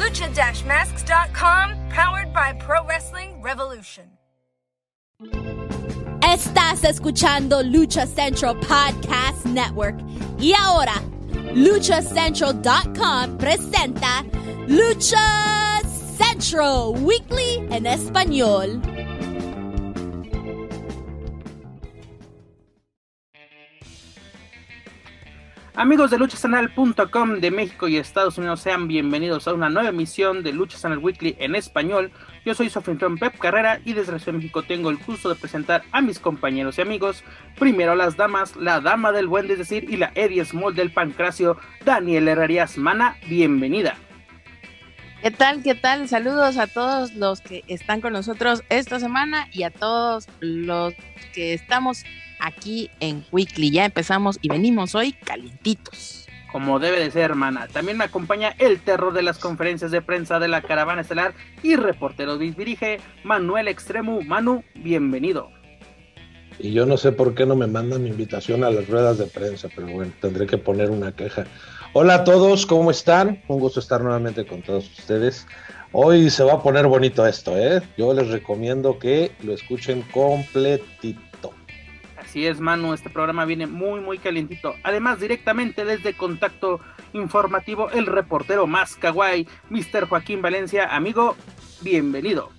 Lucha-masks.com, 0.00 1.90
powered 1.90 2.32
by 2.32 2.54
Pro 2.54 2.82
Wrestling 2.86 3.42
Revolution. 3.42 4.04
Estás 6.22 6.84
escuchando 6.84 7.62
Lucha 7.62 8.06
Central 8.06 8.54
Podcast 8.54 9.44
Network. 9.44 9.96
Y 10.38 10.54
ahora, 10.58 10.94
luchacentral.com 11.54 13.36
presenta 13.36 14.24
Lucha 14.68 15.82
Central 16.16 16.94
Weekly 17.04 17.66
en 17.70 17.84
español. 17.84 18.80
Amigos 25.80 26.10
de 26.10 26.18
luchasanal.com 26.18 27.40
de 27.40 27.50
México 27.50 27.88
y 27.88 27.96
Estados 27.96 28.36
Unidos, 28.36 28.60
sean 28.60 28.86
bienvenidos 28.86 29.48
a 29.48 29.54
una 29.54 29.70
nueva 29.70 29.88
emisión 29.88 30.42
de 30.42 30.52
Lucha 30.52 30.76
Sanal 30.76 30.98
Weekly 30.98 31.36
en 31.38 31.54
español. 31.54 32.12
Yo 32.44 32.54
soy 32.54 32.68
su 32.68 32.82
Pep 32.82 33.38
Carrera 33.38 33.80
y 33.82 33.94
desde 33.94 34.12
la 34.12 34.18
Ciudad 34.18 34.34
de 34.34 34.40
México 34.40 34.62
tengo 34.62 34.90
el 34.90 34.98
gusto 34.98 35.30
de 35.30 35.36
presentar 35.36 35.82
a 35.92 36.02
mis 36.02 36.18
compañeros 36.18 36.76
y 36.76 36.82
amigos. 36.82 37.24
Primero 37.58 37.94
las 37.94 38.18
damas, 38.18 38.56
la 38.56 38.82
dama 38.82 39.10
del 39.10 39.26
buen 39.26 39.48
decir, 39.48 39.88
y 39.88 39.96
la 39.96 40.12
Eddie 40.16 40.44
Small 40.44 40.74
del 40.74 40.92
pancracio, 40.92 41.56
Daniel 41.82 42.28
Herrerías 42.28 42.76
Mana, 42.76 43.16
bienvenida. 43.26 43.96
¿Qué 45.22 45.30
tal? 45.30 45.62
¿Qué 45.62 45.74
tal? 45.74 46.08
Saludos 46.08 46.58
a 46.58 46.66
todos 46.66 47.14
los 47.14 47.40
que 47.40 47.64
están 47.68 48.02
con 48.02 48.12
nosotros 48.12 48.64
esta 48.68 49.00
semana 49.00 49.48
y 49.50 49.62
a 49.62 49.70
todos 49.70 50.28
los 50.40 50.92
que 51.32 51.54
estamos 51.54 52.04
aquí 52.40 52.90
en 53.00 53.24
Weekly. 53.32 53.70
Ya 53.70 53.84
empezamos 53.84 54.38
y 54.42 54.48
venimos 54.48 54.94
hoy 54.94 55.12
calientitos. 55.12 56.26
Como 56.52 56.80
debe 56.80 56.98
de 56.98 57.10
ser, 57.10 57.22
hermana. 57.22 57.68
También 57.68 57.96
me 57.96 58.04
acompaña 58.04 58.54
el 58.58 58.80
terror 58.80 59.12
de 59.12 59.22
las 59.22 59.38
conferencias 59.38 59.92
de 59.92 60.02
prensa 60.02 60.40
de 60.40 60.48
la 60.48 60.62
Caravana 60.62 61.02
Estelar 61.02 61.32
y 61.62 61.76
reportero 61.76 62.38
dirige 62.38 62.98
Manuel 63.22 63.68
Extremo. 63.68 64.20
Manu, 64.22 64.64
bienvenido. 64.74 65.50
Y 66.58 66.72
yo 66.72 66.86
no 66.86 66.96
sé 66.96 67.12
por 67.12 67.34
qué 67.34 67.46
no 67.46 67.56
me 67.56 67.66
mandan 67.66 68.06
invitación 68.06 68.64
a 68.64 68.70
las 68.70 68.88
ruedas 68.88 69.18
de 69.18 69.26
prensa, 69.26 69.68
pero 69.74 69.86
bueno, 69.88 70.12
tendré 70.20 70.46
que 70.46 70.58
poner 70.58 70.90
una 70.90 71.12
queja. 71.12 71.46
Hola 71.92 72.16
a 72.16 72.24
todos, 72.24 72.66
¿cómo 72.66 72.90
están? 72.90 73.42
Un 73.48 73.60
gusto 73.60 73.80
estar 73.80 74.00
nuevamente 74.02 74.44
con 74.44 74.60
todos 74.60 74.90
ustedes. 74.98 75.46
Hoy 75.92 76.30
se 76.30 76.44
va 76.44 76.54
a 76.54 76.62
poner 76.62 76.86
bonito 76.86 77.26
esto, 77.26 77.56
¿eh? 77.56 77.80
Yo 77.96 78.12
les 78.12 78.28
recomiendo 78.28 78.98
que 78.98 79.32
lo 79.42 79.54
escuchen 79.54 80.02
completito. 80.12 81.29
Así 82.30 82.46
es, 82.46 82.60
Manu, 82.60 82.94
este 82.94 83.10
programa 83.10 83.44
viene 83.44 83.66
muy, 83.66 83.98
muy 83.98 84.16
calientito. 84.16 84.76
Además, 84.84 85.18
directamente 85.18 85.84
desde 85.84 86.16
Contacto 86.16 86.78
Informativo, 87.12 87.90
el 87.90 88.06
reportero 88.06 88.68
más 88.68 88.94
kawaii, 88.94 89.48
Mr. 89.68 90.06
Joaquín 90.08 90.40
Valencia. 90.40 90.94
Amigo, 90.94 91.34
bienvenido. 91.80 92.50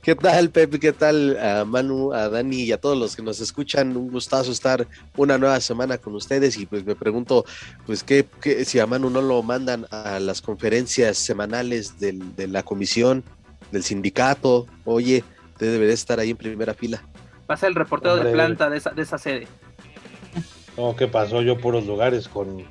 ¿Qué 0.00 0.14
tal, 0.14 0.50
Pepe? 0.50 0.78
¿Qué 0.78 0.92
tal 0.92 1.36
a 1.40 1.64
Manu, 1.64 2.12
a 2.12 2.28
Dani 2.28 2.62
y 2.62 2.70
a 2.70 2.80
todos 2.80 2.96
los 2.96 3.16
que 3.16 3.22
nos 3.22 3.40
escuchan? 3.40 3.96
Un 3.96 4.12
gustazo 4.12 4.52
estar 4.52 4.86
una 5.16 5.38
nueva 5.38 5.58
semana 5.58 5.98
con 5.98 6.14
ustedes 6.14 6.56
y 6.56 6.66
pues 6.66 6.86
me 6.86 6.94
pregunto, 6.94 7.44
pues 7.84 8.04
qué, 8.04 8.28
si 8.64 8.78
a 8.78 8.86
Manu 8.86 9.10
no 9.10 9.22
lo 9.22 9.42
mandan 9.42 9.88
a 9.90 10.20
las 10.20 10.40
conferencias 10.40 11.18
semanales 11.18 11.98
de 11.98 12.46
la 12.46 12.62
comisión, 12.62 13.24
del 13.72 13.82
sindicato, 13.82 14.68
oye, 14.84 15.24
te 15.58 15.64
debería 15.66 15.94
estar 15.94 16.20
ahí 16.20 16.30
en 16.30 16.36
primera 16.36 16.74
fila. 16.74 17.02
Va 17.48 17.54
a 17.54 17.56
ser 17.56 17.68
el 17.70 17.74
reportero 17.74 18.16
de 18.16 18.32
planta 18.32 18.68
de 18.70 18.78
esa, 18.78 18.90
de 18.90 19.02
esa 19.02 19.18
sede. 19.18 19.46
No, 20.76 20.94
¿qué 20.96 21.06
pasó? 21.06 21.42
Yo 21.42 21.58
puros 21.58 21.86
lugares 21.86 22.28
con, 22.28 22.64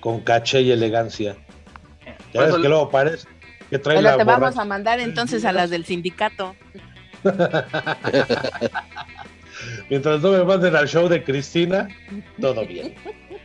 con 0.00 0.20
caché 0.20 0.60
y 0.62 0.70
elegancia. 0.70 1.36
Ya 2.32 2.42
ves 2.42 2.56
que 2.56 2.68
luego 2.68 2.90
parece 2.90 3.28
que 3.70 3.78
trae 3.78 4.02
Pero 4.02 4.16
te 4.16 4.24
vamos 4.24 4.56
a 4.56 4.64
mandar 4.64 5.00
entonces 5.00 5.44
a 5.44 5.52
las 5.52 5.70
del 5.70 5.84
sindicato. 5.84 6.54
Mientras 9.88 10.20
no 10.20 10.32
me 10.32 10.44
manden 10.44 10.76
al 10.76 10.88
show 10.88 11.08
de 11.08 11.24
Cristina, 11.24 11.88
todo 12.40 12.66
bien. 12.66 12.94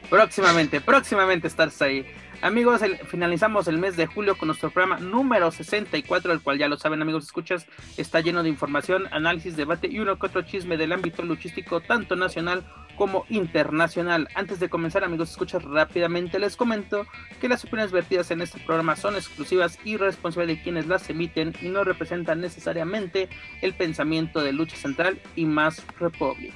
Próximamente, 0.09 0.81
próximamente 0.81 1.47
estás 1.47 1.81
ahí. 1.81 2.05
Amigos, 2.41 2.81
finalizamos 3.07 3.67
el 3.67 3.79
mes 3.79 3.97
de 3.97 4.07
julio 4.07 4.37
con 4.37 4.47
nuestro 4.47 4.71
programa 4.71 5.01
número 5.01 5.51
64, 5.51 6.31
el 6.31 6.41
cual 6.41 6.57
ya 6.57 6.69
lo 6.69 6.77
saben 6.77 7.01
amigos, 7.01 7.25
escuchas, 7.25 7.67
está 7.97 8.21
lleno 8.21 8.43
de 8.43 8.49
información, 8.49 9.07
análisis, 9.11 9.57
debate 9.57 9.89
y 9.91 9.99
uno 9.99 10.17
que 10.17 10.27
otro 10.27 10.43
chisme 10.43 10.77
del 10.77 10.93
ámbito 10.93 11.21
luchístico, 11.21 11.81
tanto 11.81 12.15
nacional 12.15 12.63
como 12.95 13.25
internacional. 13.27 14.29
Antes 14.35 14.61
de 14.61 14.69
comenzar 14.69 15.03
amigos, 15.03 15.31
escuchas 15.31 15.63
rápidamente, 15.63 16.39
les 16.39 16.55
comento 16.55 17.05
que 17.41 17.49
las 17.49 17.65
opiniones 17.65 17.91
vertidas 17.91 18.31
en 18.31 18.39
este 18.39 18.57
programa 18.59 18.95
son 18.95 19.15
exclusivas 19.15 19.77
y 19.83 19.97
responsables 19.97 20.55
de 20.55 20.63
quienes 20.63 20.87
las 20.87 21.09
emiten 21.09 21.53
y 21.61 21.67
no 21.67 21.83
representan 21.83 22.39
necesariamente 22.39 23.27
el 23.61 23.73
pensamiento 23.73 24.41
de 24.41 24.53
Lucha 24.53 24.77
Central 24.77 25.19
y 25.35 25.43
más 25.43 25.85
Republic. 25.99 26.53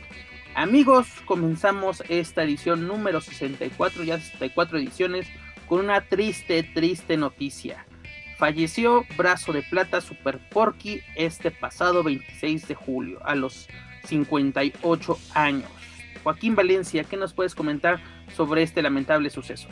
Amigos, 0.55 1.07
comenzamos 1.25 2.03
esta 2.07 2.43
edición 2.43 2.87
número 2.87 3.19
64, 3.19 4.03
ya 4.03 4.17
64 4.17 4.77
ediciones 4.77 5.27
con 5.67 5.79
una 5.79 6.01
triste, 6.01 6.63
triste 6.63 7.17
noticia. 7.17 7.85
Falleció 8.37 9.05
Brazo 9.15 9.53
de 9.53 9.63
Plata 9.63 10.01
Super 10.01 10.39
Porky 10.49 11.01
este 11.15 11.51
pasado 11.51 12.03
26 12.03 12.67
de 12.67 12.75
julio, 12.75 13.19
a 13.23 13.35
los 13.35 13.67
58 14.05 15.17
años. 15.33 15.69
Joaquín 16.23 16.55
Valencia, 16.55 17.03
¿qué 17.03 17.17
nos 17.17 17.33
puedes 17.33 17.55
comentar 17.55 18.01
sobre 18.35 18.63
este 18.63 18.81
lamentable 18.81 19.29
suceso? 19.29 19.67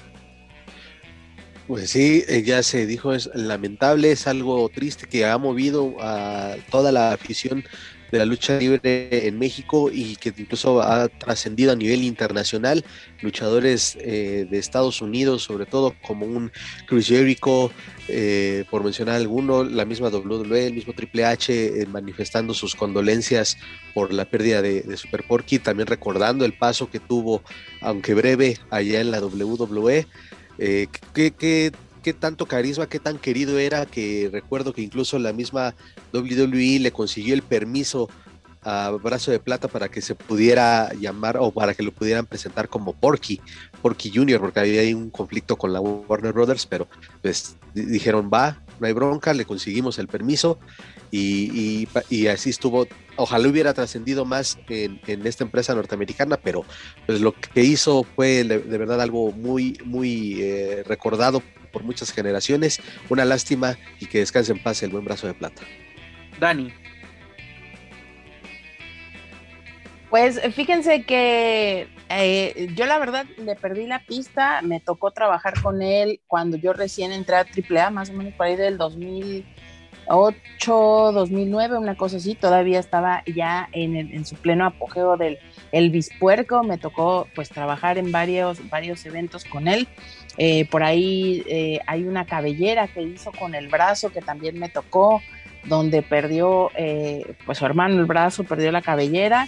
Pues 1.68 1.92
sí, 1.92 2.24
eh, 2.28 2.44
ya 2.44 2.64
se 2.64 2.86
dijo, 2.86 3.14
es 3.14 3.30
lamentable, 3.34 4.12
es 4.12 4.28
algo 4.28 4.68
triste 4.70 5.08
que 5.08 5.26
ha 5.26 5.38
movido 5.38 5.96
a 6.02 6.56
toda 6.70 6.92
la 6.92 7.14
afición 7.14 7.64
de 8.12 8.18
la 8.18 8.26
lucha 8.26 8.58
libre 8.58 9.28
en 9.28 9.40
México 9.40 9.90
y 9.92 10.16
que 10.18 10.34
incluso 10.38 10.82
ha 10.82 11.08
trascendido 11.08 11.72
a 11.72 11.76
nivel 11.76 12.04
internacional. 12.04 12.84
Luchadores 13.22 13.98
eh, 14.02 14.48
de 14.50 14.58
Estados 14.58 15.02
Unidos, 15.02 15.44
sobre 15.44 15.66
todo 15.66 15.96
como 16.06 16.26
un 16.26 16.52
Chris 16.88 17.08
Jericho, 17.08 17.72
eh, 18.08 18.66
por 18.70 18.84
mencionar 18.84 19.16
alguno, 19.16 19.64
la 19.64 19.86
misma 19.86 20.10
WWE, 20.10 20.68
el 20.68 20.74
mismo 20.74 20.94
Triple 20.94 21.26
H, 21.26 21.82
eh, 21.82 21.86
manifestando 21.86 22.54
sus 22.54 22.76
condolencias 22.76 23.58
por 23.94 24.12
la 24.12 24.26
pérdida 24.26 24.62
de, 24.62 24.98
Super 24.98 25.24
Porky, 25.24 25.60
también 25.60 25.88
recordando 25.88 26.44
el 26.44 26.54
paso 26.54 26.90
que 26.90 27.00
tuvo, 27.00 27.44
aunque 27.82 28.14
breve, 28.14 28.58
allá 28.70 29.00
en 29.00 29.12
la 29.12 29.22
WWE. 29.22 30.06
que 30.58 31.34
qué 31.38 31.72
tanto 32.14 32.46
carisma, 32.46 32.88
qué 32.88 33.00
tan 33.00 33.18
querido 33.18 33.60
era, 33.60 33.86
que 33.86 34.30
recuerdo 34.32 34.74
que 34.74 34.82
incluso 34.82 35.20
la 35.20 35.34
misma 35.34 35.76
WWE 36.14 36.80
le 36.80 36.92
consiguió 36.92 37.34
el 37.34 37.44
permiso 37.44 38.10
a 38.64 38.92
Brazo 38.92 39.32
de 39.32 39.40
Plata 39.40 39.68
para 39.68 39.90
que 39.90 40.02
se 40.02 40.14
pudiera 40.14 40.94
llamar 40.94 41.38
o 41.38 41.52
para 41.52 41.74
que 41.74 41.84
lo 41.84 41.92
pudieran 41.92 42.26
presentar 42.26 42.70
como 42.70 42.94
Porky, 42.94 43.42
Porky 43.82 44.12
Jr., 44.14 44.40
porque 44.40 44.60
había 44.60 44.96
un 44.96 45.10
conflicto 45.10 45.56
con 45.56 45.74
la 45.74 45.82
Warner 45.82 46.34
Brothers, 46.34 46.66
pero 46.68 46.88
pues 47.22 47.56
dijeron, 47.74 48.30
va, 48.32 48.62
no 48.80 48.88
hay 48.88 48.94
bronca, 48.94 49.34
le 49.34 49.46
conseguimos 49.46 49.98
el 50.00 50.08
permiso 50.08 50.60
y, 51.12 51.88
así 52.28 52.50
estuvo. 52.50 52.88
Ojalá 53.18 53.48
hubiera 53.48 53.74
trascendido 53.74 54.26
más 54.26 54.58
en, 54.70 55.00
esta 55.28 55.44
empresa 55.44 55.76
norteamericana, 55.76 56.38
pero 56.38 56.64
pues 57.06 57.22
lo 57.22 57.34
que 57.34 57.64
hizo 57.64 58.04
fue 58.04 58.44
de, 58.44 58.58
verdad 58.58 59.02
algo 59.02 59.32
muy, 59.32 59.78
muy 59.86 60.42
eh, 60.42 60.84
recordado 60.88 61.44
por 61.72 61.84
muchas 61.84 62.12
generaciones. 62.12 62.82
Una 63.10 63.26
lástima 63.26 63.78
y 64.00 64.06
que 64.08 64.20
descanse 64.20 64.52
en 64.52 64.62
paz 64.62 64.84
el 64.84 64.92
buen 64.92 65.06
brazo 65.06 65.26
de 65.28 65.34
plata. 65.34 65.64
Dani. 66.40 66.72
Pues 70.10 70.40
fíjense 70.54 71.04
que 71.04 71.88
eh, 72.10 72.70
yo 72.76 72.86
la 72.86 73.00
verdad 73.00 73.26
le 73.38 73.56
perdí 73.56 73.88
la 73.88 74.06
pista, 74.06 74.62
me 74.62 74.82
tocó 74.82 75.12
trabajar 75.12 75.54
con 75.62 75.82
él 75.82 76.20
cuando 76.28 76.58
yo 76.58 76.74
recién 76.74 77.14
entré 77.14 77.38
a 77.38 77.46
AAA, 77.46 77.92
más 77.92 78.10
o 78.10 78.14
menos 78.14 78.34
por 78.34 78.48
ahí 78.48 78.58
del 78.58 78.78
2008, 78.78 81.12
2009, 81.14 81.78
una 81.78 81.96
cosa 81.96 82.18
así, 82.18 82.36
todavía 82.36 82.82
estaba 82.82 83.24
ya 83.26 83.70
en, 83.72 83.96
en 83.96 84.26
su 84.26 84.36
pleno 84.36 84.66
apogeo 84.66 85.16
del 85.16 85.40
el 85.72 85.90
Bispuerco, 85.90 86.64
me 86.64 86.78
tocó 86.78 87.28
pues 87.34 87.50
trabajar 87.50 87.98
en 87.98 88.12
varios, 88.12 88.70
varios 88.70 89.06
eventos 89.06 89.46
con 89.46 89.68
él. 89.68 89.88
Eh, 90.38 90.66
por 90.66 90.84
ahí 90.84 91.44
eh, 91.48 91.80
hay 91.88 92.04
una 92.04 92.26
cabellera 92.26 92.88
que 92.88 93.02
hizo 93.02 93.32
con 93.32 93.56
el 93.56 93.68
brazo 93.68 94.12
que 94.12 94.22
también 94.22 94.60
me 94.60 94.70
tocó. 94.70 95.22
donde 95.64 96.02
perdió 96.02 96.72
eh, 96.76 97.36
pues 97.46 97.60
su 97.60 97.66
hermano 97.68 98.00
el 98.00 98.08
brazo, 98.08 98.44
perdió 98.44 98.72
la 98.72 98.82
cabellera 98.82 99.48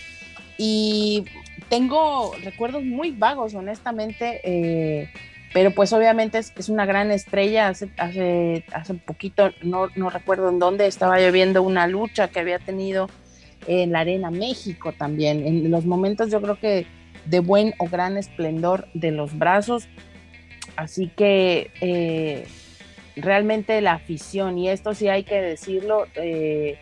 y 0.59 1.25
tengo 1.69 2.35
recuerdos 2.43 2.83
muy 2.83 3.09
vagos, 3.09 3.55
honestamente, 3.55 5.09
pero 5.53 5.71
pues 5.71 5.91
obviamente 5.91 6.37
es, 6.37 6.69
una 6.69 6.85
gran 6.85 7.09
estrella. 7.09 7.69
Hace, 7.69 7.89
hace, 7.97 8.63
hace 8.73 8.93
poquito, 8.93 9.49
no, 9.63 9.87
no 9.95 10.11
recuerdo 10.11 10.49
en 10.49 10.59
dónde, 10.59 10.85
estaba 10.85 11.19
yo 11.19 11.31
viendo 11.31 11.63
una 11.63 11.87
lucha 11.87 12.27
que 12.27 12.39
había 12.39 12.59
tenido 12.59 13.09
en 13.67 13.91
la 13.91 13.99
Arena 13.99 14.31
México 14.31 14.93
también, 14.93 15.45
en 15.45 15.71
los 15.71 15.85
momentos 15.85 16.31
yo 16.31 16.41
creo 16.41 16.59
que 16.59 16.85
de 17.25 17.39
buen 17.39 17.73
o 17.77 17.87
gran 17.87 18.17
esplendor 18.17 18.87
de 18.93 19.11
los 19.11 19.37
brazos. 19.37 19.87
Así 20.75 21.09
que 21.15 21.71
eh, 21.81 22.45
realmente 23.15 23.79
la 23.81 23.93
afición, 23.93 24.57
y 24.57 24.69
esto 24.69 24.93
sí 24.93 25.07
hay 25.07 25.23
que 25.23 25.41
decirlo, 25.41 26.05
eh, 26.15 26.77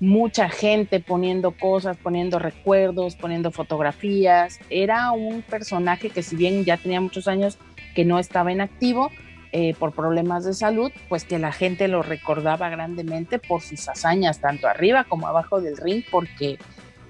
mucha 0.00 0.48
gente 0.48 1.00
poniendo 1.00 1.52
cosas, 1.52 1.96
poniendo 1.96 2.38
recuerdos, 2.38 3.16
poniendo 3.16 3.50
fotografías. 3.50 4.58
Era 4.70 5.12
un 5.12 5.42
personaje 5.42 6.10
que 6.10 6.22
si 6.22 6.36
bien 6.36 6.64
ya 6.64 6.76
tenía 6.76 7.00
muchos 7.00 7.28
años 7.28 7.58
que 7.94 8.04
no 8.04 8.18
estaba 8.18 8.52
en 8.52 8.60
activo 8.60 9.10
eh, 9.52 9.74
por 9.78 9.92
problemas 9.92 10.44
de 10.44 10.54
salud, 10.54 10.90
pues 11.08 11.24
que 11.24 11.38
la 11.38 11.52
gente 11.52 11.88
lo 11.88 12.02
recordaba 12.02 12.68
grandemente 12.68 13.38
por 13.38 13.62
sus 13.62 13.88
hazañas, 13.88 14.40
tanto 14.40 14.68
arriba 14.68 15.04
como 15.04 15.26
abajo 15.26 15.60
del 15.60 15.76
ring, 15.76 16.04
porque 16.10 16.58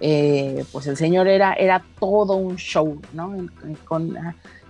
eh, 0.01 0.65
pues 0.73 0.87
el 0.87 0.97
señor 0.97 1.29
era, 1.29 1.55
era 1.55 1.85
todo 1.99 2.35
un 2.35 2.57
show, 2.57 3.01
¿no? 3.13 3.35
Con, 3.85 4.17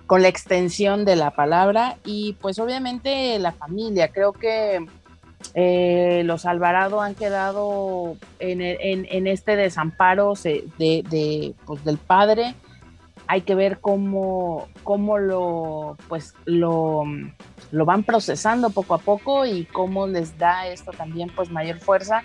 con 0.05 0.21
la 0.21 0.27
extensión 0.29 1.03
de 1.03 1.17
la 1.17 1.31
palabra 1.31 1.97
y 2.05 2.33
pues 2.39 2.59
obviamente 2.59 3.37
la 3.39 3.51
familia, 3.51 4.07
creo 4.07 4.31
que 4.31 4.85
eh, 5.53 6.23
los 6.25 6.45
Alvarado 6.45 7.01
han 7.01 7.15
quedado 7.15 8.17
en, 8.39 9.27
este 9.27 9.55
desamparo 9.55 10.33
de, 10.43 11.53
pues, 11.65 11.83
del 11.83 11.97
padre. 11.97 12.55
Hay 13.27 13.41
que 13.41 13.55
ver 13.55 13.79
cómo, 13.79 14.67
cómo 14.83 15.17
lo, 15.17 15.97
pues, 16.07 16.33
lo, 16.45 17.03
lo, 17.71 17.85
van 17.85 18.03
procesando 18.03 18.69
poco 18.69 18.95
a 18.95 18.99
poco 18.99 19.45
y 19.45 19.65
cómo 19.65 20.07
les 20.07 20.37
da 20.37 20.67
esto 20.67 20.91
también 20.91 21.29
pues, 21.35 21.49
mayor 21.49 21.79
fuerza 21.79 22.23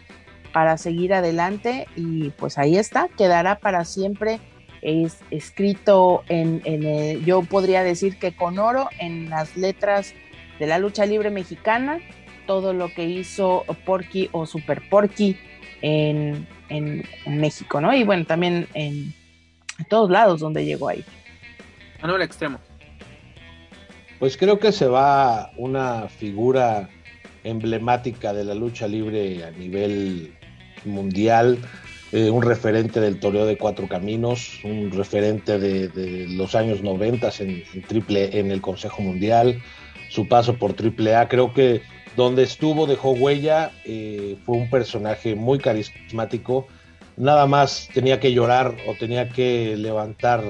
para 0.53 0.77
seguir 0.77 1.15
adelante. 1.15 1.87
Y 1.97 2.31
pues 2.31 2.59
ahí 2.59 2.77
está, 2.77 3.09
quedará 3.17 3.59
para 3.59 3.85
siempre 3.85 4.41
es 4.83 5.21
escrito 5.31 6.25
en, 6.29 6.61
en 6.65 7.25
yo 7.25 7.43
podría 7.43 7.85
decir 7.85 8.19
que 8.19 8.35
con 8.35 8.59
oro 8.59 8.89
en 8.99 9.31
las 9.31 9.57
letras 9.57 10.13
de 10.59 10.67
la 10.67 10.79
lucha 10.79 11.07
libre 11.07 11.31
mexicana 11.31 12.01
todo 12.47 12.73
lo 12.73 12.93
que 12.93 13.05
hizo 13.05 13.65
Porky 13.85 14.29
o 14.33 14.47
Super 14.47 14.83
Porky 14.89 15.39
en, 15.81 16.47
México, 17.27 17.81
¿no? 17.81 17.95
Y 17.95 18.05
bueno, 18.05 18.25
también 18.25 18.67
en, 18.75 19.13
todos 19.89 20.11
lados 20.11 20.41
donde 20.41 20.65
llegó 20.65 20.89
ahí. 20.89 21.05
Manuel 22.01 22.23
Extremo. 22.23 22.59
Pues 24.23 24.37
creo 24.37 24.61
que 24.61 24.71
se 24.71 24.87
va 24.87 25.51
una 25.57 26.07
figura 26.09 26.89
emblemática 27.43 28.33
de 28.33 28.45
la 28.45 28.55
lucha 28.55 28.87
libre 28.87 29.45
a 29.45 29.51
nivel 29.51 30.33
mundial, 30.85 31.59
eh, 32.13 32.31
un 32.31 32.45
referente 32.45 33.01
del 33.01 33.19
toreo 33.19 33.47
de 33.47 33.59
cuatro 33.59 33.89
caminos, 33.89 34.61
un 34.63 34.93
referente 34.93 35.59
de, 35.59 36.29
los 36.29 36.55
años 36.55 36.85
90 36.85 37.33
en, 37.41 37.65
en, 37.75 37.83
triple, 37.83 38.39
en 38.39 38.53
el 38.53 38.61
Consejo 38.61 39.03
Mundial, 39.03 39.61
su 40.09 40.29
paso 40.29 40.57
por 40.57 40.75
triple 40.75 41.17
A, 41.17 41.27
creo 41.27 41.53
que 41.53 41.83
donde 42.17 42.45
estuvo 42.45 42.87
dejó 42.87 43.11
huella, 43.11 43.73
eh, 43.85 44.37
fue 44.47 44.57
un 44.57 44.71
personaje 44.71 45.35
muy 45.35 45.59
carismático, 45.59 46.69
nada 47.17 47.49
más 47.49 47.89
tenía 47.93 48.21
que 48.21 48.33
llorar 48.33 48.73
o 48.87 48.95
tenía 48.95 49.31
que 49.31 49.77
levantar 49.77 50.45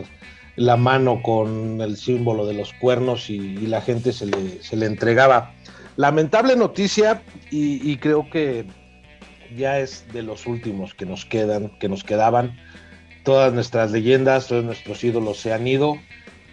la 0.56 0.76
mano 0.76 1.22
con 1.22 1.80
el 1.80 1.96
símbolo 1.96 2.46
de 2.46 2.54
los 2.54 2.72
cuernos 2.74 3.30
y, 3.30 3.66
la 3.66 3.80
gente 3.80 4.12
se 4.12 4.26
le, 4.26 4.86
entregaba. 4.86 5.54
Lamentable 5.96 6.56
noticia 6.56 7.22
y, 7.50 7.96
creo 7.98 8.28
que 8.30 8.66
ya 9.56 9.78
es 9.78 10.06
de 10.12 10.22
los 10.22 10.46
últimos 10.46 10.94
que 10.94 11.06
nos 11.06 11.24
quedan, 11.24 11.70
que 11.78 11.88
nos 11.88 12.04
quedaban. 12.04 12.56
Todas 13.24 13.52
nuestras 13.52 13.92
leyendas, 13.92 14.48
todos 14.48 14.64
nuestros 14.64 15.02
ídolos 15.04 15.38
se 15.38 15.52
han 15.52 15.66
ido 15.66 15.96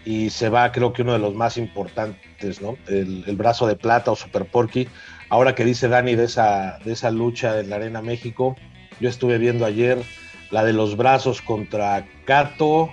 y 0.06 0.30
se 0.30 0.50
va, 0.50 0.72
creo 0.72 0.94
que 0.94 1.02
uno 1.02 1.14
de 1.14 1.20
los 1.20 1.34
más 1.34 1.58
importantes, 1.58 2.62
¿no? 2.62 2.78
El, 2.88 3.24
brazo 3.36 3.68
de 3.68 3.76
plata 3.76 4.12
o 4.12 4.16
Super 4.16 4.46
Porky. 4.46 4.88
Ahora 5.30 5.56
que 5.56 5.66
dice 5.66 5.88
Dani 5.88 6.16
de 6.16 6.26
esa, 6.26 6.80
de 6.84 6.94
esa 6.94 7.12
lucha 7.12 7.60
en 7.60 7.70
la 7.70 7.78
Arena 7.78 8.02
México, 8.02 8.56
yo 9.00 9.10
estuve 9.10 9.38
viendo 9.38 9.66
ayer 9.66 9.98
la 10.52 10.64
de 10.64 10.74
los 10.74 10.98
brazos 10.98 11.42
contra 11.42 12.08
Cato, 12.26 12.92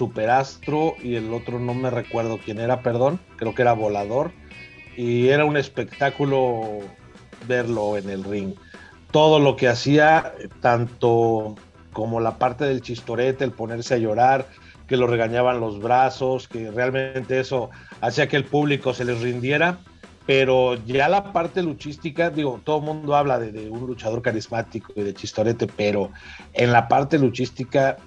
Superastro 0.00 0.94
y 1.02 1.16
el 1.16 1.30
otro 1.34 1.58
no 1.58 1.74
me 1.74 1.90
recuerdo 1.90 2.40
quién 2.42 2.58
era, 2.58 2.80
perdón, 2.80 3.20
creo 3.36 3.54
que 3.54 3.60
era 3.60 3.74
Volador. 3.74 4.32
Y 4.96 5.28
era 5.28 5.44
un 5.44 5.58
espectáculo 5.58 6.78
verlo 7.46 7.98
en 7.98 8.08
el 8.08 8.24
ring. 8.24 8.54
Todo 9.10 9.38
lo 9.38 9.56
que 9.56 9.68
hacía, 9.68 10.32
tanto 10.62 11.54
como 11.92 12.18
la 12.18 12.38
parte 12.38 12.64
del 12.64 12.80
chistorete, 12.80 13.44
el 13.44 13.52
ponerse 13.52 13.92
a 13.92 13.98
llorar, 13.98 14.46
que 14.86 14.96
lo 14.96 15.06
regañaban 15.06 15.60
los 15.60 15.78
brazos, 15.80 16.48
que 16.48 16.70
realmente 16.70 17.38
eso 17.38 17.68
hacía 18.00 18.26
que 18.26 18.38
el 18.38 18.44
público 18.44 18.94
se 18.94 19.04
les 19.04 19.20
rindiera. 19.20 19.80
Pero 20.24 20.76
ya 20.86 21.10
la 21.10 21.30
parte 21.30 21.62
luchística, 21.62 22.30
digo, 22.30 22.58
todo 22.64 22.78
el 22.78 22.84
mundo 22.84 23.16
habla 23.16 23.38
de, 23.38 23.68
un 23.68 23.86
luchador 23.86 24.22
carismático 24.22 24.94
y 24.96 25.02
de 25.02 25.12
chistorete, 25.12 25.66
pero 25.66 26.10
en 26.54 26.72
la 26.72 26.88
parte 26.88 27.18
luchística 27.18 27.98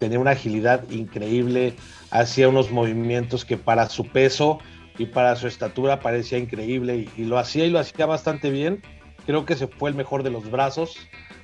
tenía 0.00 0.18
una 0.18 0.32
agilidad 0.32 0.90
increíble, 0.90 1.74
hacía 2.10 2.48
unos 2.48 2.72
movimientos 2.72 3.44
que 3.44 3.56
para 3.56 3.88
su 3.88 4.08
peso 4.08 4.58
y 4.98 5.06
para 5.06 5.36
su 5.36 5.46
estatura 5.46 6.00
parecía 6.00 6.38
increíble 6.38 7.06
y, 7.16 7.24
lo 7.24 7.38
hacía 7.38 7.66
y 7.66 7.70
lo 7.70 7.78
hacía 7.78 8.06
bastante 8.06 8.50
bien. 8.50 8.82
Creo 9.26 9.44
que 9.44 9.54
se 9.54 9.68
fue 9.68 9.90
el 9.90 9.96
mejor 9.96 10.24
de 10.24 10.30
los 10.30 10.50
brazos, 10.50 10.96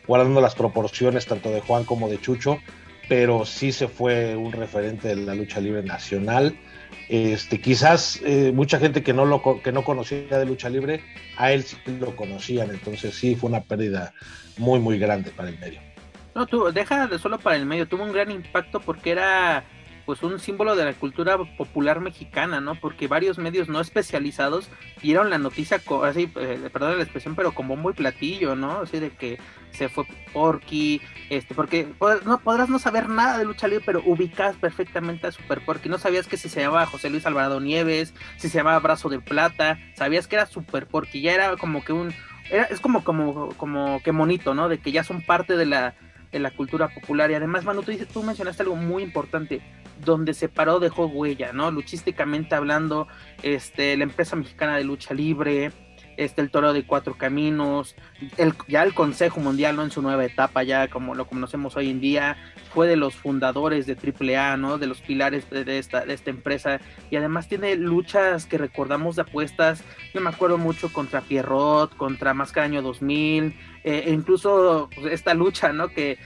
guardando 0.08 0.40
las 0.40 0.56
proporciones 0.56 1.26
tanto 1.26 1.50
de 1.50 1.60
Juan 1.60 1.84
como 1.84 2.08
de 2.08 2.20
Chucho 2.20 2.58
pero 3.08 3.44
sí 3.44 3.72
se 3.72 3.88
fue 3.88 4.36
un 4.36 4.52
referente 4.52 5.08
de 5.08 5.16
la 5.16 5.34
lucha 5.34 5.60
libre 5.60 5.82
nacional. 5.82 6.56
Este, 7.08 7.60
quizás 7.60 8.20
eh, 8.24 8.52
mucha 8.52 8.78
gente 8.78 9.02
que 9.02 9.12
no, 9.12 9.24
lo, 9.24 9.62
que 9.62 9.72
no 9.72 9.84
conocía 9.84 10.38
de 10.38 10.44
lucha 10.44 10.68
libre, 10.68 11.02
a 11.36 11.52
él 11.52 11.62
sí 11.62 11.76
lo 12.00 12.16
conocían, 12.16 12.70
entonces 12.70 13.14
sí 13.14 13.36
fue 13.36 13.50
una 13.50 13.62
pérdida 13.62 14.12
muy, 14.58 14.80
muy 14.80 14.98
grande 14.98 15.30
para 15.30 15.48
el 15.50 15.58
medio. 15.58 15.85
No, 16.36 16.46
tú, 16.46 16.70
deja 16.70 17.06
de 17.06 17.18
solo 17.18 17.38
para 17.38 17.56
el 17.56 17.64
medio, 17.64 17.88
tuvo 17.88 18.04
un 18.04 18.12
gran 18.12 18.30
impacto 18.30 18.78
porque 18.80 19.10
era 19.10 19.64
pues 20.04 20.22
un 20.22 20.38
símbolo 20.38 20.76
de 20.76 20.84
la 20.84 20.92
cultura 20.92 21.38
popular 21.38 22.00
mexicana, 22.00 22.60
¿no? 22.60 22.74
Porque 22.74 23.08
varios 23.08 23.38
medios 23.38 23.70
no 23.70 23.80
especializados 23.80 24.68
dieron 25.00 25.30
la 25.30 25.38
noticia, 25.38 25.80
así, 26.04 26.30
eh, 26.36 26.68
perdón 26.70 26.98
la 26.98 27.04
expresión, 27.04 27.36
pero 27.36 27.52
como 27.52 27.74
muy 27.74 27.94
platillo, 27.94 28.54
¿no? 28.54 28.82
Así 28.82 29.00
de 29.00 29.08
que 29.12 29.38
se 29.70 29.88
fue 29.88 30.04
Porky, 30.34 31.00
este, 31.30 31.54
porque 31.54 31.88
no 32.26 32.38
podrás 32.40 32.68
no 32.68 32.78
saber 32.78 33.08
nada 33.08 33.38
de 33.38 33.46
lucha 33.46 33.66
libre, 33.66 33.84
pero 33.86 34.02
ubicas 34.04 34.56
perfectamente 34.56 35.26
a 35.26 35.32
Super 35.32 35.64
Porky. 35.64 35.88
No 35.88 35.96
sabías 35.96 36.26
que 36.26 36.36
si 36.36 36.50
se 36.50 36.60
llamaba 36.60 36.84
José 36.84 37.08
Luis 37.08 37.24
Alvarado 37.24 37.60
Nieves, 37.60 38.12
si 38.36 38.50
se 38.50 38.58
llamaba 38.58 38.78
Brazo 38.80 39.08
de 39.08 39.20
Plata, 39.20 39.78
sabías 39.94 40.26
que 40.26 40.36
era 40.36 40.44
Super 40.44 40.86
Porky, 40.86 41.22
ya 41.22 41.32
era 41.32 41.56
como 41.56 41.82
que 41.82 41.94
un, 41.94 42.12
era, 42.50 42.64
es 42.64 42.78
como, 42.78 43.04
como, 43.04 43.48
como 43.56 44.02
que 44.02 44.12
monito, 44.12 44.54
¿no? 44.54 44.68
De 44.68 44.78
que 44.78 44.92
ya 44.92 45.02
son 45.02 45.22
parte 45.22 45.56
de 45.56 45.64
la 45.64 45.94
de 46.36 46.40
la 46.42 46.50
cultura 46.50 46.88
popular. 46.88 47.30
Y 47.30 47.34
además, 47.34 47.64
Manu, 47.64 47.82
tú, 47.82 47.92
tú 48.12 48.22
mencionaste 48.22 48.62
algo 48.62 48.76
muy 48.76 49.02
importante, 49.02 49.62
donde 50.04 50.34
se 50.34 50.48
paró 50.48 50.78
dejó 50.78 51.06
huella, 51.06 51.52
¿no? 51.52 51.70
Luchísticamente 51.70 52.54
hablando, 52.54 53.08
este, 53.42 53.96
la 53.96 54.04
empresa 54.04 54.36
mexicana 54.36 54.76
de 54.76 54.84
lucha 54.84 55.14
libre, 55.14 55.72
este, 56.16 56.42
el 56.42 56.50
Toro 56.50 56.72
de 56.72 56.86
Cuatro 56.86 57.14
Caminos, 57.14 57.94
el, 58.36 58.54
ya 58.68 58.82
el 58.82 58.94
Consejo 58.94 59.40
Mundial, 59.40 59.76
¿no? 59.76 59.82
En 59.82 59.90
su 59.90 60.02
nueva 60.02 60.24
etapa, 60.24 60.62
ya 60.62 60.88
como 60.88 61.14
lo 61.14 61.26
conocemos 61.26 61.76
hoy 61.76 61.90
en 61.90 62.00
día, 62.00 62.36
fue 62.72 62.86
de 62.86 62.96
los 62.96 63.14
fundadores 63.14 63.86
de 63.86 63.96
AAA, 63.96 64.56
¿no? 64.56 64.78
De 64.78 64.86
los 64.86 65.00
pilares 65.00 65.48
de 65.50 65.78
esta, 65.78 66.04
de 66.04 66.14
esta 66.14 66.30
empresa, 66.30 66.80
y 67.10 67.16
además 67.16 67.48
tiene 67.48 67.76
luchas 67.76 68.46
que 68.46 68.58
recordamos 68.58 69.16
de 69.16 69.22
apuestas, 69.22 69.82
yo 70.14 70.20
me 70.20 70.30
acuerdo 70.30 70.58
mucho 70.58 70.92
contra 70.92 71.20
Pierrot, 71.20 71.96
contra 71.96 72.34
Máscara 72.34 72.66
Año 72.66 72.82
2000, 72.82 73.54
eh, 73.84 74.04
e 74.06 74.12
incluso 74.12 74.90
pues, 74.94 75.12
esta 75.12 75.34
lucha, 75.34 75.72
¿no? 75.72 75.88
Que 75.88 76.12
eh, 76.12 76.18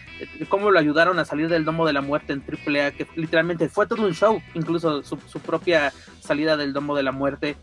cómo 0.48 0.70
lo 0.70 0.78
ayudaron 0.78 1.18
a 1.18 1.24
salir 1.24 1.48
del 1.48 1.64
domo 1.64 1.86
de 1.86 1.92
la 1.92 2.00
muerte 2.00 2.32
en 2.32 2.42
AAA, 2.42 2.92
que 2.92 3.06
literalmente 3.16 3.68
fue 3.68 3.86
todo 3.86 4.02
un 4.02 4.14
show, 4.14 4.40
incluso 4.54 5.02
su, 5.02 5.18
su 5.26 5.40
propia 5.40 5.92
salida 6.20 6.56
del 6.56 6.72
domo 6.72 6.96
de 6.96 7.02
la 7.02 7.12
muerte 7.12 7.56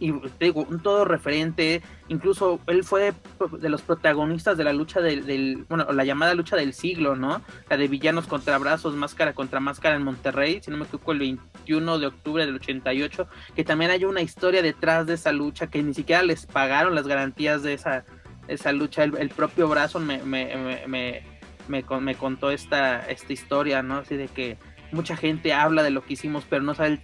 y 0.00 0.12
digo, 0.40 0.66
un 0.68 0.80
todo 0.80 1.04
referente, 1.04 1.82
incluso 2.08 2.60
él 2.66 2.84
fue 2.84 3.12
de 3.58 3.68
los 3.68 3.82
protagonistas 3.82 4.56
de 4.56 4.64
la 4.64 4.72
lucha 4.72 5.00
del, 5.00 5.64
bueno, 5.68 5.90
la 5.92 6.04
llamada 6.04 6.34
lucha 6.34 6.56
del 6.56 6.72
siglo, 6.72 7.16
¿no? 7.16 7.42
La 7.68 7.76
de 7.76 7.88
villanos 7.88 8.26
contra 8.26 8.58
brazos, 8.58 8.94
máscara 8.94 9.34
contra 9.34 9.60
máscara 9.60 9.96
en 9.96 10.02
Monterrey, 10.02 10.60
si 10.62 10.70
no 10.70 10.76
me 10.76 10.84
equivoco, 10.84 11.12
el 11.12 11.18
21 11.20 11.98
de 11.98 12.06
octubre 12.06 12.46
del 12.46 12.56
88, 12.56 13.28
que 13.54 13.64
también 13.64 13.90
hay 13.90 14.04
una 14.04 14.22
historia 14.22 14.62
detrás 14.62 15.06
de 15.06 15.14
esa 15.14 15.32
lucha 15.32 15.68
que 15.68 15.82
ni 15.82 15.94
siquiera 15.94 16.22
les 16.22 16.46
pagaron 16.46 16.94
las 16.94 17.06
garantías 17.06 17.62
de 17.62 17.74
esa 17.74 18.04
esa 18.48 18.72
lucha, 18.72 19.04
el, 19.04 19.30
propio 19.30 19.68
brazo 19.68 19.98
me, 19.98 20.18
me, 20.22 20.86
me, 20.86 21.22
me, 21.68 22.14
contó 22.14 22.50
esta, 22.50 23.04
esta 23.06 23.32
historia, 23.32 23.82
¿no? 23.82 23.98
Así 23.98 24.16
de 24.16 24.28
que 24.28 24.56
mucha 24.92 25.16
gente 25.16 25.52
habla 25.52 25.82
de 25.82 25.90
lo 25.90 26.02
que 26.02 26.14
hicimos, 26.14 26.44
pero 26.48 26.62
no 26.62 26.74
sabe 26.74 26.90
el, 26.90 27.00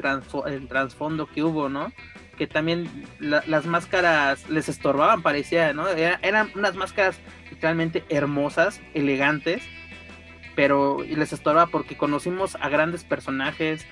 el 0.47 0.69
trasfondo 0.69 1.27
que 1.27 1.43
hubo, 1.43 1.69
¿no? 1.69 1.93
Que 2.43 2.49
también 2.49 2.89
las 3.21 3.67
máscaras 3.67 4.51
les 4.51 4.69
estorbaban, 4.69 5.23
parecía, 5.23 5.73
¿no? 5.73 5.87
eran 5.87 6.51
unas 6.57 6.75
máscaras 6.75 7.21
realmente 7.61 8.03
hermosas, 8.09 8.81
elegantes, 8.95 9.63
pero 10.57 11.05
les 11.09 11.33
estorba 11.33 11.69
porque 11.69 11.97
conocimos 11.97 12.57
a 12.61 12.69
grandes 12.69 13.05
personajes, 13.05 13.87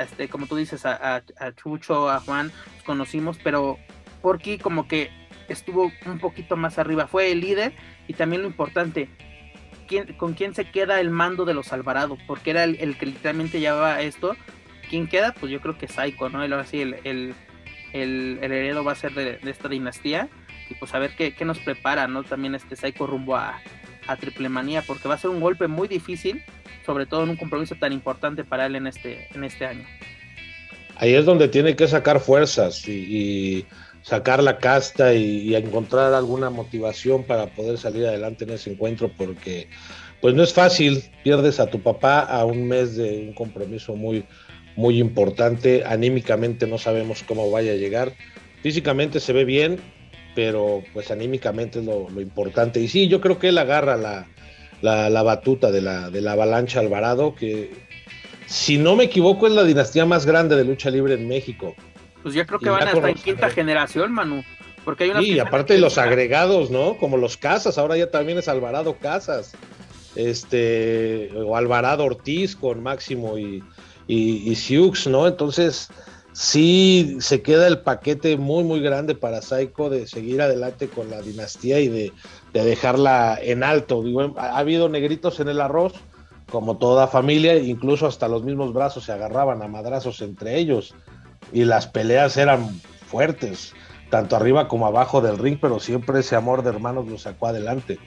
este, 0.00 0.28
como 0.28 0.46
tú 0.46 0.56
dices, 0.56 0.86
a, 0.86 1.22
Chucho, 1.54 2.08
a 2.08 2.20
Juan, 2.20 2.50
conocimos, 2.86 3.36
pero 3.44 3.78
Porky 4.22 4.56
como 4.56 4.88
que 4.88 5.10
estuvo 5.48 5.92
un 6.06 6.18
poquito 6.18 6.56
más 6.56 6.78
arriba, 6.78 7.08
fue 7.08 7.30
el 7.30 7.40
líder 7.40 7.74
y 8.08 8.14
también 8.14 8.40
lo 8.40 8.48
importante, 8.48 9.10
¿quién, 9.86 10.14
¿con 10.14 10.32
quién 10.32 10.54
se 10.54 10.70
queda 10.70 10.98
el 10.98 11.10
mando 11.10 11.44
de 11.44 11.52
los 11.52 11.74
Alvarado? 11.74 12.16
Porque 12.26 12.52
era 12.52 12.64
el, 12.64 12.96
que 12.96 13.04
literalmente 13.04 13.60
llevaba 13.60 14.00
esto. 14.00 14.34
¿Quién 14.88 15.06
queda? 15.06 15.34
Pues 15.38 15.52
yo 15.52 15.60
creo 15.60 15.76
que 15.76 15.86
Saiko, 15.88 16.30
¿no? 16.30 16.42
El, 16.42 16.54
ahora 16.54 16.64
sí, 16.64 16.80
el, 16.80 17.34
el, 17.92 18.38
heredero 18.42 18.84
va 18.84 18.92
a 18.92 18.96
ser 18.96 19.14
de, 19.14 19.38
esta 19.48 19.68
dinastía 19.68 20.28
y 20.68 20.74
pues 20.74 20.94
a 20.94 20.98
ver 20.98 21.14
qué, 21.16 21.34
qué 21.34 21.44
nos 21.44 21.58
prepara, 21.58 22.06
¿no? 22.06 22.22
También 22.22 22.54
este 22.54 22.76
Saiko 22.76 23.06
rumbo 23.06 23.36
a, 23.36 23.60
a 24.06 24.16
Triple 24.16 24.48
Manía, 24.48 24.82
porque 24.82 25.08
va 25.08 25.14
a 25.14 25.18
ser 25.18 25.30
un 25.30 25.40
golpe 25.40 25.68
muy 25.68 25.88
difícil, 25.88 26.42
sobre 26.84 27.06
todo 27.06 27.22
en 27.24 27.30
un 27.30 27.36
compromiso 27.36 27.76
tan 27.76 27.92
importante 27.92 28.44
para 28.44 28.66
él 28.66 28.76
en 28.76 28.86
este, 28.86 29.28
en 29.34 29.44
este 29.44 29.66
año. 29.66 29.84
Ahí 30.96 31.14
es 31.14 31.24
donde 31.24 31.48
tiene 31.48 31.76
que 31.76 31.88
sacar 31.88 32.20
fuerzas 32.20 32.86
y, 32.86 33.64
sacar 34.02 34.42
la 34.42 34.58
casta 34.58 35.14
y, 35.14 35.54
encontrar 35.54 36.12
alguna 36.12 36.50
motivación 36.50 37.24
para 37.24 37.46
poder 37.46 37.78
salir 37.78 38.06
adelante 38.06 38.44
en 38.44 38.50
ese 38.50 38.72
encuentro, 38.72 39.10
porque 39.16 39.68
pues 40.20 40.34
no 40.34 40.42
es 40.42 40.52
fácil, 40.52 41.02
pierdes 41.22 41.60
a 41.60 41.70
tu 41.70 41.80
papá 41.80 42.20
a 42.20 42.44
un 42.44 42.68
mes 42.68 42.96
de 42.96 43.26
un 43.28 43.32
compromiso 43.32 43.94
muy, 43.94 44.24
muy 44.76 44.98
importante, 44.98 45.84
anímicamente 45.84 46.66
no 46.66 46.78
sabemos 46.78 47.22
cómo 47.22 47.50
vaya 47.50 47.72
a 47.72 47.76
llegar, 47.76 48.12
físicamente 48.62 49.20
se 49.20 49.32
ve 49.32 49.44
bien, 49.44 49.78
pero 50.34 50.82
pues 50.92 51.10
anímicamente 51.10 51.80
es 51.80 51.84
lo, 51.84 52.08
importante. 52.20 52.80
Y 52.80 52.88
sí, 52.88 53.08
yo 53.08 53.20
creo 53.20 53.38
que 53.38 53.48
él 53.48 53.58
agarra 53.58 53.96
la, 53.96 54.26
la, 54.80 55.22
batuta 55.22 55.70
de 55.70 55.82
la, 55.82 56.10
de 56.10 56.20
la 56.20 56.32
avalancha 56.32 56.80
Alvarado, 56.80 57.34
que 57.34 57.70
si 58.46 58.78
no 58.78 58.96
me 58.96 59.04
equivoco 59.04 59.46
es 59.46 59.52
la 59.52 59.64
dinastía 59.64 60.06
más 60.06 60.26
grande 60.26 60.56
de 60.56 60.64
lucha 60.64 60.90
libre 60.90 61.14
en 61.14 61.28
México. 61.28 61.74
Pues 62.22 62.34
ya 62.34 62.46
creo 62.46 62.58
que 62.58 62.68
van 62.68 62.86
hasta 62.86 63.08
en 63.08 63.14
quinta 63.14 63.50
generación, 63.50 64.12
Manu. 64.12 64.42
Porque 64.84 65.04
hay 65.04 65.32
y 65.32 65.38
aparte 65.38 65.74
de 65.74 65.78
los 65.78 65.98
agregados, 65.98 66.70
¿no? 66.70 66.96
Como 66.96 67.16
los 67.16 67.36
Casas, 67.36 67.76
ahora 67.76 67.96
ya 67.96 68.10
también 68.10 68.38
es 68.38 68.48
Alvarado 68.48 68.96
Casas. 68.96 69.52
Este, 70.16 71.30
o 71.36 71.56
Alvarado 71.56 72.04
Ortiz 72.04 72.56
con 72.56 72.82
Máximo 72.82 73.38
y, 73.38 73.62
y, 74.06 74.50
y 74.50 74.54
Siux, 74.56 75.06
¿no? 75.06 75.26
Entonces, 75.26 75.88
sí 76.32 77.16
se 77.20 77.42
queda 77.42 77.66
el 77.66 77.80
paquete 77.80 78.36
muy, 78.36 78.64
muy 78.64 78.80
grande 78.80 79.14
para 79.14 79.42
Saiko 79.42 79.90
de 79.90 80.06
seguir 80.06 80.40
adelante 80.40 80.88
con 80.88 81.10
la 81.10 81.20
dinastía 81.20 81.80
y 81.80 81.88
de, 81.88 82.12
dejarla 82.52 83.38
en 83.42 83.62
alto. 83.62 84.02
ha, 84.36 84.58
habido 84.58 84.88
negritos 84.88 85.40
en 85.40 85.48
el 85.48 85.60
arroz, 85.60 85.94
como 86.50 86.78
toda 86.78 87.08
familia, 87.08 87.56
incluso 87.56 88.06
hasta 88.06 88.28
los 88.28 88.42
mismos 88.42 88.72
brazos 88.72 89.04
se 89.04 89.12
agarraban 89.12 89.62
a 89.62 89.68
madrazos 89.68 90.20
entre 90.20 90.58
ellos 90.58 90.94
y 91.52 91.64
las 91.64 91.86
peleas 91.86 92.36
eran 92.36 92.80
fuertes, 93.06 93.74
tanto 94.10 94.36
arriba 94.36 94.66
como 94.66 94.86
abajo 94.86 95.20
del 95.20 95.38
ring, 95.38 95.58
pero 95.60 95.78
siempre 95.78 96.20
ese 96.20 96.36
amor 96.36 96.62
de 96.62 96.70
hermanos 96.70 97.06
lo 97.06 97.18
sacó 97.18 97.48
adelante. 97.48 97.98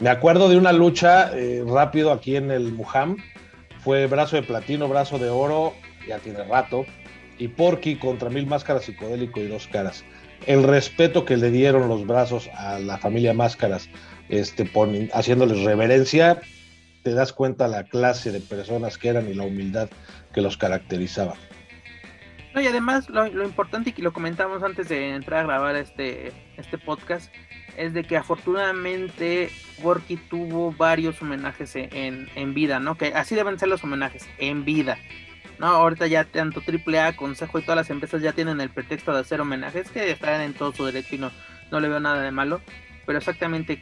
Me 0.00 0.10
acuerdo 0.10 0.48
de 0.48 0.56
una 0.56 0.72
lucha 0.72 1.30
eh, 1.34 1.64
rápido 1.66 2.10
aquí 2.12 2.36
en 2.36 2.50
el 2.50 2.72
Muham, 2.72 3.16
fue 3.84 4.06
brazo 4.06 4.36
de 4.36 4.42
platino, 4.42 4.88
brazo 4.88 5.18
de 5.18 5.28
oro, 5.28 5.74
ya 6.08 6.18
tiene 6.18 6.42
rato, 6.42 6.86
y 7.38 7.48
Porky 7.48 7.96
contra 7.96 8.30
Mil 8.30 8.46
Máscaras 8.46 8.84
Psicodélico 8.84 9.40
y 9.40 9.46
Dos 9.46 9.68
Caras. 9.68 10.04
El 10.46 10.62
respeto 10.62 11.26
que 11.26 11.36
le 11.36 11.50
dieron 11.50 11.88
los 11.88 12.06
brazos 12.06 12.48
a 12.54 12.78
la 12.78 12.96
familia 12.96 13.34
Máscaras, 13.34 13.90
este, 14.30 14.70
haciéndoles 15.12 15.62
reverencia, 15.62 16.40
te 17.02 17.12
das 17.12 17.34
cuenta 17.34 17.68
la 17.68 17.84
clase 17.84 18.32
de 18.32 18.40
personas 18.40 18.96
que 18.96 19.08
eran 19.08 19.28
y 19.28 19.34
la 19.34 19.44
humildad 19.44 19.90
que 20.32 20.40
los 20.40 20.56
caracterizaba. 20.56 21.34
No, 22.54 22.62
y 22.62 22.66
además 22.66 23.10
lo, 23.10 23.44
importante 23.44 23.90
y 23.90 23.92
que 23.92 24.02
lo 24.02 24.12
comentamos 24.12 24.62
antes 24.62 24.88
de 24.88 25.14
entrar 25.14 25.40
a 25.40 25.46
grabar 25.46 25.76
este, 25.76 26.32
este 26.56 26.78
podcast 26.78 27.30
es 27.76 27.92
de 27.92 28.04
que 28.04 28.16
afortunadamente 28.16 29.50
Porky 29.82 30.16
tuvo 30.16 30.72
varios 30.72 31.20
homenajes 31.20 31.74
en, 31.76 32.28
en 32.34 32.54
vida, 32.54 32.80
¿no? 32.80 32.96
Que 32.96 33.14
así 33.14 33.34
deben 33.34 33.58
ser 33.58 33.68
los 33.68 33.84
homenajes, 33.84 34.28
en 34.38 34.64
vida. 34.64 34.98
No, 35.58 35.66
ahorita 35.66 36.06
ya 36.06 36.24
tanto 36.24 36.60
AAA, 36.60 37.16
Consejo 37.16 37.58
y 37.58 37.62
todas 37.62 37.76
las 37.76 37.90
empresas 37.90 38.22
ya 38.22 38.32
tienen 38.32 38.60
el 38.60 38.70
pretexto 38.70 39.12
de 39.12 39.20
hacer 39.20 39.40
homenajes 39.40 39.90
que 39.90 40.10
están 40.10 40.40
en 40.40 40.54
todo 40.54 40.72
su 40.72 40.84
derecho 40.84 41.14
y 41.14 41.18
no, 41.18 41.30
no 41.70 41.80
le 41.80 41.88
veo 41.88 42.00
nada 42.00 42.22
de 42.22 42.30
malo. 42.30 42.60
Pero 43.06 43.18
exactamente, 43.18 43.78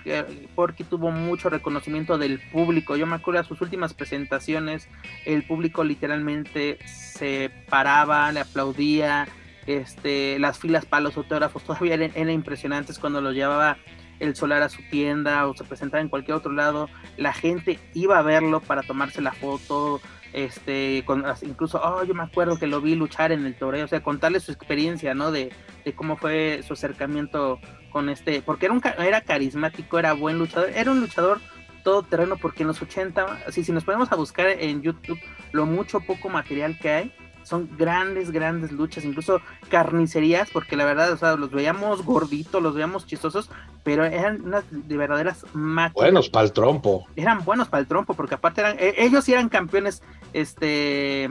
porque 0.57 0.83
tuvo 0.83 1.13
mucho 1.13 1.49
reconocimiento 1.49 2.19
del 2.19 2.41
público. 2.41 2.97
Yo 2.97 3.07
me 3.07 3.15
acuerdo 3.15 3.41
de 3.41 3.49
sus 3.49 3.61
últimas 3.61 3.95
presentaciones, 3.95 4.89
el 5.25 5.45
público 5.45 5.85
literalmente 5.85 6.79
se 6.87 7.53
paraba, 7.69 8.33
le 8.33 8.41
aplaudía, 8.41 9.29
este, 9.67 10.39
las 10.39 10.59
filas 10.59 10.85
para 10.85 11.03
los 11.03 11.17
autógrafos 11.17 11.63
todavía 11.65 11.95
eran, 11.95 12.31
impresionantes 12.31 12.99
cuando 12.99 13.21
los 13.21 13.35
llevaba 13.35 13.77
el 14.21 14.37
solar 14.37 14.63
a 14.63 14.69
su 14.69 14.83
tienda 14.91 15.47
o 15.49 15.55
se 15.55 15.65
presentaba 15.65 16.01
en 16.01 16.09
cualquier 16.09 16.37
otro 16.37 16.53
lado. 16.53 16.89
La 17.17 17.33
gente 17.33 17.79
iba 17.95 18.19
a 18.19 18.23
verlo 18.23 18.61
para 18.61 18.83
tomarse 18.83 19.21
la 19.21 19.33
foto, 19.33 20.01
este, 20.33 21.03
con, 21.05 21.25
incluso, 21.43 21.81
oh, 21.83 22.05
yo 22.05 22.15
me 22.15 22.23
acuerdo 22.23 22.59
que 22.59 22.67
lo 22.67 22.81
vi 22.81 22.95
luchar 22.95 23.33
en 23.33 23.45
el 23.45 23.55
torneo, 23.55 23.85
o 23.85 23.89
sea, 23.89 24.03
contarle 24.03 24.41
su 24.41 24.53
experiencia, 24.53 25.15
¿no? 25.15 25.31
De, 25.31 25.51
de 25.85 25.93
cómo 25.93 26.17
fue 26.17 26.63
su 26.67 26.73
acercamiento 26.73 27.61
con 27.91 28.09
este, 28.09 28.43
porque 28.43 28.67
era, 28.67 28.75
un, 28.75 28.83
era 28.99 29.21
carismático, 29.21 29.99
era 29.99 30.15
buen 30.15 30.39
luchador, 30.39 30.71
era 30.71 30.91
un 30.91 31.01
luchador 31.01 31.41
todo 31.85 32.03
terreno, 32.03 32.37
porque 32.37 32.63
en 32.63 32.69
los 32.69 32.81
80, 32.81 33.41
así, 33.47 33.65
si 33.65 33.73
nos 33.73 33.85
ponemos 33.85 34.11
a 34.13 34.17
buscar 34.17 34.49
en 34.49 34.83
YouTube 34.83 35.19
lo 35.51 35.67
mucho 35.67 36.01
poco 36.01 36.29
material 36.29 36.79
que 36.79 36.91
hay, 36.91 37.15
son 37.45 37.69
grandes, 37.77 38.31
grandes 38.31 38.73
luchas, 38.73 39.05
incluso 39.05 39.41
carnicerías, 39.69 40.51
porque 40.51 40.77
la 40.77 40.85
verdad, 40.85 41.13
o 41.13 41.17
sea, 41.17 41.37
los 41.37 41.51
veíamos 41.51 42.05
gorditos, 42.05 42.63
los 42.63 42.75
veíamos 42.75 43.07
chistosos, 43.07 43.51
pero 43.83 44.05
eran 44.05 44.43
unas 44.43 44.65
de 44.71 44.97
verdaderas 44.97 45.45
máquinas. 45.53 45.95
Buenos 45.95 46.29
para 46.29 46.47
el 46.47 46.53
trompo. 46.53 47.07
Eran 47.17 47.45
buenos 47.45 47.69
para 47.69 47.81
el 47.81 47.87
trompo, 47.87 48.15
porque 48.15 48.35
aparte 48.35 48.61
eran, 48.61 48.77
e, 48.79 48.95
ellos 48.99 49.25
sí 49.25 49.33
eran 49.33 49.49
campeones, 49.49 50.03
este... 50.33 51.29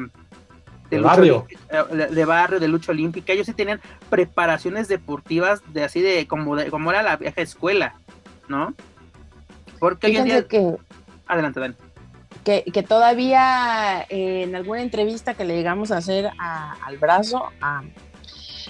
De, 0.90 1.00
barrio. 1.00 1.48
Eh, 1.70 2.08
de, 2.12 2.26
barrio, 2.26 2.60
de 2.60 2.68
lucha 2.68 2.92
olímpica, 2.92 3.32
ellos 3.32 3.46
sí 3.46 3.54
tenían 3.54 3.80
preparaciones 4.10 4.90
deportivas 4.90 5.62
de 5.72 5.86
así 5.86 6.02
de 6.02 6.28
como, 6.28 6.58
de, 6.58 6.70
como 6.70 6.92
era 6.92 7.02
la 7.02 7.16
vieja 7.16 7.42
escuela, 7.42 7.96
¿no? 8.50 8.74
Porque 9.80 10.08
hoy 10.08 10.18
en 10.18 10.26
día... 10.26 10.48
Que... 10.50 10.76
Adelante, 11.28 11.62
Dani 11.62 11.76
que, 12.44 12.84
todavía 12.88 14.06
eh, 14.10 14.44
en 14.44 14.56
alguna 14.56 14.82
entrevista 14.82 15.34
que 15.34 15.46
le 15.46 15.56
llegamos 15.56 15.92
a 15.92 15.98
hacer 15.98 16.30
al 16.38 16.98
brazo, 16.98 17.50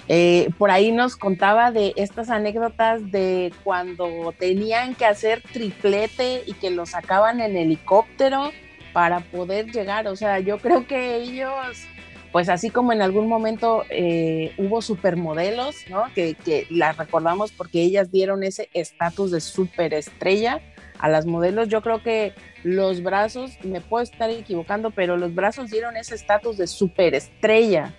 eh, 0.08 0.50
por 0.58 0.70
ahí 0.70 0.92
nos 0.92 1.16
contaba 1.16 1.70
de 1.70 1.94
estas 1.96 2.28
anécdotas 2.28 3.10
de 3.10 3.52
cuando 3.64 4.34
tenían 4.38 4.94
que 4.94 5.06
hacer 5.06 5.42
triplete 5.52 6.42
y 6.46 6.54
que 6.54 6.70
lo 6.70 6.86
sacaban 6.86 7.40
en 7.40 7.56
helicóptero 7.56 8.50
para 8.92 9.20
poder 9.20 9.70
llegar. 9.70 10.08
O 10.08 10.16
sea, 10.16 10.40
yo 10.40 10.58
creo 10.58 10.86
que 10.86 11.16
ellos, 11.16 11.86
pues 12.30 12.48
así 12.48 12.68
como 12.68 12.92
en 12.92 13.00
algún 13.00 13.28
momento 13.28 13.84
eh, 13.90 14.52
hubo 14.58 14.82
supermodelos, 14.82 15.76
¿no? 15.88 16.04
Que, 16.14 16.34
que 16.34 16.66
las 16.68 16.96
recordamos 16.96 17.52
porque 17.52 17.82
ellas 17.82 18.10
dieron 18.10 18.42
ese 18.42 18.68
estatus 18.74 19.30
de 19.30 19.40
superestrella 19.40 20.60
a 21.02 21.08
las 21.08 21.26
modelos, 21.26 21.68
yo 21.68 21.82
creo 21.82 22.00
que 22.00 22.32
los 22.62 23.02
brazos, 23.02 23.58
me 23.64 23.80
puedo 23.80 24.04
estar 24.04 24.30
equivocando, 24.30 24.92
pero 24.92 25.16
los 25.16 25.34
brazos 25.34 25.68
dieron 25.68 25.96
ese 25.96 26.14
estatus 26.14 26.56
de 26.56 26.68
superestrella 26.68 27.92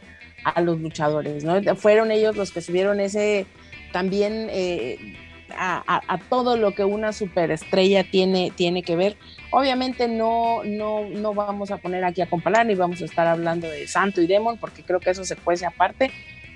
a 0.46 0.62
los 0.62 0.80
luchadores, 0.80 1.44
¿no? 1.44 1.62
Fueron 1.76 2.12
ellos 2.12 2.38
los 2.38 2.52
que 2.52 2.62
subieron 2.62 3.02
ese 3.02 3.46
también 3.92 4.48
eh, 4.52 5.18
a, 5.58 6.20
todo 6.30 6.56
lo 6.56 6.74
que 6.74 6.86
una 6.86 7.12
superestrella 7.12 8.06
tiene, 8.10 8.52
tiene 8.56 8.84
que 8.84 8.96
ver. 8.96 9.18
Obviamente 9.52 10.08
no, 10.08 10.64
no, 10.64 11.06
no 11.10 11.34
vamos 11.34 11.72
a 11.72 11.78
poner 11.78 12.06
aquí 12.06 12.22
a 12.22 12.30
comparar 12.30 12.66
ni 12.66 12.74
vamos 12.74 13.02
a 13.02 13.06
estar 13.06 13.28
hablando 13.28 13.70
de 13.70 13.86
Santo 13.86 14.22
y 14.22 14.28
Demon 14.28 14.58
porque 14.58 14.82
creo 14.82 15.02
que 15.02 15.10
eso 15.10 15.26
se 15.26 15.36
puede 15.36 15.66
aparte, 15.66 16.10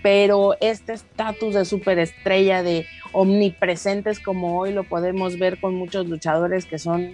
pero 0.08 0.56
este 0.62 0.94
estatus 0.94 1.54
de 1.54 1.66
superestrella, 1.66 2.64
de 2.64 2.86
omnipresentes 3.12 4.22
como 4.22 4.58
hoy 4.58 4.72
lo 4.72 4.86
podemos 4.86 5.38
ver 5.38 5.60
con 5.60 5.76
muchos 5.76 6.08
luchadores 6.08 6.66
que 6.66 6.80
son 6.80 7.12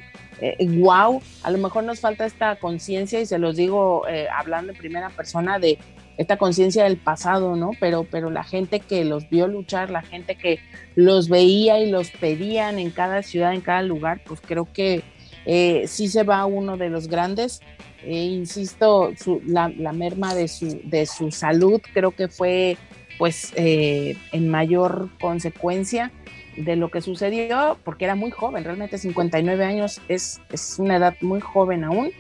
wow, 0.78 1.18
eh, 1.18 1.22
a 1.42 1.50
lo 1.50 1.58
mejor 1.58 1.86
nos 1.86 2.02
falta 2.02 2.24
esta 2.24 2.56
conciencia 2.58 3.20
y 3.20 3.26
se 3.26 3.40
los 3.40 3.56
digo 3.56 4.08
eh, 4.08 4.28
hablando 4.32 4.74
en 4.74 4.78
primera 4.78 5.10
persona 5.10 5.58
de 5.58 5.80
esta 6.18 6.38
conciencia 6.38 6.84
del 6.84 6.98
pasado, 6.98 7.56
¿no? 7.56 7.72
Pero, 7.80 8.04
pero 8.04 8.30
la 8.30 8.44
gente 8.44 8.80
que 8.80 9.04
los 9.06 9.28
vio 9.28 9.48
luchar, 9.48 9.90
la 9.90 10.04
gente 10.04 10.36
que 10.36 10.60
los 10.94 11.30
veía 11.30 11.80
y 11.80 11.90
los 11.90 12.12
pedían 12.12 12.78
en 12.78 12.92
cada 12.92 13.24
ciudad, 13.24 13.56
en 13.56 13.62
cada 13.62 13.82
lugar, 13.82 14.22
pues 14.24 14.40
creo 14.40 14.72
que 14.72 15.02
eh, 15.46 15.86
sí 15.88 16.08
se 16.08 16.24
va 16.24 16.46
uno 16.46 16.78
de 16.78 16.90
los 16.90 17.08
grandes. 17.08 17.62
Eh, 18.04 18.26
insisto, 18.26 19.14
la, 19.46 19.70
merma 19.70 20.36
de 20.36 20.48
su, 20.48 20.82
de 20.84 21.06
su 21.06 21.32
salud 21.32 21.82
creo 21.94 22.12
que 22.12 22.28
fue 22.28 22.78
pues 23.18 23.54
eh, 23.56 24.18
en 24.32 24.50
mayor 24.50 25.10
consecuencia 25.22 26.12
de 26.58 26.76
lo 26.76 26.90
que 26.90 27.02
sucedió, 27.02 27.78
porque 27.84 28.06
era 28.06 28.16
muy 28.16 28.32
joven, 28.32 28.64
realmente 28.64 28.98
59 28.98 29.64
años 29.64 30.02
es, 30.08 30.42
es 30.52 30.78
una 30.78 30.98
edad 30.98 31.16
muy 31.22 31.40
joven 31.40 31.84
aún, 31.84 32.12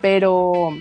pero 0.00 0.72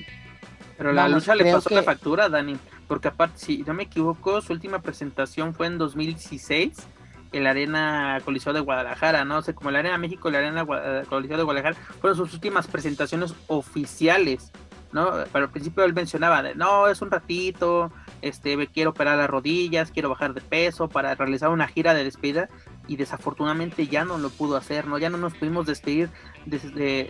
pero 0.77 0.91
la 0.91 1.07
lucha 1.07 1.35
le 1.35 1.51
pasó 1.51 1.69
la 1.69 1.83
factura, 1.83 2.29
Dani, 2.29 2.57
porque 2.87 3.07
aparte, 3.07 3.37
si 3.37 3.57
no 3.59 3.73
me 3.73 3.83
equivoco, 3.83 4.41
su 4.41 4.53
última 4.53 4.81
presentación 4.81 5.53
fue 5.53 5.67
en 5.67 5.77
2016 5.77 6.87
en 7.33 7.43
la 7.43 7.49
Arena 7.49 8.21
Coliseo 8.23 8.53
de 8.53 8.61
Guadalajara, 8.61 9.25
¿no? 9.25 9.39
O 9.39 9.55
como 9.55 9.71
la 9.71 9.79
Arena 9.79 9.97
México 9.97 10.29
y 10.29 10.31
la 10.31 10.37
Arena 10.39 10.65
Coliseo 10.65 11.37
de 11.37 11.43
Guadalajara 11.43 11.75
fueron 11.99 12.17
sus 12.17 12.33
últimas 12.33 12.67
presentaciones 12.67 13.33
oficiales, 13.47 14.51
¿no? 14.93 15.11
Pero 15.31 15.45
al 15.45 15.51
principio 15.51 15.83
él 15.83 15.93
mencionaba, 15.93 16.43
no, 16.53 16.87
es 16.87 17.01
un 17.01 17.11
ratito, 17.11 17.91
este, 18.21 18.67
quiero 18.67 18.91
operar 18.91 19.17
las 19.17 19.29
rodillas, 19.29 19.91
quiero 19.91 20.09
bajar 20.09 20.33
de 20.33 20.41
peso 20.41 20.87
para 20.87 21.15
realizar 21.15 21.49
una 21.49 21.67
gira 21.67 21.93
de 21.93 22.03
despedida 22.03 22.47
y 22.87 22.95
desafortunadamente 22.95 23.87
ya 23.87 24.05
no 24.05 24.17
lo 24.17 24.29
pudo 24.29 24.55
hacer, 24.55 24.87
¿no? 24.87 24.97
Ya 24.97 25.09
no 25.09 25.17
nos 25.17 25.33
pudimos 25.33 25.65
despedir 25.65 26.09
de, 26.45 26.59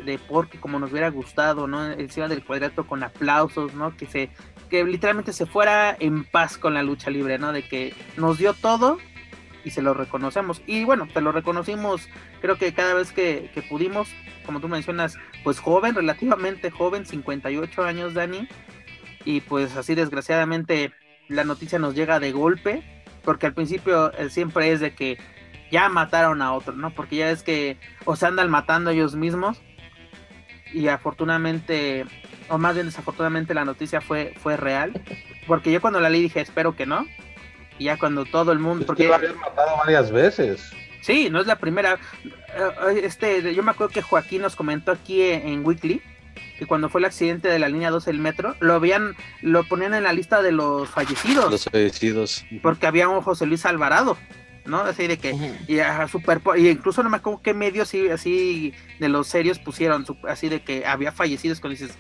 de, 0.06 0.20
porque 0.30 0.60
como 0.60 0.80
nos 0.80 0.92
hubiera 0.92 1.10
gustado, 1.10 1.68
¿no? 1.68 1.92
Encima 1.92 2.28
del 2.28 2.46
cuadrato 2.46 2.88
con 2.88 3.04
aplausos, 3.04 3.74
¿no? 3.74 3.96
Que 3.96 4.06
se, 4.06 4.30
que 4.70 4.84
literalmente 4.86 5.34
se 5.34 5.46
fuera 5.46 5.96
en 6.00 6.24
paz 6.24 6.58
con 6.58 6.74
la 6.74 6.84
lucha 6.84 7.10
libre, 7.10 7.38
¿no? 7.38 7.52
De 7.52 7.68
que 7.68 7.94
nos 8.18 8.38
dio 8.38 8.54
todo 8.54 8.98
y 9.64 9.72
se 9.72 9.82
lo 9.82 9.94
reconocemos. 9.94 10.62
Y 10.68 10.84
bueno, 10.84 11.08
se 11.12 11.22
lo 11.22 11.32
reconocimos 11.32 12.10
creo 12.42 12.58
que 12.58 12.74
cada 12.74 12.94
vez 12.94 13.12
que, 13.12 13.50
que 13.54 13.62
pudimos, 13.62 14.10
como 14.46 14.60
tú 14.60 14.68
mencionas, 14.68 15.18
pues 15.44 15.60
joven, 15.60 15.96
relativamente 15.96 16.72
joven, 16.72 17.06
58 17.06 17.84
años, 17.84 18.14
Dani. 18.14 18.48
Y 19.26 19.42
pues 19.42 19.76
así 19.78 19.96
desgraciadamente 19.96 20.92
la 21.30 21.44
noticia 21.44 21.80
nos 21.80 21.96
llega 21.96 22.20
de 22.20 22.32
golpe, 22.32 22.84
porque 23.24 23.46
al 23.46 23.54
principio 23.54 24.14
eh, 24.14 24.30
siempre 24.30 24.72
es 24.72 24.80
de 24.80 24.94
que 24.94 25.18
ya 25.72 25.90
mataron 25.90 26.42
a 26.42 26.54
otro, 26.54 26.74
¿no? 26.74 26.92
Porque 26.92 27.16
ya 27.16 27.32
es 27.32 27.44
que 27.44 27.78
o 28.06 28.16
se 28.16 28.26
andan 28.28 28.52
matando 28.52 28.92
ellos 28.92 29.16
mismos 29.16 29.62
y 30.74 30.88
afortunadamente, 30.88 32.06
o 32.50 32.58
más 32.58 32.74
bien 32.74 32.88
desafortunadamente 32.88 33.54
la 33.54 33.66
noticia 33.66 34.02
fue, 34.02 34.34
fue 34.38 34.58
real, 34.58 35.02
porque 35.48 35.72
yo 35.72 35.82
cuando 35.82 36.00
la 36.00 36.10
leí 36.10 36.22
dije, 36.22 36.42
espero 36.42 36.76
que 36.76 36.86
no, 36.86 37.06
ya 37.84 37.98
cuando 37.98 38.26
todo 38.26 38.52
el 38.52 38.60
mundo... 38.60 38.86
porque 38.86 39.08
lo 39.08 39.16
habían 39.16 39.38
matado 39.38 39.78
varias 39.78 40.12
veces. 40.12 40.72
Sí, 41.02 41.30
no 41.30 41.42
es 41.42 41.48
la 41.48 41.58
primera. 41.58 42.00
Eh, 42.24 43.02
este, 43.04 43.54
yo 43.54 43.62
me 43.62 43.72
acuerdo 43.72 43.94
que 43.94 44.02
Joaquín 44.02 44.42
nos 44.42 44.56
comentó 44.56 44.92
aquí 44.92 45.22
en, 45.22 45.66
Weekly 45.66 46.02
que 46.58 46.66
cuando 46.66 46.88
fue 46.90 47.02
el 47.02 47.06
accidente 47.06 47.50
de 47.50 47.60
la 47.60 47.68
línea 47.68 47.90
12 47.90 48.12
del 48.12 48.22
metro, 48.22 48.56
lo 48.60 48.74
habían, 48.74 49.16
lo 49.42 49.64
ponían 49.66 49.94
en 49.94 50.04
la 50.04 50.14
lista 50.14 50.42
de 50.42 50.52
los 50.52 50.90
fallecidos. 50.90 51.52
Los 51.52 51.66
fallecidos. 51.66 52.46
Porque 52.62 52.88
había 52.88 53.10
un 53.10 53.22
José 53.22 53.46
Luis 53.46 53.66
Alvarado. 53.66 54.18
¿no? 54.66 54.80
Así 54.82 55.08
de 55.08 55.18
que, 55.18 55.32
y, 55.68 55.80
super, 56.10 56.42
y 56.56 56.70
incluso 56.70 57.04
no 57.04 57.10
me 57.10 57.18
acuerdo 57.18 57.42
qué 57.42 57.54
medios 57.54 57.90
así, 57.90 58.10
así 58.10 58.74
de 59.00 59.10
los 59.10 59.28
serios 59.28 59.60
pusieron, 59.60 60.06
así 60.28 60.48
de 60.48 60.62
que 60.62 60.86
había 60.86 61.12
fallecidos, 61.12 61.60
cuando 61.60 61.78
dices, 61.78 61.98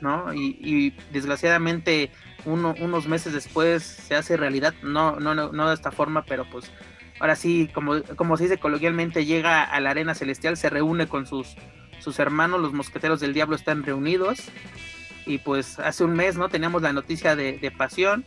¿no? 0.00 0.32
Y, 0.34 0.94
desgraciadamente 1.12 2.10
unos 2.46 3.06
meses 3.06 3.34
después 3.34 3.82
se 3.82 4.14
hace 4.14 4.36
realidad, 4.38 4.74
no, 4.82 5.20
no, 5.20 5.34
no, 5.34 5.52
no 5.52 5.68
de 5.68 5.74
esta 5.74 5.90
forma, 5.90 6.24
pero 6.24 6.48
pues 6.50 6.72
ahora 7.20 7.36
sí, 7.36 7.68
como, 7.74 8.02
como 8.16 8.38
se 8.38 8.44
dice 8.44 8.58
coloquialmente, 8.58 9.26
llega 9.26 9.62
a 9.62 9.78
la 9.80 9.90
arena 9.90 10.14
celestial, 10.14 10.56
se 10.56 10.70
reúne 10.70 11.06
con 11.06 11.26
sus, 11.26 11.54
sus 11.98 12.18
hermanos, 12.18 12.60
los 12.60 12.72
mosqueteros 12.72 13.20
del 13.20 13.34
diablo 13.34 13.56
están 13.56 13.82
reunidos, 13.82 14.40
y 15.26 15.36
pues 15.36 15.78
hace 15.78 16.02
un 16.02 16.14
mes, 16.14 16.38
¿no? 16.38 16.48
Teníamos 16.48 16.80
la 16.80 16.94
noticia 16.94 17.36
de, 17.36 17.58
de 17.58 17.70
pasión, 17.70 18.24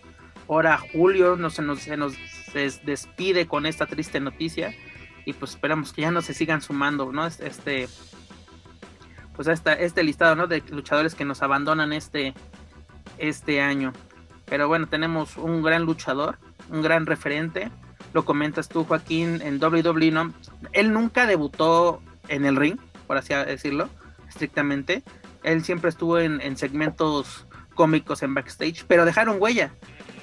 ahora 0.47 0.77
Julio 0.77 1.35
no 1.35 1.49
se 1.49 1.63
nos, 1.63 1.79
se 1.79 1.97
nos 1.97 2.13
despide 2.83 3.47
con 3.47 3.65
esta 3.65 3.87
triste 3.87 4.19
noticia 4.19 4.75
y 5.25 5.33
pues 5.33 5.51
esperamos 5.51 5.93
que 5.93 6.01
ya 6.01 6.11
no 6.11 6.21
se 6.21 6.33
sigan 6.33 6.61
sumando, 6.61 7.11
¿no? 7.11 7.25
Este, 7.25 7.87
pues 9.35 9.47
esta, 9.47 9.73
este 9.73 10.03
listado, 10.03 10.35
¿no? 10.35 10.47
De 10.47 10.63
luchadores 10.69 11.15
que 11.15 11.25
nos 11.25 11.41
abandonan 11.41 11.93
este, 11.93 12.33
este 13.17 13.61
año. 13.61 13.93
Pero 14.45 14.67
bueno, 14.67 14.87
tenemos 14.87 15.37
un 15.37 15.61
gran 15.61 15.83
luchador, 15.83 16.37
un 16.69 16.81
gran 16.81 17.05
referente. 17.05 17.69
Lo 18.13 18.25
comentas 18.25 18.69
tú, 18.69 18.83
Joaquín, 18.83 19.41
en 19.41 19.63
WWE, 19.63 20.11
¿no? 20.11 20.33
Él 20.71 20.93
nunca 20.93 21.25
debutó 21.25 22.01
en 22.27 22.45
el 22.45 22.55
ring, 22.55 22.77
por 23.07 23.17
así 23.17 23.33
decirlo, 23.33 23.89
estrictamente. 24.29 25.03
Él 25.43 25.63
siempre 25.63 25.89
estuvo 25.89 26.19
en 26.19 26.57
segmentos 26.57 27.45
cómicos 27.73 28.23
en 28.23 28.33
backstage, 28.33 28.85
pero 28.87 29.05
dejaron 29.05 29.37
huella 29.39 29.71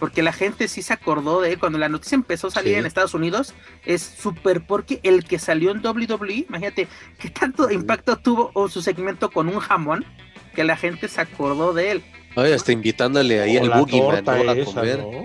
porque 0.01 0.23
la 0.23 0.33
gente 0.33 0.67
sí 0.67 0.83
se 0.83 0.95
acordó 0.95 1.41
de 1.41 1.53
él. 1.53 1.59
Cuando 1.59 1.79
la 1.79 1.89
noticia 1.89 2.17
empezó 2.17 2.49
a 2.49 2.51
salir 2.51 2.75
en 2.75 2.87
Estados 2.87 3.15
Unidos, 3.15 3.55
es 3.85 4.03
súper 4.03 4.63
porque 4.63 4.99
el 5.05 5.25
que 5.25 5.39
salió 5.39 5.71
en 5.71 5.87
WWE, 5.87 6.47
imagínate 6.49 6.89
qué 7.19 7.29
tanto 7.29 7.71
impacto 7.71 8.17
tuvo 8.17 8.51
o 8.55 8.69
su 8.69 8.83
segmento 8.83 9.31
con 9.31 9.49
un 9.49 9.61
jamón, 9.61 10.05
que 10.55 10.65
la 10.65 10.77
gente 10.77 11.07
se 11.07 11.21
acordó 11.21 11.73
de 11.73 11.93
él. 11.93 12.03
Ay, 12.37 12.53
hasta 12.53 12.73
invitándole 12.73 13.41
ahí 13.41 13.57
al 13.57 13.71
Boogeyman 13.71 14.25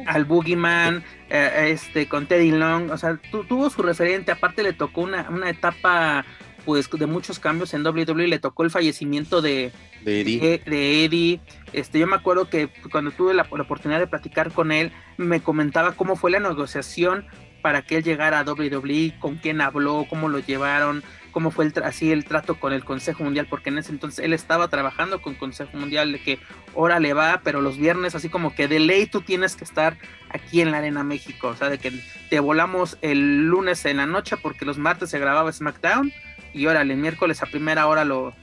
Al 0.07 0.25
Boogeyman, 0.25 1.03
eh, 1.29 1.69
este, 1.71 2.07
con 2.07 2.27
Teddy 2.27 2.51
Long, 2.51 2.91
o 2.91 2.97
sea, 2.97 3.19
tuvo 3.47 3.69
su 3.69 3.81
referente, 3.81 4.31
aparte 4.31 4.63
le 4.63 4.73
tocó 4.73 5.01
una, 5.01 5.27
una 5.29 5.49
etapa 5.49 6.25
pues 6.65 6.89
de 6.89 7.05
muchos 7.05 7.39
cambios 7.39 7.73
en 7.73 7.85
WWE 7.85 8.27
le 8.27 8.39
tocó 8.39 8.63
el 8.63 8.71
fallecimiento 8.71 9.41
de, 9.41 9.71
de 10.03 10.21
Eddie. 10.21 10.61
De, 10.65 11.05
Eddie. 11.05 11.39
Este, 11.73 11.99
yo 11.99 12.07
me 12.07 12.15
acuerdo 12.15 12.49
que 12.49 12.69
cuando 12.91 13.11
tuve 13.11 13.33
la, 13.33 13.43
oportunidad 13.43 13.99
de 13.99 14.07
platicar 14.07 14.51
con 14.51 14.71
él, 14.71 14.91
me 15.17 15.41
comentaba 15.41 15.93
cómo 15.93 16.15
fue 16.15 16.31
la 16.31 16.39
negociación 16.39 17.25
para 17.61 17.81
que 17.81 17.97
él 17.97 18.03
llegara 18.03 18.39
a 18.39 18.43
WWE, 18.43 19.15
con 19.19 19.37
quién 19.37 19.61
habló, 19.61 20.05
cómo 20.09 20.29
lo 20.29 20.39
llevaron, 20.39 21.03
cómo 21.31 21.51
fue 21.51 21.65
el 21.65 21.73
así 21.83 22.11
el 22.11 22.23
trato 22.23 22.59
con 22.59 22.73
el 22.73 22.85
Consejo 22.85 23.23
Mundial, 23.23 23.47
porque 23.49 23.69
en 23.69 23.79
ese 23.79 23.91
entonces 23.91 24.23
él 24.23 24.33
estaba 24.33 24.67
trabajando 24.67 25.21
con 25.21 25.33
Consejo 25.33 25.75
Mundial 25.75 26.11
de 26.11 26.21
que 26.21 26.39
hora 26.75 26.99
le 26.99 27.13
va, 27.13 27.41
pero 27.43 27.61
los 27.61 27.77
viernes 27.77 28.13
así 28.15 28.29
como 28.29 28.53
que 28.53 28.67
de 28.67 28.79
ley 28.79 29.07
tú 29.07 29.21
tienes 29.21 29.55
que 29.55 29.63
estar 29.63 29.97
aquí 30.29 30.61
en 30.61 30.71
la 30.71 30.77
Arena 30.77 31.03
México, 31.03 31.47
o 31.47 31.55
sea, 31.55 31.69
de 31.69 31.79
que 31.79 31.91
te 32.29 32.39
volamos 32.39 32.97
el 33.01 33.47
lunes 33.47 33.83
en 33.85 33.97
la 33.97 34.05
noche 34.05 34.37
porque 34.37 34.63
los 34.63 34.77
martes 34.77 35.09
se 35.09 35.19
grababa 35.19 35.51
SmackDown 35.51 36.13
y 36.55 36.65
órale, 36.67 36.93
el 36.93 36.99
miércoles 36.99 37.43
a 37.43 37.47
primera 37.47 37.85
hora 37.85 38.05
lo, 38.05 38.33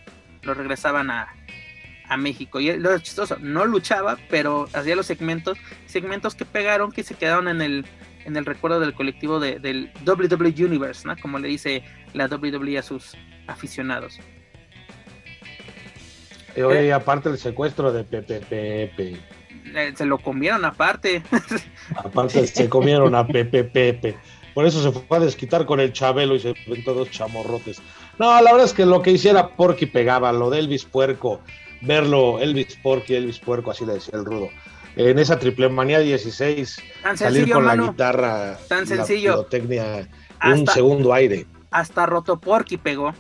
lo 0.43 0.55
regresaban 0.55 1.11
a, 1.11 1.35
a 2.09 2.17
México. 2.19 2.61
Y 2.61 2.77
lo 2.77 2.97
chistoso, 2.99 3.39
no 3.41 3.65
luchaba, 3.65 4.19
pero 4.29 4.69
hacía 4.75 4.95
los 4.95 5.07
segmentos, 5.07 5.57
segmentos 5.87 6.35
que 6.35 6.45
pegaron, 6.45 6.93
que 6.93 7.03
se 7.05 7.15
quedaron 7.15 7.49
en 7.49 7.63
el, 7.63 7.87
en 8.27 8.37
el 8.37 8.45
recuerdo 8.45 8.81
del 8.81 8.93
colectivo 8.93 9.41
de, 9.41 9.59
del 9.59 9.91
WWE 10.07 10.55
Universe, 10.65 11.09
¿no? 11.09 11.17
Como 11.17 11.39
le 11.39 11.49
dice 11.49 11.83
la 12.13 12.27
WWE 12.27 12.79
a 12.79 12.83
sus 12.83 13.17
aficionados. 13.47 14.21
oye, 16.55 16.89
eh, 16.89 16.93
aparte 16.93 17.31
el 17.31 17.39
secuestro 17.39 17.93
de 17.93 18.05
Pepe 18.05 18.41
Pepe. 18.41 19.17
Eh, 19.75 19.93
se 19.97 20.05
lo 20.05 20.19
comieron 20.19 20.67
aparte. 20.67 21.23
Aparte 21.97 22.47
se 22.47 22.69
comieron 22.69 23.15
a 23.15 23.27
Pepe 23.27 23.65
Pepe. 23.65 24.17
Por 24.55 24.67
eso 24.67 24.83
se 24.83 24.93
fue 24.93 25.17
a 25.17 25.21
desquitar 25.21 25.65
con 25.65 25.81
el 25.81 25.93
Chabelo 25.93 26.35
y 26.35 26.41
se 26.41 26.55
ven 26.67 26.85
todos 26.85 27.11
chamorrotes. 27.11 27.81
No, 28.19 28.41
la 28.41 28.53
verdad 28.53 28.67
es 28.67 28.73
que 28.73 28.87
lo 28.87 29.03
que 29.03 29.13
hiciera 29.13 29.49
Porky 29.49 29.87
pegaba, 29.87 30.33
lo 30.33 30.51
de 30.51 30.59
Elvis 30.61 30.85
Puerco, 30.85 31.41
verlo, 31.81 32.39
Elvis 32.39 32.77
Porky, 32.77 33.15
Elvis 33.15 33.39
Puerco, 33.39 33.71
así 33.71 33.85
le 33.85 33.95
decía 33.95 34.19
el 34.19 34.25
rudo. 34.25 34.49
En 34.97 35.19
esa 35.19 35.39
triple 35.39 35.69
manía 35.69 36.01
16, 36.01 36.83
salir 37.15 37.51
con 37.51 37.67
la 37.67 37.77
guitarra, 37.77 38.59
tan 38.69 38.87
sencillo. 38.87 39.47
La 39.61 40.55
un 40.55 40.67
segundo 40.67 41.15
aire. 41.15 41.47
Hasta 41.71 42.05
Roto 42.05 42.39
Porky 42.39 42.77
pegó. 42.77 43.15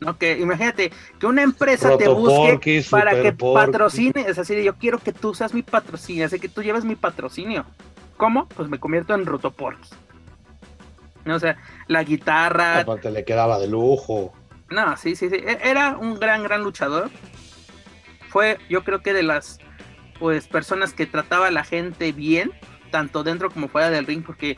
¿no? 0.00 0.18
Que 0.18 0.38
imagínate 0.38 0.90
que 1.18 1.26
una 1.26 1.42
empresa 1.42 1.96
te 1.96 2.08
busque 2.08 2.84
para 2.90 3.22
que 3.22 3.32
patrocine, 3.32 4.24
es 4.26 4.38
así, 4.38 4.62
yo 4.62 4.74
quiero 4.74 4.98
que 4.98 5.12
tú 5.12 5.34
seas 5.34 5.54
mi 5.54 5.62
patrocinio, 5.62 6.26
así 6.26 6.38
que 6.38 6.48
tú 6.48 6.62
lleves 6.62 6.84
mi 6.84 6.96
patrocinio. 6.96 7.64
¿Cómo? 8.16 8.48
Pues 8.48 8.68
me 8.68 8.78
convierto 8.78 9.14
en 9.14 9.26
Rotoporky. 9.26 9.88
O 11.26 11.38
sea, 11.38 11.56
la 11.88 12.02
guitarra. 12.02 12.80
Aparte 12.80 13.10
le 13.10 13.24
quedaba 13.24 13.58
de 13.58 13.68
lujo. 13.68 14.32
No, 14.70 14.96
sí, 14.96 15.14
sí, 15.16 15.28
sí. 15.28 15.36
E-, 15.36 15.58
era 15.62 15.96
un 15.96 16.18
gran, 16.18 16.42
gran 16.42 16.62
luchador. 16.62 17.10
Fue, 18.28 18.58
yo 18.68 18.82
creo 18.82 19.02
que 19.02 19.12
de 19.12 19.22
las 19.22 19.58
pues 20.18 20.46
personas 20.46 20.94
que 20.94 21.06
trataba 21.06 21.48
a 21.48 21.50
la 21.50 21.64
gente 21.64 22.12
bien, 22.12 22.52
tanto 22.90 23.24
dentro 23.24 23.50
como 23.50 23.68
fuera 23.68 23.90
del 23.90 24.06
ring, 24.06 24.22
porque 24.24 24.56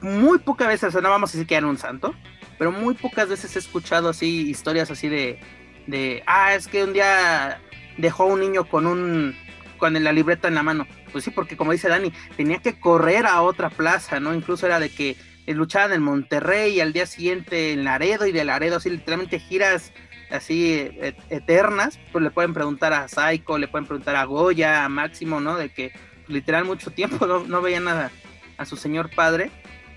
muy 0.00 0.38
pocas 0.38 0.68
veces, 0.68 0.94
no 0.94 1.08
vamos 1.08 1.30
a 1.30 1.32
decir 1.32 1.46
que 1.46 1.54
era 1.56 1.66
un 1.66 1.78
santo, 1.78 2.14
pero 2.58 2.72
muy 2.72 2.94
pocas 2.94 3.28
veces 3.28 3.56
he 3.56 3.58
escuchado 3.58 4.10
así 4.10 4.48
historias 4.48 4.90
así 4.90 5.08
de, 5.08 5.40
de 5.86 6.22
ah, 6.26 6.54
es 6.54 6.68
que 6.68 6.84
un 6.84 6.92
día 6.92 7.60
dejó 7.96 8.24
a 8.24 8.26
un 8.26 8.40
niño 8.40 8.68
con 8.68 8.86
un 8.86 9.34
con 9.78 9.94
la 10.02 10.12
libreta 10.12 10.48
en 10.48 10.56
la 10.56 10.62
mano. 10.62 10.86
Pues 11.12 11.24
sí, 11.24 11.30
porque 11.30 11.56
como 11.56 11.72
dice 11.72 11.88
Dani, 11.88 12.12
tenía 12.36 12.58
que 12.58 12.78
correr 12.78 13.26
a 13.26 13.40
otra 13.42 13.70
plaza, 13.70 14.20
¿no? 14.20 14.34
Incluso 14.34 14.66
era 14.66 14.80
de 14.80 14.90
que 14.90 15.16
luchaban 15.56 15.92
en 15.92 16.02
Monterrey 16.02 16.74
y 16.74 16.80
al 16.80 16.92
día 16.92 17.06
siguiente 17.06 17.72
en 17.72 17.84
Laredo 17.84 18.26
y 18.26 18.32
de 18.32 18.44
Laredo, 18.44 18.76
así 18.76 18.90
literalmente 18.90 19.38
giras 19.38 19.92
así 20.30 20.74
e, 20.74 21.14
eternas, 21.30 21.98
pues 22.12 22.22
le 22.22 22.30
pueden 22.30 22.52
preguntar 22.52 22.92
a 22.92 23.08
Saiko, 23.08 23.56
le 23.56 23.68
pueden 23.68 23.86
preguntar 23.86 24.14
a 24.16 24.24
Goya, 24.24 24.84
a 24.84 24.88
Máximo, 24.88 25.40
¿no? 25.40 25.56
De 25.56 25.70
que 25.70 25.92
literal 26.26 26.64
mucho 26.64 26.90
tiempo 26.90 27.26
no, 27.28 27.40
no 27.40 27.62
veían 27.62 27.84
nada 27.84 28.10
a 28.58 28.64
su 28.64 28.76
señor 28.76 29.10
padre 29.14 29.50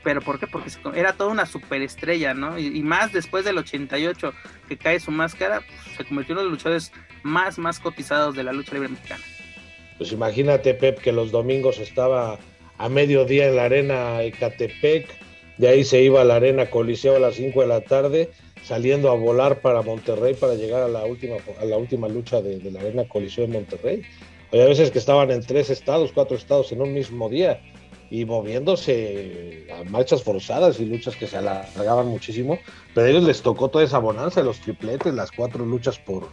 pero 0.04 0.22
¿por 0.22 0.40
qué? 0.40 0.48
Porque 0.48 0.72
era 0.96 1.14
toda 1.14 1.30
una 1.30 1.46
superestrella, 1.46 2.34
¿no? 2.34 2.58
Y, 2.58 2.82
más 2.82 3.12
después 3.12 3.46
del 3.46 3.58
88 3.58 4.34
que 4.68 4.78
cae 4.78 5.00
su 5.00 5.12
máscara, 5.12 5.62
pues, 5.62 5.98
se 5.98 6.06
convirtió 6.06 6.34
en 6.34 6.40
uno 6.40 6.42
de 6.42 6.50
los 6.50 6.60
luchadores 6.60 6.92
más, 7.24 7.58
más 7.58 7.80
cotizados 7.80 8.36
de 8.36 8.44
la 8.44 8.54
lucha 8.54 8.74
libre 8.74 8.90
mexicana. 8.90 9.24
Pues 9.98 10.12
imagínate, 10.12 10.74
Pep, 10.74 11.00
que 11.00 11.12
los 11.12 11.32
domingos 11.32 11.80
estaba 11.80 12.40
a 12.78 12.90
mediodía 12.90 13.48
en 13.48 13.56
la 13.56 13.66
arena 13.66 14.24
Ecatepec, 14.24 15.08
de 15.58 15.68
ahí 15.68 15.84
se 15.84 16.02
iba 16.02 16.22
a 16.22 16.26
la 16.26 16.36
arena 16.36 16.70
Coliseo 16.70 17.16
a 17.16 17.20
las 17.20 17.36
5 17.36 17.62
de 17.62 17.68
la 17.68 17.82
tarde, 17.82 18.32
saliendo 18.64 19.10
a 19.10 19.16
volar 19.16 19.62
para 19.62 19.82
Monterrey 19.82 20.34
para 20.34 20.56
llegar 20.56 20.84
a 20.84 20.88
la 20.88 21.06
última, 21.06 21.36
a 21.60 21.66
la 21.66 21.78
última 21.78 22.08
lucha 22.08 22.42
de, 22.42 22.60
de 22.60 22.72
la 22.72 22.80
arena 22.80 23.08
Coliseo 23.08 23.46
en 23.46 23.52
Monterrey. 23.52 24.02
Había 24.52 24.66
veces 24.66 24.92
que 24.92 25.00
estaban 25.00 25.32
en 25.32 25.42
tres 25.42 25.70
estados, 25.70 26.12
cuatro 26.14 26.36
estados 26.36 26.72
en 26.72 26.82
un 26.82 26.94
mismo 26.94 27.30
día 27.30 27.62
y 28.12 28.26
moviéndose 28.26 29.68
a 29.74 29.90
marchas 29.90 30.22
forzadas 30.22 30.80
y 30.82 30.86
luchas 30.86 31.16
que 31.16 31.28
se 31.28 31.38
alargaban 31.38 32.08
muchísimo, 32.08 32.60
pero 32.94 33.08
a 33.08 33.10
ellos 33.10 33.24
les 33.24 33.42
tocó 33.42 33.70
toda 33.70 33.86
esa 33.86 34.00
bonanza, 34.00 34.44
los 34.44 34.60
tripletes, 34.60 35.14
las 35.14 35.32
cuatro 35.32 35.66
luchas 35.66 35.98
por, 35.98 36.28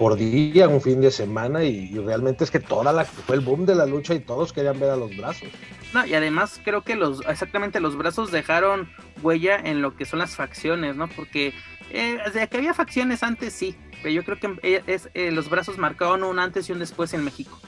por 0.00 0.16
día, 0.16 0.66
un 0.66 0.80
fin 0.80 1.02
de 1.02 1.10
semana, 1.10 1.62
y, 1.62 1.90
realmente 1.98 2.42
es 2.42 2.50
que 2.50 2.58
toda 2.58 2.90
la 2.90 3.04
fue 3.04 3.36
el 3.36 3.42
boom 3.42 3.66
de 3.66 3.74
la 3.74 3.84
lucha 3.84 4.14
y 4.14 4.20
todos 4.20 4.50
querían 4.50 4.80
ver 4.80 4.88
a 4.88 4.96
los 4.96 5.14
brazos. 5.14 5.50
No, 5.92 6.06
y 6.06 6.14
además 6.14 6.58
creo 6.64 6.80
que 6.80 6.96
los, 6.96 7.20
exactamente 7.28 7.80
los 7.80 7.98
brazos 7.98 8.30
dejaron 8.30 8.88
huella 9.20 9.60
en 9.62 9.82
lo 9.82 9.94
que 9.94 10.06
son 10.06 10.20
las 10.20 10.36
facciones, 10.36 10.96
¿no? 10.96 11.06
Porque 11.06 11.52
eh, 11.90 12.16
que 12.50 12.56
había 12.56 12.72
facciones 12.72 13.22
antes 13.22 13.52
sí, 13.52 13.76
pero 14.02 14.14
yo 14.14 14.24
creo 14.24 14.38
que 14.40 14.58
eh, 14.62 14.82
es, 14.86 15.10
eh, 15.12 15.32
los 15.32 15.50
brazos 15.50 15.76
marcaron 15.76 16.24
un 16.24 16.38
antes 16.38 16.70
y 16.70 16.72
un 16.72 16.78
después 16.78 17.12
en 17.12 17.22
México 17.22 17.60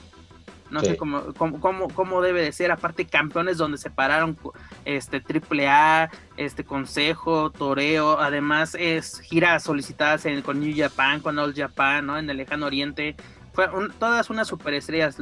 no 0.72 0.80
sé 0.80 0.96
cómo, 0.96 1.34
cómo, 1.34 1.88
cómo, 1.88 2.22
debe 2.22 2.42
de 2.42 2.50
ser, 2.50 2.70
aparte 2.70 3.04
campeones 3.04 3.58
donde 3.58 3.76
se 3.76 3.90
pararon 3.90 4.38
este 4.86 5.20
triple 5.20 5.68
A, 5.68 6.10
este 6.38 6.64
consejo, 6.64 7.50
toreo, 7.50 8.18
además 8.18 8.74
es 8.78 9.20
giras 9.20 9.64
solicitadas 9.64 10.24
en, 10.24 10.40
con 10.40 10.60
New 10.60 10.74
Japan, 10.74 11.20
con 11.20 11.38
All 11.38 11.54
Japan, 11.54 12.06
¿no? 12.06 12.18
En 12.18 12.28
el 12.30 12.38
lejano 12.38 12.66
oriente, 12.66 13.14
fue 13.52 13.68
todas 13.98 14.30
unas 14.30 14.48
superestrellas 14.48 15.18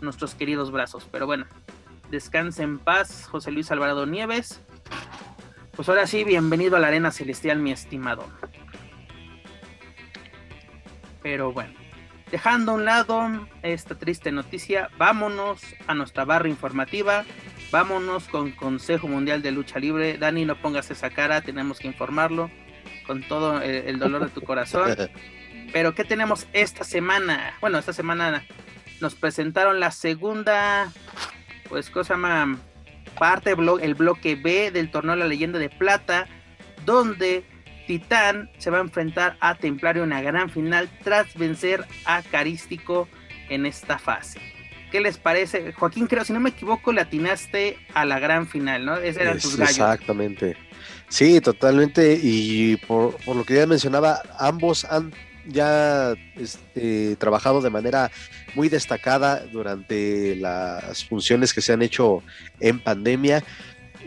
nuestros 0.00 0.34
queridos 0.34 0.72
brazos, 0.72 1.06
pero 1.10 1.26
bueno, 1.26 1.46
descanse 2.10 2.64
en 2.64 2.78
paz, 2.78 3.28
José 3.30 3.52
Luis 3.52 3.70
Alvarado 3.70 4.04
Nieves. 4.04 4.60
Pues 5.76 5.88
ahora 5.88 6.08
sí, 6.08 6.24
bienvenido 6.24 6.76
a 6.76 6.80
la 6.80 6.88
arena 6.88 7.12
celestial, 7.12 7.60
mi 7.60 7.70
estimado. 7.70 8.24
Pero 11.22 11.52
bueno. 11.52 11.87
Dejando 12.30 12.72
a 12.72 12.74
un 12.74 12.84
lado 12.84 13.48
esta 13.62 13.94
triste 13.94 14.30
noticia, 14.32 14.90
vámonos 14.98 15.62
a 15.86 15.94
nuestra 15.94 16.26
barra 16.26 16.48
informativa. 16.48 17.24
Vámonos 17.70 18.28
con 18.28 18.52
Consejo 18.52 19.08
Mundial 19.08 19.40
de 19.40 19.50
Lucha 19.50 19.78
Libre. 19.78 20.18
Dani, 20.18 20.44
no 20.44 20.60
pongas 20.60 20.90
esa 20.90 21.08
cara, 21.10 21.40
tenemos 21.40 21.78
que 21.78 21.86
informarlo 21.86 22.50
con 23.06 23.22
todo 23.22 23.62
el, 23.62 23.98
dolor 23.98 24.24
de 24.24 24.30
tu 24.30 24.42
corazón. 24.42 24.94
Pero, 25.72 25.94
¿qué 25.94 26.04
tenemos 26.04 26.46
esta 26.52 26.84
semana? 26.84 27.54
Bueno, 27.60 27.78
esta 27.78 27.92
semana 27.92 28.44
nos 29.00 29.14
presentaron 29.14 29.80
la 29.80 29.90
segunda, 29.90 30.92
pues, 31.68 31.88
cosa 31.90 32.14
llama? 32.14 32.58
Parte, 33.18 33.54
el 33.82 33.94
bloque 33.94 34.36
B 34.36 34.70
del 34.70 34.90
torneo 34.90 35.16
La 35.16 35.26
Leyenda 35.26 35.58
de 35.58 35.70
Plata, 35.70 36.26
donde 36.84 37.44
Titán 37.88 38.50
se 38.58 38.68
va 38.70 38.78
a 38.78 38.82
enfrentar 38.82 39.38
a 39.40 39.54
Templario 39.54 40.04
en 40.04 40.10
la 40.10 40.20
gran 40.20 40.50
final 40.50 40.90
tras 41.02 41.34
vencer 41.34 41.86
a 42.04 42.22
Carístico 42.22 43.08
en 43.48 43.64
esta 43.64 43.98
fase. 43.98 44.38
¿Qué 44.92 45.00
les 45.00 45.16
parece? 45.16 45.72
Joaquín, 45.72 46.06
creo, 46.06 46.22
si 46.22 46.34
no 46.34 46.38
me 46.38 46.50
equivoco, 46.50 46.92
le 46.92 47.00
atinaste 47.00 47.78
a 47.94 48.04
la 48.04 48.18
gran 48.18 48.46
final, 48.46 48.84
¿no? 48.84 48.96
Ese 48.98 49.22
eran 49.22 49.38
tus 49.38 49.56
gallos. 49.56 49.70
Exactamente. 49.70 50.56
Sí, 51.08 51.40
totalmente. 51.40 52.20
Y 52.22 52.76
por, 52.76 53.16
lo 53.26 53.44
que 53.44 53.54
ya 53.54 53.66
mencionaba, 53.66 54.20
ambos 54.38 54.84
han 54.84 55.12
ya 55.46 56.12
este, 56.36 57.16
trabajado 57.16 57.62
de 57.62 57.70
manera 57.70 58.10
muy 58.54 58.68
destacada 58.68 59.46
durante 59.50 60.36
las 60.36 61.06
funciones 61.06 61.54
que 61.54 61.62
se 61.62 61.72
han 61.72 61.80
hecho 61.80 62.22
en 62.60 62.80
pandemia. 62.80 63.42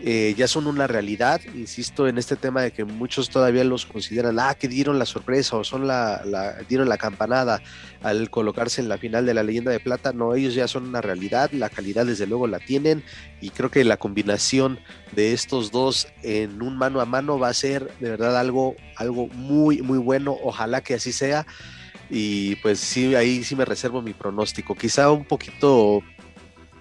Eh, 0.04 0.34
ya 0.36 0.48
son 0.48 0.66
una 0.66 0.88
realidad. 0.88 1.40
Insisto 1.54 2.08
en 2.08 2.18
este 2.18 2.34
tema 2.34 2.60
de 2.62 2.72
que 2.72 2.84
muchos 2.84 3.30
todavía 3.30 3.62
los 3.62 3.86
consideran, 3.86 4.36
ah, 4.40 4.54
que 4.54 4.66
dieron 4.66 4.98
la 4.98 5.06
sorpresa 5.06 5.56
o 5.56 5.62
son 5.62 5.86
la, 5.86 6.22
dieron 6.68 6.88
la 6.88 6.98
campanada 6.98 7.62
al 8.02 8.28
colocarse 8.28 8.80
en 8.80 8.88
la 8.88 8.98
final 8.98 9.26
de 9.26 9.34
la 9.34 9.44
leyenda 9.44 9.70
de 9.70 9.78
plata. 9.78 10.12
No, 10.12 10.34
ellos 10.34 10.54
ya 10.54 10.66
son 10.66 10.88
una 10.88 11.00
realidad, 11.00 11.52
la 11.52 11.70
calidad 11.70 12.04
desde 12.04 12.26
luego 12.26 12.48
la 12.48 12.58
tienen 12.58 13.04
y 13.40 13.50
creo 13.50 13.70
que 13.70 13.84
la 13.84 13.96
combinación 13.96 14.80
de 15.14 15.32
estos 15.32 15.70
dos 15.70 16.08
en 16.24 16.62
un 16.62 16.76
mano 16.76 17.00
a 17.00 17.04
mano 17.04 17.38
va 17.38 17.50
a 17.50 17.54
ser 17.54 17.88
de 18.00 18.10
verdad 18.10 18.36
algo, 18.36 18.74
algo 18.96 19.28
muy, 19.28 19.82
muy 19.82 19.98
bueno. 19.98 20.36
Ojalá 20.42 20.80
que 20.80 20.94
así 20.94 21.12
sea. 21.12 21.46
Y 22.10 22.56
pues 22.56 22.78
sí, 22.80 23.14
ahí 23.14 23.42
sí 23.42 23.56
me 23.56 23.64
reservo 23.64 24.02
mi 24.02 24.12
pronóstico. 24.12 24.74
Quizá 24.74 25.10
un 25.10 25.24
poquito 25.24 26.02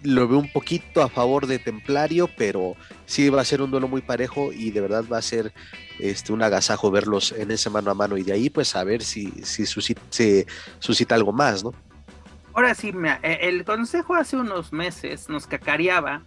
lo 0.03 0.27
veo 0.27 0.39
un 0.39 0.51
poquito 0.51 1.01
a 1.01 1.09
favor 1.09 1.47
de 1.47 1.59
Templario, 1.59 2.29
pero 2.37 2.75
sí 3.05 3.29
va 3.29 3.41
a 3.41 3.45
ser 3.45 3.61
un 3.61 3.71
duelo 3.71 3.87
muy 3.87 4.01
parejo 4.01 4.51
y 4.51 4.71
de 4.71 4.81
verdad 4.81 5.05
va 5.11 5.17
a 5.17 5.21
ser 5.21 5.53
este, 5.99 6.33
un 6.33 6.41
agasajo 6.41 6.91
verlos 6.91 7.31
en 7.31 7.51
ese 7.51 7.69
mano 7.69 7.91
a 7.91 7.93
mano 7.93 8.17
y 8.17 8.23
de 8.23 8.33
ahí 8.33 8.49
pues 8.49 8.75
a 8.75 8.83
ver 8.83 9.03
si, 9.03 9.31
si 9.43 9.65
suscita, 9.65 10.01
se 10.09 10.47
suscita 10.79 11.15
algo 11.15 11.31
más, 11.31 11.63
¿no? 11.63 11.73
Ahora 12.53 12.75
sí, 12.75 12.93
e, 13.23 13.39
el 13.41 13.63
consejo 13.63 14.15
hace 14.15 14.35
unos 14.35 14.73
meses 14.73 15.29
nos 15.29 15.47
cacareaba 15.47 16.23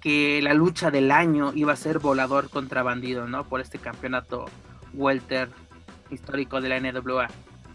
que 0.00 0.42
la 0.42 0.52
lucha 0.52 0.90
del 0.90 1.10
año 1.10 1.52
iba 1.54 1.72
a 1.72 1.76
ser 1.76 1.98
volador 2.00 2.50
contra 2.50 2.82
bandido, 2.82 3.28
¿no? 3.28 3.44
Por 3.44 3.60
este 3.60 3.78
campeonato 3.78 4.46
welter 4.92 5.48
histórico 6.10 6.60
de 6.60 6.68
la 6.68 6.80
NWA 6.80 7.28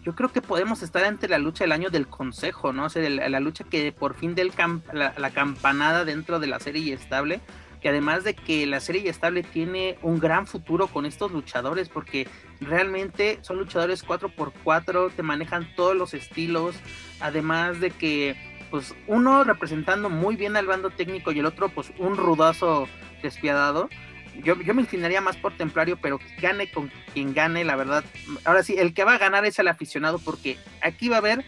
yo 0.04 0.14
creo 0.14 0.30
que 0.30 0.42
podemos 0.42 0.82
estar 0.82 1.04
entre 1.04 1.28
la 1.28 1.38
lucha 1.38 1.64
del 1.64 1.72
año 1.72 1.90
del 1.90 2.06
consejo, 2.06 2.72
¿no? 2.72 2.86
O 2.86 2.88
sea, 2.88 3.08
la, 3.08 3.40
lucha 3.40 3.64
que 3.64 3.92
por 3.92 4.14
fin 4.14 4.34
del 4.34 4.52
la, 4.92 5.30
campanada 5.30 6.04
dentro 6.04 6.40
de 6.40 6.46
la 6.46 6.60
serie 6.60 6.94
estable, 6.94 7.40
que 7.80 7.88
además 7.88 8.24
de 8.24 8.34
que 8.34 8.66
la 8.66 8.80
serie 8.80 9.08
estable 9.08 9.42
tiene 9.42 9.98
un 10.02 10.18
gran 10.18 10.46
futuro 10.46 10.88
con 10.88 11.06
estos 11.06 11.32
luchadores, 11.32 11.88
porque 11.88 12.26
realmente 12.60 13.38
son 13.42 13.58
luchadores 13.58 14.04
4x4, 14.04 15.12
te 15.12 15.22
manejan 15.22 15.68
todos 15.76 15.96
los 15.96 16.14
estilos, 16.14 16.74
además 17.20 17.80
de 17.80 17.90
que, 17.90 18.36
pues, 18.70 18.94
uno 19.06 19.44
representando 19.44 20.10
muy 20.10 20.36
bien 20.36 20.56
al 20.56 20.66
bando 20.66 20.90
técnico 20.90 21.32
y 21.32 21.38
el 21.38 21.46
otro, 21.46 21.68
pues, 21.68 21.92
un 21.98 22.16
rudazo 22.16 22.88
despiadado 23.22 23.88
yo, 24.42 24.56
me 24.56 24.82
inclinaría 24.82 25.20
más 25.20 25.36
por 25.36 25.56
Templario, 25.56 25.98
pero 26.00 26.18
gane 26.40 26.70
con 26.70 26.90
quien 27.12 27.34
gane, 27.34 27.64
la 27.64 27.76
verdad. 27.76 28.04
Ahora 28.44 28.62
sí, 28.62 28.74
el 28.78 28.94
que 28.94 29.04
va 29.04 29.14
a 29.14 29.18
ganar 29.18 29.44
es 29.44 29.58
el 29.58 29.68
aficionado, 29.68 30.18
porque 30.18 30.58
aquí 30.82 31.08
va 31.08 31.16
a 31.16 31.18
haber 31.18 31.44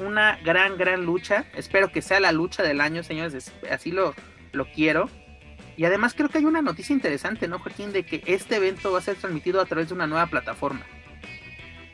una 0.00 0.38
gran, 0.44 0.76
gran 0.76 1.04
lucha. 1.04 1.44
Espero 1.54 1.90
que 1.90 2.02
sea 2.02 2.20
la 2.20 2.32
lucha 2.32 2.62
del 2.62 2.80
año, 2.80 3.02
señores. 3.02 3.52
Así 3.70 3.90
lo, 3.90 4.14
lo 4.52 4.66
quiero. 4.72 5.08
Y 5.76 5.84
además 5.84 6.14
creo 6.14 6.28
que 6.28 6.38
hay 6.38 6.44
una 6.44 6.62
noticia 6.62 6.92
interesante, 6.92 7.48
¿no, 7.48 7.58
Joaquín? 7.58 7.92
De 7.92 8.04
que 8.04 8.22
este 8.26 8.56
evento 8.56 8.92
va 8.92 8.98
a 8.98 9.02
ser 9.02 9.16
transmitido 9.16 9.60
a 9.60 9.64
través 9.64 9.88
de 9.88 9.94
una 9.94 10.06
nueva 10.06 10.26
plataforma. 10.26 10.84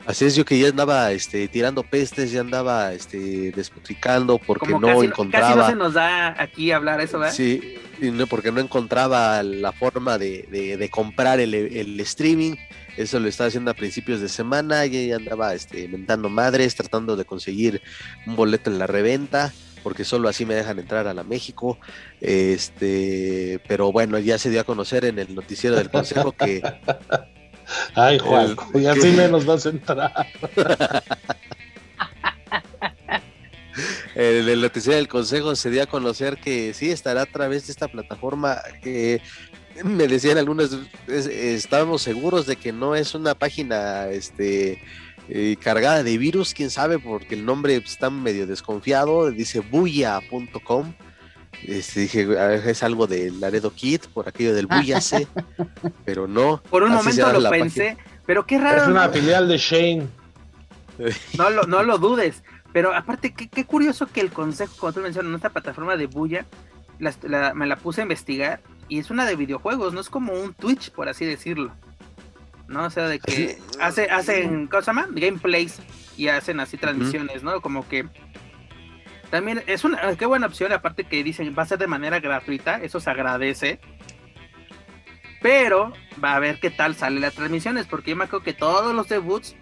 Así 0.08 0.24
es, 0.24 0.34
yo 0.34 0.46
que 0.46 0.58
ya 0.58 0.68
andaba 0.68 1.12
este, 1.12 1.48
tirando 1.48 1.82
pestes, 1.82 2.32
ya 2.32 2.40
andaba 2.40 2.94
este, 2.94 3.52
despotricando 3.52 4.38
porque 4.38 4.70
no 4.70 5.02
encontraba. 5.02 5.48
Casi 5.48 5.58
no 5.58 5.66
se 5.66 5.74
nos 5.76 5.92
da 5.92 6.34
aquí 6.42 6.72
hablar 6.72 7.02
eso, 7.02 7.18
¿verdad? 7.18 7.34
Sí, 7.34 7.74
porque 8.30 8.50
no 8.50 8.58
encontraba 8.58 9.42
la 9.42 9.70
forma 9.70 10.16
de, 10.16 10.88
comprar 10.90 11.40
el, 11.40 12.00
streaming. 12.00 12.54
Eso 12.96 13.20
lo 13.20 13.28
estaba 13.28 13.48
haciendo 13.48 13.70
a 13.70 13.74
principios 13.74 14.22
de 14.22 14.30
semana. 14.30 14.86
Y 14.86 15.12
andaba 15.12 15.52
este, 15.52 15.82
inventando 15.82 16.30
madres, 16.30 16.74
tratando 16.74 17.14
de 17.14 17.26
conseguir 17.26 17.82
un 18.26 18.34
boleto 18.34 18.70
en 18.70 18.78
la 18.78 18.86
reventa 18.86 19.52
porque 19.82 20.04
solo 20.04 20.28
así 20.28 20.44
me 20.44 20.54
dejan 20.54 20.78
entrar 20.78 21.06
a 21.06 21.12
la 21.12 21.22
México. 21.22 21.78
Este, 22.22 23.60
pero 23.68 23.92
bueno, 23.92 24.18
ya 24.18 24.38
se 24.38 24.48
dio 24.48 24.62
a 24.62 24.64
conocer 24.64 25.04
en 25.04 25.18
el 25.18 25.34
noticiero 25.34 25.76
del 25.76 25.90
consejo 25.90 26.32
que 26.32 26.62
Ay, 27.94 28.18
Juan, 28.18 28.56
y 28.74 28.86
así 28.86 29.08
menos 29.10 29.44
vas 29.44 29.66
a 29.66 29.70
entrar. 29.70 30.26
En 34.14 34.48
el 34.48 34.60
noticiero 34.60 34.96
del 34.96 35.08
consejo 35.08 35.54
se 35.56 35.70
dio 35.70 35.82
a 35.82 35.86
conocer 35.86 36.38
que 36.38 36.74
sí 36.74 36.90
estará 36.90 37.22
a 37.22 37.26
través 37.26 37.66
de 37.66 37.72
esta 37.72 37.88
plataforma 37.88 38.58
que 38.82 39.20
me 39.84 40.08
decían 40.08 40.38
algunos 40.38 40.76
estábamos 41.06 42.02
seguros 42.02 42.46
de 42.46 42.56
que 42.56 42.72
no 42.72 42.96
es 42.96 43.14
una 43.14 43.34
página 43.36 44.08
este 44.08 44.82
eh, 45.28 45.56
cargada 45.60 46.02
de 46.02 46.16
virus, 46.16 46.54
quién 46.54 46.70
sabe, 46.70 46.98
porque 46.98 47.34
el 47.34 47.44
nombre 47.44 47.76
está 47.76 48.08
medio 48.08 48.46
desconfiado, 48.46 49.30
dice 49.30 49.60
buya.com. 49.60 50.94
Este, 51.64 52.00
dije, 52.00 52.26
es 52.70 52.82
algo 52.82 53.06
de 53.06 53.30
Laredo 53.30 53.72
Kid, 53.72 54.02
por 54.14 54.28
aquello 54.28 54.54
del 54.54 54.66
Buyase, 54.66 55.26
pero 56.04 56.26
no. 56.26 56.62
Por 56.70 56.82
un 56.82 56.92
momento 56.92 57.32
lo 57.32 57.50
pensé, 57.50 57.96
pero 58.26 58.46
qué 58.46 58.58
raro. 58.58 58.82
Es 58.82 58.88
una 58.88 59.08
filial 59.08 59.48
de 59.48 59.58
Shane. 59.58 60.06
No 61.36 61.50
lo, 61.50 61.62
no 61.64 61.82
lo 61.82 61.98
dudes. 61.98 62.42
Pero 62.72 62.94
aparte, 62.94 63.32
qué, 63.32 63.48
qué 63.48 63.64
curioso 63.64 64.06
que 64.06 64.20
el 64.20 64.30
consejo, 64.30 64.74
como 64.78 64.92
tú 64.92 65.00
mencionas, 65.00 65.30
en 65.30 65.36
esta 65.36 65.50
plataforma 65.50 65.96
de 65.96 66.06
Buya, 66.06 66.46
me 67.54 67.66
la 67.66 67.76
puse 67.76 68.00
a 68.00 68.04
investigar 68.04 68.60
y 68.88 68.98
es 68.98 69.10
una 69.10 69.26
de 69.26 69.36
videojuegos, 69.36 69.92
no 69.92 70.00
es 70.00 70.08
como 70.08 70.32
un 70.32 70.54
Twitch, 70.54 70.90
por 70.90 71.08
así 71.08 71.24
decirlo. 71.24 71.72
¿No? 72.66 72.84
O 72.84 72.90
sea, 72.90 73.08
de 73.08 73.18
que 73.18 73.58
hace, 73.80 74.10
hacen, 74.10 74.66
¿cómo 74.66 74.82
se 74.82 74.86
llama? 74.86 75.08
Gameplays 75.10 75.80
y 76.18 76.28
hacen 76.28 76.60
así 76.60 76.76
transmisiones, 76.76 77.42
¿no? 77.42 77.62
Como 77.62 77.88
que 77.88 78.06
también 79.30 79.62
es 79.66 79.84
una, 79.84 80.16
qué 80.16 80.26
buena 80.26 80.46
opción, 80.46 80.72
aparte 80.72 81.04
que 81.04 81.22
dicen 81.22 81.54
va 81.56 81.62
a 81.62 81.66
ser 81.66 81.78
de 81.78 81.86
manera 81.86 82.20
gratuita, 82.20 82.76
eso 82.82 83.00
se 83.00 83.10
agradece. 83.10 83.78
Pero 85.40 85.92
va 86.22 86.34
a 86.34 86.40
ver 86.40 86.58
qué 86.58 86.70
tal 86.70 86.96
salen 86.96 87.20
las 87.20 87.34
transmisiones, 87.34 87.86
porque 87.86 88.10
yo 88.10 88.16
me 88.16 88.24
acuerdo 88.24 88.44
que 88.44 88.54
todos 88.54 88.94
los 88.94 89.08
debuts 89.08 89.54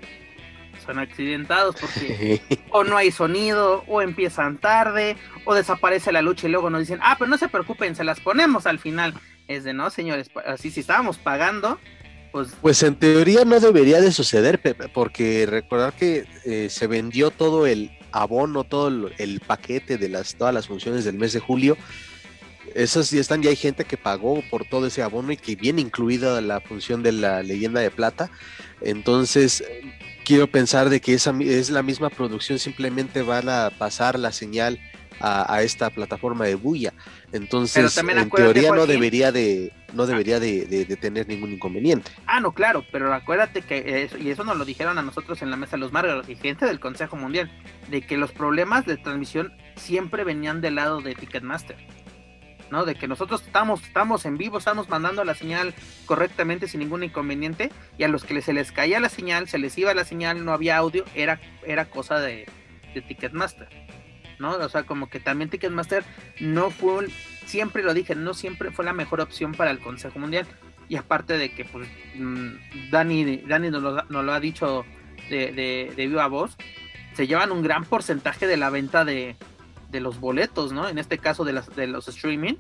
son 0.87 0.99
accidentados 0.99 1.77
porque 1.79 2.41
o 2.71 2.85
no 2.85 2.97
hay 2.97 3.11
sonido, 3.11 3.85
o 3.89 4.01
empiezan 4.01 4.59
tarde, 4.59 5.17
o 5.45 5.55
desaparece 5.55 6.13
la 6.13 6.23
lucha 6.23 6.47
y 6.47 6.51
luego 6.51 6.71
nos 6.71 6.81
dicen, 6.81 7.01
ah, 7.03 7.17
pero 7.19 7.29
no 7.29 7.37
se 7.37 7.49
preocupen, 7.49 7.95
se 7.95 8.05
las 8.05 8.21
ponemos 8.21 8.67
al 8.67 8.79
final. 8.79 9.15
Es 9.49 9.65
de 9.65 9.75
no, 9.75 9.91
señores, 9.91 10.31
así 10.47 10.71
si 10.71 10.81
estábamos 10.81 11.19
pagando, 11.19 11.79
pues... 12.33 12.49
Pues 12.63 12.83
en 12.83 12.97
teoría 12.97 13.45
no 13.45 13.61
debería 13.61 14.01
de 14.01 14.13
suceder, 14.13 14.61
Pepe, 14.61 14.89
porque 14.89 15.47
recordar 15.47 15.93
que 15.93 16.27
eh, 16.45 16.69
se 16.71 16.87
vendió 16.87 17.31
todo 17.31 17.67
el 17.67 17.96
abono, 18.23 18.65
todo 18.65 19.11
el, 19.19 19.41
paquete 19.41 19.99
de 19.99 20.09
las, 20.09 20.35
todas 20.35 20.55
las 20.55 20.67
funciones 20.67 21.05
del 21.05 21.17
mes 21.17 21.33
de 21.33 21.41
julio. 21.41 21.77
Esos 22.75 23.11
ya 23.11 23.21
están, 23.21 23.43
ya 23.43 23.51
hay 23.51 23.57
gente 23.57 23.85
que 23.85 23.97
pagó 23.97 24.43
por 24.51 24.65
todo 24.65 24.87
ese 24.87 25.03
abono 25.03 25.33
y 25.33 25.37
que 25.37 25.57
viene 25.57 25.81
incluida 25.81 26.41
la 26.41 26.61
función 26.61 27.03
de 27.03 27.13
la 27.13 27.43
leyenda 27.43 27.81
de 27.81 27.91
plata. 27.91 28.31
Entonces, 28.81 29.65
quiero 30.25 30.51
pensar 30.51 30.91
de 30.91 31.01
que 31.01 31.15
esa 31.15 31.35
es 31.41 31.71
la 31.71 31.83
misma 31.83 32.11
producción, 32.11 32.59
simplemente 32.59 33.23
van 33.23 33.49
a 33.49 33.71
pasar 33.79 34.19
la 34.19 34.33
señal 34.33 34.79
a, 35.21 35.63
esta 35.63 35.91
plataforma 35.91 36.45
de 36.45 36.57
bulla. 36.57 36.93
Entonces, 37.33 37.97
en 37.97 38.31
teoría 38.31 38.73
no 38.73 38.87
debería 38.87 39.33
de 39.33 39.73
no 39.97 40.07
debería 40.07 40.39
de, 40.39 40.85
tener 41.01 41.27
ningún 41.27 41.53
inconveniente. 41.53 42.11
Ah, 42.27 42.41
no, 42.41 42.53
claro, 42.53 42.85
pero 42.93 43.13
acuérdate 43.13 43.63
que 43.63 44.09
y 44.21 44.31
eso 44.31 44.45
nos 44.45 44.57
lo 44.57 44.65
dijeron 44.65 44.99
a 44.99 45.03
nosotros 45.03 45.43
en 45.43 45.51
la 45.51 45.57
mesa 45.57 45.73
de 45.73 45.79
los 45.79 45.93
Márgaros 45.93 46.29
y 46.29 46.37
gente 46.37 46.67
del 46.67 46.79
Consejo 46.79 47.17
Mundial, 47.17 47.51
de 47.89 48.03
que 48.03 48.17
los 48.17 48.33
problemas 48.33 48.87
de 48.87 48.97
transmisión 48.97 49.53
siempre 49.77 50.25
venían 50.25 50.61
del 50.61 50.77
lado 50.77 51.01
de 51.01 51.15
Ticketmaster. 51.15 51.77
¿no? 52.71 52.85
De 52.85 52.95
que 52.95 53.09
nosotros 53.09 53.43
estamos, 53.43 53.83
estamos 53.83 54.25
en 54.25 54.37
vivo, 54.37 54.59
estamos 54.59 54.89
mandando 54.89 55.25
la 55.25 55.35
señal 55.35 55.75
correctamente 56.05 56.69
sin 56.69 56.81
ningún 56.81 57.05
inconveniente 57.05 57.71
y 57.97 58.05
a 58.05 58.09
los 58.09 58.25
que 58.25 58.41
se 58.43 58.53
les 58.53 58.73
caía 58.73 59.01
la 59.01 59.09
señal, 59.09 59.49
se 59.49 59.59
les 59.59 59.77
iba 59.79 59.95
la 59.95 60.05
señal, 60.05 60.45
no 60.45 60.53
había 60.53 60.77
audio, 60.77 61.05
era, 61.15 61.41
era 61.65 61.87
cosa 61.87 62.19
de, 62.21 62.47
Ticketmaster, 63.09 63.69
¿no? 64.39 64.53
O 64.53 64.69
sea, 64.71 64.85
como 64.85 65.11
que 65.11 65.21
también 65.21 65.51
Ticketmaster 65.51 66.03
no 66.41 66.71
fue, 66.71 67.09
siempre 67.47 67.83
lo 67.83 67.95
dije, 67.95 68.15
no 68.15 68.35
siempre 68.35 68.71
fue 68.71 68.85
la 68.85 68.93
mejor 68.93 69.21
opción 69.21 69.53
para 69.53 69.71
el 69.71 69.79
Consejo 69.79 70.19
Mundial. 70.19 70.47
Y 70.89 70.97
aparte 70.97 71.39
de 71.39 71.53
que, 71.53 71.65
pues, 71.65 71.89
mm, 72.15 72.91
Dani, 72.91 73.39
Dani 73.39 73.71
nos, 73.71 73.83
lo, 74.09 74.33
ha 74.33 74.41
dicho 74.41 74.85
de, 75.31 75.53
de, 75.53 75.93
de 75.97 76.07
viva 76.07 76.29
voz, 76.29 76.57
se 77.15 77.27
llevan 77.27 77.51
un 77.51 77.63
gran 77.63 77.85
porcentaje 77.85 78.47
de 78.47 78.57
la 78.57 78.71
venta 78.71 79.05
de, 79.05 79.37
de 79.91 80.01
los 80.01 80.21
boletos, 80.21 80.73
¿no? 80.73 80.89
En 80.89 80.99
este 80.99 81.19
caso 81.19 81.45
de, 81.45 81.53
las, 81.53 81.75
de 81.75 81.87
los 81.87 82.09
streaming. 82.09 82.55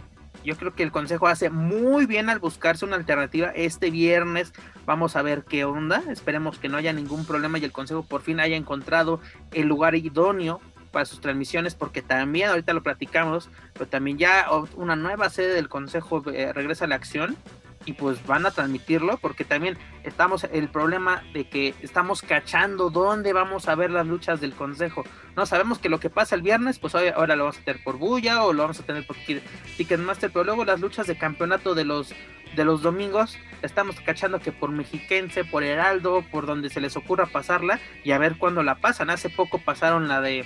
Yo 0.44 0.56
creo 0.56 0.74
que 0.74 0.82
el 0.82 0.92
consejo 0.92 1.26
hace 1.26 1.50
muy 1.50 2.06
bien 2.06 2.30
al 2.30 2.38
buscarse 2.38 2.84
una 2.84 2.96
alternativa. 2.96 3.48
Este 3.48 3.90
viernes 3.90 4.52
vamos 4.84 5.16
a 5.16 5.22
ver 5.22 5.44
qué 5.44 5.64
onda. 5.64 6.02
Esperemos 6.08 6.58
que 6.58 6.68
no 6.68 6.76
haya 6.76 6.92
ningún 6.92 7.26
problema 7.26 7.58
y 7.58 7.64
el 7.64 7.72
consejo 7.72 8.04
por 8.04 8.22
fin 8.22 8.38
haya 8.38 8.56
encontrado 8.56 9.20
el 9.52 9.66
lugar 9.66 9.94
idóneo 9.96 10.60
para 10.96 11.04
sus 11.04 11.20
transmisiones, 11.20 11.74
porque 11.74 12.00
también 12.00 12.48
ahorita 12.48 12.72
lo 12.72 12.82
platicamos, 12.82 13.50
pero 13.74 13.86
también 13.86 14.16
ya 14.16 14.46
una 14.76 14.96
nueva 14.96 15.28
sede 15.28 15.52
del 15.52 15.68
consejo 15.68 16.22
eh, 16.30 16.54
regresa 16.54 16.86
a 16.86 16.88
la 16.88 16.94
acción 16.94 17.36
y 17.84 17.92
pues 17.92 18.26
van 18.26 18.46
a 18.46 18.50
transmitirlo 18.50 19.18
porque 19.18 19.44
también 19.44 19.76
estamos 20.04 20.44
el 20.44 20.70
problema 20.70 21.22
de 21.34 21.50
que 21.50 21.74
estamos 21.82 22.22
cachando 22.22 22.88
dónde 22.88 23.34
vamos 23.34 23.68
a 23.68 23.74
ver 23.74 23.90
las 23.90 24.06
luchas 24.06 24.40
del 24.40 24.54
consejo. 24.54 25.04
No 25.36 25.44
sabemos 25.44 25.78
que 25.78 25.90
lo 25.90 26.00
que 26.00 26.08
pasa 26.08 26.34
el 26.34 26.40
viernes, 26.40 26.78
pues 26.78 26.94
ahora 26.94 27.36
lo 27.36 27.44
vamos 27.44 27.58
a 27.58 27.64
tener 27.64 27.84
por 27.84 27.98
Bulla 27.98 28.42
o 28.44 28.54
lo 28.54 28.62
vamos 28.62 28.80
a 28.80 28.82
tener 28.82 29.06
por 29.06 29.16
Ticketmaster, 29.76 30.30
pero 30.32 30.46
luego 30.46 30.64
las 30.64 30.80
luchas 30.80 31.06
de 31.06 31.18
campeonato 31.18 31.74
de 31.74 31.84
los 31.84 32.14
de 32.54 32.64
los 32.64 32.80
domingos 32.80 33.38
estamos 33.62 34.00
cachando 34.00 34.38
que 34.40 34.52
por 34.52 34.70
Mexiquense, 34.70 35.44
por 35.44 35.62
Heraldo, 35.62 36.24
por 36.30 36.46
donde 36.46 36.70
se 36.70 36.80
les 36.80 36.96
ocurra 36.96 37.26
pasarla 37.26 37.80
y 38.04 38.12
a 38.12 38.18
ver 38.18 38.38
cuándo 38.38 38.62
la 38.62 38.76
pasan. 38.76 39.10
Hace 39.10 39.30
poco 39.30 39.58
pasaron 39.58 40.08
la 40.08 40.20
de 40.20 40.44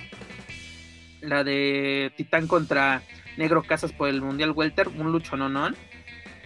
la 1.21 1.43
de 1.43 2.11
Titán 2.15 2.47
contra 2.47 3.01
Negro 3.37 3.63
Casas 3.63 3.91
por 3.91 4.09
el 4.09 4.21
Mundial 4.21 4.51
Welter, 4.51 4.87
un 4.89 5.11
lucho 5.11 5.37
no 5.37 5.49
no, 5.49 5.75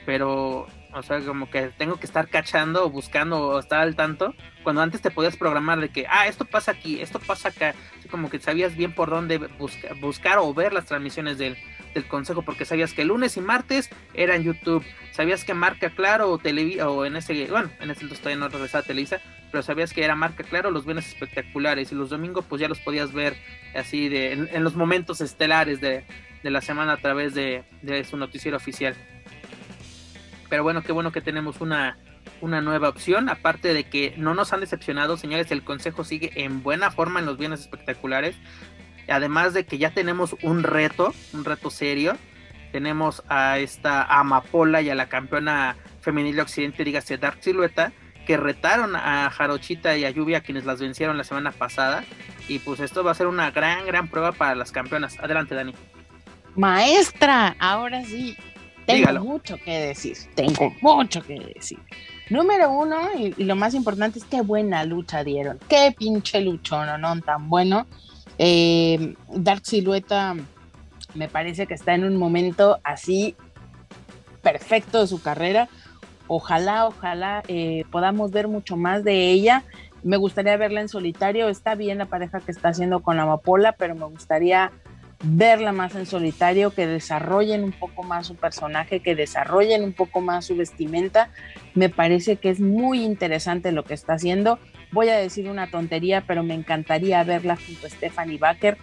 pero 0.05 0.67
o 0.95 1.03
sea, 1.03 1.19
como 1.19 1.49
que 1.49 1.71
tengo 1.77 1.97
que 1.97 2.05
estar 2.05 2.29
cachando 2.29 2.85
o 2.85 2.89
buscando 2.89 3.59
estar 3.59 3.81
al 3.81 3.95
tanto. 3.95 4.33
Cuando 4.63 4.81
antes 4.81 5.01
te 5.01 5.11
podías 5.11 5.35
programar 5.35 5.81
de 5.81 5.89
que, 5.89 6.05
ah, 6.09 6.27
esto 6.27 6.45
pasa 6.45 6.71
aquí, 6.71 7.01
esto 7.01 7.19
pasa 7.19 7.49
acá. 7.49 7.75
Así 7.99 8.07
como 8.07 8.29
que 8.29 8.39
sabías 8.39 8.77
bien 8.77 8.95
por 8.95 9.09
dónde 9.09 9.37
buscar 9.99 10.37
o 10.37 10.53
ver 10.53 10.71
las 10.71 10.85
transmisiones 10.85 11.37
del, 11.37 11.57
consejo, 12.09 12.41
porque 12.41 12.65
sabías 12.65 12.91
que 12.91 13.05
lunes 13.05 13.37
y 13.37 13.41
martes 13.41 13.89
era 14.13 14.35
en 14.35 14.43
YouTube. 14.43 14.83
Sabías 15.11 15.45
que 15.45 15.53
Marca 15.53 15.89
Claro 15.89 16.29
o 16.29 16.37
Televisa, 16.37 16.89
o 16.89 17.05
en 17.05 17.15
ese, 17.15 17.47
bueno, 17.47 17.69
en 17.79 17.89
ese 17.89 18.01
entonces 18.01 18.19
todavía 18.19 18.39
no 18.39 18.49
regresaba 18.49 18.83
a 18.83 18.87
Televisa, 18.87 19.21
pero 19.49 19.63
sabías 19.63 19.93
que 19.93 20.03
era 20.03 20.13
Marca 20.13 20.43
Claro 20.43 20.71
los 20.71 20.85
bienes 20.85 21.07
espectaculares. 21.07 21.93
Y 21.93 21.95
los 21.95 22.09
domingos, 22.09 22.43
pues 22.49 22.59
ya 22.61 22.67
los 22.67 22.79
podías 22.79 23.13
ver 23.13 23.37
así 23.73 24.09
de, 24.09 24.33
en, 24.33 24.63
los 24.63 24.75
momentos 24.75 25.21
estelares 25.21 25.79
de, 25.79 26.03
la 26.43 26.61
semana 26.61 26.93
a 26.93 26.97
través 26.97 27.33
de 27.33 27.63
su 28.09 28.17
noticiero 28.17 28.57
oficial. 28.57 28.95
Pero 30.55 30.63
bueno, 30.63 30.83
qué 30.83 30.93
bueno 30.93 31.11
que 31.11 31.19
tenemos 31.19 31.59
una, 31.59 31.97
una 32.39 32.61
nueva 32.61 32.87
opción. 32.87 33.27
Aparte 33.27 33.73
de 33.73 33.83
que 33.83 34.13
no 34.15 34.33
nos 34.33 34.53
han 34.53 34.61
decepcionado, 34.61 35.17
señores, 35.17 35.51
el 35.51 35.65
consejo 35.65 36.05
sigue 36.05 36.31
en 36.45 36.63
buena 36.63 36.91
forma 36.91 37.19
en 37.19 37.25
los 37.25 37.37
bienes 37.37 37.59
espectaculares. 37.59 38.37
Además 39.09 39.53
de 39.53 39.65
que 39.65 39.77
ya 39.77 39.89
tenemos 39.89 40.33
un 40.43 40.63
reto, 40.63 41.13
un 41.33 41.43
reto 41.43 41.69
serio. 41.69 42.15
Tenemos 42.71 43.21
a 43.27 43.59
esta 43.59 44.05
Amapola 44.05 44.81
y 44.81 44.89
a 44.89 44.95
la 44.95 45.09
campeona 45.09 45.75
femenil 45.99 46.37
de 46.37 46.43
Occidente, 46.43 46.85
dígase 46.85 47.17
Dark 47.17 47.39
Silueta, 47.41 47.91
que 48.25 48.37
retaron 48.37 48.95
a 48.95 49.29
Jarochita 49.29 49.97
y 49.97 50.05
a 50.05 50.09
Lluvia, 50.09 50.39
quienes 50.39 50.63
las 50.63 50.79
vencieron 50.79 51.17
la 51.17 51.25
semana 51.25 51.51
pasada. 51.51 52.05
Y 52.47 52.59
pues 52.59 52.79
esto 52.79 53.03
va 53.03 53.11
a 53.11 53.15
ser 53.15 53.27
una 53.27 53.51
gran, 53.51 53.85
gran 53.85 54.07
prueba 54.07 54.31
para 54.31 54.55
las 54.55 54.71
campeonas. 54.71 55.19
Adelante, 55.19 55.53
Dani. 55.53 55.73
Maestra, 56.55 57.57
ahora 57.59 58.05
sí, 58.05 58.37
tengo 58.85 59.23
mucho 59.23 59.57
que 59.57 59.79
decir, 59.79 60.17
tengo 60.35 60.73
mucho 60.81 61.21
que 61.21 61.39
decir. 61.55 61.79
Número 62.29 62.71
uno, 62.71 62.97
y, 63.17 63.43
lo 63.43 63.55
más 63.55 63.73
importante 63.73 64.19
es 64.19 64.25
qué 64.25 64.41
buena 64.41 64.83
lucha 64.83 65.23
dieron. 65.23 65.59
Qué 65.67 65.93
pinche 65.97 66.41
luchón, 66.41 66.99
¿no? 66.99 67.21
Tan 67.21 67.49
bueno. 67.49 67.85
Eh, 68.37 69.15
Dark 69.29 69.65
Silueta 69.65 70.35
me 71.13 71.27
parece 71.29 71.67
que 71.67 71.73
está 71.73 71.93
en 71.93 72.03
un 72.03 72.17
momento 72.17 72.79
así 72.83 73.35
perfecto 74.41 75.01
de 75.01 75.07
su 75.07 75.21
carrera. 75.21 75.69
Ojalá, 76.27 76.87
ojalá 76.87 77.43
eh, 77.47 77.85
podamos 77.91 78.31
ver 78.31 78.47
mucho 78.47 78.75
más 78.75 79.03
de 79.03 79.31
ella. 79.31 79.63
Me 80.03 80.17
gustaría 80.17 80.57
verla 80.57 80.81
en 80.81 80.89
solitario. 80.89 81.47
Está 81.47 81.75
bien 81.75 81.99
la 81.99 82.05
pareja 82.05 82.39
que 82.39 82.51
está 82.51 82.69
haciendo 82.69 83.01
con 83.01 83.17
la 83.17 83.23
Amapola, 83.23 83.73
pero 83.73 83.95
me 83.95 84.05
gustaría 84.05 84.71
verla 85.23 85.71
más 85.71 85.95
en 85.95 86.05
solitario, 86.05 86.71
que 86.71 86.87
desarrollen 86.87 87.63
un 87.63 87.71
poco 87.71 88.03
más 88.03 88.27
su 88.27 88.35
personaje, 88.35 88.99
que 88.99 89.15
desarrollen 89.15 89.83
un 89.83 89.93
poco 89.93 90.21
más 90.21 90.45
su 90.45 90.55
vestimenta. 90.55 91.29
Me 91.73 91.89
parece 91.89 92.37
que 92.37 92.49
es 92.49 92.59
muy 92.59 93.03
interesante 93.03 93.71
lo 93.71 93.83
que 93.83 93.93
está 93.93 94.13
haciendo. 94.13 94.59
Voy 94.91 95.09
a 95.09 95.17
decir 95.17 95.49
una 95.49 95.69
tontería, 95.69 96.23
pero 96.25 96.43
me 96.43 96.53
encantaría 96.53 97.23
verla 97.23 97.57
junto 97.57 97.87
a 97.87 97.89
Stephanie 97.89 98.37
Baker, 98.37 98.77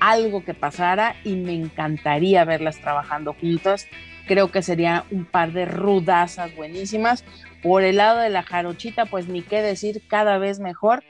algo 0.00 0.44
que 0.44 0.54
pasara 0.54 1.16
y 1.24 1.36
me 1.36 1.54
encantaría 1.54 2.44
verlas 2.44 2.80
trabajando 2.80 3.34
juntas. 3.34 3.86
Creo 4.26 4.50
que 4.50 4.62
sería 4.62 5.04
un 5.10 5.24
par 5.24 5.52
de 5.52 5.64
rudazas 5.64 6.54
buenísimas. 6.54 7.24
Por 7.62 7.84
el 7.84 7.96
lado 7.96 8.18
de 8.18 8.28
la 8.28 8.42
jarochita, 8.42 9.06
pues 9.06 9.28
ni 9.28 9.42
qué 9.42 9.62
decir, 9.62 10.02
cada 10.08 10.38
vez 10.38 10.58
mejor. 10.58 11.04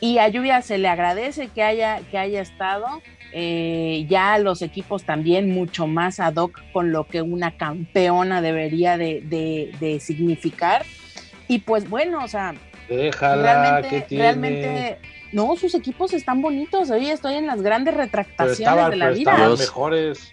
Y 0.00 0.18
a 0.18 0.28
Lluvia 0.28 0.62
se 0.62 0.78
le 0.78 0.88
agradece 0.88 1.48
que 1.48 1.62
haya, 1.62 2.00
que 2.10 2.18
haya 2.18 2.40
estado 2.40 2.86
eh, 3.38 4.06
ya 4.08 4.38
los 4.38 4.62
equipos 4.62 5.04
también 5.04 5.50
mucho 5.50 5.86
más 5.86 6.20
ad 6.20 6.36
hoc 6.36 6.58
con 6.72 6.90
lo 6.90 7.06
que 7.06 7.20
una 7.20 7.58
campeona 7.58 8.40
debería 8.40 8.96
de, 8.96 9.98
significar. 10.00 10.86
Y 11.46 11.58
pues 11.58 11.86
bueno, 11.90 12.24
o 12.24 12.28
sea, 12.28 12.54
Déjala, 12.88 13.82
¿qué 13.90 14.00
tiene? 14.00 14.24
realmente, 14.24 14.98
no, 15.32 15.54
sus 15.56 15.74
equipos 15.74 16.14
están 16.14 16.40
bonitos. 16.40 16.88
Hoy 16.88 17.10
estoy 17.10 17.34
en 17.34 17.46
las 17.46 17.60
grandes 17.60 17.92
Pero 17.92 17.94
retractaciones 17.94 18.88
de 18.88 18.96
la 18.96 19.04
pero 19.04 19.14
vida. 19.14 19.32
estaban 19.32 19.58
mejores. 19.58 20.30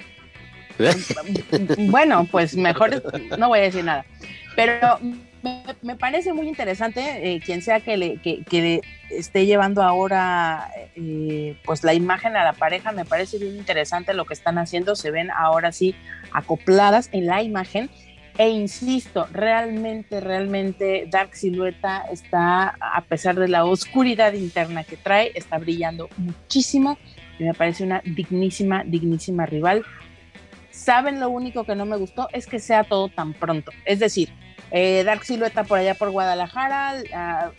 Bueno, 1.89 2.25
pues 2.31 2.55
mejor 2.55 3.03
no 3.37 3.49
voy 3.49 3.59
a 3.59 3.63
decir 3.63 3.83
nada. 3.83 4.05
Pero 4.55 4.97
me, 5.43 5.63
me 5.81 5.95
parece 5.95 6.33
muy 6.33 6.47
interesante 6.47 7.01
eh, 7.35 7.41
quien 7.41 7.61
sea 7.61 7.81
que 7.81 7.97
le, 7.97 8.17
que, 8.17 8.43
que 8.43 8.81
esté 9.09 9.45
llevando 9.45 9.83
ahora 9.83 10.71
eh, 10.95 11.57
pues 11.65 11.83
la 11.83 11.93
imagen 11.93 12.35
a 12.35 12.43
la 12.43 12.53
pareja, 12.53 12.91
me 12.93 13.05
parece 13.05 13.37
bien 13.37 13.57
interesante 13.57 14.13
lo 14.13 14.25
que 14.25 14.33
están 14.33 14.57
haciendo, 14.57 14.95
se 14.95 15.11
ven 15.11 15.29
ahora 15.31 15.71
sí 15.71 15.95
acopladas 16.31 17.09
en 17.11 17.27
la 17.27 17.43
imagen. 17.43 17.89
E 18.35 18.49
insisto, 18.49 19.27
realmente, 19.31 20.19
realmente 20.19 21.07
Dark 21.07 21.35
Silueta 21.35 22.05
está, 22.11 22.75
a 22.79 23.01
pesar 23.01 23.35
de 23.35 23.47
la 23.47 23.63
oscuridad 23.63 24.33
interna 24.33 24.83
que 24.83 24.97
trae, 24.97 25.31
está 25.35 25.59
brillando 25.59 26.09
muchísimo 26.17 26.97
y 27.37 27.43
me 27.43 27.53
parece 27.53 27.83
una 27.83 28.01
dignísima, 28.03 28.83
dignísima 28.85 29.45
rival. 29.45 29.83
Saben 30.71 31.19
lo 31.19 31.29
único 31.29 31.63
que 31.63 31.75
no 31.75 31.85
me 31.85 31.97
gustó 31.97 32.27
es 32.33 32.47
que 32.47 32.57
sea 32.57 32.85
todo 32.85 33.07
tan 33.09 33.33
pronto. 33.33 33.71
Es 33.85 33.99
decir, 33.99 34.29
eh, 34.71 35.03
Dark 35.03 35.23
Silueta 35.23 35.63
por 35.63 35.79
allá 35.79 35.95
por 35.95 36.09
Guadalajara, 36.09 36.95
ah, 37.13 37.51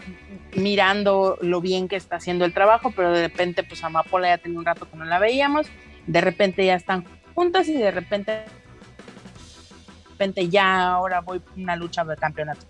mirando 0.57 1.39
lo 1.41 1.61
bien 1.61 1.89
que 1.89 1.97
está 1.97 2.17
haciendo 2.17 2.45
el 2.45 2.53
trabajo, 2.53 2.93
pero 2.95 3.13
de 3.13 3.23
repente, 3.29 3.63
pues 3.63 3.85
Amapola 3.85 4.29
ya 4.29 4.39
tenía 4.39 4.59
un 4.59 4.65
rato 4.65 4.91
que 4.91 4.97
no 4.97 5.05
la 5.05 5.19
veíamos, 5.19 5.67
de 6.07 6.21
repente 6.21 6.67
ya 6.67 6.75
están 6.75 7.05
juntas 7.35 7.69
y 7.69 7.75
de 7.75 7.91
repente, 7.91 8.45
repente 10.11 10.49
ya 10.49 10.89
ahora 10.89 11.21
voy 11.21 11.39
por 11.39 11.59
una 11.59 11.77
lucha 11.77 12.05
de 12.05 12.17
campeonato. 12.17 12.67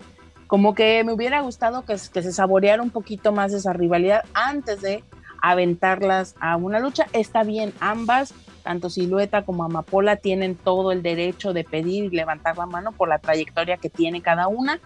Como 0.46 0.74
que 0.74 1.02
me 1.04 1.12
hubiera 1.12 1.40
gustado 1.40 1.84
que, 1.84 1.96
que 2.12 2.22
se 2.22 2.32
saboreara 2.32 2.82
un 2.82 2.90
poquito 2.90 3.32
más 3.32 3.52
esa 3.52 3.72
rivalidad 3.72 4.24
antes 4.34 4.82
de 4.82 5.02
aventarlas 5.40 6.34
a 6.40 6.56
una 6.56 6.80
lucha. 6.80 7.06
Está 7.12 7.42
bien, 7.44 7.72
ambas 7.80 8.34
tanto 8.64 8.90
Silueta 8.90 9.44
como 9.44 9.62
Amapola 9.62 10.16
tienen 10.16 10.56
todo 10.56 10.90
el 10.90 11.02
derecho 11.02 11.52
de 11.52 11.62
pedir 11.62 12.04
y 12.04 12.10
levantar 12.16 12.56
la 12.58 12.66
mano 12.66 12.90
por 12.90 13.08
la 13.08 13.18
trayectoria 13.20 13.76
que 13.76 13.90
tiene 13.90 14.22
cada 14.22 14.48
una, 14.48 14.80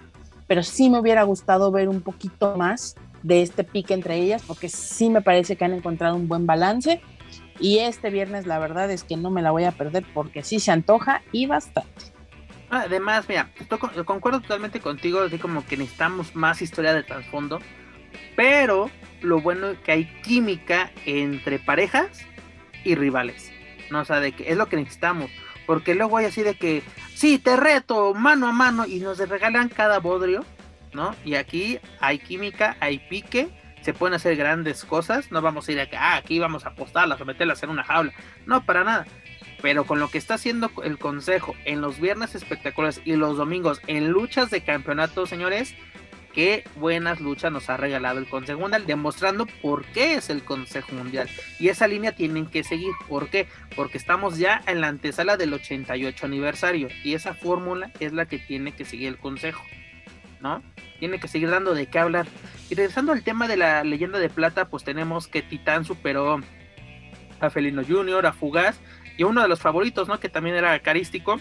pero 0.47 0.63
sí 0.63 0.91
me 0.91 0.99
hubiera 0.99 1.23
gustado 1.23 1.71
ver 1.71 1.89
un 1.89 2.03
poquito 2.03 2.57
más 2.57 2.97
de 3.23 3.41
este 3.43 3.65
pique 3.65 3.95
entre 3.95 4.17
ellas, 4.17 4.43
porque 4.47 4.69
sí 4.69 5.09
me 5.09 5.23
parece 5.23 5.57
que 5.57 5.65
han 5.65 5.73
encontrado 5.75 6.17
un 6.17 6.29
buen 6.29 6.45
balance. 6.47 7.01
Y 7.61 7.79
este 7.79 8.11
viernes 8.11 8.47
la 8.47 8.59
verdad 8.59 8.91
es 8.91 9.03
que 9.05 9.17
no 9.17 9.31
me 9.31 9.43
la 9.43 9.51
voy 9.51 9.65
a 9.65 9.73
perder 9.73 10.05
porque 10.15 10.43
sí 10.43 10.61
se 10.61 10.71
antoja 10.71 11.23
y 11.33 11.47
bastante. 11.47 11.91
Además, 12.71 13.27
mira, 13.29 13.51
estoy 13.59 13.79
con- 13.79 14.05
concuerdo 14.05 14.41
totalmente 14.41 14.81
contigo, 14.81 15.21
así 15.21 15.39
como 15.39 15.65
que 15.65 15.77
necesitamos 15.77 16.37
más 16.37 16.61
historia 16.63 16.93
de 16.95 17.03
trasfondo, 17.03 17.59
pero 18.37 18.91
lo 19.23 19.41
bueno 19.41 19.69
es 19.69 19.79
que 19.81 19.93
hay 19.93 20.05
química 20.23 20.91
entre 21.07 21.59
parejas 21.59 22.09
y 22.85 22.95
rivales, 22.95 23.51
¿no? 23.91 24.01
O 24.01 24.05
sea, 24.05 24.21
de 24.21 24.33
que 24.33 24.51
es 24.51 24.57
lo 24.57 24.69
que 24.69 24.77
necesitamos, 24.77 25.31
porque 25.67 25.95
luego 25.95 26.17
hay 26.17 26.27
así 26.27 26.43
de 26.43 26.55
que, 26.55 26.83
sí, 27.15 27.39
te 27.39 27.57
reto 27.57 28.15
mano 28.15 28.49
a 28.49 28.53
mano 28.53 28.87
y 28.87 29.01
nos 29.01 29.19
regalan 29.19 29.69
cada 29.69 29.99
bodrio, 29.99 30.45
¿no? 30.93 31.15
Y 31.25 31.35
aquí 31.35 31.79
hay 32.01 32.19
química, 32.19 32.77
hay 32.81 32.99
pique, 32.99 33.51
se 33.83 33.93
pueden 33.93 34.15
hacer 34.15 34.37
grandes 34.37 34.85
cosas, 34.85 35.31
no 35.31 35.43
vamos 35.43 35.69
a 35.69 35.73
ir 35.73 35.81
a 35.81 35.89
que, 35.89 35.97
ah, 35.97 36.17
aquí 36.17 36.39
vamos 36.39 36.65
a 36.65 36.71
apostarlas 36.71 37.21
o 37.21 37.25
meterlas 37.25 37.63
en 37.63 37.71
una 37.71 37.85
jaula, 37.85 38.13
no, 38.47 38.65
para 38.65 38.85
nada. 38.85 39.07
Pero 39.61 39.85
con 39.85 39.99
lo 39.99 40.09
que 40.09 40.19
está 40.19 40.35
haciendo 40.35 40.71
el 40.85 40.99
consejo 40.99 41.55
en 41.65 41.81
los 41.81 42.01
viernes 42.01 42.35
espectaculares 42.35 43.01
y 43.05 43.17
los 43.17 43.37
domingos 43.37 43.81
en 43.89 44.09
luchas 44.09 44.51
de 44.51 44.63
campeonato, 44.63 45.27
señores, 45.27 45.75
qué 46.35 46.65
buenas 46.77 47.21
luchas 47.21 47.51
nos 47.53 47.69
ha 47.71 47.77
regalado 47.77 48.19
el 48.19 48.29
Consejo 48.29 48.61
Mundial, 48.61 48.87
demostrando 48.87 49.47
por 49.63 49.85
qué 49.87 50.15
es 50.15 50.31
el 50.31 50.43
Consejo 50.45 50.93
Mundial. 50.95 51.29
Y 51.59 51.69
esa 51.69 51.87
línea 51.89 52.13
tienen 52.13 52.47
que 52.47 52.63
seguir. 52.65 52.93
¿Por 53.09 53.29
qué? 53.31 53.47
Porque 53.77 53.99
estamos 53.99 54.39
ya 54.39 54.63
en 54.67 54.81
la 54.81 54.89
antesala 54.89 55.37
del 55.37 55.53
88 55.55 56.27
aniversario. 56.27 56.89
Y 57.05 57.15
esa 57.15 57.35
fórmula 57.35 57.91
es 58.01 58.13
la 58.13 58.27
que 58.27 58.39
tiene 58.39 58.73
que 58.73 58.85
seguir 58.85 59.09
el 59.09 59.19
Consejo. 59.19 59.63
¿No? 60.41 60.63
Tiene 61.01 61.19
que 61.19 61.27
seguir 61.27 61.51
dando 61.51 61.75
de 61.75 61.87
qué 61.87 61.99
hablar. 61.99 62.27
Y 62.71 62.75
regresando 62.77 63.13
al 63.13 63.23
tema 63.25 63.49
de 63.49 63.57
la 63.57 63.83
leyenda 63.83 64.19
de 64.21 64.29
plata, 64.31 64.69
pues 64.69 64.85
tenemos 64.85 65.27
que 65.27 65.43
Titán 65.43 65.85
superó 65.85 66.41
a 67.41 67.51
Felino 67.51 67.83
Jr., 67.87 68.27
a 68.27 68.33
Fugaz 68.33 68.79
y 69.17 69.25
uno 69.25 69.43
de 69.43 69.49
los 69.49 69.59
favoritos, 69.61 70.07
¿no? 70.07 70.21
Que 70.21 70.29
también 70.29 70.55
era 70.57 70.79
carístico. 70.81 71.39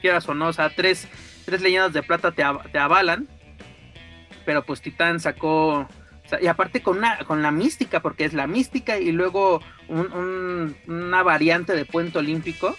Quieras 0.00 0.28
o 0.28 0.34
no, 0.34 0.48
o 0.48 0.52
sea, 0.52 0.70
tres, 0.70 1.08
tres 1.44 1.60
leyendas 1.60 1.92
de 1.92 2.02
plata 2.02 2.32
te, 2.32 2.42
av- 2.42 2.70
te 2.70 2.78
avalan. 2.78 3.28
Pero 4.48 4.62
pues 4.64 4.80
Titán 4.80 5.20
sacó. 5.20 5.86
y 6.40 6.46
aparte 6.46 6.80
con, 6.80 6.96
una, 6.96 7.18
con 7.26 7.42
la 7.42 7.50
mística, 7.50 8.00
porque 8.00 8.24
es 8.24 8.32
la 8.32 8.46
mística 8.46 8.98
y 8.98 9.12
luego 9.12 9.60
un- 9.88 10.10
un- 10.10 10.76
una 10.86 11.22
variante 11.22 11.74
de 11.76 11.84
Puente 11.84 12.16
Olímpico. 12.18 12.74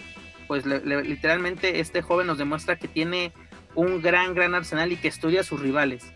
Pues 0.48 0.66
le- 0.66 0.80
le- 0.84 1.04
literalmente 1.04 1.80
este 1.80 2.02
joven 2.02 2.26
nos 2.26 2.40
demuestra 2.40 2.78
que 2.78 2.88
tiene 2.88 3.34
un 3.76 4.02
gran, 4.02 4.34
gran 4.34 4.56
arsenal 4.56 4.92
y 4.92 4.96
que 4.98 5.10
estudia 5.10 5.42
a 5.42 5.44
sus 5.44 5.60
rivales. 5.60 6.12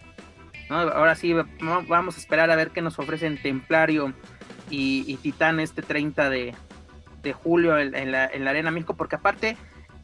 Ahora 0.70 1.14
sí, 1.14 1.34
va- 1.34 1.46
vamos 1.88 2.16
a 2.16 2.20
esperar 2.20 2.50
a 2.50 2.56
ver 2.56 2.72
qué 2.72 2.82
nos 2.82 2.98
ofrecen 2.98 3.40
Templario 3.40 4.12
y, 4.72 5.04
y 5.08 5.18
Titán 5.18 5.60
este 5.60 5.84
30 5.84 6.32
de, 6.32 6.56
de 7.22 7.34
julio 7.34 7.78
en, 7.78 7.94
en 7.94 8.12
la, 8.12 8.26
en 8.26 8.44
la 8.44 8.50
Arena 8.50 8.72
México, 8.72 8.96
porque 8.96 9.18
aparte 9.18 9.56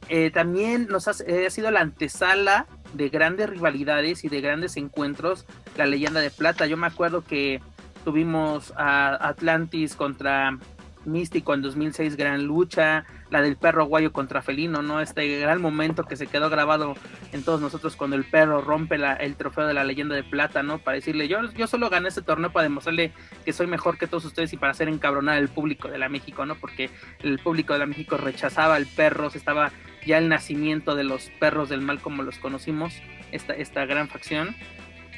eh, 0.08 0.32
también 0.32 0.88
nos 0.88 1.08
ha, 1.08 1.12
eh, 1.28 1.46
ha 1.48 1.50
sido 1.50 1.72
la 1.72 1.82
antesala 1.82 2.68
de 2.94 3.10
grandes 3.10 3.50
rivalidades 3.50 4.24
y 4.24 4.30
de 4.30 4.42
grandes 4.42 4.78
encuentros, 4.78 5.46
la 5.78 5.86
leyenda 5.86 6.20
de 6.22 6.32
plata. 6.32 6.66
Yo 6.66 6.78
me 6.78 6.88
acuerdo 6.88 7.24
que 7.24 7.62
tuvimos 8.04 8.74
a 8.78 9.28
Atlantis 9.28 9.96
contra 9.96 10.58
Místico 11.06 11.54
en 11.54 11.62
2006, 11.62 12.18
gran 12.18 12.46
lucha, 12.46 13.06
la 13.30 13.42
del 13.42 13.56
perro 13.56 13.86
guayo 13.86 14.12
contra 14.12 14.42
Felino, 14.42 14.82
¿no? 14.82 15.00
Este 15.00 15.40
gran 15.40 15.62
momento 15.62 16.04
que 16.04 16.18
se 16.18 16.28
quedó 16.28 16.50
grabado 16.50 16.96
en 17.32 17.44
todos 17.44 17.62
nosotros 17.62 17.96
cuando 17.96 18.16
el 18.16 18.26
perro 18.26 18.62
rompe 18.62 18.98
el 19.20 19.36
trofeo 19.36 19.66
de 19.66 19.74
la 19.74 19.84
leyenda 19.84 20.16
de 20.16 20.24
plata, 20.24 20.62
¿no? 20.62 20.80
Para 20.80 20.96
decirle, 20.96 21.28
yo, 21.28 21.42
yo 21.54 21.68
solo 21.68 21.90
gané 21.90 22.10
este 22.10 22.22
torneo 22.22 22.52
para 22.52 22.64
demostrarle 22.64 23.14
que 23.46 23.54
soy 23.54 23.68
mejor 23.68 23.98
que 23.98 24.08
todos 24.08 24.26
ustedes 24.26 24.52
y 24.54 24.58
para 24.58 24.72
hacer 24.72 24.90
encabronar 24.90 25.38
al 25.38 25.48
público 25.48 25.88
de 25.88 25.98
la 25.98 26.10
México, 26.10 26.46
¿no? 26.46 26.56
Porque 26.56 26.90
el 27.24 27.40
público 27.40 27.74
de 27.74 27.80
la 27.80 27.86
México 27.86 28.18
rechazaba 28.18 28.76
al 28.76 28.86
perro, 28.86 29.30
se 29.30 29.38
estaba 29.38 29.72
ya 30.06 30.18
el 30.18 30.30
nacimiento 30.30 30.96
de 30.96 31.04
los 31.04 31.30
perros 31.40 31.70
del 31.70 31.82
mal 31.82 32.00
como 32.00 32.24
los 32.24 32.38
conocimos, 32.38 32.94
esta, 33.32 33.54
esta 33.54 33.86
gran 33.86 34.08
facción. 34.08 34.56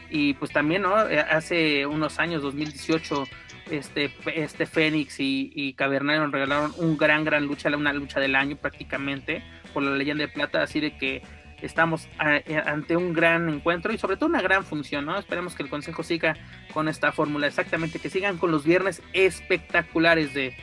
Y 0.09 0.33
pues 0.33 0.51
también, 0.51 0.81
¿no? 0.81 1.09
Eh, 1.09 1.19
Hace 1.19 1.85
unos 1.85 2.19
años, 2.19 2.41
2018, 2.41 3.23
este, 3.71 4.13
este 4.35 4.65
Fénix 4.65 5.19
y, 5.19 5.51
y 5.55 5.73
Cavernario 5.73 6.23
nos 6.23 6.31
regalaron 6.31 6.73
un 6.77 6.97
gran, 6.97 7.23
gran 7.23 7.45
lucha, 7.45 7.69
una 7.75 7.93
lucha 7.93 8.19
del 8.19 8.35
año 8.35 8.57
prácticamente, 8.57 9.43
por 9.73 9.83
la 9.83 9.91
leyenda 9.91 10.25
de 10.25 10.27
plata, 10.27 10.61
así 10.61 10.79
de 10.79 10.97
que 10.97 11.21
estamos 11.61 12.07
eh, 12.25 12.61
ante 12.65 12.97
un 12.97 13.13
gran 13.13 13.47
encuentro 13.49 13.93
y 13.93 13.97
sobre 13.97 14.17
todo 14.17 14.27
una 14.27 14.41
gran 14.41 14.65
función, 14.65 15.05
¿no? 15.05 15.17
Esperemos 15.17 15.55
que 15.55 15.63
el 15.63 15.69
Consejo 15.69 16.03
siga 16.03 16.35
con 16.73 16.87
esta 16.87 17.11
fórmula, 17.11 17.47
exactamente, 17.47 17.99
que 17.99 18.09
sigan 18.09 18.37
con 18.37 18.51
los 18.51 18.65
viernes 18.65 19.01
espectaculares 19.13 20.33
de, 20.33 20.55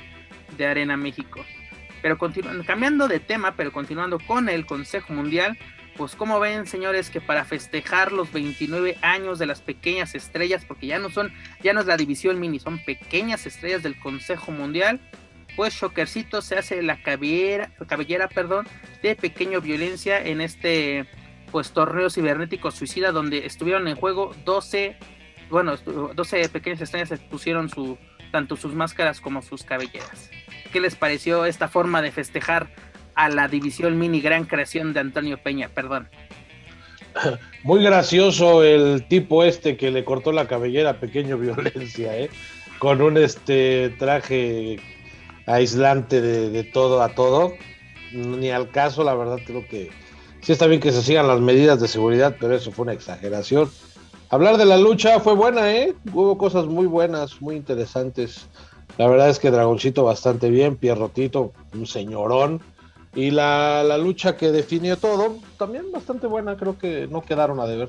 de 0.56 0.66
Arena 0.66 0.96
México. 0.96 1.44
Pero 2.02 2.18
continuando, 2.18 2.64
cambiando 2.64 3.08
de 3.08 3.20
tema, 3.20 3.54
pero 3.56 3.72
continuando 3.72 4.18
con 4.20 4.48
el 4.48 4.66
Consejo 4.66 5.12
Mundial, 5.12 5.58
pues 5.96 6.14
como 6.14 6.38
ven 6.38 6.66
señores 6.66 7.10
que 7.10 7.20
para 7.20 7.44
festejar 7.44 8.12
los 8.12 8.32
29 8.32 8.96
años 9.02 9.38
de 9.40 9.46
las 9.46 9.60
pequeñas 9.62 10.14
estrellas, 10.14 10.64
porque 10.64 10.86
ya 10.86 11.00
no 11.00 11.10
son, 11.10 11.32
ya 11.62 11.72
no 11.72 11.80
es 11.80 11.86
la 11.86 11.96
división 11.96 12.38
mini, 12.38 12.60
son 12.60 12.78
pequeñas 12.84 13.46
estrellas 13.46 13.82
del 13.82 13.98
Consejo 13.98 14.52
Mundial, 14.52 15.00
pues 15.56 15.74
Shockercito 15.74 16.40
se 16.40 16.56
hace 16.56 16.82
la 16.82 17.02
cabellera, 17.02 17.72
cabellera 17.88 18.28
perdón, 18.28 18.68
de 19.02 19.16
pequeño 19.16 19.60
violencia 19.60 20.20
en 20.24 20.40
este 20.40 21.08
pues 21.50 21.72
torneo 21.72 22.10
cibernético 22.10 22.70
suicida 22.70 23.10
donde 23.10 23.44
estuvieron 23.46 23.88
en 23.88 23.96
juego 23.96 24.36
12, 24.44 24.96
bueno, 25.50 25.74
estu- 25.76 26.12
12 26.14 26.48
pequeñas 26.50 26.80
estrellas 26.82 27.18
pusieron 27.28 27.68
su, 27.70 27.98
tanto 28.30 28.54
sus 28.54 28.72
máscaras 28.74 29.20
como 29.20 29.42
sus 29.42 29.64
cabelleras. 29.64 30.30
¿Qué 30.72 30.80
les 30.80 30.96
pareció 30.96 31.44
esta 31.44 31.68
forma 31.68 32.02
de 32.02 32.10
festejar 32.10 32.68
a 33.14 33.28
la 33.28 33.48
división 33.48 33.98
mini 33.98 34.20
gran 34.20 34.44
creación 34.44 34.92
de 34.92 35.00
Antonio 35.00 35.38
Peña? 35.38 35.68
Perdón. 35.68 36.08
Muy 37.64 37.82
gracioso 37.82 38.62
el 38.62 39.06
tipo 39.08 39.44
este 39.44 39.76
que 39.76 39.90
le 39.90 40.04
cortó 40.04 40.32
la 40.32 40.46
cabellera 40.46 41.00
pequeño 41.00 41.38
violencia, 41.38 42.16
¿eh? 42.16 42.30
Con 42.78 43.02
un 43.02 43.16
este 43.16 43.94
traje 43.98 44.78
aislante 45.46 46.20
de, 46.20 46.50
de 46.50 46.64
todo 46.64 47.02
a 47.02 47.14
todo. 47.14 47.54
Ni 48.12 48.50
al 48.50 48.70
caso, 48.70 49.04
la 49.04 49.14
verdad 49.14 49.38
creo 49.44 49.66
que 49.66 49.90
sí 50.40 50.52
está 50.52 50.66
bien 50.66 50.80
que 50.80 50.92
se 50.92 51.02
sigan 51.02 51.26
las 51.26 51.40
medidas 51.40 51.80
de 51.80 51.88
seguridad, 51.88 52.36
pero 52.38 52.54
eso 52.54 52.70
fue 52.70 52.84
una 52.84 52.92
exageración. 52.92 53.70
Hablar 54.30 54.58
de 54.58 54.66
la 54.66 54.76
lucha 54.76 55.20
fue 55.20 55.34
buena, 55.34 55.72
¿eh? 55.72 55.94
Hubo 56.12 56.36
cosas 56.36 56.66
muy 56.66 56.86
buenas, 56.86 57.40
muy 57.40 57.56
interesantes. 57.56 58.46
La 58.98 59.06
verdad 59.06 59.30
es 59.30 59.38
que 59.38 59.50
Dragoncito 59.50 60.04
bastante 60.04 60.50
bien, 60.50 60.76
Pierrotito, 60.76 61.52
un 61.72 61.86
señorón. 61.86 62.60
Y 63.14 63.30
la, 63.30 63.82
la 63.84 63.96
lucha 63.96 64.36
que 64.36 64.52
definió 64.52 64.96
todo, 64.96 65.38
también 65.56 65.90
bastante 65.90 66.26
buena, 66.26 66.56
creo 66.56 66.78
que 66.78 67.08
no 67.08 67.22
quedaron 67.22 67.58
a 67.60 67.66
deber. 67.66 67.88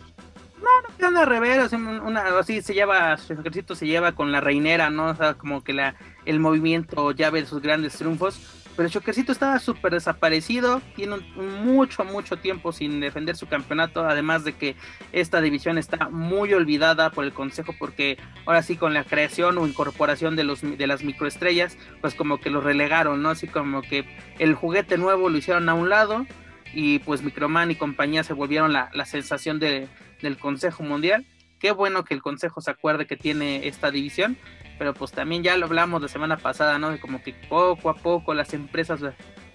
Una 1.07 1.25
revera, 1.25 1.67
una, 1.71 2.39
así 2.39 2.61
se 2.61 2.73
lleva, 2.73 3.15
su 3.17 3.33
ejército 3.33 3.73
se 3.73 3.87
lleva 3.87 4.11
con 4.11 4.31
la 4.31 4.41
reinera, 4.41 4.89
¿no? 4.89 5.07
O 5.07 5.15
sea, 5.15 5.33
como 5.33 5.63
que 5.63 5.73
la, 5.73 5.95
el 6.25 6.39
movimiento 6.39 7.11
llave 7.11 7.41
de 7.41 7.47
sus 7.47 7.61
grandes 7.61 7.93
triunfos. 7.93 8.39
Pero 8.79 8.87
el 8.87 8.93
Choquercito 8.93 9.33
estaba 9.33 9.59
súper 9.59 9.91
desaparecido, 9.91 10.81
tiene 10.95 11.17
mucho, 11.35 12.05
mucho 12.05 12.37
tiempo 12.37 12.71
sin 12.71 13.01
defender 13.01 13.35
su 13.35 13.45
campeonato, 13.45 14.07
además 14.07 14.45
de 14.45 14.53
que 14.53 14.77
esta 15.11 15.41
división 15.41 15.77
está 15.77 16.07
muy 16.07 16.53
olvidada 16.53 17.09
por 17.09 17.25
el 17.25 17.33
Consejo 17.33 17.75
porque 17.77 18.17
ahora 18.45 18.63
sí 18.63 18.77
con 18.77 18.93
la 18.93 19.03
creación 19.03 19.57
o 19.57 19.67
incorporación 19.67 20.37
de, 20.37 20.45
los, 20.45 20.61
de 20.61 20.87
las 20.87 21.03
microestrellas, 21.03 21.77
pues 21.99 22.15
como 22.15 22.39
que 22.39 22.49
lo 22.49 22.61
relegaron, 22.61 23.21
¿no? 23.21 23.31
Así 23.31 23.47
como 23.47 23.81
que 23.81 24.05
el 24.39 24.55
juguete 24.55 24.97
nuevo 24.97 25.27
lo 25.27 25.37
hicieron 25.37 25.67
a 25.67 25.73
un 25.73 25.89
lado 25.89 26.25
y 26.73 26.99
pues 26.99 27.21
Microman 27.21 27.71
y 27.71 27.75
compañía 27.75 28.23
se 28.23 28.31
volvieron 28.31 28.71
la, 28.71 28.89
sensación 29.05 29.59
de, 29.59 29.89
del 30.21 30.37
Consejo 30.37 30.83
Mundial. 30.83 31.25
Qué 31.59 31.71
bueno 31.71 32.05
que 32.05 32.13
el 32.13 32.21
Consejo 32.21 32.61
se 32.61 32.71
acuerde 32.71 33.07
que 33.07 33.17
tiene 33.17 33.67
esta 33.67 33.91
división, 33.91 34.37
pero 34.79 34.93
pues 34.93 35.11
también 35.11 35.43
ya 35.43 35.57
lo 35.57 35.65
hablamos 35.65 36.01
la 36.01 36.07
semana 36.07 36.37
pasada, 36.37 36.79
¿no? 36.79 36.89
De 36.89 36.99
como 36.99 37.21
que 37.21 37.33
poco 37.33 37.89
a 37.89 37.95
poco 37.95 38.33
las 38.33 38.53
empresas 38.53 39.01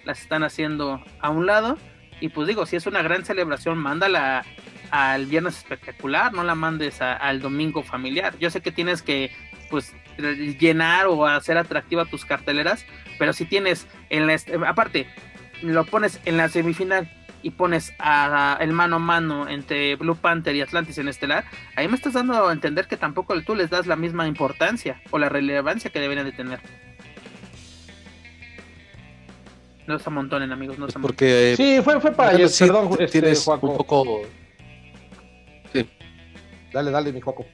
las 0.05 0.20
están 0.20 0.45
haciendo 0.45 1.03
a 1.18 1.31
un 1.31 1.47
lado. 1.47 1.79
Y 2.20 2.29
pues 2.29 2.47
digo, 2.47 2.66
si 2.66 2.77
es 2.77 2.87
una 2.87 3.03
gran 3.03 3.25
celebración, 3.25 3.79
mándala 3.79 4.45
al 4.91 5.27
viernes 5.27 5.57
espectacular, 5.57 6.33
no 6.35 6.45
la 6.45 6.55
mandes 6.55 7.01
al 7.01 7.41
domingo 7.41 7.83
familiar. 7.83 8.39
Yo 8.39 8.51
sé 8.51 8.61
que 8.61 8.70
tienes 8.70 9.01
que 9.03 9.33
pues 9.70 9.95
llenar 10.61 11.07
o 11.07 11.27
hacer 11.27 11.57
atractiva 11.57 12.05
tus 12.05 12.27
carteleras, 12.27 12.85
pero 13.18 13.33
si 13.33 13.47
tienes 13.47 13.89
en 14.11 14.27
la 14.27 14.39
aparte 14.68 15.09
lo 15.62 15.85
pones 15.87 16.20
en 16.27 16.37
la 16.37 16.49
semifinal 16.51 17.11
y 17.45 17.51
pones 17.51 17.92
a, 17.99 18.57
el 18.61 18.72
mano 18.72 18.97
a 18.97 18.99
mano 18.99 19.49
entre 19.49 19.97
Blue 19.97 20.16
Panther 20.16 20.57
y 20.57 20.62
Atlantis 20.62 20.97
en 20.97 21.09
Estelar, 21.09 21.45
ahí 21.76 21.86
me 21.86 21.95
estás 21.95 22.14
dando 22.14 22.49
a 22.49 22.53
entender 22.53 22.86
que 22.88 22.97
tampoco 22.97 23.38
tú 23.42 23.55
les 23.55 23.68
das 23.68 23.86
la 23.86 23.97
misma 23.97 24.26
importancia 24.26 25.03
o 25.11 25.18
la 25.18 25.28
relevancia 25.28 25.90
que 25.90 26.01
deberían 26.01 26.24
de 26.24 26.32
tener. 26.32 26.61
No 29.86 29.99
se 29.99 30.09
amontonen, 30.09 30.51
amigos, 30.53 30.78
no 30.78 30.88
se 30.88 30.99
Porque 30.99 31.53
Sí, 31.59 31.80
fue, 31.84 32.01
fue 32.01 32.12
para 32.12 32.30
ayer, 32.30 32.49
perdón, 32.59 32.88
este, 32.92 33.07
tienes 33.09 33.47
un 33.47 33.61
poco... 33.61 34.22
Sí. 35.70 35.86
Dale, 36.72 36.90
dale, 36.90 37.12
mi 37.12 37.20
Juaco. 37.20 37.45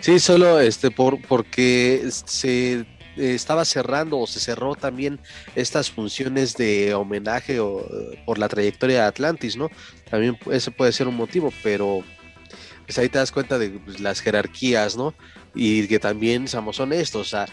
Sí, 0.00 0.18
solo 0.18 0.58
este 0.58 0.90
por 0.90 1.20
porque 1.20 2.02
se 2.08 2.80
eh, 2.80 2.84
estaba 3.20 3.64
cerrando 3.64 4.18
o 4.18 4.26
se 4.26 4.40
cerró 4.40 4.74
también 4.74 5.20
estas 5.54 5.90
funciones 5.90 6.56
de 6.56 6.94
homenaje 6.94 7.60
o, 7.60 7.86
por 8.24 8.38
la 8.38 8.48
trayectoria 8.48 9.02
de 9.02 9.08
Atlantis, 9.08 9.56
¿no? 9.56 9.70
También 10.10 10.38
ese 10.50 10.70
puede 10.70 10.92
ser 10.92 11.08
un 11.08 11.16
motivo, 11.16 11.52
pero 11.62 12.02
pues 12.86 12.98
ahí 12.98 13.08
te 13.08 13.18
das 13.18 13.30
cuenta 13.30 13.58
de 13.58 13.70
pues, 13.70 14.00
las 14.00 14.20
jerarquías, 14.20 14.96
¿no? 14.96 15.14
Y 15.54 15.86
que 15.86 15.98
también, 15.98 16.48
seamos 16.48 16.80
honestos, 16.80 17.20
o 17.20 17.30
sea, 17.30 17.46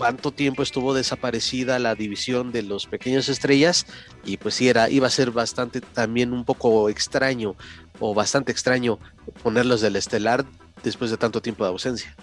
cuánto 0.00 0.32
tiempo 0.32 0.62
estuvo 0.62 0.94
desaparecida 0.94 1.78
la 1.78 1.94
división 1.94 2.52
de 2.52 2.62
los 2.62 2.86
pequeños 2.86 3.28
estrellas 3.28 3.86
y 4.24 4.38
pues 4.38 4.54
sí 4.54 4.68
era 4.68 4.88
iba 4.88 5.06
a 5.06 5.10
ser 5.10 5.30
bastante 5.30 5.82
también 5.82 6.32
un 6.32 6.44
poco 6.46 6.88
extraño 6.88 7.54
o 7.98 8.14
bastante 8.14 8.50
extraño 8.50 8.98
ponerlos 9.42 9.82
del 9.82 9.96
estelar 9.96 10.46
después 10.82 11.10
de 11.10 11.18
tanto 11.18 11.42
tiempo 11.42 11.64
de 11.64 11.70
ausencia. 11.70 12.16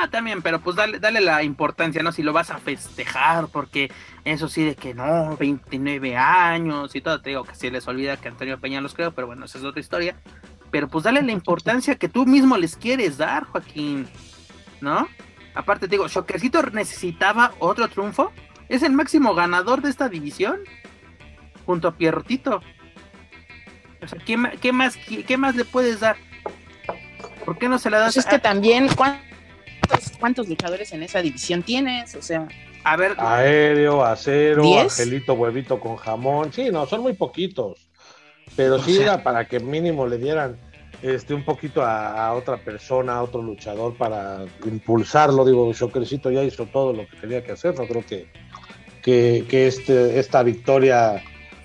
Ah, 0.00 0.08
también, 0.08 0.42
pero 0.42 0.60
pues 0.60 0.76
dale, 0.76 1.00
dale 1.00 1.20
la 1.20 1.42
importancia, 1.42 2.02
¿no? 2.04 2.12
Si 2.12 2.22
lo 2.22 2.32
vas 2.32 2.50
a 2.50 2.58
festejar, 2.58 3.48
porque 3.48 3.90
eso 4.24 4.48
sí 4.48 4.64
de 4.64 4.76
que 4.76 4.94
no, 4.94 5.36
29 5.36 6.16
años 6.16 6.94
y 6.94 7.00
todo, 7.00 7.20
te 7.20 7.30
digo 7.30 7.42
que 7.42 7.56
si 7.56 7.68
les 7.68 7.88
olvida 7.88 8.16
que 8.16 8.28
Antonio 8.28 8.60
Peña 8.60 8.80
los 8.80 8.94
creo, 8.94 9.12
pero 9.12 9.26
bueno, 9.26 9.44
esa 9.46 9.58
es 9.58 9.64
otra 9.64 9.80
historia. 9.80 10.14
Pero 10.70 10.86
pues 10.86 11.02
dale 11.02 11.22
la 11.22 11.32
importancia 11.32 11.96
que 11.96 12.08
tú 12.08 12.26
mismo 12.26 12.56
les 12.56 12.76
quieres 12.76 13.18
dar, 13.18 13.44
Joaquín, 13.44 14.06
¿no? 14.80 15.08
Aparte 15.54 15.88
te 15.88 15.96
digo, 15.96 16.08
Choquecito 16.08 16.62
necesitaba 16.62 17.52
otro 17.58 17.88
triunfo, 17.88 18.30
es 18.68 18.84
el 18.84 18.92
máximo 18.92 19.34
ganador 19.34 19.82
de 19.82 19.90
esta 19.90 20.08
división, 20.08 20.60
junto 21.66 21.88
a 21.88 21.96
Pierrotito. 21.96 22.60
O 24.00 24.06
sea, 24.06 24.20
¿qué, 24.24 24.36
más, 24.36 24.54
qué, 24.60 25.36
más 25.36 25.56
le 25.56 25.64
puedes 25.64 25.98
dar? 25.98 26.16
¿Por 27.44 27.58
qué 27.58 27.68
no 27.68 27.80
se 27.80 27.90
la 27.90 27.98
das? 27.98 28.14
Pues 28.14 28.26
es 28.26 28.30
que 28.30 28.38
también, 28.38 28.86
¿cuántos, 30.18 30.48
luchadores 30.48 30.92
en 30.92 31.02
esa 31.02 31.22
división 31.22 31.62
tienes? 31.62 32.14
O 32.14 32.22
sea. 32.22 32.48
A 32.84 32.96
ver. 32.96 33.14
Aéreo, 33.18 34.04
acero, 34.04 34.80
angelito, 34.80 35.34
huevito 35.34 35.80
con 35.80 35.96
jamón. 35.96 36.52
Sí, 36.52 36.70
no, 36.70 36.86
son 36.86 37.02
muy 37.02 37.14
poquitos. 37.14 37.88
Pero 38.56 38.78
sí 38.78 38.98
era 38.98 39.22
para 39.22 39.46
que 39.46 39.60
mínimo 39.60 40.06
le 40.06 40.18
dieran 40.18 40.58
este 41.02 41.34
un 41.34 41.44
poquito 41.44 41.82
a, 41.84 42.32
otra 42.32 42.56
persona, 42.56 43.16
a 43.16 43.22
otro 43.22 43.42
luchador 43.42 43.96
para 43.96 44.44
impulsarlo. 44.64 45.44
Digo, 45.44 45.72
Shokercito 45.72 46.30
ya 46.30 46.42
hizo 46.42 46.66
todo 46.66 46.92
lo 46.92 47.06
que 47.06 47.16
tenía 47.18 47.44
que 47.44 47.52
hacer. 47.52 47.78
No 47.78 47.86
creo 47.86 48.04
que, 48.04 48.28
que, 49.02 49.44
que 49.48 49.66
este, 49.66 50.18
esta 50.18 50.42
victoria 50.42 51.22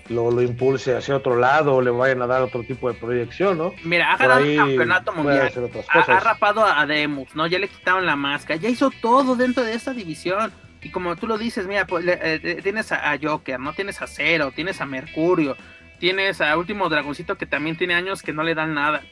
lo, 0.08 0.30
lo, 0.30 0.42
impulse 0.42 0.94
hacia 0.94 1.16
otro 1.16 1.36
lado 1.36 1.76
o 1.76 1.82
le 1.82 1.90
vayan 1.90 2.20
a 2.22 2.26
dar 2.26 2.42
otro 2.42 2.62
tipo 2.62 2.92
de 2.92 2.98
proyección, 2.98 3.56
¿no? 3.56 3.72
Mira, 3.84 4.12
ha 4.12 4.16
ganado 4.16 4.40
el 4.40 4.56
campeonato 4.56 5.12
mundial, 5.12 5.52
ha, 5.88 6.20
rapado 6.20 6.64
a 6.64 6.84
Demus, 6.86 7.34
¿no? 7.34 7.46
Ya 7.46 7.58
le 7.58 7.68
quitaron 7.68 8.04
la 8.04 8.16
máscara, 8.16 8.60
ya 8.60 8.68
hizo 8.68 8.90
todo 8.90 9.36
dentro 9.36 9.64
de 9.64 9.74
esta 9.74 9.94
división. 9.94 10.52
Y 10.82 10.90
como 10.90 11.16
tú 11.16 11.26
lo 11.26 11.38
dices, 11.38 11.66
mira, 11.66 11.86
pues, 11.86 12.04
eh, 12.06 12.60
tienes 12.62 12.92
a, 12.92 13.18
Joker, 13.20 13.58
¿no? 13.58 13.72
Tienes 13.72 14.02
a 14.02 14.06
Cero, 14.06 14.52
tienes 14.54 14.82
a 14.82 14.86
Mercurio, 14.86 15.56
tienes 15.98 16.42
a 16.42 16.56
Último 16.58 16.90
Dragoncito 16.90 17.38
que 17.38 17.46
también 17.46 17.76
tiene 17.76 17.94
años 17.94 18.22
que 18.22 18.34
no 18.34 18.42
le 18.42 18.54
dan 18.54 18.74
nada. 18.74 19.02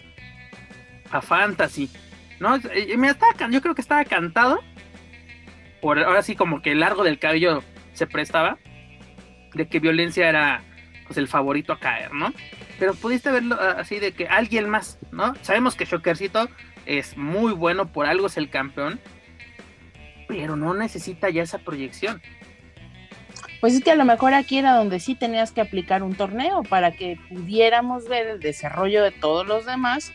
A 1.10 1.22
Fantasy, 1.22 1.90
¿no? 2.40 2.58
Mira, 2.96 3.12
estaba, 3.12 3.50
yo 3.50 3.62
creo 3.62 3.74
que 3.74 3.80
estaba 3.80 4.04
cantado. 4.04 4.60
Por, 5.80 5.98
ahora 5.98 6.22
sí, 6.22 6.36
como 6.36 6.60
que 6.60 6.72
el 6.72 6.80
largo 6.80 7.04
del 7.04 7.18
cabello 7.18 7.62
se 7.94 8.06
prestaba. 8.06 8.58
De 9.54 9.68
que 9.68 9.80
violencia 9.80 10.28
era 10.28 10.62
pues, 11.06 11.18
el 11.18 11.28
favorito 11.28 11.72
a 11.72 11.78
caer, 11.78 12.12
¿no? 12.12 12.32
Pero 12.78 12.94
pudiste 12.94 13.30
verlo 13.30 13.56
ah, 13.60 13.76
así 13.78 13.98
de 13.98 14.12
que 14.12 14.28
alguien 14.28 14.68
más, 14.68 14.98
¿no? 15.10 15.34
Sabemos 15.42 15.74
que 15.74 15.84
Shockercito 15.84 16.48
es 16.86 17.16
muy 17.16 17.52
bueno, 17.52 17.92
por 17.92 18.06
algo 18.06 18.26
es 18.26 18.36
el 18.36 18.50
campeón, 18.50 19.00
pero 20.28 20.56
no 20.56 20.74
necesita 20.74 21.30
ya 21.30 21.42
esa 21.42 21.58
proyección. 21.58 22.22
Pues 23.60 23.74
es 23.74 23.84
que 23.84 23.92
a 23.92 23.94
lo 23.94 24.04
mejor 24.04 24.34
aquí 24.34 24.58
era 24.58 24.74
donde 24.74 24.98
sí 24.98 25.14
tenías 25.14 25.52
que 25.52 25.60
aplicar 25.60 26.02
un 26.02 26.14
torneo 26.14 26.64
para 26.64 26.92
que 26.92 27.18
pudiéramos 27.28 28.08
ver 28.08 28.26
el 28.26 28.40
desarrollo 28.40 29.04
de 29.04 29.12
todos 29.12 29.46
los 29.46 29.66
demás 29.66 30.12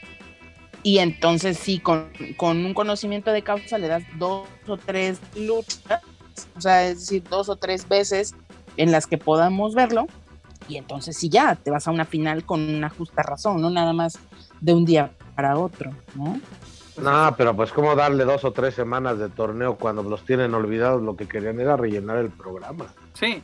y 0.84 1.00
entonces 1.00 1.58
sí, 1.58 1.80
con, 1.80 2.10
con 2.36 2.66
un 2.66 2.74
conocimiento 2.74 3.32
de 3.32 3.44
causa 3.44 3.78
le 3.78 3.88
das 3.88 4.04
dos 4.18 4.48
o 4.68 4.78
tres 4.78 5.20
luchas, 5.36 6.02
o 6.56 6.62
sea, 6.62 6.88
es 6.88 7.00
decir, 7.00 7.24
dos 7.24 7.50
o 7.50 7.56
tres 7.56 7.88
veces 7.88 8.36
en 8.76 8.92
las 8.92 9.08
que 9.08 9.18
podamos 9.18 9.76
verlo 9.76 10.08
y 10.68 10.78
entonces 10.78 11.18
sí 11.18 11.30
ya 11.30 11.56
te 11.56 11.72
vas 11.72 11.88
a 11.88 11.92
una 11.92 12.06
final 12.06 12.46
con 12.46 12.62
una 12.62 12.90
justa 12.90 13.24
razón, 13.24 13.62
no 13.62 13.70
nada 13.70 13.94
más 13.94 14.20
de 14.62 14.74
un 14.74 14.86
día 14.86 15.12
para 15.36 15.58
otro, 15.58 15.92
¿no? 16.16 16.40
No, 17.02 17.36
pero 17.38 17.56
pues 17.56 17.72
como 17.72 17.96
darle 17.96 18.26
dos 18.26 18.44
o 18.44 18.52
tres 18.52 18.74
semanas 18.74 19.20
de 19.20 19.30
torneo 19.30 19.76
cuando 19.76 20.02
los 20.04 20.26
tienen 20.26 20.54
olvidados, 20.54 21.02
lo 21.02 21.16
que 21.16 21.28
querían 21.28 21.60
era 21.60 21.78
rellenar 21.78 22.18
el 22.18 22.32
programa. 22.32 22.88
Sí. 23.14 23.44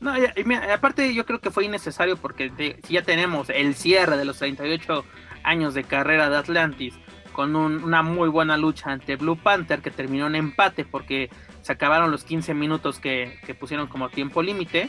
No, 0.00 0.14
y, 0.18 0.26
aparte 0.72 1.14
yo 1.14 1.24
creo 1.24 1.40
que 1.40 1.50
fue 1.50 1.64
innecesario 1.64 2.16
porque 2.16 2.50
si 2.84 2.92
ya 2.92 3.02
tenemos 3.02 3.48
el 3.50 3.74
cierre 3.74 4.16
de 4.16 4.24
los 4.24 4.38
38 4.38 5.04
años 5.42 5.74
de 5.74 5.84
carrera 5.84 6.28
de 6.28 6.36
Atlantis 6.36 6.94
con 7.32 7.54
una 7.54 8.02
muy 8.02 8.28
buena 8.28 8.56
lucha 8.56 8.90
ante 8.90 9.16
Blue 9.16 9.36
Panther 9.36 9.80
que 9.80 9.90
terminó 9.90 10.26
en 10.26 10.36
empate 10.36 10.84
porque 10.84 11.30
se 11.60 11.72
acabaron 11.72 12.10
los 12.10 12.24
15 12.24 12.54
minutos 12.54 12.98
que, 12.98 13.38
que 13.44 13.54
pusieron 13.54 13.88
como 13.88 14.08
tiempo 14.08 14.42
límite, 14.42 14.88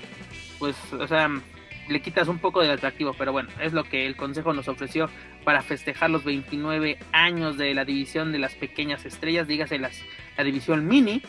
pues, 0.59 0.75
o 0.93 1.07
sea, 1.07 1.29
le 1.89 2.01
quitas 2.01 2.27
un 2.27 2.39
poco 2.39 2.61
de 2.61 2.71
atractivo, 2.71 3.13
pero 3.17 3.31
bueno, 3.31 3.49
es 3.61 3.73
lo 3.73 3.83
que 3.83 4.05
el 4.05 4.15
Consejo 4.15 4.53
nos 4.53 4.67
ofreció 4.67 5.09
para 5.43 5.61
festejar 5.61 6.09
los 6.09 6.23
29 6.23 6.97
años 7.11 7.57
de 7.57 7.73
la 7.73 7.85
división 7.85 8.31
de 8.31 8.39
las 8.39 8.55
pequeñas 8.55 9.05
estrellas, 9.05 9.47
dígase 9.47 9.79
las, 9.79 10.01
la 10.37 10.43
división 10.43 10.87
mini. 10.87 11.21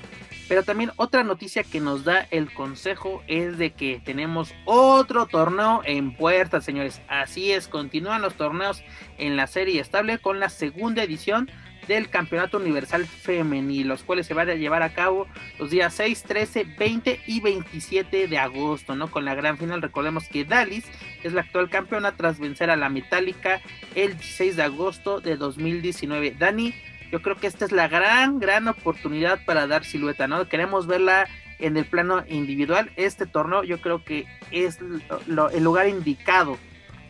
Pero 0.49 0.63
también 0.63 0.93
otra 0.97 1.25
noticia 1.25 1.63
que 1.63 1.79
nos 1.79 2.05
da 2.05 2.27
el 2.31 2.53
Consejo 2.53 3.23
es 3.27 3.59
de 3.59 3.73
que 3.73 4.01
tenemos 4.03 4.55
otro 4.65 5.27
torneo 5.27 5.83
en 5.85 6.15
puerta, 6.15 6.63
señores. 6.63 7.03
Así 7.07 7.53
es, 7.53 7.69
continúan 7.69 8.23
los 8.23 8.35
torneos 8.35 8.83
en 9.19 9.37
la 9.37 9.47
serie 9.47 9.79
estable 9.79 10.19
con 10.19 10.41
la 10.41 10.49
segunda 10.49 11.03
edición 11.03 11.51
del 11.89 12.11
Campeonato 12.11 12.59
Universal 12.59 13.07
Femenil, 13.07 13.89
los 13.89 14.05
cuales 14.05 14.27
se 14.27 14.35
van 14.35 14.51
a 14.51 14.55
llevar 14.55 14.83
a 14.83 14.93
cabo 14.93 15.27
los 15.59 15.71
días 15.71 15.95
6, 15.95 16.23
13, 16.23 16.65
20 16.79 17.21
y 17.27 17.41
27 17.41 18.29
de 18.29 18.39
agosto, 18.39 18.95
¿no? 18.95 19.11
Con 19.11 19.25
la 19.25 19.35
gran 19.35 19.59
final, 19.59 19.83
recordemos 19.83 20.29
que 20.29 20.45
Dalis 20.45 20.85
es 21.25 21.33
la 21.33 21.41
actual 21.41 21.71
campeona 21.71 22.13
tras 22.13 22.39
vencer 22.39 22.71
a 22.71 22.77
la 22.77 22.91
Metallica 22.91 23.61
el 23.95 24.13
16 24.13 24.57
de 24.57 24.63
agosto 24.63 25.21
de 25.21 25.37
2019. 25.37 26.37
Dani, 26.39 26.75
yo 27.11 27.23
creo 27.23 27.37
que 27.37 27.47
esta 27.47 27.65
es 27.65 27.73
la 27.73 27.89
gran, 27.89 28.39
gran 28.39 28.69
oportunidad 28.69 29.45
para 29.47 29.67
dar 29.67 29.85
silueta, 29.85 30.29
¿no? 30.29 30.47
Queremos 30.47 30.87
verla 30.87 31.27
en 31.59 31.77
el 31.77 31.87
plano 31.87 32.23
individual. 32.29 32.91
Este 32.97 33.27
torneo 33.27 33.65
yo 33.65 33.81
creo 33.81 34.05
que 34.05 34.27
es 34.51 34.79
el 34.81 35.65
lugar 35.65 35.89
indicado, 35.89 36.59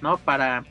¿no? 0.00 0.18
Para, 0.18 0.64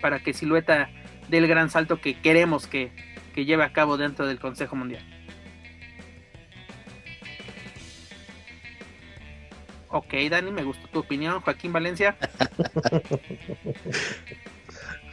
para 0.00 0.20
que 0.20 0.32
silueta 0.32 0.88
del 1.28 1.46
gran 1.46 1.70
salto 1.70 2.00
que 2.00 2.18
queremos 2.20 2.66
que, 2.66 2.90
que 3.34 3.44
lleve 3.44 3.64
a 3.64 3.72
cabo 3.72 3.96
dentro 3.96 4.26
del 4.26 4.38
Consejo 4.38 4.76
Mundial. 4.76 5.04
Ok, 9.88 10.14
Dani, 10.30 10.50
me 10.50 10.62
gustó 10.64 10.88
tu 10.88 10.98
opinión. 11.00 11.40
Joaquín 11.40 11.72
Valencia. 11.72 12.16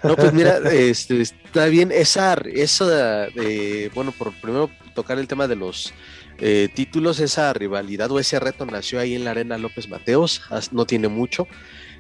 No, 0.04 0.18
pues 0.18 0.34
mira, 0.34 0.58
este, 0.70 1.22
está 1.22 1.68
bien 1.68 1.90
esa, 1.90 2.34
eso 2.54 2.88
de, 2.88 3.90
bueno, 3.96 4.12
por 4.12 4.34
primero 4.34 4.70
tocar 4.94 5.18
el 5.18 5.30
tema 5.30 5.48
de 5.48 5.56
los 5.56 5.94
eh, 6.40 6.68
títulos, 6.74 7.22
esa 7.22 7.54
rivalidad 7.54 8.12
o 8.12 8.20
ese 8.20 8.38
reto 8.38 8.66
nació 8.66 9.00
ahí 9.00 9.16
en 9.16 9.24
la 9.24 9.32
Arena 9.32 9.58
López 9.58 9.88
Mateos, 9.88 10.42
no 10.74 10.86
tiene 10.86 11.08
mucho, 11.08 11.48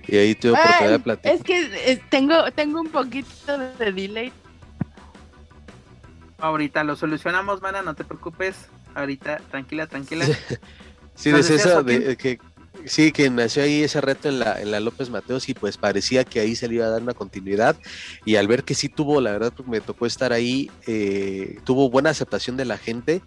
y 0.07 0.17
ahí 0.17 0.35
tuve 0.35 0.53
oportunidad 0.53 0.91
de 0.91 0.99
platicar. 0.99 1.33
Es 1.33 1.43
que 1.43 1.91
eh, 1.91 2.01
tengo, 2.09 2.51
tengo 2.51 2.81
un 2.81 2.89
poquito 2.89 3.57
de 3.57 3.91
delay. 3.91 4.31
Ahorita 6.39 6.83
lo 6.83 6.95
solucionamos, 6.95 7.61
mana, 7.61 7.81
no 7.81 7.95
te 7.95 8.03
preocupes. 8.03 8.55
Ahorita, 8.95 9.37
tranquila, 9.49 9.87
tranquila. 9.87 10.25
Sí, 11.15 11.29
es 11.29 11.47
eso 11.51 11.83
de 11.83 12.17
que 12.17 12.39
Sí, 12.85 13.11
que 13.11 13.29
nació 13.29 13.63
ahí 13.63 13.83
ese 13.83 14.01
reto 14.01 14.27
en 14.27 14.39
la, 14.39 14.59
en 14.59 14.71
la 14.71 14.79
López 14.79 15.09
Mateos 15.09 15.47
y 15.47 15.53
pues 15.53 15.77
parecía 15.77 16.23
que 16.25 16.39
ahí 16.39 16.55
se 16.55 16.67
le 16.67 16.75
iba 16.75 16.85
a 16.85 16.89
dar 16.89 17.01
una 17.01 17.13
continuidad 17.13 17.77
y 18.25 18.35
al 18.35 18.47
ver 18.47 18.63
que 18.63 18.73
sí 18.73 18.89
tuvo, 18.89 19.21
la 19.21 19.31
verdad, 19.31 19.53
pues 19.55 19.69
me 19.69 19.79
tocó 19.79 20.05
estar 20.05 20.33
ahí, 20.33 20.69
eh, 20.85 21.59
tuvo 21.63 21.89
buena 21.89 22.09
aceptación 22.09 22.57
de 22.57 22.65
la 22.65 22.77
gente 22.77 23.21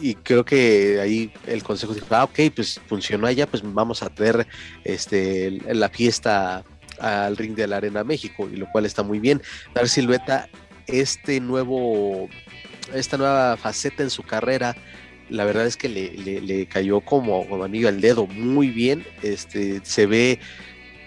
y 0.00 0.14
creo 0.14 0.44
que 0.44 1.00
ahí 1.00 1.32
el 1.46 1.62
consejo 1.62 1.94
dijo, 1.94 2.06
ah, 2.10 2.24
ok, 2.24 2.38
pues 2.54 2.80
funcionó 2.86 3.26
allá, 3.26 3.46
pues 3.46 3.62
vamos 3.64 4.02
a 4.02 4.08
traer 4.10 4.46
este, 4.84 5.50
la 5.72 5.88
fiesta 5.88 6.64
al 6.98 7.36
ring 7.36 7.54
de 7.54 7.66
la 7.66 7.76
Arena 7.76 8.04
México, 8.04 8.48
y 8.52 8.56
lo 8.56 8.70
cual 8.70 8.86
está 8.86 9.02
muy 9.02 9.18
bien. 9.18 9.42
Dar 9.74 9.88
Silueta, 9.88 10.48
este 10.86 11.40
nuevo, 11.40 12.28
esta 12.92 13.16
nueva 13.16 13.56
faceta 13.56 14.02
en 14.02 14.10
su 14.10 14.22
carrera, 14.22 14.76
la 15.30 15.44
verdad 15.44 15.66
es 15.66 15.76
que 15.76 15.88
le, 15.88 16.66
cayó 16.66 17.00
como, 17.00 17.48
como 17.48 17.64
anillo 17.64 17.88
al 17.88 18.00
dedo 18.00 18.26
muy 18.26 18.68
bien. 18.68 19.06
Este, 19.22 19.80
se 19.84 20.06
ve, 20.06 20.38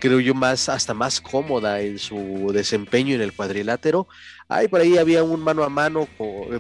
creo 0.08 0.20
yo, 0.20 0.34
más, 0.34 0.70
hasta 0.70 0.94
más 0.94 1.20
cómoda 1.20 1.82
en 1.82 2.00
su 2.00 2.52
desempeño 2.54 3.16
en 3.16 3.22
el 3.22 3.34
cuadrilátero. 3.34 4.08
Ahí 4.50 4.70
por 4.70 4.80
ahí 4.80 4.98
había 4.98 5.24
un 5.24 5.42
mano 5.42 5.64
a 5.64 5.70
mano 5.70 6.08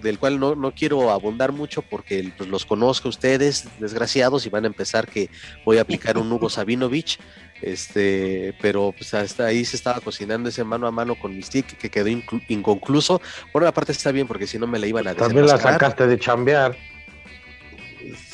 del 0.01 0.19
cual 0.19 0.39
no, 0.39 0.55
no 0.55 0.71
quiero 0.73 1.11
abundar 1.11 1.53
mucho 1.53 1.81
porque 1.81 2.33
pues, 2.37 2.49
los 2.49 2.65
conozco 2.65 3.07
a 3.07 3.09
ustedes, 3.09 3.69
desgraciados, 3.79 4.45
y 4.45 4.49
van 4.49 4.65
a 4.65 4.67
empezar 4.67 5.07
que 5.07 5.29
voy 5.63 5.77
a 5.77 5.81
aplicar 5.81 6.17
un 6.17 6.31
Hugo 6.31 6.49
Sabinovich. 6.49 7.19
Este, 7.61 8.53
pero 8.61 8.93
pues 8.95 9.15
hasta 9.15 9.45
ahí 9.45 9.65
se 9.65 9.77
estaba 9.77 9.99
cocinando 9.99 10.49
ese 10.49 10.63
mano 10.63 10.85
a 10.85 10.91
mano 10.91 11.15
con 11.15 11.35
Mystique 11.35 11.75
que 11.75 11.89
quedó 11.89 12.07
inconcluso. 12.07 13.19
Por 13.51 13.63
una 13.63 13.71
parte 13.71 13.93
está 13.93 14.11
bien 14.11 14.27
porque 14.27 14.45
si 14.45 14.59
no 14.59 14.67
me 14.67 14.77
la 14.77 14.85
iban 14.85 15.07
a 15.07 15.15
También 15.15 15.47
la 15.47 15.57
sacaste 15.57 16.05
de 16.05 16.19
chambear 16.19 16.77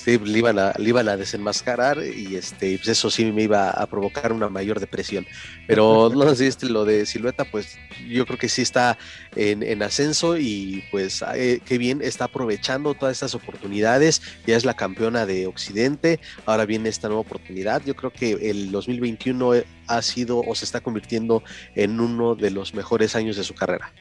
sí, 0.04 0.18
le 0.18 0.38
iban 0.38 0.60
a, 0.60 0.74
le 0.78 0.90
iban 0.90 1.08
a 1.08 1.18
desenmascarar 1.18 2.04
y 2.04 2.36
este, 2.36 2.78
pues 2.78 2.90
eso 2.90 3.10
sí 3.10 3.32
me 3.32 3.44
iba 3.44 3.70
a 3.70 3.86
provocar 3.88 4.34
una 4.34 4.50
mayor 4.50 4.80
depresión. 4.80 5.26
Pero 5.68 6.10
no 6.14 6.36
sé, 6.36 6.48
este, 6.48 6.68
lo 6.68 6.86
de 6.86 7.06
Silueta, 7.06 7.46
pues 7.46 7.78
yo 8.08 8.26
creo 8.26 8.38
que 8.38 8.50
sí 8.50 8.62
está 8.62 8.98
en, 9.36 9.82
ascenso 9.84 10.38
y 10.38 10.84
pues 10.92 11.24
eh, 11.36 11.60
qué 11.66 11.78
bien 11.78 12.02
está 12.02 12.26
aprovechando 12.26 12.94
todas 12.94 13.14
estas 13.14 13.36
oportunidades. 13.36 14.22
Ya 14.46 14.56
es 14.56 14.66
la 14.66 14.76
campeona 14.76 15.26
de 15.26 15.48
Occidente, 15.48 16.20
ahora 16.46 16.66
viene 16.66 16.90
esta 16.90 17.08
nueva 17.08 17.22
oportunidad. 17.22 17.82
Yo 17.86 17.96
creo 17.96 18.12
que 18.12 18.50
el 18.50 18.72
2021 18.72 19.52
ha 19.88 20.02
sido 20.02 20.40
o 20.40 20.56
se 20.56 20.66
está 20.66 20.82
convirtiendo 20.82 21.44
en 21.76 22.00
uno 22.00 22.36
de 22.36 22.52
los 22.52 22.74
mejores 22.74 23.16
años 23.16 23.36
de 23.36 23.44
su 23.44 23.54
carrera 23.54 23.92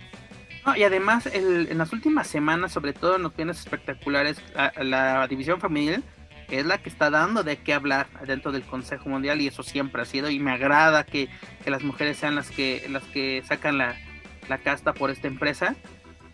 y 0.76 0.84
además, 0.84 1.26
en 1.26 1.76
las 1.76 1.92
últimas 1.92 2.28
semanas, 2.28 2.72
sobre 2.72 2.92
todo 2.92 3.16
en 3.16 3.22
noticias 3.22 3.60
espectaculares, 3.60 4.40
la, 4.80 5.26
división 5.26 5.60
femenil 5.60 6.04
es 6.50 6.66
la 6.66 6.78
que 6.78 6.88
está 6.88 7.10
dando 7.10 7.42
de 7.42 7.56
qué 7.56 7.74
hablar 7.74 8.06
dentro 8.26 8.52
del 8.52 8.62
Consejo 8.62 9.08
Mundial 9.08 9.40
y 9.40 9.48
eso 9.48 9.62
siempre 9.62 10.02
ha 10.02 10.04
sido 10.04 10.30
y 10.30 10.38
me 10.38 10.52
agrada 10.52 11.04
que, 11.04 11.28
las 11.66 11.82
mujeres 11.82 12.18
sean 12.18 12.34
las 12.34 12.50
que 12.50 12.86
las 12.90 13.02
que 13.04 13.42
sacan 13.46 13.78
la, 13.78 13.96
casta 14.62 14.92
por 14.92 15.10
esta 15.10 15.28
empresa 15.28 15.74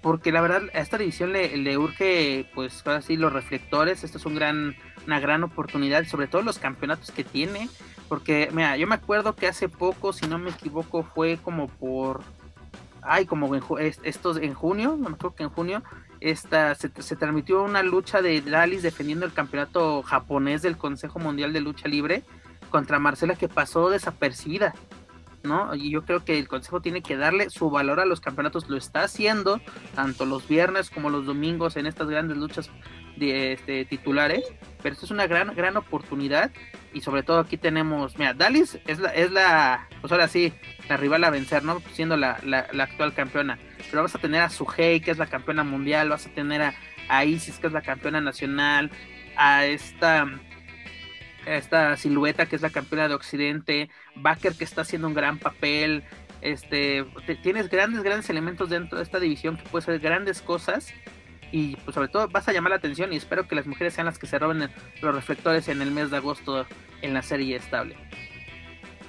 porque 0.03 0.33
la 0.33 0.41
verdad 0.41 0.63
a 0.75 0.81
esta 0.81 0.99
división 0.99 1.33
le, 1.33 1.79
urge 1.79 2.47
pues 2.55 2.83
ahora 2.85 3.01
sí 3.01 3.17
los 3.17 3.33
reflectores. 3.33 4.03
Esto 4.03 4.19
es 4.19 4.27
un 4.27 4.35
gran 4.35 4.77
una 5.07 5.21
gran 5.21 5.45
oportunidad 5.45 6.05
sobre 6.05 6.27
todo 6.27 6.43
los 6.43 6.59
campeonatos 6.59 7.13
que 7.13 7.25
tiene 7.25 7.69
porque 8.09 8.51
mira 8.53 8.77
yo 8.77 8.87
me 8.87 8.97
acuerdo 8.97 9.37
que 9.37 9.47
hace 9.47 9.69
poco 9.69 10.13
si 10.13 10.27
no 10.27 10.39
me 10.39 10.51
equivoco 10.51 11.03
fue 11.03 11.39
como 11.43 11.69
por 11.69 12.23
ay, 13.09 13.27
como 13.27 13.55
en, 13.55 13.63
estos 14.03 14.37
en 14.37 14.55
junio, 14.55 14.97
no 14.99 15.11
me 15.11 15.15
acuerdo 15.17 15.37
que 15.37 15.43
en 15.45 15.51
junio, 15.51 15.83
esta, 16.21 16.75
se, 16.75 16.89
transmitió 16.89 17.63
una 17.63 17.83
lucha 17.83 18.23
de 18.23 18.41
Dalis 18.41 18.83
defendiendo 18.83 19.25
el 19.25 19.33
campeonato 19.33 20.03
japonés 20.03 20.63
del 20.63 20.77
Consejo 20.77 21.19
Mundial 21.19 21.53
de 21.53 21.61
Lucha 21.61 21.89
Libre 21.89 22.25
contra 22.71 22.99
Marcela 22.99 23.37
que 23.37 23.49
pasó 23.49 23.89
desapercibida, 23.89 24.75
¿no? 25.43 25.75
Y 25.75 25.91
yo 25.91 26.05
creo 26.05 26.25
que 26.25 26.39
el 26.39 26.49
Consejo 26.49 26.81
tiene 26.81 27.03
que 27.03 27.17
darle 27.17 27.51
su 27.51 27.71
valor 27.71 28.01
a 28.01 28.07
los 28.07 28.21
campeonatos, 28.21 28.69
lo 28.69 28.77
está 28.77 29.03
haciendo 29.03 29.61
tanto 29.95 30.27
los 30.27 30.47
viernes 30.49 30.91
como 30.91 31.11
los 31.11 31.27
domingos 31.27 31.77
en 31.77 31.87
estas 31.87 32.09
grandes 32.09 32.37
luchas 32.37 32.71
de, 33.17 33.53
este, 33.53 33.85
titulares, 33.85 34.45
pero 34.83 34.93
esto 34.93 35.07
es 35.07 35.11
una 35.11 35.27
gran, 35.27 35.55
gran 35.55 35.77
oportunidad 35.77 36.51
y 36.93 37.01
sobre 37.01 37.23
todo 37.23 37.41
aquí 37.41 37.57
tenemos, 37.57 38.19
mira, 38.19 38.35
Dalis 38.35 38.79
es 38.87 38.99
la, 38.99 39.11
es 39.11 39.31
la, 39.31 39.89
pues 40.01 40.13
ahora 40.13 40.29
sí, 40.29 40.53
la 40.89 40.97
rival 40.97 41.25
a 41.25 41.31
vencer, 41.31 41.65
¿no? 41.65 41.81
Siendo 41.93 42.17
la, 42.17 42.39
la, 42.45 42.67
actual 42.83 43.15
campeona, 43.15 43.59
pero 43.91 44.03
vas 44.03 44.15
a 44.15 44.19
tener 44.19 44.43
a 44.43 44.51
Suhei, 44.51 45.01
que 45.01 45.11
es 45.11 45.19
la 45.19 45.27
campeona 45.27 45.65
mundial, 45.65 46.09
vas 46.09 46.27
a 46.27 46.31
tener 46.31 46.63
a, 46.63 47.25
Isis, 47.25 47.59
que 47.59 47.67
es 47.67 47.73
la 47.73 47.83
campeona 47.83 48.21
nacional, 48.21 48.91
a 49.37 49.65
esta, 49.65 50.27
esta 51.57 51.97
silueta, 51.97 52.47
que 52.47 52.57
es 52.57 52.63
la 52.63 52.71
campeona 52.71 53.09
de 53.09 53.15
Occidente, 53.15 53.91
Baker, 54.17 54.55
que 54.55 54.65
está 54.65 54.83
haciendo 54.83 55.09
un 55.09 55.15
gran 55.15 55.39
papel, 55.39 56.05
este, 56.41 57.05
tienes 57.43 57.69
grandes, 57.69 58.03
grandes 58.03 58.31
elementos 58.31 58.71
dentro 58.71 58.99
de 58.99 59.05
esta 59.05 59.19
división 59.19 59.57
que 59.57 59.65
puede 59.65 59.85
ser 59.85 59.99
grandes 59.99 60.41
cosas 60.41 60.93
y 61.51 61.77
pues 61.77 61.95
sobre 61.95 62.09
todo 62.09 62.29
vas 62.29 62.49
a 62.49 62.53
llamar 62.53 62.71
la 62.71 62.77
atención 62.77 63.13
y 63.13 63.17
espero 63.17 63.49
que 63.49 63.55
las 63.55 63.67
mujeres 63.67 63.95
sean 63.95 64.07
las 64.07 64.19
que 64.19 64.27
se 64.27 64.39
roben 64.39 64.71
los 65.01 65.15
reflectores 65.15 65.69
en 65.69 65.83
el 65.83 65.91
mes 65.91 66.11
de 66.11 66.19
agosto 66.19 66.67
en 67.03 67.15
la 67.15 67.23
serie 67.23 67.57
estable. 67.57 67.97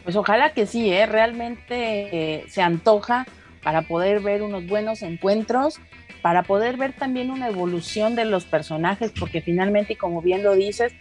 Pues 0.04 0.16
ojalá 0.16 0.54
que 0.54 0.66
sí, 0.66 0.92
¿eh? 0.92 1.06
realmente 1.06 2.38
eh, 2.38 2.46
se 2.48 2.62
antoja 2.62 3.28
para 3.62 3.84
poder 3.84 4.22
ver 4.22 4.42
unos 4.42 4.66
buenos 4.66 5.02
encuentros, 5.02 5.80
para 6.22 6.44
poder 6.44 6.78
ver 6.78 6.94
también 6.94 7.30
una 7.30 7.50
evolución 7.50 8.16
de 8.16 8.26
los 8.26 8.46
personajes, 8.46 9.12
porque 9.20 9.42
finalmente, 9.42 9.98
como 9.98 10.22
bien 10.22 10.44
lo 10.44 10.56
dices, 10.56 10.94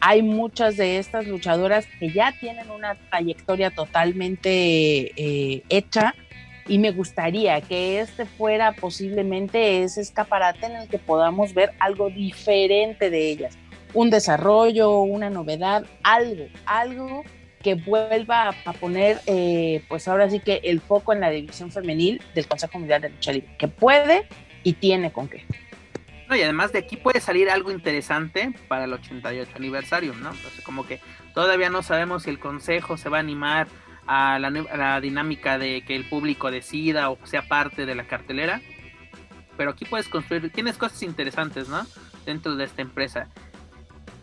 hay 0.00 0.22
muchas 0.22 0.76
de 0.76 0.98
estas 0.98 1.26
luchadoras 1.26 1.86
que 1.98 2.10
ya 2.10 2.32
tienen 2.38 2.70
una 2.70 2.94
trayectoria 3.10 3.70
totalmente 3.70 5.12
eh, 5.16 5.62
hecha 5.68 6.14
y 6.68 6.78
me 6.78 6.90
gustaría 6.90 7.60
que 7.60 8.00
este 8.00 8.26
fuera 8.26 8.72
posiblemente 8.72 9.82
ese 9.82 10.00
escaparate 10.00 10.66
en 10.66 10.76
el 10.76 10.88
que 10.88 10.98
podamos 10.98 11.54
ver 11.54 11.72
algo 11.78 12.10
diferente 12.10 13.10
de 13.10 13.30
ellas, 13.30 13.56
un 13.94 14.10
desarrollo, 14.10 15.00
una 15.00 15.30
novedad, 15.30 15.84
algo, 16.02 16.46
algo 16.64 17.22
que 17.62 17.74
vuelva 17.74 18.50
a, 18.64 18.72
poner, 18.74 19.18
eh, 19.26 19.82
pues 19.88 20.06
ahora 20.06 20.30
sí 20.30 20.40
que 20.40 20.60
el 20.64 20.80
foco 20.80 21.12
en 21.12 21.20
la 21.20 21.30
división 21.30 21.70
femenil 21.72 22.20
del 22.34 22.46
Consejo 22.46 22.78
Mundial 22.78 23.00
de 23.02 23.10
Lucha 23.10 23.32
Libre, 23.32 23.56
que 23.58 23.68
puede 23.68 24.26
y 24.62 24.74
tiene 24.74 25.12
con 25.12 25.28
qué. 25.28 25.44
No, 26.28 26.34
y 26.34 26.42
además 26.42 26.72
de 26.72 26.80
aquí 26.80 26.96
puede 26.96 27.20
salir 27.20 27.50
algo 27.50 27.70
interesante 27.70 28.52
para 28.68 28.84
el 28.84 28.92
88 28.92 29.52
aniversario, 29.54 30.14
¿no? 30.14 30.32
Entonces, 30.32 30.62
como 30.64 30.86
que 30.86 31.00
todavía 31.34 31.70
no 31.70 31.82
sabemos 31.82 32.24
si 32.24 32.30
el 32.30 32.38
Consejo 32.38 32.96
se 32.96 33.08
va 33.08 33.18
a 33.18 33.20
animar 33.20 33.68
a 34.06 34.38
la, 34.38 35.00
dinámica 35.00 35.58
de 35.58 35.82
que 35.82 35.96
el 35.96 36.08
público 36.08 36.50
decida 36.50 37.10
o 37.10 37.18
sea 37.24 37.46
parte 37.48 37.86
de 37.86 37.94
la 37.94 38.06
cartelera. 38.06 38.60
Pero 39.56 39.70
aquí 39.70 39.84
puedes 39.84 40.08
construir, 40.08 40.50
tienes 40.52 40.76
cosas 40.76 41.02
interesantes, 41.02 41.68
¿no? 41.68 41.86
Dentro 42.24 42.56
de 42.56 42.64
esta 42.64 42.82
empresa. 42.82 43.28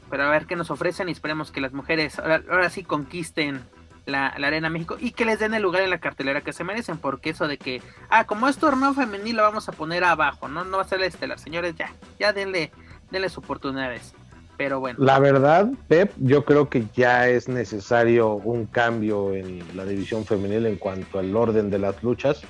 Pero 0.10 0.24
a 0.24 0.30
ver 0.30 0.46
qué 0.46 0.56
nos 0.56 0.70
ofrecen 0.70 1.10
y 1.10 1.12
esperemos 1.12 1.52
que 1.52 1.62
las 1.62 1.74
mujeres 1.74 2.20
ahora, 2.20 2.70
sí 2.70 2.84
conquisten 2.84 3.62
la, 4.06 4.28
Arena 4.28 4.70
México 4.70 4.98
y 5.00 5.12
que 5.12 5.26
les 5.26 5.40
den 5.40 5.54
el 5.54 5.62
lugar 5.62 5.84
en 5.84 5.90
la 5.90 6.00
cartelera 6.00 6.42
que 6.42 6.54
se 6.54 6.64
merecen, 6.64 6.98
porque 6.98 7.32
eso 7.32 7.48
de 7.48 7.58
que, 7.58 7.82
ah, 8.10 8.26
como 8.26 8.48
es 8.48 8.58
torneo 8.58 8.94
femenil 8.94 9.38
lo 9.38 9.44
vamos 9.44 9.70
a 9.70 9.72
poner 9.72 10.04
abajo, 10.04 10.48
¿no? 10.48 10.64
No 10.64 10.78
va 10.78 10.84
a 10.84 10.88
ser 10.88 11.00
la 11.00 11.06
estelar, 11.06 11.40
señores, 11.40 11.76
ya, 11.76 11.92
ya 12.20 12.34
denle, 12.34 12.72
denle 13.12 13.28
oportunidades. 13.36 14.14
Pero 14.56 14.80
bueno. 14.80 15.00
La 15.02 15.18
verdad, 15.20 15.72
Pep, 15.88 16.12
yo 16.18 16.46
creo 16.46 16.70
que 16.70 16.86
ya 16.96 17.28
es 17.28 17.50
necesario 17.50 18.34
un 18.34 18.68
cambio 18.68 19.34
en 19.34 19.64
la 19.76 19.84
división 19.84 20.26
femenil 20.26 20.68
en 20.68 20.76
cuanto 20.76 21.18
al 21.18 21.36
orden 21.36 21.72
de 21.72 21.80
las 21.80 22.04
luchas. 22.04 22.44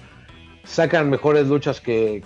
Sacan 0.65 1.09
mejores 1.09 1.47
luchas 1.47 1.79
que, 1.79 2.21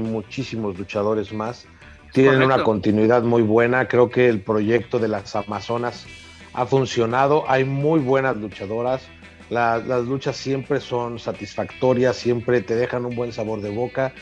muchísimos 0.00 0.78
luchadores 0.78 1.32
más. 1.32 1.66
Tienen 2.12 2.42
una 2.42 2.62
continuidad 2.62 3.22
muy 3.22 3.40
buena. 3.40 3.88
Creo 3.88 4.10
que 4.10 4.28
el 4.28 4.42
proyecto 4.42 4.98
de 4.98 5.08
las 5.08 5.34
Amazonas 5.34 6.06
ha 6.54 6.66
funcionado. 6.66 7.44
Hay 7.48 7.64
muy 7.64 8.00
buenas 8.00 8.36
luchadoras. 8.36 9.02
las 9.50 10.04
luchas 10.06 10.36
siempre 10.36 10.80
son 10.80 11.18
satisfactorias, 11.18 12.16
siempre 12.16 12.60
te 12.62 12.74
dejan 12.74 13.04
un 13.04 13.14
buen 13.14 13.32
sabor 13.32 13.60
de 13.60 13.70
boca. 13.70 14.12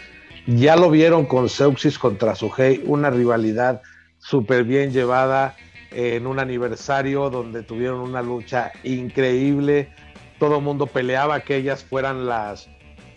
Ya 0.46 0.76
lo 0.76 0.90
vieron 0.90 1.26
con 1.26 1.48
Seuxis 1.48 1.98
contra 1.98 2.34
Sugei, 2.34 2.82
una 2.84 3.10
rivalidad 3.10 3.82
súper 4.18 4.64
bien 4.64 4.92
llevada 4.92 5.56
en 5.90 6.26
un 6.26 6.38
aniversario 6.38 7.30
donde 7.30 7.62
tuvieron 7.62 8.00
una 8.00 8.22
lucha 8.22 8.72
increíble. 8.82 9.92
Todo 10.38 10.56
el 10.56 10.62
mundo 10.62 10.86
peleaba 10.86 11.40
que 11.40 11.56
ellas 11.56 11.84
fueran 11.84 12.26
las, 12.26 12.68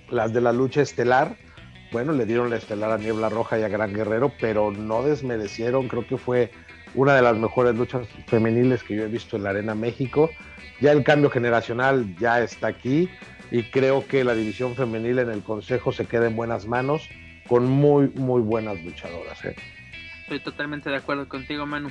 las 0.09 0.33
de 0.33 0.41
la 0.41 0.51
lucha 0.51 0.81
estelar. 0.81 1.37
Bueno, 1.91 2.11
le 2.11 2.25
dieron 2.25 2.49
la 2.49 2.57
estelar 2.57 2.91
a 2.91 2.97
Niebla 2.97 3.29
Roja 3.29 3.59
y 3.59 3.63
a 3.63 3.69
Gran 3.69 3.93
Guerrero, 3.93 4.31
pero 4.39 4.71
no 4.71 5.03
desmerecieron. 5.03 5.87
Creo 5.87 6.07
que 6.07 6.17
fue 6.17 6.51
una 6.95 7.15
de 7.15 7.21
las 7.21 7.35
mejores 7.37 7.75
luchas 7.75 8.07
femeniles 8.27 8.83
que 8.83 8.95
yo 8.95 9.03
he 9.03 9.07
visto 9.07 9.37
en 9.37 9.43
la 9.43 9.51
Arena 9.51 9.75
México. 9.75 10.29
Ya 10.79 10.91
el 10.91 11.03
cambio 11.03 11.29
generacional 11.29 12.15
ya 12.17 12.41
está 12.41 12.67
aquí 12.67 13.09
y 13.51 13.63
creo 13.63 14.07
que 14.07 14.23
la 14.23 14.33
división 14.33 14.75
femenil 14.75 15.19
en 15.19 15.29
el 15.29 15.43
Consejo 15.43 15.91
se 15.91 16.05
queda 16.05 16.27
en 16.27 16.35
buenas 16.35 16.65
manos 16.65 17.09
con 17.47 17.65
muy, 17.67 18.09
muy 18.09 18.41
buenas 18.41 18.81
luchadoras. 18.83 19.43
¿eh? 19.45 19.55
Estoy 20.23 20.39
totalmente 20.39 20.89
de 20.89 20.97
acuerdo 20.97 21.27
contigo, 21.27 21.65
Manu. 21.65 21.89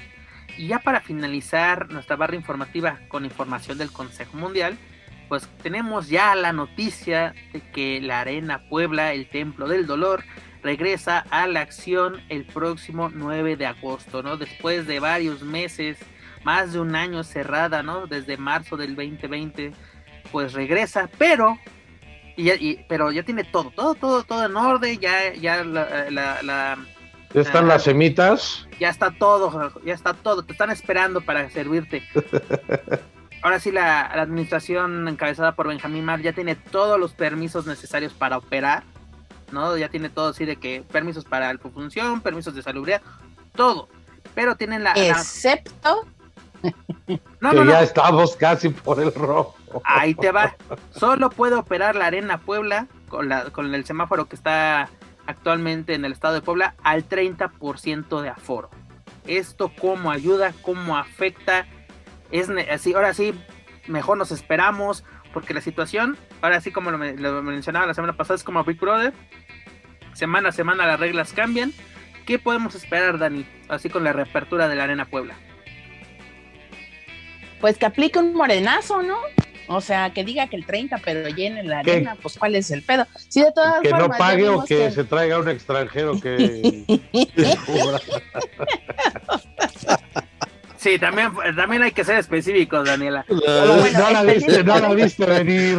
Y 0.56 0.66
ya 0.66 0.80
para 0.80 1.00
finalizar 1.00 1.90
nuestra 1.90 2.16
barra 2.16 2.36
informativa 2.36 2.98
con 3.08 3.24
información 3.24 3.78
del 3.78 3.90
Consejo 3.90 4.36
Mundial, 4.36 4.76
pues 5.28 5.48
tenemos 5.62 6.08
ya 6.08 6.34
la 6.34 6.52
noticia 6.52 7.34
de 7.52 7.60
que 7.60 8.00
la 8.00 8.20
Arena 8.20 8.68
Puebla, 8.68 9.14
el 9.14 9.28
Templo 9.28 9.66
del 9.66 9.86
Dolor, 9.86 10.24
regresa 10.62 11.24
a 11.30 11.46
la 11.46 11.60
acción 11.60 12.20
el 12.28 12.44
próximo 12.44 13.10
9 13.12 13.56
de 13.56 13.66
agosto, 13.66 14.22
¿no? 14.22 14.36
Después 14.36 14.86
de 14.86 15.00
varios 15.00 15.42
meses, 15.42 15.98
más 16.44 16.72
de 16.72 16.80
un 16.80 16.94
año 16.94 17.24
cerrada, 17.24 17.82
¿no? 17.82 18.06
Desde 18.06 18.36
marzo 18.36 18.76
del 18.76 18.94
2020, 18.94 19.72
pues 20.30 20.52
regresa, 20.52 21.10
pero 21.18 21.58
y, 22.36 22.76
pero 22.88 23.12
ya 23.12 23.22
tiene 23.22 23.44
todo, 23.44 23.70
todo, 23.70 23.94
todo, 23.94 24.22
todo 24.24 24.46
en 24.46 24.56
orden, 24.56 24.98
ya, 24.98 25.34
ya 25.34 25.62
la, 25.64 26.10
la, 26.10 26.78
¿Ya 27.34 27.40
están 27.40 27.68
las 27.68 27.84
semitas? 27.84 28.66
Ya 28.78 28.88
está 28.88 29.10
todo, 29.10 29.72
ya 29.84 29.94
está 29.94 30.14
todo, 30.14 30.44
te 30.44 30.52
están 30.52 30.70
esperando 30.70 31.20
para 31.20 31.48
servirte. 31.50 32.02
Ahora 33.42 33.58
sí, 33.58 33.72
la, 33.72 34.06
administración 34.06 35.08
encabezada 35.08 35.54
por 35.54 35.68
Benjamín 35.68 36.04
Mar 36.04 36.20
ya 36.20 36.32
tiene 36.32 36.54
todos 36.54 36.98
los 36.98 37.12
permisos 37.12 37.66
necesarios 37.66 38.12
para 38.12 38.38
operar, 38.38 38.84
¿no? 39.52 39.76
Ya 39.76 39.88
tiene 39.88 40.08
todo 40.08 40.28
así 40.28 40.44
de 40.44 40.56
que 40.56 40.84
permisos 40.90 41.24
para 41.24 41.52
la 41.52 41.58
función, 41.58 42.20
permisos 42.20 42.54
de 42.54 42.62
salubridad, 42.62 43.02
todo. 43.54 43.88
Pero 44.34 44.56
tienen 44.56 44.84
la... 44.84 44.92
Excepto... 44.92 46.06
No, 47.40 47.50
que 47.50 47.66
ya 47.66 47.82
estamos 47.82 48.36
casi 48.36 48.68
por 48.68 49.00
el 49.00 49.12
rojo. 49.12 49.56
Ahí 49.84 50.14
te 50.14 50.30
va. 50.30 50.54
Solo 50.92 51.28
puede 51.30 51.56
operar 51.56 51.96
la 51.96 52.06
Arena 52.06 52.38
Puebla 52.38 52.86
con, 53.08 53.28
la, 53.28 53.50
con 53.50 53.74
el 53.74 53.84
semáforo 53.84 54.28
que 54.28 54.36
está 54.36 54.88
actualmente 55.26 55.94
en 55.94 56.04
el 56.04 56.12
estado 56.12 56.34
de 56.34 56.42
Puebla 56.42 56.74
al 56.82 57.08
30% 57.08 58.20
de 58.20 58.28
aforo. 58.28 58.70
Esto 59.26 59.72
cómo 59.80 60.10
ayuda, 60.10 60.54
cómo 60.62 60.96
afecta. 60.96 61.66
Es 62.30 62.48
así, 62.70 62.94
ahora 62.94 63.14
sí, 63.14 63.34
mejor 63.86 64.18
nos 64.18 64.32
esperamos 64.32 65.04
porque 65.32 65.54
la 65.54 65.60
situación, 65.60 66.16
ahora 66.42 66.60
sí 66.60 66.70
como 66.70 66.90
lo, 66.90 67.42
mencionaba 67.42 67.86
la 67.86 67.94
semana 67.94 68.14
pasada, 68.14 68.36
es 68.36 68.44
como 68.44 68.62
Big 68.64 68.78
Brother. 68.78 69.14
Semana 70.12 70.50
a 70.50 70.52
semana 70.52 70.86
las 70.86 71.00
reglas 71.00 71.32
cambian. 71.32 71.72
¿Qué 72.26 72.38
podemos 72.38 72.74
esperar, 72.74 73.18
Dani? 73.18 73.46
Así 73.68 73.88
con 73.88 74.04
la 74.04 74.12
reapertura 74.12 74.68
de 74.68 74.76
la 74.76 74.84
Arena 74.84 75.06
Puebla. 75.06 75.34
Pues 77.60 77.78
que 77.78 77.86
aplique 77.86 78.18
un 78.18 78.34
morenazo, 78.34 79.02
¿no? 79.02 79.16
O 79.68 79.80
sea, 79.80 80.12
que 80.12 80.24
diga 80.24 80.48
que 80.48 80.56
el 80.56 80.66
30, 80.66 80.98
pero 81.04 81.28
llene 81.28 81.62
la 81.62 81.78
arena, 81.78 82.16
pues 82.20 82.36
¿cuál 82.36 82.56
es 82.56 82.70
el 82.70 82.82
pedo? 82.82 83.06
Sí, 83.28 83.40
de 83.40 83.52
todas 83.52 83.80
que 83.80 83.90
no 83.90 84.10
pague 84.10 84.48
o 84.48 84.64
que, 84.64 84.90
se 84.90 85.04
traiga 85.04 85.38
un 85.38 85.48
extranjero 85.48 86.20
que... 86.20 86.84
Sí, 90.82 90.98
también, 90.98 91.30
también 91.54 91.82
hay 91.84 91.92
que 91.92 92.02
ser 92.02 92.16
específicos, 92.16 92.84
Daniela. 92.84 93.24
No, 93.92 94.10
la 94.10 94.22
viste, 94.24 94.64
no 94.64 94.78
la 94.80 94.94
viste 94.94 95.24
venir. 95.24 95.78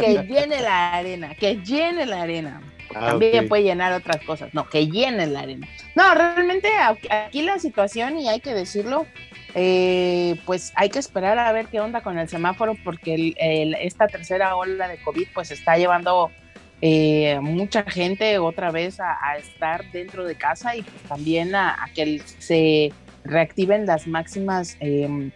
que 0.00 0.26
llene 0.28 0.60
la 0.60 0.94
arena, 0.94 1.34
que 1.36 1.56
llene 1.62 2.06
la 2.06 2.22
arena. 2.22 2.60
Ah, 2.92 3.10
también 3.10 3.48
puede 3.48 3.62
llenar 3.62 3.92
otras 3.92 4.24
cosas. 4.24 4.52
No, 4.52 4.68
que 4.68 4.88
llene 4.88 5.28
la 5.28 5.40
arena. 5.40 5.68
No, 5.94 6.12
realmente 6.12 6.70
aquí 6.76 7.42
la 7.42 7.60
situación, 7.60 8.18
y 8.18 8.28
hay 8.28 8.40
que 8.40 8.52
decirlo, 8.52 9.06
eh, 9.54 10.34
pues 10.44 10.72
hay 10.74 10.88
que 10.88 10.98
esperar 10.98 11.38
a 11.38 11.52
ver 11.52 11.66
qué 11.66 11.78
onda 11.78 12.00
con 12.00 12.18
el 12.18 12.28
semáforo 12.28 12.74
porque 12.82 13.34
esta 13.80 14.08
tercera 14.08 14.56
ola 14.56 14.88
de 14.88 14.96
COVID 15.02 15.28
pues 15.32 15.52
está 15.52 15.76
llevando 15.76 16.32
eh, 16.80 17.38
mucha 17.40 17.84
gente 17.84 18.38
otra 18.38 18.72
vez 18.72 18.98
a, 18.98 19.36
estar 19.38 19.88
dentro 19.92 20.24
de 20.24 20.34
casa 20.34 20.74
y 20.74 20.82
pues, 20.82 21.02
también 21.02 21.54
a, 21.54 21.88
que 21.94 22.20
se 22.40 22.92
reactiven 23.24 23.86
las 23.86 24.06
máximas, 24.06 24.76
em, 24.80 25.30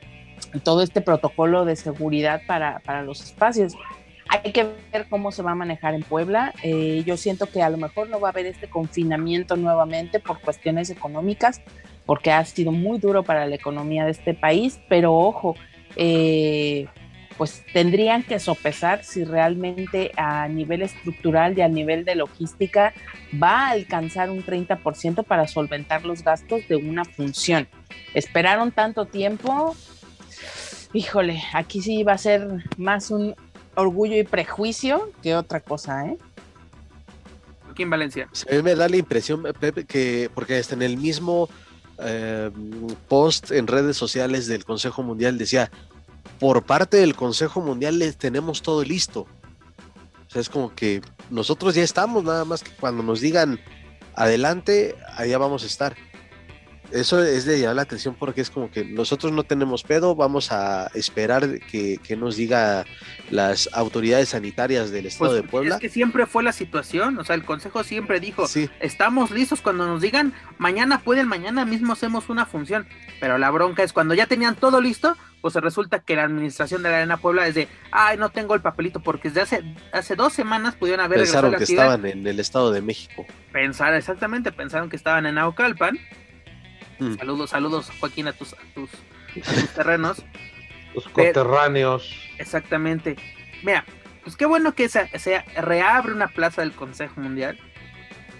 todo 0.63 0.83
este 0.83 1.01
protocolo 1.01 1.65
de 1.65 1.77
seguridad 1.77 2.43
para, 2.47 2.81
para, 2.81 3.03
los 3.03 3.23
espacios. 3.23 3.75
Hay 4.29 4.53
que 4.53 4.67
ver 4.93 5.07
cómo 5.09 5.31
se 5.31 5.43
va 5.43 5.53
a 5.53 5.55
manejar 5.55 5.95
en 5.95 6.03
Puebla. 6.03 6.53
Eh, 6.63 7.05
yo 7.07 7.17
siento 7.17 7.47
que 7.47 7.63
a 7.63 7.71
lo 7.71 7.77
mejor 7.77 8.09
no 8.09 8.21
va 8.21 8.29
a 8.29 8.31
haber 8.33 8.47
este 8.47 8.69
confinamiento 8.69 9.57
nuevamente 9.57 10.19
por 10.19 10.41
cuestiones 10.41 10.91
económicas, 10.91 11.63
porque 12.05 12.33
ha 12.33 12.45
sido 12.45 12.73
muy 12.73 12.99
duro 12.99 13.23
para 13.23 13.47
la 13.47 13.55
economía 13.55 14.05
de 14.05 14.11
este 14.11 14.35
país, 14.35 14.81
pero 14.89 15.15
ojo, 15.15 15.55
eh, 15.95 16.87
pues 17.37 17.63
tendrían 17.73 18.23
que 18.23 18.39
sopesar 18.39 19.05
si 19.05 19.25
realmente 19.25 20.13
a 20.17 20.49
nivel 20.49 20.83
estructural 20.83 21.57
y 21.57 21.61
a 21.61 21.69
nivel 21.69 22.05
de 22.05 22.15
logística 22.15 22.95
va 23.43 23.67
a 23.67 23.71
alcanzar 23.71 24.31
un 24.31 24.45
30% 24.45 25.25
para 25.25 25.47
solventar 25.47 26.05
los 26.05 26.23
gastos 26.23 26.67
de 26.69 26.77
una 26.77 27.05
función. 27.05 27.69
Esperaron 28.15 28.73
tanto 28.73 29.05
tiempo, 29.05 29.77
híjole, 30.93 31.43
aquí 31.53 31.83
sí 31.83 32.03
va 32.03 32.13
a 32.13 32.19
ser 32.19 32.65
más 32.79 33.11
un 33.11 33.35
orgullo 33.75 34.17
y 34.17 34.25
prejuicio 34.25 35.11
que 35.23 35.35
otra 35.35 35.61
cosa, 35.61 36.07
¿eh? 36.07 36.17
Aquí 37.71 37.83
en 37.83 37.91
Valencia. 37.91 38.29
A 38.51 38.55
mí 38.55 38.63
me 38.63 38.75
da 38.75 38.89
la 38.89 38.97
impresión, 38.97 39.43
Pepe, 39.61 39.85
que 39.85 40.31
porque 40.35 40.59
está 40.59 40.75
en 40.75 40.83
el 40.83 40.97
mismo 40.97 41.51
eh, 41.99 42.51
post 43.09 43.51
en 43.53 43.67
redes 43.67 43.97
sociales 43.97 44.47
del 44.47 44.65
Consejo 44.65 45.03
Mundial 45.03 45.39
decía, 45.39 45.71
por 46.39 46.65
parte 46.65 46.99
del 46.99 47.15
Consejo 47.15 47.61
Mundial 47.61 47.99
les 47.99 48.17
tenemos 48.17 48.63
todo 48.63 48.85
listo. 48.85 49.27
O 50.27 50.31
sea, 50.31 50.41
es 50.41 50.49
como 50.49 50.75
que 50.75 51.01
nosotros 51.31 51.75
ya 51.75 51.83
estamos, 51.83 52.25
nada 52.25 52.45
más 52.45 52.63
que 52.63 52.71
cuando 52.73 53.03
nos 53.03 53.21
digan 53.21 53.61
adelante, 54.15 54.97
allá 55.17 55.39
vamos 55.39 55.63
a 55.63 55.67
estar 55.67 55.97
eso 56.93 57.23
es 57.23 57.45
de 57.45 57.61
llamar 57.61 57.77
la 57.77 57.83
atención 57.83 58.15
porque 58.19 58.41
es 58.41 58.51
como 58.51 58.71
que 58.71 58.85
nosotros 58.85 59.33
no 59.33 59.43
tenemos 59.45 59.83
pedo, 59.83 60.15
vamos 60.15 60.53
a 60.53 60.91
esperar 60.95 61.61
que, 61.61 61.99
nos 62.17 62.37
diga 62.37 62.85
las 63.31 63.69
autoridades 63.73 64.31
sanitarias 64.31 64.91
del 64.91 65.07
estado 65.07 65.33
pues, 65.33 65.43
de 65.43 65.49
Puebla. 65.49 65.75
Es 65.75 65.81
que 65.81 65.89
siempre 65.89 66.27
fue 66.27 66.43
la 66.43 66.53
situación, 66.53 67.19
o 67.19 67.25
sea, 67.25 67.35
el 67.35 67.45
consejo 67.45 67.85
siempre 67.85 68.21
dijo, 68.21 68.47
estamos 68.81 69.31
listos 69.31 69.61
cuando 69.61 69.87
nos 69.87 70.01
digan, 70.01 70.33
mañana 70.59 71.01
pueden, 71.01 71.29
mañana 71.29 71.65
mismo 71.65 71.93
hacemos 71.93 72.29
una 72.29 72.47
función, 72.47 72.87
pero 73.21 73.37
la 73.39 73.51
bronca 73.51 73.83
es 73.83 73.93
cuando 73.93 74.15
ya 74.15 74.27
tenían 74.27 74.55
todo 74.55 74.81
listo, 74.81 75.17
pues 75.41 75.55
resulta 75.55 76.01
que 76.01 76.17
la 76.17 76.25
administración 76.25 76.83
de 76.83 76.91
la 76.91 76.97
Arena 76.99 77.17
Puebla 77.17 77.47
es 77.47 77.55
de, 77.55 77.69
ay, 77.93 78.17
no 78.17 78.31
tengo 78.31 78.55
el 78.55 78.61
papelito, 78.61 79.01
porque 79.01 79.29
desde 79.29 79.41
hace, 79.43 79.75
hace 79.93 80.17
dos 80.17 80.33
semanas 80.33 80.75
pudieron 80.75 81.05
haber 81.05 81.21
Pensaron 81.21 81.55
que 81.55 81.65
estaban 81.65 82.05
en 82.07 82.27
el 82.27 82.41
estado 82.41 82.73
de 82.73 82.83
México. 82.83 83.25
Pensar, 83.53 83.95
exactamente, 83.95 84.53
pensaron 84.53 84.89
que 84.89 84.97
estaban 84.97 85.27
en 85.27 85.39
Aucalpan 85.39 85.99
Mm. 86.99 87.17
Saludos, 87.17 87.51
saludos, 87.51 87.93
Joaquín, 88.01 88.29
a 88.29 88.33
tus, 88.33 88.55
tus, 88.75 88.91
terrenos. 89.75 90.25
Los 90.95 91.09
coterráneos. 91.09 92.15
Exactamente. 92.39 93.17
Mira, 93.63 93.85
pues 94.23 94.37
qué 94.37 94.47
bueno 94.47 94.75
que 94.75 94.89
se, 94.89 95.07
se, 95.19 95.41
reabre 95.61 96.13
una 96.13 96.29
plaza 96.29 96.63
del 96.63 96.73
Consejo 96.73 97.21
Mundial, 97.21 97.59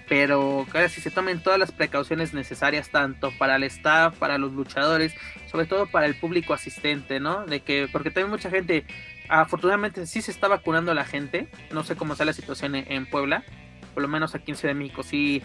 pero 0.09 0.67
que 0.73 0.89
si 0.89 1.01
se 1.01 1.11
tomen 1.11 1.43
todas 1.43 1.59
las 1.59 1.73
precauciones 1.73 2.33
necesarias, 2.33 2.91
tanto 2.91 3.33
para 3.39 3.57
el 3.57 3.65
staff, 3.65 4.17
para 4.17 4.39
los 4.39 4.53
luchadores, 4.53 5.15
sobre 5.51 5.67
todo 5.67 5.87
para 5.87 6.07
el 6.07 6.15
público 6.15 6.55
asistente, 6.55 7.19
¿no? 7.21 7.45
De 7.47 7.61
que, 7.61 7.89
porque 7.91 8.11
también 8.11 8.31
mucha 8.31 8.51
gente, 8.51 8.85
afortunadamente 9.29 10.07
sí 10.07 10.23
se 10.23 10.31
está 10.31 10.49
vacunando 10.49 10.95
la 10.95 11.05
gente, 11.05 11.49
no 11.73 11.83
sé 11.83 11.97
cómo 11.97 12.13
está 12.13 12.25
la 12.25 12.33
situación 12.33 12.75
en, 12.75 12.91
en 12.91 13.07
Puebla, 13.07 13.45
por 13.95 14.03
lo 14.03 14.09
menos 14.09 14.35
aquí 14.35 14.53
en 14.53 14.57
Ciudad 14.57 14.75
de 14.75 14.79
México 14.79 15.03
sí 15.03 15.43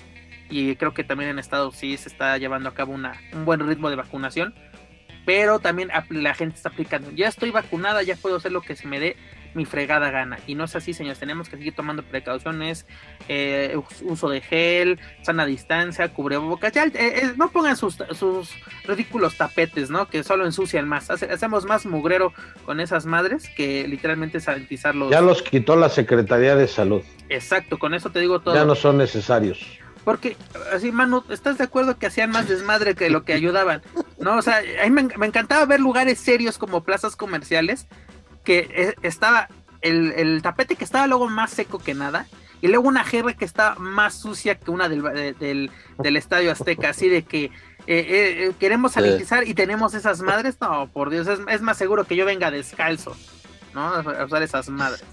y 0.51 0.75
creo 0.75 0.93
que 0.93 1.03
también 1.03 1.29
en 1.31 1.39
Estados 1.39 1.77
sí 1.77 1.97
se 1.97 2.09
está 2.09 2.37
llevando 2.37 2.69
a 2.69 2.73
cabo 2.73 2.93
una, 2.93 3.19
un 3.33 3.45
buen 3.45 3.65
ritmo 3.65 3.89
de 3.89 3.95
vacunación, 3.95 4.53
pero 5.25 5.59
también 5.59 5.89
la 6.09 6.33
gente 6.33 6.57
está 6.57 6.69
aplicando, 6.69 7.09
ya 7.11 7.27
estoy 7.27 7.51
vacunada, 7.51 8.03
ya 8.03 8.15
puedo 8.15 8.35
hacer 8.35 8.51
lo 8.51 8.61
que 8.61 8.75
se 8.75 8.87
me 8.87 8.99
dé 8.99 9.15
mi 9.53 9.65
fregada 9.65 10.11
gana. 10.11 10.39
Y 10.47 10.55
no 10.55 10.65
es 10.65 10.75
así, 10.75 10.93
señores. 10.93 11.19
Tenemos 11.19 11.49
que 11.49 11.57
seguir 11.57 11.75
tomando 11.75 12.03
precauciones, 12.03 12.85
eh, 13.27 13.79
uso 14.03 14.29
de 14.29 14.41
gel, 14.41 14.99
sana 15.21 15.45
distancia, 15.45 16.13
cubrebocas. 16.13 16.73
Ya, 16.73 16.85
eh, 16.85 16.91
eh, 16.95 17.33
no 17.37 17.49
pongan 17.51 17.77
sus, 17.77 17.97
sus 18.17 18.51
ridículos 18.85 19.37
tapetes, 19.37 19.89
¿no? 19.89 20.07
Que 20.07 20.23
solo 20.23 20.45
ensucian 20.45 20.87
más. 20.87 21.09
hacemos 21.09 21.65
más 21.65 21.85
mugrero 21.85 22.33
con 22.65 22.79
esas 22.79 23.05
madres 23.05 23.49
que 23.55 23.87
literalmente 23.87 24.39
sanitizarlos. 24.39 25.11
Ya 25.11 25.21
los 25.21 25.41
quitó 25.41 25.75
la 25.75 25.89
Secretaría 25.89 26.55
de 26.55 26.67
Salud. 26.67 27.01
Exacto, 27.29 27.79
con 27.79 27.93
eso 27.93 28.09
te 28.09 28.19
digo 28.19 28.39
todo. 28.39 28.55
Ya 28.55 28.65
no 28.65 28.75
son 28.75 28.97
necesarios. 28.97 29.79
Porque, 30.03 30.35
así, 30.73 30.91
Manu, 30.91 31.23
¿estás 31.29 31.57
de 31.57 31.63
acuerdo 31.63 31.97
que 31.97 32.07
hacían 32.07 32.31
más 32.31 32.47
desmadre 32.47 32.95
que 32.95 33.09
lo 33.09 33.23
que 33.23 33.33
ayudaban? 33.33 33.81
No, 34.17 34.37
o 34.37 34.41
sea, 34.41 34.61
a 34.83 34.89
mí 34.89 34.89
me, 34.89 35.25
encantaba 35.25 35.65
ver 35.65 35.79
lugares 35.79 36.19
serios 36.19 36.57
como 36.57 36.83
plazas 36.83 37.15
comerciales, 37.15 37.87
que 38.43 38.69
eh, 38.73 38.95
estaba 39.01 39.47
el, 39.81 40.41
tapete 40.41 40.75
que 40.75 40.83
estaba 40.83 41.07
luego 41.07 41.27
más 41.29 41.51
seco 41.51 41.79
que 41.79 41.93
nada, 41.93 42.27
y 42.61 42.67
luego 42.67 42.87
una 42.87 43.03
jerga 43.03 43.33
que 43.33 43.45
estaba 43.45 43.75
más 43.75 44.13
sucia 44.13 44.55
que 44.55 44.69
una 44.69 44.87
del, 44.87 45.01
del, 45.39 46.17
Estadio 46.17 46.51
Azteca, 46.51 46.89
así 46.89 47.09
de 47.09 47.23
que 47.23 47.45
eh, 47.45 47.51
eh, 47.87 48.51
queremos 48.59 48.91
sanitizar 48.91 49.47
y 49.47 49.55
tenemos 49.55 49.95
esas 49.95 50.21
madres, 50.21 50.57
no, 50.61 50.87
por 50.93 51.09
Dios, 51.09 51.27
es, 51.27 51.39
es, 51.47 51.61
más 51.61 51.77
seguro 51.77 52.03
que 52.03 52.15
yo 52.15 52.25
venga 52.25 52.51
descalzo, 52.51 53.15
¿no? 53.73 53.81
A 53.81 54.25
usar 54.25 54.43
esas 54.43 54.69
madres. 54.69 55.03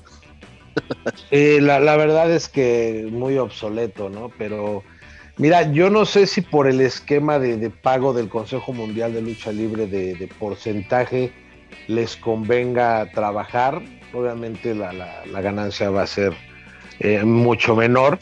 la, 1.31 1.81
la, 1.81 1.97
verdad 1.97 2.31
es 2.31 2.49
que 2.49 3.09
muy 3.11 3.39
obsoleto, 3.39 4.11
¿no? 4.11 4.31
Pero 4.37 4.83
mira, 5.37 5.73
yo 5.73 5.91
no 5.91 6.05
sé 6.05 6.27
si 6.27 6.43
por 6.43 6.69
el 6.69 6.81
esquema 6.81 7.39
de, 7.39 7.71
pago 7.71 8.13
del 8.13 8.29
Consejo 8.29 8.73
Mundial 8.73 9.15
de 9.15 9.23
Lucha 9.23 9.53
Libre 9.53 9.87
de, 9.87 10.29
porcentaje 10.39 11.33
les 11.87 12.17
convenga 12.17 13.11
trabajar. 13.13 13.83
Obviamente 14.13 14.75
la, 14.75 15.23
ganancia 15.41 15.91
va 15.91 16.03
a 16.03 16.07
ser 16.07 16.33
eh, 17.01 17.23
mucho 17.25 17.77
menor, 17.77 18.19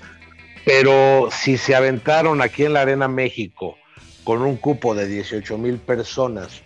pero 0.65 1.29
si 1.31 1.57
se 1.57 1.75
aventaron 1.75 2.43
aquí 2.43 2.65
en 2.65 2.73
la 2.73 2.83
Arena 2.83 3.09
México 3.09 3.77
con 4.25 4.43
un 4.43 4.57
cupo 4.57 4.95
de 4.95 5.07
18 5.07 5.59
mil 5.59 5.79
personas 5.79 6.63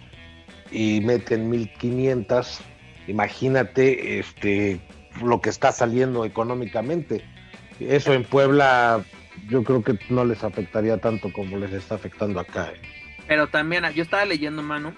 y 0.70 1.01
meten 1.03 1.51
1500, 1.51 2.61
imagínate 3.07 4.18
este 4.18 4.81
lo 5.22 5.41
que 5.41 5.51
está 5.51 5.72
saliendo 5.72 6.24
económicamente. 6.24 7.22
Eso 7.78 8.12
en 8.12 8.24
Puebla 8.24 9.05
yo 9.49 9.64
creo 9.64 9.83
que 9.83 9.99
no 10.09 10.24
les 10.24 10.45
afectaría 10.45 10.99
tanto 10.99 11.33
como 11.33 11.59
les 11.59 11.72
está 11.72 11.97
afectando 11.97 12.41
acá. 12.41 12.70
¿eh? 12.74 12.81
Pero 13.26 13.49
también 13.49 13.85
yo 13.95 14.03
estaba 14.03 14.24
leyendo, 14.24 14.62
mano, 14.62 14.95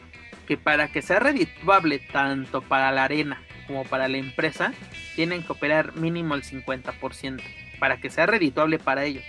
que 0.46 0.56
para 0.56 0.88
que 0.88 1.02
sea 1.02 1.18
redituable 1.18 1.98
tanto 1.98 2.62
para 2.62 2.90
la 2.92 3.04
arena 3.04 3.42
como 3.66 3.84
para 3.84 4.08
la 4.08 4.18
empresa, 4.18 4.72
tienen 5.14 5.42
que 5.42 5.52
operar 5.52 5.96
mínimo 5.96 6.34
el 6.34 6.42
50% 6.42 7.42
para 7.78 7.98
que 7.98 8.10
sea 8.10 8.26
redituable 8.26 8.78
para 8.78 9.04
ellos. 9.04 9.24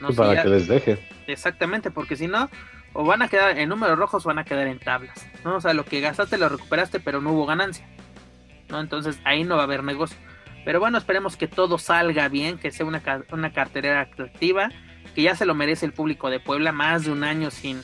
No 0.00 0.08
para 0.10 0.42
que 0.42 0.48
les 0.48 0.68
deje. 0.68 0.98
Exactamente, 1.26 1.90
porque 1.90 2.16
si 2.16 2.26
no, 2.26 2.50
o 2.92 3.04
van 3.04 3.22
a 3.22 3.28
quedar 3.28 3.58
en 3.58 3.68
números 3.68 3.98
rojos 3.98 4.24
o 4.24 4.28
van 4.28 4.38
a 4.38 4.44
quedar 4.44 4.66
en 4.66 4.78
tablas. 4.78 5.26
¿no? 5.44 5.56
O 5.56 5.60
sea, 5.60 5.74
lo 5.74 5.84
que 5.84 6.00
gastaste 6.00 6.38
lo 6.38 6.48
recuperaste, 6.48 7.00
pero 7.00 7.20
no 7.20 7.32
hubo 7.32 7.46
ganancia. 7.46 7.86
¿no? 8.68 8.80
Entonces 8.80 9.18
ahí 9.24 9.44
no 9.44 9.56
va 9.56 9.62
a 9.62 9.64
haber 9.64 9.82
negocio. 9.82 10.16
Pero 10.64 10.80
bueno, 10.80 10.96
esperemos 10.96 11.36
que 11.36 11.46
todo 11.46 11.78
salga 11.78 12.28
bien, 12.28 12.58
que 12.58 12.70
sea 12.70 12.86
una, 12.86 13.02
una 13.32 13.52
carterera 13.52 14.00
atractiva, 14.00 14.70
que 15.14 15.22
ya 15.22 15.36
se 15.36 15.44
lo 15.44 15.54
merece 15.54 15.84
el 15.84 15.92
público 15.92 16.30
de 16.30 16.40
Puebla, 16.40 16.72
más 16.72 17.04
de 17.04 17.12
un 17.12 17.22
año 17.22 17.50
sin, 17.50 17.82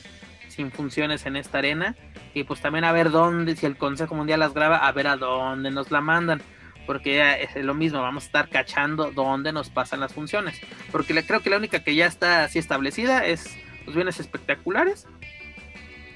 sin 0.51 0.71
funciones 0.71 1.25
en 1.25 1.35
esta 1.35 1.57
arena. 1.57 1.95
Y 2.33 2.43
pues 2.43 2.61
también 2.61 2.85
a 2.85 2.91
ver 2.91 3.09
dónde, 3.09 3.55
si 3.55 3.65
el 3.65 3.77
Consejo 3.77 4.15
Mundial 4.15 4.39
las 4.39 4.53
graba, 4.53 4.77
a 4.77 4.91
ver 4.91 5.07
a 5.07 5.17
dónde 5.17 5.71
nos 5.71 5.91
la 5.91 6.01
mandan. 6.01 6.41
Porque 6.85 7.43
es 7.43 7.63
lo 7.63 7.73
mismo, 7.73 8.01
vamos 8.01 8.23
a 8.23 8.25
estar 8.27 8.49
cachando 8.49 9.11
dónde 9.11 9.53
nos 9.53 9.69
pasan 9.69 9.99
las 9.99 10.13
funciones. 10.13 10.59
Porque 10.91 11.13
creo 11.25 11.41
que 11.41 11.49
la 11.49 11.57
única 11.57 11.83
que 11.83 11.95
ya 11.95 12.05
está 12.05 12.43
así 12.43 12.59
establecida 12.59 13.25
es 13.25 13.57
los 13.85 13.95
bienes 13.95 14.19
espectaculares. 14.19 15.07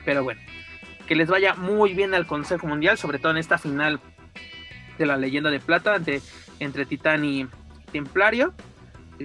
Pero 0.03 0.23
bueno, 0.23 0.41
que 1.07 1.15
les 1.15 1.29
vaya 1.29 1.55
muy 1.55 1.93
bien 1.93 2.13
al 2.13 2.27
Consejo 2.27 2.67
Mundial, 2.67 2.97
sobre 2.97 3.19
todo 3.19 3.31
en 3.31 3.37
esta 3.37 3.57
final 3.57 3.99
de 4.97 5.05
la 5.05 5.17
leyenda 5.17 5.49
de 5.49 5.59
plata 5.59 5.95
entre, 5.95 6.21
entre 6.59 6.85
Titán 6.85 7.25
y 7.25 7.47
Templario. 7.91 8.53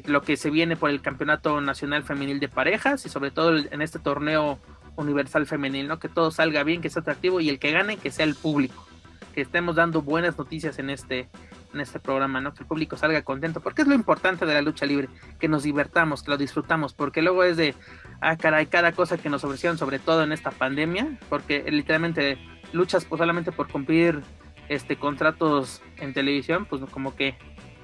Lo 0.07 0.23
que 0.23 0.37
se 0.37 0.51
viene 0.51 0.77
por 0.77 0.91
el 0.91 1.01
Campeonato 1.01 1.61
Nacional 1.61 2.05
Femenil 2.05 2.39
de 2.39 2.49
Parejas 2.49 3.05
y 3.07 3.09
sobre 3.09 3.31
todo 3.31 3.57
en 3.57 3.83
este 3.83 3.99
torneo 3.99 4.61
universal 5.01 5.47
femenil, 5.47 5.89
¿no? 5.89 5.99
Que 5.99 6.09
todo 6.09 6.31
salga 6.31 6.63
bien, 6.63 6.81
que 6.81 6.91
sea 6.91 7.01
atractivo 7.01 7.41
y 7.41 7.49
el 7.49 7.59
que 7.59 7.73
gane 7.73 7.97
que 7.97 8.11
sea 8.11 8.25
el 8.25 8.35
público. 8.35 8.87
Que 9.35 9.43
estemos 9.43 9.77
dando 9.77 10.03
buenas 10.03 10.37
noticias 10.37 10.79
en 10.79 10.91
este, 10.91 11.29
en 11.73 11.81
este 11.81 12.01
programa, 12.01 12.41
¿no? 12.41 12.53
Que 12.53 12.63
el 12.63 12.67
público 12.67 12.97
salga 12.97 13.23
contento, 13.23 13.61
porque 13.61 13.83
es 13.83 13.89
lo 13.89 13.95
importante 13.95 14.47
de 14.47 14.55
la 14.55 14.63
lucha 14.63 14.87
libre, 14.87 15.09
que 15.39 15.49
nos 15.49 15.63
divertamos, 15.63 16.23
que 16.23 16.31
lo 16.31 16.37
disfrutamos, 16.37 16.95
porque 16.95 17.23
luego 17.23 17.45
es 17.45 17.57
de, 17.57 17.75
ah, 18.21 18.37
caray, 18.37 18.67
cada 18.67 18.93
cosa 18.93 19.19
que 19.19 19.31
nos 19.31 19.45
ofrecieron, 19.45 19.79
sobre 19.79 19.99
todo 19.99 20.23
en 20.23 20.33
esta 20.33 20.51
pandemia, 20.51 21.19
porque 21.29 21.65
literalmente 21.71 22.39
luchas 22.73 23.05
pues 23.05 23.19
solamente 23.19 23.53
por 23.53 23.69
cumplir 23.69 24.21
este 24.69 24.97
contratos 24.97 25.83
en 25.97 26.13
televisión, 26.13 26.65
pues 26.65 26.83
como 26.91 27.17
que 27.17 27.37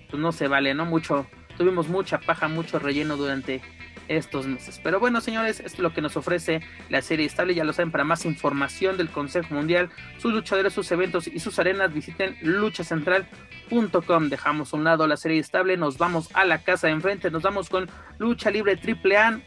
pues 0.08 0.20
no 0.20 0.32
se 0.32 0.48
vale, 0.48 0.74
¿no? 0.74 0.84
Mucho, 0.84 1.26
tuvimos 1.56 1.88
mucha 1.88 2.18
paja, 2.18 2.48
mucho 2.48 2.78
relleno 2.78 3.16
durante 3.16 3.60
estos 4.08 4.46
meses. 4.46 4.80
Pero 4.82 5.00
bueno, 5.00 5.20
señores, 5.20 5.60
esto 5.60 5.76
es 5.76 5.78
lo 5.78 5.92
que 5.92 6.00
nos 6.00 6.16
ofrece 6.16 6.60
la 6.88 7.02
serie 7.02 7.26
estable. 7.26 7.54
Ya 7.54 7.64
lo 7.64 7.72
saben, 7.72 7.90
para 7.90 8.04
más 8.04 8.24
información 8.24 8.96
del 8.96 9.08
Consejo 9.08 9.54
Mundial, 9.54 9.90
sus 10.18 10.32
luchadores, 10.32 10.72
sus 10.72 10.90
eventos 10.90 11.26
y 11.26 11.38
sus 11.38 11.58
arenas, 11.58 11.92
visiten 11.92 12.36
luchacentral.com. 12.42 14.28
Dejamos 14.28 14.72
a 14.72 14.76
un 14.76 14.84
lado 14.84 15.06
la 15.06 15.16
serie 15.16 15.38
estable, 15.38 15.76
nos 15.76 15.98
vamos 15.98 16.28
a 16.34 16.44
la 16.44 16.62
casa 16.62 16.86
de 16.86 16.94
enfrente, 16.94 17.30
nos 17.30 17.42
vamos 17.42 17.68
con 17.68 17.88
Lucha 18.18 18.50
Libre 18.50 18.76
Triple 18.76 19.16
A 19.16 19.40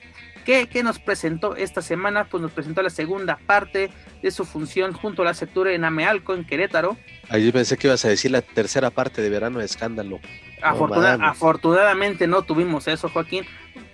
¿Qué, 0.45 0.82
nos 0.84 0.97
presentó 0.97 1.55
esta 1.55 1.84
semana? 1.84 2.26
Pues 2.26 2.41
nos 2.41 2.51
presentó 2.51 2.82
la 2.82 2.89
segunda 2.89 3.38
parte 3.45 3.91
de 4.24 4.32
su 4.32 4.45
función 4.45 4.93
junto 4.93 5.22
a 5.22 5.26
la 5.26 5.36
Sectura 5.36 5.74
en 5.74 5.84
Amealco, 5.86 6.34
en 6.34 6.43
Querétaro. 6.43 6.97
Ahí 7.30 7.51
pensé 7.51 7.78
que 7.78 7.86
ibas 7.86 8.03
a 8.05 8.10
decir 8.10 8.32
la 8.32 8.41
tercera 8.41 8.89
parte 8.89 9.22
de 9.22 9.30
Verano 9.30 9.60
de 9.60 9.66
Escándalo. 9.66 10.20
afortunadamente 10.60 12.26
no 12.26 12.41
tuvimos 12.41 12.88
eso, 12.88 13.10
Joaquín, 13.10 13.45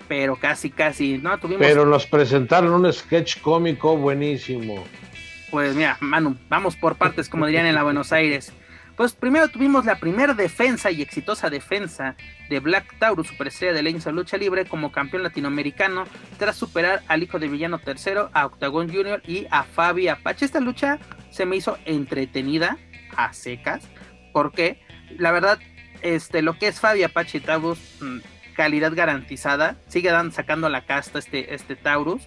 pero 0.08 0.36
casi, 0.36 0.70
casi, 0.70 1.18
¿no? 1.18 1.38
Tuvimos... 1.38 1.66
Pero 1.66 1.86
nos 1.86 2.06
presentaron 2.06 2.72
un 2.72 2.92
sketch 2.92 3.42
cómico 3.42 3.98
buenísimo. 3.98 4.84
Pues 5.52 5.76
mira, 5.76 5.98
Manu, 6.00 6.36
vamos 6.50 6.76
por 6.76 6.96
partes, 6.96 7.30
como 7.30 7.46
dirían 7.46 7.66
en 7.66 7.76
la 7.76 7.84
Buenos 7.84 8.12
Aires. 8.12 8.52
Pues 8.96 9.14
primero 9.14 9.50
tuvimos 9.50 9.86
la 9.86 10.00
primera 10.00 10.34
defensa 10.34 10.90
y 10.90 11.02
exitosa 11.02 11.50
defensa 11.50 12.16
de 12.50 12.62
Black 12.62 12.98
Taurus, 12.98 13.28
superestrella 13.28 13.74
de 13.74 13.84
la 13.84 14.12
Lucha 14.12 14.38
Libre, 14.38 14.66
como 14.66 14.92
campeón 14.92 15.24
latinoamericano, 15.24 16.06
tras 16.38 16.56
superar 16.56 17.04
al 17.08 17.22
hijo 17.22 17.38
de 17.38 17.50
Villano 17.50 17.82
III, 17.86 18.30
a 18.32 18.46
Octagon 18.46 18.90
Jr. 18.92 19.22
y 19.28 19.48
a 19.52 19.64
Fabi 19.64 20.08
Apache. 20.08 20.46
Esta 20.46 20.62
lucha 20.62 21.00
se 21.30 21.46
me 21.46 21.58
hizo 21.58 21.78
entretenida, 21.86 22.78
a 23.18 23.34
secas, 23.34 23.84
porque 24.32 24.80
la 25.18 25.32
verdad, 25.32 25.60
este, 26.02 26.42
lo 26.42 26.58
que 26.58 26.68
es 26.68 26.80
Fabi 26.80 27.04
Apache 27.04 27.40
y 27.40 27.42
Taurus, 27.42 27.80
mm, 28.00 28.20
calidad 28.56 28.94
garantizada, 28.96 29.76
sigue 29.88 30.10
dan, 30.10 30.32
sacando 30.32 30.70
la 30.70 30.86
casta 30.86 31.20
este, 31.20 31.54
este 31.54 31.76
Taurus. 31.76 32.24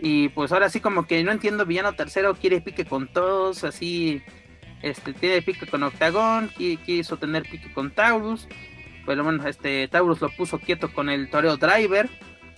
Y 0.00 0.28
pues 0.30 0.52
ahora 0.52 0.70
sí 0.70 0.80
como 0.80 1.06
que 1.06 1.22
no 1.24 1.32
entiendo, 1.32 1.66
Villano 1.66 1.94
III 1.98 2.38
quiere 2.40 2.60
pique 2.60 2.84
con 2.84 3.08
todos, 3.08 3.64
así 3.64 4.22
este, 4.82 5.12
tiene 5.12 5.42
pique 5.42 5.66
con 5.66 5.82
Octagon, 5.82 6.50
quiso 6.86 7.16
tener 7.16 7.42
pique 7.42 7.72
con 7.72 7.90
Taurus. 7.90 8.46
Pero 9.04 9.24
bueno, 9.24 9.46
este 9.46 9.88
Taurus 9.88 10.20
lo 10.20 10.28
puso 10.30 10.58
quieto 10.58 10.92
con 10.92 11.08
el 11.08 11.30
toreo 11.30 11.56
Driver. 11.56 12.08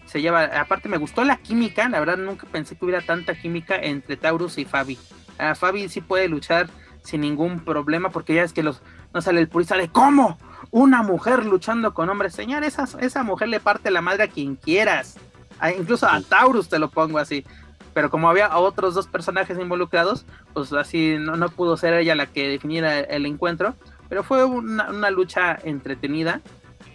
Se 0.05 0.21
lleva, 0.21 0.45
aparte 0.45 0.89
me 0.89 0.99
gustó 0.99 1.25
la 1.25 1.37
química, 1.37 1.89
la 1.89 2.01
verdad 2.01 2.17
nunca 2.17 2.47
pensé 2.51 2.77
que 2.77 2.85
hubiera 2.85 3.01
tanta 3.01 3.35
química 3.35 3.77
entre 3.77 4.17
Taurus 4.17 4.59
y 4.59 4.65
Fabi. 4.65 4.99
A 5.39 5.55
Fabi 5.55 5.89
sí 5.89 6.01
puede 6.01 6.29
luchar 6.29 6.69
sin 7.03 7.21
ningún 7.21 7.61
problema, 7.61 8.11
porque 8.11 8.35
ya 8.35 8.43
es 8.43 8.53
que 8.53 8.63
los 8.63 8.83
no 9.15 9.23
sale 9.23 9.41
el 9.41 9.49
purista 9.49 9.77
de 9.77 9.89
¿cómo? 9.89 10.39
Una 10.71 11.03
mujer 11.03 11.47
luchando 11.47 11.95
con 11.95 12.09
hombres. 12.11 12.35
Señor, 12.35 12.65
esa, 12.65 12.87
esa 13.01 13.23
mujer 13.23 13.49
le 13.49 13.61
parte 13.61 13.91
la 13.91 14.01
madre 14.01 14.25
a 14.25 14.29
quien 14.29 14.57
quieras. 14.57 15.19
incluso 15.79 16.07
a 16.07 16.21
Taurus 16.21 16.69
te 16.69 16.79
lo 16.79 16.91
pongo 16.91 17.19
así. 17.19 17.45
Pero 17.93 18.11
como 18.11 18.31
había 18.31 18.57
otros 18.57 18.95
dos 18.95 19.07
personajes 19.07 19.59
involucrados, 19.59 20.25
pues 20.53 20.73
así 20.73 21.17
no, 21.19 21.49
pudo 21.49 21.77
ser 21.77 21.95
ella 21.95 22.15
la 22.15 22.27
que 22.27 22.49
definiera 22.49 23.01
el 23.01 23.27
encuentro, 23.27 23.75
pero 24.09 24.23
fue 24.23 24.45
una, 24.45 25.11
lucha 25.11 25.59
entretenida, 25.63 26.41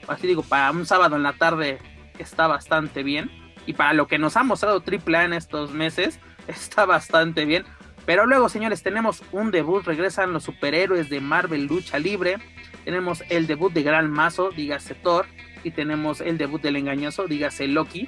así 0.07 0.27
digo, 0.27 0.41
para 0.43 0.71
un 0.71 0.85
sábado 0.85 1.15
en 1.15 1.23
la 1.23 1.33
tarde 1.33 1.79
está 2.17 2.47
bastante 2.47 3.03
bien, 3.03 3.29
y 3.65 3.73
para 3.73 3.93
lo 3.93 4.07
que 4.07 4.19
nos 4.19 4.37
ha 4.37 4.43
mostrado 4.43 4.81
AAA 4.85 5.25
en 5.25 5.33
estos 5.33 5.71
meses, 5.71 6.19
está 6.47 6.85
bastante 6.85 7.45
bien, 7.45 7.65
pero 8.05 8.25
luego 8.25 8.47
señores 8.49 8.83
tenemos 8.83 9.23
un 9.31 9.51
debut, 9.51 9.83
regresan 9.83 10.31
los 10.31 10.43
superhéroes 10.43 11.09
de 11.09 11.19
Marvel 11.19 11.65
Lucha 11.65 11.99
Libre, 11.99 12.37
tenemos 12.85 13.23
el 13.29 13.47
debut 13.47 13.73
de 13.73 13.83
Gran 13.83 14.09
Mazo, 14.11 14.51
dígase 14.51 14.93
Thor, 14.95 15.25
y 15.63 15.71
tenemos 15.71 16.21
el 16.21 16.37
debut 16.37 16.61
del 16.61 16.75
engañoso, 16.77 17.27
dígase 17.27 17.67
Loki, 17.67 18.07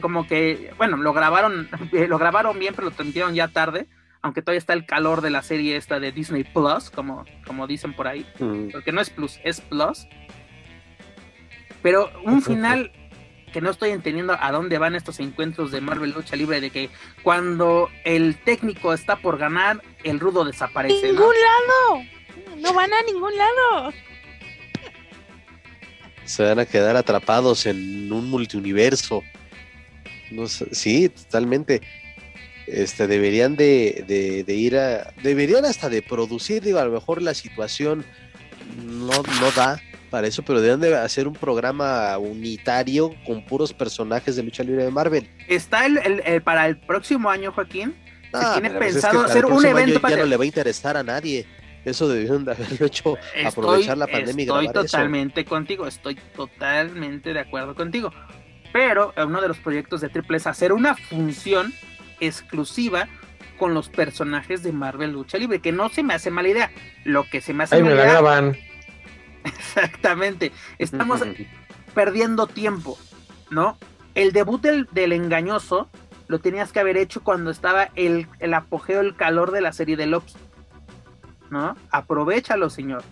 como 0.00 0.26
que, 0.26 0.72
bueno, 0.76 0.96
lo 0.96 1.12
grabaron, 1.12 1.68
lo 1.92 2.18
grabaron 2.18 2.58
bien, 2.58 2.74
pero 2.74 2.88
lo 2.88 2.94
transmitieron 2.94 3.34
ya 3.34 3.48
tarde, 3.48 3.86
aunque 4.22 4.42
todavía 4.42 4.58
está 4.58 4.72
el 4.72 4.84
calor 4.86 5.20
de 5.20 5.30
la 5.30 5.42
serie 5.42 5.76
esta 5.76 6.00
de 6.00 6.10
Disney 6.12 6.44
Plus, 6.44 6.90
como, 6.90 7.24
como 7.46 7.66
dicen 7.66 7.92
por 7.94 8.08
ahí, 8.08 8.26
Mm. 8.40 8.70
porque 8.72 8.92
no 8.92 9.00
es 9.00 9.10
Plus, 9.10 9.38
es 9.44 9.60
Plus. 9.60 10.06
Pero 11.82 12.10
un 12.24 12.42
final 12.42 12.90
que 13.52 13.60
no 13.60 13.70
estoy 13.70 13.90
entendiendo 13.90 14.36
a 14.38 14.50
dónde 14.52 14.76
van 14.78 14.94
estos 14.94 15.20
encuentros 15.20 15.70
de 15.70 15.80
Marvel 15.80 16.10
Lucha 16.10 16.36
Libre, 16.36 16.60
de 16.60 16.70
que 16.70 16.90
cuando 17.22 17.88
el 18.04 18.36
técnico 18.36 18.92
está 18.92 19.16
por 19.16 19.38
ganar, 19.38 19.80
el 20.04 20.18
rudo 20.20 20.44
desaparece, 20.44 21.12
¿no? 21.12 21.20
Ningún 21.20 21.34
lado. 21.34 22.02
No 22.60 22.72
van 22.74 22.92
a 22.92 23.02
ningún 23.02 23.32
lado. 23.36 23.92
Se 26.24 26.42
van 26.42 26.58
a 26.58 26.66
quedar 26.66 26.96
atrapados 26.96 27.64
en 27.66 28.12
un 28.12 28.28
multiuniverso. 28.28 29.22
No 30.30 30.46
sé, 30.46 30.66
sí, 30.72 31.08
totalmente. 31.08 31.80
Este, 32.66 33.06
deberían 33.06 33.56
de, 33.56 34.04
de- 34.06 34.44
de 34.44 34.54
ir 34.54 34.76
a. 34.76 35.14
Deberían 35.22 35.64
hasta 35.64 35.88
de 35.88 36.02
producir, 36.02 36.62
digo, 36.62 36.78
a 36.78 36.84
lo 36.84 36.90
mejor 36.92 37.22
la 37.22 37.32
situación 37.32 38.04
no, 38.84 39.22
no 39.40 39.50
da 39.56 39.80
para 40.10 40.26
eso, 40.26 40.42
pero 40.42 40.60
deberían 40.60 40.80
de 40.80 40.94
hacer 40.98 41.26
un 41.26 41.34
programa 41.34 42.18
unitario 42.18 43.14
con 43.26 43.42
puros 43.44 43.72
personajes 43.72 44.36
de 44.36 44.42
lucha 44.42 44.62
libre 44.62 44.84
de 44.84 44.90
Marvel. 44.90 45.30
Está 45.48 45.86
el, 45.86 45.96
el- 45.98 46.22
el- 46.26 46.42
para 46.42 46.66
el 46.66 46.76
próximo 46.78 47.30
año, 47.30 47.52
Joaquín. 47.52 47.94
Ah, 48.34 48.52
tiene 48.54 48.68
pero 48.68 48.80
pues 48.80 48.88
es 48.96 49.02
pensado 49.02 49.24
que 49.24 49.30
hacer 49.30 49.46
un 49.46 49.64
evento 49.64 50.00
para 50.02 50.16
Ya 50.16 50.20
no 50.22 50.26
le 50.28 50.36
va 50.36 50.42
a 50.44 50.46
interesar 50.46 50.98
a 50.98 51.02
nadie. 51.02 51.46
Eso 51.84 52.08
debieron 52.08 52.44
de 52.44 52.52
haberlo 52.52 52.86
hecho, 52.86 53.16
aprovechar 53.44 53.96
la 53.98 54.06
pandemia 54.06 54.44
y 54.44 54.48
estoy 54.48 54.64
eso. 54.66 54.72
totalmente 54.74 55.44
contigo, 55.44 55.86
estoy 55.86 56.16
totalmente 56.36 57.32
de 57.32 57.40
acuerdo 57.40 57.74
contigo. 57.74 58.12
Pero 58.72 59.12
eh, 59.16 59.24
uno 59.24 59.40
de 59.40 59.48
los 59.48 59.58
proyectos 59.58 60.00
de 60.00 60.08
Triple 60.08 60.36
es 60.36 60.46
hacer 60.46 60.72
una 60.72 60.94
función 60.94 61.72
exclusiva 62.20 63.08
con 63.58 63.74
los 63.74 63.88
personajes 63.88 64.62
de 64.62 64.72
Marvel 64.72 65.12
Lucha 65.12 65.38
Libre, 65.38 65.60
que 65.60 65.72
no 65.72 65.88
se 65.88 66.02
me 66.02 66.14
hace 66.14 66.30
mala 66.30 66.48
idea. 66.48 66.70
Lo 67.04 67.24
que 67.24 67.40
se 67.40 67.54
me 67.54 67.64
hace 67.64 67.76
Ahí 67.76 67.82
mala 67.82 67.94
me 67.94 68.00
la 68.00 68.06
idea, 68.06 68.20
graban. 68.20 68.56
exactamente, 69.44 70.52
estamos 70.78 71.22
perdiendo 71.94 72.46
tiempo, 72.46 72.98
¿no? 73.50 73.78
El 74.14 74.32
debut 74.32 74.60
del, 74.60 74.88
del 74.92 75.12
engañoso 75.12 75.88
lo 76.28 76.40
tenías 76.40 76.72
que 76.72 76.80
haber 76.80 76.96
hecho 76.96 77.22
cuando 77.22 77.50
estaba 77.50 77.90
el, 77.94 78.28
el 78.38 78.54
apogeo, 78.54 79.00
el 79.00 79.16
calor 79.16 79.50
de 79.50 79.62
la 79.62 79.72
serie 79.72 79.96
de 79.96 80.06
Loki, 80.06 80.34
¿no? 81.50 81.76
Aprovechalo, 81.90 82.70
señor. 82.70 83.02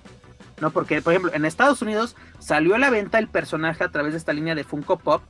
¿No? 0.61 0.70
Porque, 0.70 1.03
por 1.03 1.12
ejemplo, 1.12 1.32
en 1.34 1.45
Estados 1.45 1.82
Unidos 1.82 2.16
salió 2.39 2.74
a 2.74 2.78
la 2.78 2.89
venta 2.91 3.18
el 3.18 3.28
personaje 3.28 3.84
a 3.84 3.91
través 3.91 4.12
de 4.12 4.18
esta 4.18 4.32
línea 4.32 4.55
de 4.55 4.64
Funko 4.64 4.99
Pop 4.99 5.22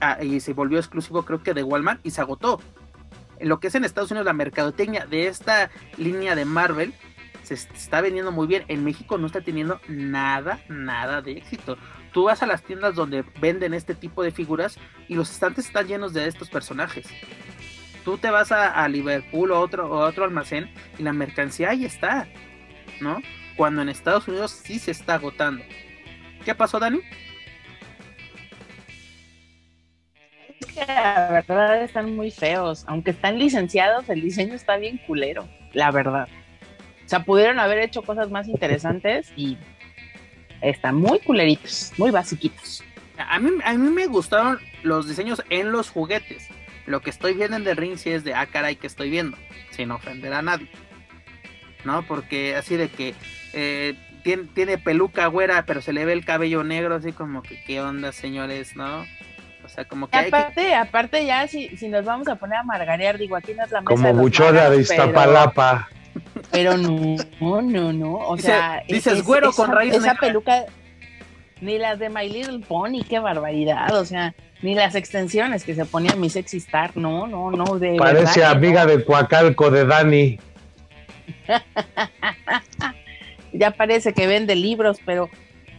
ah, 0.00 0.22
y 0.22 0.38
se 0.40 0.52
volvió 0.52 0.78
exclusivo, 0.78 1.24
creo 1.24 1.42
que 1.42 1.52
de 1.54 1.64
Walmart 1.64 2.00
y 2.06 2.10
se 2.12 2.20
agotó. 2.20 2.60
En 3.40 3.48
lo 3.48 3.58
que 3.58 3.66
es 3.66 3.74
en 3.74 3.84
Estados 3.84 4.12
Unidos, 4.12 4.24
la 4.26 4.32
mercadotecnia 4.34 5.04
de 5.06 5.26
esta 5.26 5.68
línea 5.96 6.36
de 6.36 6.44
Marvel 6.44 6.94
se 7.42 7.54
est- 7.54 7.72
está 7.74 8.00
vendiendo 8.00 8.30
muy 8.30 8.46
bien. 8.46 8.64
En 8.68 8.84
México 8.84 9.18
no 9.18 9.26
está 9.26 9.40
teniendo 9.40 9.80
nada, 9.88 10.60
nada 10.68 11.22
de 11.22 11.32
éxito. 11.32 11.76
Tú 12.12 12.24
vas 12.24 12.40
a 12.44 12.46
las 12.46 12.62
tiendas 12.62 12.94
donde 12.94 13.24
venden 13.40 13.74
este 13.74 13.96
tipo 13.96 14.22
de 14.22 14.30
figuras 14.30 14.78
y 15.08 15.16
los 15.16 15.28
estantes 15.32 15.66
están 15.66 15.88
llenos 15.88 16.12
de 16.12 16.28
estos 16.28 16.50
personajes. 16.50 17.08
Tú 18.04 18.18
te 18.18 18.30
vas 18.30 18.50
a, 18.52 18.82
a 18.82 18.88
Liverpool 18.88 19.52
o 19.52 19.60
otro, 19.60 19.90
o 19.90 19.98
otro 20.00 20.24
almacén 20.24 20.70
y 20.98 21.02
la 21.02 21.12
mercancía 21.12 21.70
ahí 21.70 21.84
está, 21.84 22.26
¿no? 23.00 23.20
Cuando 23.56 23.82
en 23.82 23.88
Estados 23.88 24.26
Unidos 24.28 24.50
sí 24.50 24.78
se 24.78 24.90
está 24.90 25.14
agotando. 25.14 25.62
¿Qué 26.44 26.54
pasó, 26.54 26.78
Dani? 26.78 27.00
Es 30.60 30.66
que 30.66 30.86
la 30.86 31.44
verdad 31.46 31.82
están 31.82 32.16
muy 32.16 32.30
feos. 32.30 32.84
Aunque 32.88 33.10
están 33.10 33.38
licenciados, 33.38 34.08
el 34.08 34.20
diseño 34.20 34.54
está 34.54 34.76
bien 34.76 34.98
culero. 35.06 35.48
La 35.72 35.90
verdad. 35.90 36.28
O 37.04 37.08
sea, 37.08 37.24
pudieron 37.24 37.58
haber 37.58 37.78
hecho 37.78 38.02
cosas 38.02 38.30
más 38.30 38.48
interesantes 38.48 39.32
y 39.36 39.56
están 40.60 40.96
muy 40.96 41.18
culeritos, 41.20 41.92
muy 41.98 42.10
basiquitos. 42.10 42.82
A 43.18 43.38
mí, 43.38 43.50
a 43.64 43.74
mí 43.74 43.90
me 43.90 44.06
gustaron 44.06 44.58
los 44.82 45.08
diseños 45.08 45.42
en 45.50 45.70
los 45.72 45.90
juguetes. 45.90 46.48
Lo 46.86 47.00
que 47.00 47.10
estoy 47.10 47.34
viendo 47.34 47.56
en 47.56 47.64
The 47.64 47.74
Ring 47.74 47.96
sí 47.96 48.10
es 48.10 48.24
de, 48.24 48.34
ah, 48.34 48.46
caray, 48.46 48.76
que 48.76 48.86
estoy 48.86 49.10
viendo. 49.10 49.36
Sin 49.70 49.90
ofender 49.90 50.32
a 50.32 50.42
nadie. 50.42 50.68
¿No? 51.84 52.02
Porque 52.06 52.54
así 52.56 52.76
de 52.76 52.88
que 52.88 53.14
eh, 53.52 53.94
tiene, 54.22 54.44
tiene 54.54 54.78
peluca 54.78 55.26
güera, 55.26 55.64
pero 55.66 55.80
se 55.80 55.92
le 55.92 56.04
ve 56.04 56.12
el 56.12 56.24
cabello 56.24 56.62
negro, 56.64 56.94
así 56.96 57.12
como 57.12 57.42
que, 57.42 57.62
¿qué 57.64 57.80
onda, 57.80 58.12
señores? 58.12 58.76
¿No? 58.76 59.04
O 59.64 59.68
sea, 59.68 59.84
como 59.84 60.08
que 60.08 60.16
hay 60.16 60.30
que... 60.30 60.36
Aparte, 60.36 60.74
aparte 60.74 61.26
ya 61.26 61.46
si, 61.48 61.76
si 61.76 61.88
nos 61.88 62.04
vamos 62.04 62.26
a 62.28 62.34
poner 62.36 62.58
a 62.58 62.62
margarear, 62.64 63.16
digo, 63.18 63.36
aquí 63.36 63.52
no 63.54 63.64
es 63.64 63.70
la 63.70 63.80
mesa 63.80 63.88
Como 63.94 64.08
de 64.08 64.14
buchona 64.14 64.52
magos, 64.62 64.70
de 64.70 64.84
pero- 64.84 65.04
Iztapalapa. 65.04 65.88
Pero 66.50 66.76
no, 66.76 67.16
no, 67.62 67.92
no. 67.92 68.12
O 68.14 68.36
sea, 68.38 68.82
dices, 68.88 69.18
es- 69.18 69.24
güero 69.24 69.50
esa, 69.50 69.56
con 69.64 69.74
raíz 69.74 69.94
esa 69.94 70.08
negra. 70.14 70.20
peluca, 70.20 70.64
ni 71.62 71.78
las 71.78 71.98
de 72.00 72.10
My 72.10 72.28
Little 72.28 72.58
Pony, 72.58 73.02
qué 73.08 73.20
barbaridad. 73.20 73.94
O 73.94 74.04
sea, 74.04 74.34
ni 74.62 74.74
las 74.74 74.94
extensiones 74.96 75.64
que 75.64 75.74
se 75.74 75.86
ponía 75.86 76.14
mi 76.16 76.28
sexy 76.28 76.58
star, 76.58 76.96
no, 76.96 77.26
no, 77.26 77.52
no. 77.52 77.78
De 77.78 77.96
Parece 77.96 78.40
verdad 78.40 78.56
amiga 78.56 78.84
no. 78.84 78.90
de 78.90 79.04
Coacalco 79.04 79.70
de 79.70 79.86
Dani. 79.86 80.38
Ya 83.54 83.70
parece 83.70 84.14
que 84.14 84.26
vende 84.26 84.56
libros, 84.56 84.98
pero 85.04 85.28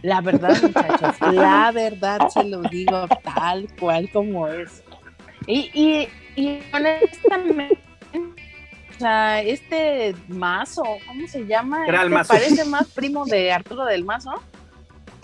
la 0.02 0.20
verdad, 0.20 0.56
muchachos, 0.62 1.16
la 1.32 1.72
verdad 1.72 2.28
se 2.28 2.44
lo 2.44 2.62
digo 2.62 3.08
tal 3.24 3.66
cual 3.80 4.08
como 4.12 4.46
es. 4.46 4.84
Y, 5.48 5.72
y, 5.74 6.08
y 6.40 6.60
honestamente, 6.72 7.76
o 8.14 8.98
sea, 9.00 9.42
este 9.42 10.14
mazo, 10.28 10.84
¿cómo 11.04 11.26
se 11.26 11.46
llama? 11.46 11.84
Este 11.84 12.08
Mazo. 12.08 12.32
Parece 12.32 12.64
más 12.66 12.86
primo 12.92 13.24
de 13.24 13.50
Arturo 13.50 13.86
del 13.86 14.04
Mazo 14.04 14.40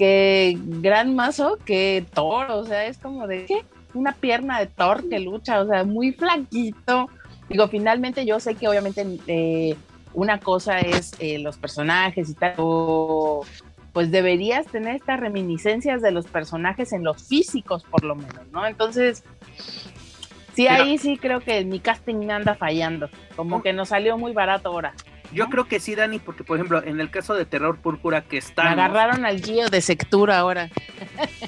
que 0.00 0.56
Gran 0.58 1.14
Mazo 1.14 1.58
que 1.62 2.06
Thor, 2.14 2.50
o 2.50 2.64
sea, 2.64 2.86
es 2.86 2.96
como 2.96 3.26
de 3.26 3.44
¿qué? 3.44 3.66
una 3.92 4.12
pierna 4.12 4.58
de 4.58 4.64
Thor 4.64 5.06
que 5.10 5.20
lucha, 5.20 5.60
o 5.60 5.66
sea, 5.66 5.84
muy 5.84 6.12
flaquito. 6.12 7.10
Digo, 7.50 7.68
finalmente 7.68 8.24
yo 8.24 8.40
sé 8.40 8.54
que 8.54 8.66
obviamente 8.66 9.04
eh, 9.26 9.76
una 10.14 10.40
cosa 10.40 10.78
es 10.78 11.12
eh, 11.18 11.38
los 11.38 11.58
personajes 11.58 12.30
y 12.30 12.34
tal, 12.34 12.54
o, 12.56 13.44
pues 13.92 14.10
deberías 14.10 14.64
tener 14.68 14.96
estas 14.96 15.20
reminiscencias 15.20 16.00
de 16.00 16.12
los 16.12 16.26
personajes 16.26 16.94
en 16.94 17.04
los 17.04 17.22
físicos 17.22 17.84
por 17.84 18.02
lo 18.02 18.14
menos, 18.14 18.50
¿no? 18.52 18.66
Entonces, 18.66 19.22
sí, 20.62 20.68
ahí 20.68 20.98
sí 20.98 21.16
creo 21.16 21.40
que 21.40 21.64
mi 21.64 21.80
casting 21.80 22.28
anda 22.30 22.54
fallando, 22.54 23.08
como 23.36 23.56
Oh. 23.56 23.62
que 23.62 23.72
nos 23.72 23.88
salió 23.90 24.16
muy 24.18 24.32
barato 24.32 24.68
ahora. 24.70 24.92
Yo 25.32 25.48
creo 25.48 25.66
que 25.66 25.78
sí, 25.78 25.94
Dani, 25.94 26.18
porque 26.18 26.42
por 26.42 26.56
ejemplo, 26.56 26.82
en 26.82 27.00
el 27.00 27.08
caso 27.10 27.34
de 27.34 27.44
Terror 27.44 27.78
Púrpura 27.78 28.22
que 28.22 28.36
Me 28.36 28.38
está... 28.38 28.70
agarraron 28.72 29.24
al 29.24 29.40
Gio 29.40 29.68
de 29.68 29.80
sectura 29.80 30.38
ahora. 30.38 30.70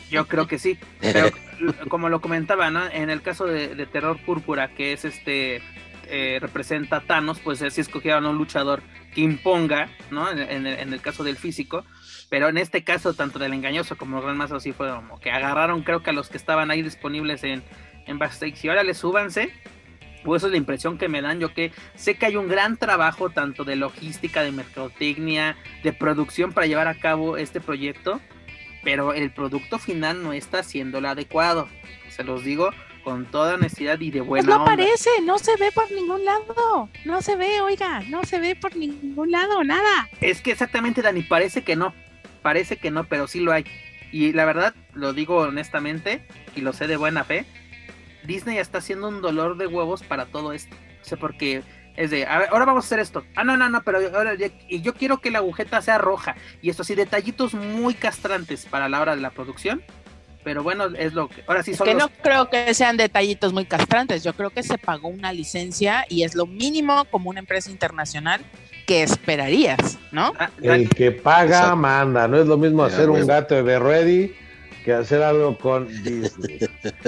Yo 0.09 0.29
creo 0.29 0.47
que 0.47 0.59
sí. 0.59 0.79
Pero 1.01 1.31
como 1.89 2.09
lo 2.09 2.21
comentaba, 2.21 2.71
¿no? 2.71 2.87
En 2.91 3.11
el 3.11 3.23
caso 3.23 3.45
de, 3.47 3.75
de 3.75 3.87
Terror 3.87 4.19
Púrpura, 4.25 4.69
que 4.69 4.93
es 4.93 5.05
este 5.05 5.63
eh, 6.09 6.39
representa 6.41 6.99
a 6.99 7.01
Thanos, 7.01 7.41
pues 7.41 7.61
así 7.63 7.81
escogieron 7.81 8.25
a 8.27 8.31
un 8.31 8.39
luchador 8.39 8.83
que 9.15 9.21
imponga, 9.23 9.89
¿no? 10.11 10.31
En, 10.31 10.39
en 10.39 10.67
el, 10.67 10.79
en 10.79 10.93
el 10.93 11.01
caso 11.01 11.25
del 11.25 11.37
físico. 11.37 11.85
Pero 12.29 12.49
en 12.49 12.59
este 12.59 12.85
caso, 12.85 13.15
tanto 13.15 13.39
del 13.41 13.53
engañoso 13.53 13.97
como 13.97 14.19
el 14.19 14.23
Gran 14.25 14.37
Mazo, 14.37 14.61
sí 14.61 14.73
fue 14.73 14.89
como 14.91 15.19
que 15.19 15.31
agarraron, 15.33 15.83
creo 15.83 16.03
que 16.03 16.11
a 16.11 16.13
los 16.13 16.29
que 16.29 16.37
estaban 16.37 16.71
ahí 16.71 16.83
disponibles 16.83 17.43
en, 17.45 17.63
en 18.07 18.19
backstage. 18.19 18.65
Y 18.65 18.69
ahora 18.69 18.83
le 18.83 18.95
súbanse. 18.95 19.53
Pues 20.25 20.41
esa 20.41 20.47
es 20.47 20.53
la 20.53 20.59
impresión 20.59 20.99
que 20.99 21.09
me 21.09 21.21
dan. 21.21 21.41
Yo 21.41 21.53
que 21.53 21.73
sé 21.97 22.15
que 22.15 22.27
hay 22.27 22.37
un 22.37 22.47
gran 22.49 22.77
trabajo, 22.77 23.31
tanto 23.31 23.65
de 23.65 23.75
logística, 23.77 24.43
de 24.43 24.53
mercadotecnia, 24.53 25.57
de 25.83 25.93
producción 25.93 26.53
para 26.53 26.67
llevar 26.69 26.87
a 26.87 26.95
cabo 26.95 27.37
este 27.37 27.61
proyecto 27.61 28.21
pero 28.83 29.13
el 29.15 29.31
producto 29.31 29.79
final 29.79 30.23
no 30.23 30.33
está 30.33 30.63
siendo 30.63 30.99
el 30.99 31.07
adecuado. 31.07 31.69
Se 32.11 32.25
los 32.25 32.45
digo 32.45 32.71
con 33.05 33.27
toda 33.27 33.55
honestidad 33.55 33.99
y 34.01 34.11
de 34.11 34.21
buena 34.21 34.45
Pues 34.45 34.57
no 34.57 34.63
onda. 34.63 34.77
parece, 34.77 35.11
no 35.25 35.39
se 35.39 35.57
ve 35.57 35.73
por 35.73 35.91
ningún 35.91 36.25
lado. 36.25 36.89
No 37.05 37.23
se 37.23 37.37
ve, 37.37 37.61
oiga, 37.61 38.03
no 38.09 38.25
se 38.25 38.39
ve 38.39 38.55
por 38.55 38.77
ningún 38.77 39.31
lado, 39.31 39.65
nada. 39.65 40.09
Es 40.21 40.41
que 40.41 40.53
exactamente, 40.53 41.03
Dani, 41.03 41.23
parece 41.23 41.63
que 41.63 41.77
no. 41.77 41.95
Parece 42.43 42.77
que 42.77 42.91
no, 42.91 43.05
pero 43.05 43.27
sí 43.27 43.41
lo 43.41 43.53
hay. 43.53 43.65
Y 44.13 44.33
la 44.33 44.45
verdad, 44.45 44.75
lo 44.95 45.13
digo 45.13 45.37
honestamente 45.39 46.25
y 46.55 46.61
lo 46.61 46.73
sé 46.73 46.87
de 46.87 46.97
buena 46.97 47.25
fe. 47.25 47.45
Disney 48.27 48.59
está 48.59 48.79
haciendo 48.79 49.09
un 49.09 49.21
dolor 49.23 49.57
de 49.57 49.67
huevos 49.67 50.03
para 50.03 50.27
todo 50.27 50.53
esto. 50.53 50.75
O 51.03 51.05
sea, 51.05 51.19
porque 51.19 51.63
es 51.97 52.11
de, 52.11 52.25
a 52.27 52.39
ver, 52.39 52.49
ahora 52.53 52.65
vamos 52.65 52.85
a 52.85 52.87
hacer 52.87 52.99
esto. 53.01 53.25
Ah, 53.35 53.45
no, 53.45 53.57
no, 53.57 53.69
no, 53.69 53.83
pero 53.83 53.99
ahora 54.17 54.35
ya- 54.35 54.51
y 54.69 54.81
yo 54.81 54.95
quiero 54.95 55.21
que 55.21 55.31
la 55.31 55.39
agujeta 55.39 55.83
sea 55.83 55.99
roja. 55.99 56.37
Y 56.63 56.71
esto 56.71 56.83
así, 56.83 56.95
detallitos 56.95 57.55
muy 57.55 57.95
castrantes 57.95 58.67
para 58.67 58.89
la 58.89 59.01
hora 59.01 59.15
de 59.15 59.21
la 59.23 59.31
producción. 59.31 59.83
Pero 60.45 60.65
bueno, 60.65 60.87
es 60.99 61.13
lo 61.15 61.29
que. 61.29 61.45
Ahora 61.47 61.63
sí 61.63 61.71
Es 61.71 61.77
son 61.79 61.87
que 61.87 61.95
los- 61.95 62.03
no 62.03 62.11
creo 62.23 62.51
que 62.51 62.75
sean 62.75 62.97
detallitos 62.97 63.53
muy 63.53 63.65
castrantes. 63.65 64.25
Yo 64.25 64.33
creo 64.33 64.51
que 64.51 64.65
se 64.65 64.77
pagó 64.77 65.07
una 65.09 65.33
licencia 65.33 66.05
y 66.09 66.25
es 66.25 66.35
lo 66.35 66.47
mínimo 66.47 67.05
como 67.13 67.31
una 67.31 67.39
empresa 67.39 67.71
internacional 67.71 68.41
que 68.87 69.05
esperarías, 69.05 69.99
¿no? 70.11 70.33
Ah, 70.41 70.51
El 70.61 70.89
que 70.89 71.13
paga, 71.13 71.59
Exacto. 71.59 71.77
manda. 71.77 72.27
No 72.27 72.39
es 72.41 72.47
lo 72.47 72.57
mismo 72.59 72.83
hacer 72.83 73.09
un 73.09 73.25
gato 73.25 73.63
de 73.63 73.79
Ready 73.79 74.35
que 74.85 74.93
hacer 74.93 75.23
algo 75.23 75.57
con 75.57 75.89
Disney. 76.03 76.59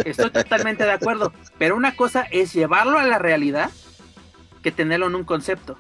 Estoy 0.05 0.31
totalmente 0.31 0.85
de 0.85 0.93
acuerdo. 0.93 1.33
Pero 1.59 1.77
una 1.77 1.97
cosa 1.97 2.22
es 2.31 2.53
llevarlo 2.53 2.99
a 2.99 3.05
la 3.05 3.18
realidad 3.18 3.70
que 4.62 4.72
tenerlo 4.72 5.07
en 5.07 5.14
un 5.14 5.25
concepto. 5.25 5.77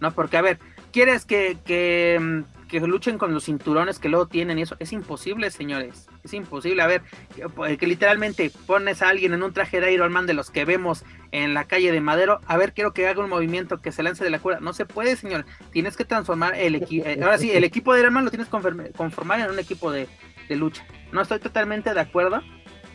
¿No? 0.00 0.12
Porque, 0.12 0.36
a 0.36 0.42
ver, 0.42 0.58
¿quieres 0.92 1.24
que, 1.24 1.58
que, 1.64 2.42
que 2.68 2.80
luchen 2.80 3.18
con 3.18 3.34
los 3.34 3.44
cinturones 3.44 3.98
que 3.98 4.08
luego 4.08 4.26
tienen 4.28 4.58
y 4.58 4.62
eso? 4.62 4.76
Es 4.78 4.92
imposible, 4.92 5.50
señores. 5.50 6.06
Es 6.24 6.32
imposible. 6.32 6.82
A 6.82 6.86
ver, 6.86 7.02
que, 7.34 7.76
que 7.76 7.86
literalmente 7.86 8.50
pones 8.66 9.02
a 9.02 9.08
alguien 9.08 9.34
en 9.34 9.42
un 9.42 9.52
traje 9.52 9.80
de 9.80 9.92
Iron 9.92 10.12
Man 10.12 10.26
de 10.26 10.34
los 10.34 10.50
que 10.50 10.64
vemos 10.64 11.04
en 11.32 11.54
la 11.54 11.64
calle 11.64 11.92
de 11.92 12.00
Madero. 12.00 12.40
A 12.46 12.56
ver, 12.56 12.72
quiero 12.72 12.92
que 12.92 13.06
haga 13.06 13.22
un 13.22 13.28
movimiento 13.28 13.78
que 13.78 13.92
se 13.92 14.02
lance 14.02 14.24
de 14.24 14.30
la 14.30 14.38
cura. 14.38 14.58
No 14.60 14.72
se 14.72 14.86
puede, 14.86 15.16
señor. 15.16 15.44
Tienes 15.70 15.96
que 15.96 16.04
transformar 16.04 16.54
el 16.54 16.74
equipo. 16.74 17.06
ahora 17.22 17.38
sí, 17.38 17.50
el 17.50 17.64
equipo 17.64 17.92
de 17.92 18.00
Iron 18.00 18.14
Man 18.14 18.24
lo 18.24 18.30
tienes 18.30 18.48
que 18.48 18.56
conform- 18.56 18.92
conformar 18.92 19.40
en 19.40 19.50
un 19.50 19.58
equipo 19.58 19.92
de, 19.92 20.08
de 20.50 20.56
lucha. 20.56 20.84
No 21.12 21.22
estoy 21.22 21.38
totalmente 21.38 21.94
de 21.94 22.00
acuerdo. 22.00 22.42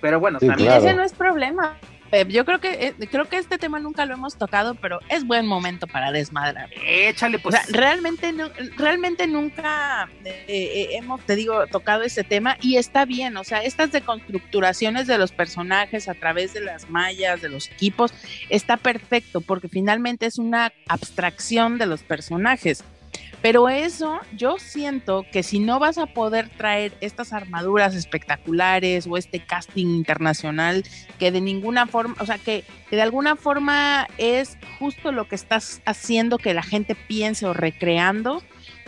Pero 0.01 0.20
bueno, 0.20 0.39
Sí, 0.39 0.45
también. 0.47 0.68
claro. 0.70 0.86
Ese 0.86 0.93
no 0.95 1.03
es 1.03 1.14
problema. 1.14 1.78
Pep. 2.12 2.28
Yo 2.28 2.45
creo 2.45 2.60
que 2.60 2.88
eh, 2.99 3.08
creo 3.10 3.26
que 3.28 3.38
este 3.38 3.58
tema 3.58 3.80
nunca 3.80 4.06
lo 4.06 4.14
hemos 4.14 4.38
tocado, 4.38 4.76
pero 4.76 4.99
es 5.10 5.26
buen 5.26 5.47
momento 5.47 5.88
para 5.88 6.12
desmadrar. 6.12 6.70
Échale, 6.86 7.38
O 7.38 7.41
pues. 7.41 7.56
sea, 7.56 7.64
realmente, 7.72 8.32
no- 8.32 8.49
realmente 8.78 9.26
nunca 9.26 10.08
eh, 10.24 10.45
eh, 10.47 10.88
hemos, 10.97 11.22
te 11.22 11.36
digo, 11.36 11.66
tocado 11.68 12.03
este 12.03 12.24
tema 12.24 12.58
y 12.62 12.76
está 12.78 13.06
bien. 13.06 13.36
O 13.38 13.43
sea, 13.43 13.64
estas 13.64 13.91
deconstructuraciones 13.91 15.08
de 15.08 15.18
los 15.18 15.32
personajes 15.32 16.08
a 16.08 16.14
través 16.14 16.53
de 16.53 16.60
las 16.62 16.89
mallas, 16.89 17.41
de 17.41 17.49
los 17.49 17.72
equipos, 17.72 18.14
está 18.49 18.78
perfecto 18.78 19.41
porque 19.41 19.70
finalmente 19.70 20.28
es 20.28 20.38
una 20.38 20.72
abstracción 20.88 21.78
de 21.80 21.88
los 21.88 22.03
personajes. 22.03 22.84
Pero 23.45 23.69
eso, 23.69 24.19
yo 24.35 24.57
siento 24.57 25.23
que 25.31 25.43
si 25.43 25.59
no 25.59 25.77
vas 25.77 25.99
a 25.99 26.07
poder 26.07 26.49
traer 26.49 26.97
estas 26.99 27.31
armaduras 27.31 27.93
espectaculares 27.93 29.05
o 29.05 29.17
este 29.17 29.39
casting 29.39 29.85
internacional 29.85 30.83
que 31.19 31.31
de 31.31 31.41
ninguna 31.41 31.85
forma, 31.85 32.15
o 32.19 32.25
sea, 32.25 32.39
que, 32.39 32.63
de 32.89 33.03
alguna 33.03 33.35
forma 33.35 34.07
es 34.17 34.57
justo 34.79 35.11
lo 35.11 35.27
que 35.27 35.35
estás 35.35 35.83
haciendo 35.85 36.39
que 36.39 36.55
la 36.55 36.63
gente 36.63 36.95
piense 36.95 37.45
o 37.45 37.53
recreando, 37.53 38.41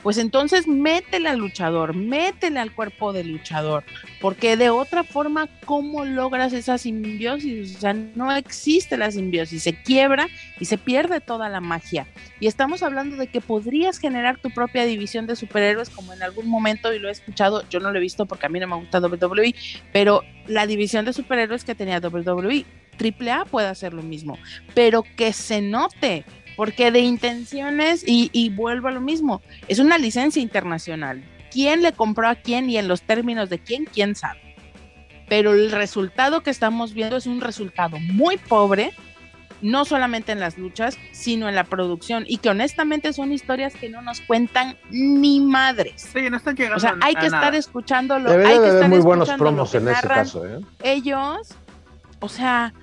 pues 0.07 0.19
entonces 0.19 0.69
métele 0.69 1.27
al 1.27 1.39
luchador, 1.39 1.93
métele 1.93 2.61
al 2.61 2.73
cuerpo 2.73 3.11
del 3.11 3.27
luchador, 3.27 3.83
porque 4.21 4.55
de 4.55 4.69
otra 4.69 5.03
forma, 5.03 5.49
¿cómo 5.65 6.05
logras 6.05 6.53
esa 6.53 6.77
simbiosis? 6.77 7.75
O 7.75 7.79
sea, 7.81 7.91
no 7.91 8.31
existe 8.31 8.95
la 8.95 9.11
simbiosis, 9.11 9.63
se 9.63 9.73
quiebra 9.73 10.29
y 10.61 10.63
se 10.63 10.77
pierde 10.77 11.19
toda 11.19 11.49
la 11.49 11.59
magia. 11.59 12.07
Y 12.39 12.47
estamos 12.47 12.83
hablando 12.83 13.17
de 13.17 13.27
que 13.27 13.41
podrías 13.41 13.99
generar 13.99 14.39
tu 14.39 14.49
propia 14.49 14.85
división 14.85 15.27
de 15.27 15.35
superhéroes, 15.35 15.89
como 15.89 16.13
en 16.13 16.23
algún 16.23 16.47
momento, 16.47 16.93
y 16.93 16.99
lo 16.99 17.09
he 17.09 17.11
escuchado, 17.11 17.67
yo 17.67 17.81
no 17.81 17.91
lo 17.91 17.97
he 17.97 18.01
visto 18.01 18.25
porque 18.25 18.45
a 18.45 18.49
mí 18.49 18.61
no 18.61 18.67
me 18.67 18.77
gusta 18.77 19.01
WWE, 19.01 19.55
pero 19.91 20.23
la 20.47 20.67
división 20.67 21.03
de 21.03 21.11
superhéroes 21.11 21.65
que 21.65 21.75
tenía 21.75 21.99
WWE, 21.99 22.63
AAA 22.97 23.43
puede 23.43 23.67
hacer 23.67 23.93
lo 23.93 24.03
mismo, 24.03 24.37
pero 24.73 25.03
que 25.17 25.33
se 25.33 25.61
note, 25.61 26.23
porque 26.57 26.91
de 26.91 26.99
intenciones, 26.99 28.03
y, 28.05 28.29
y 28.33 28.49
vuelvo 28.49 28.89
a 28.89 28.91
lo 28.91 28.99
mismo, 28.99 29.41
es 29.69 29.79
una 29.79 29.97
licencia 29.97 30.41
internacional. 30.41 31.23
¿Quién 31.51 31.81
le 31.83 31.93
compró 31.93 32.27
a 32.27 32.35
quién 32.35 32.69
y 32.69 32.77
en 32.77 32.89
los 32.89 33.03
términos 33.03 33.49
de 33.49 33.59
quién, 33.59 33.85
quién 33.85 34.15
sabe? 34.15 34.41
Pero 35.29 35.53
el 35.53 35.71
resultado 35.71 36.41
que 36.41 36.49
estamos 36.49 36.93
viendo 36.93 37.15
es 37.15 37.27
un 37.27 37.41
resultado 37.41 37.99
muy 37.99 38.37
pobre, 38.37 38.91
no 39.61 39.85
solamente 39.85 40.31
en 40.31 40.39
las 40.39 40.57
luchas, 40.57 40.97
sino 41.11 41.47
en 41.47 41.55
la 41.55 41.63
producción, 41.63 42.25
y 42.27 42.37
que 42.37 42.49
honestamente 42.49 43.13
son 43.13 43.31
historias 43.31 43.75
que 43.75 43.89
no 43.89 44.01
nos 44.01 44.21
cuentan 44.21 44.77
ni 44.89 45.39
madres. 45.39 46.09
Sí, 46.13 46.29
no 46.29 46.37
están 46.37 46.55
llegando 46.55 46.77
O 46.77 46.79
sea, 46.79 46.95
hay 47.01 47.15
a 47.15 47.19
que 47.19 47.29
nada. 47.29 47.37
estar 47.37 47.55
escuchándolo. 47.55 48.31
Debería 48.31 48.53
hay 48.53 48.59
que 48.59 48.65
de 48.65 48.73
estar 48.75 48.89
muy 48.89 48.99
buenos 48.99 49.29
escuchando 49.29 49.43
lo 49.43 49.51
promos 49.51 49.71
que 49.71 49.77
en 49.77 49.87
ese 49.89 50.07
caso, 50.07 50.45
¿eh? 50.45 50.59
ellos, 50.83 51.55
o 52.19 52.29
sea, 52.29 52.73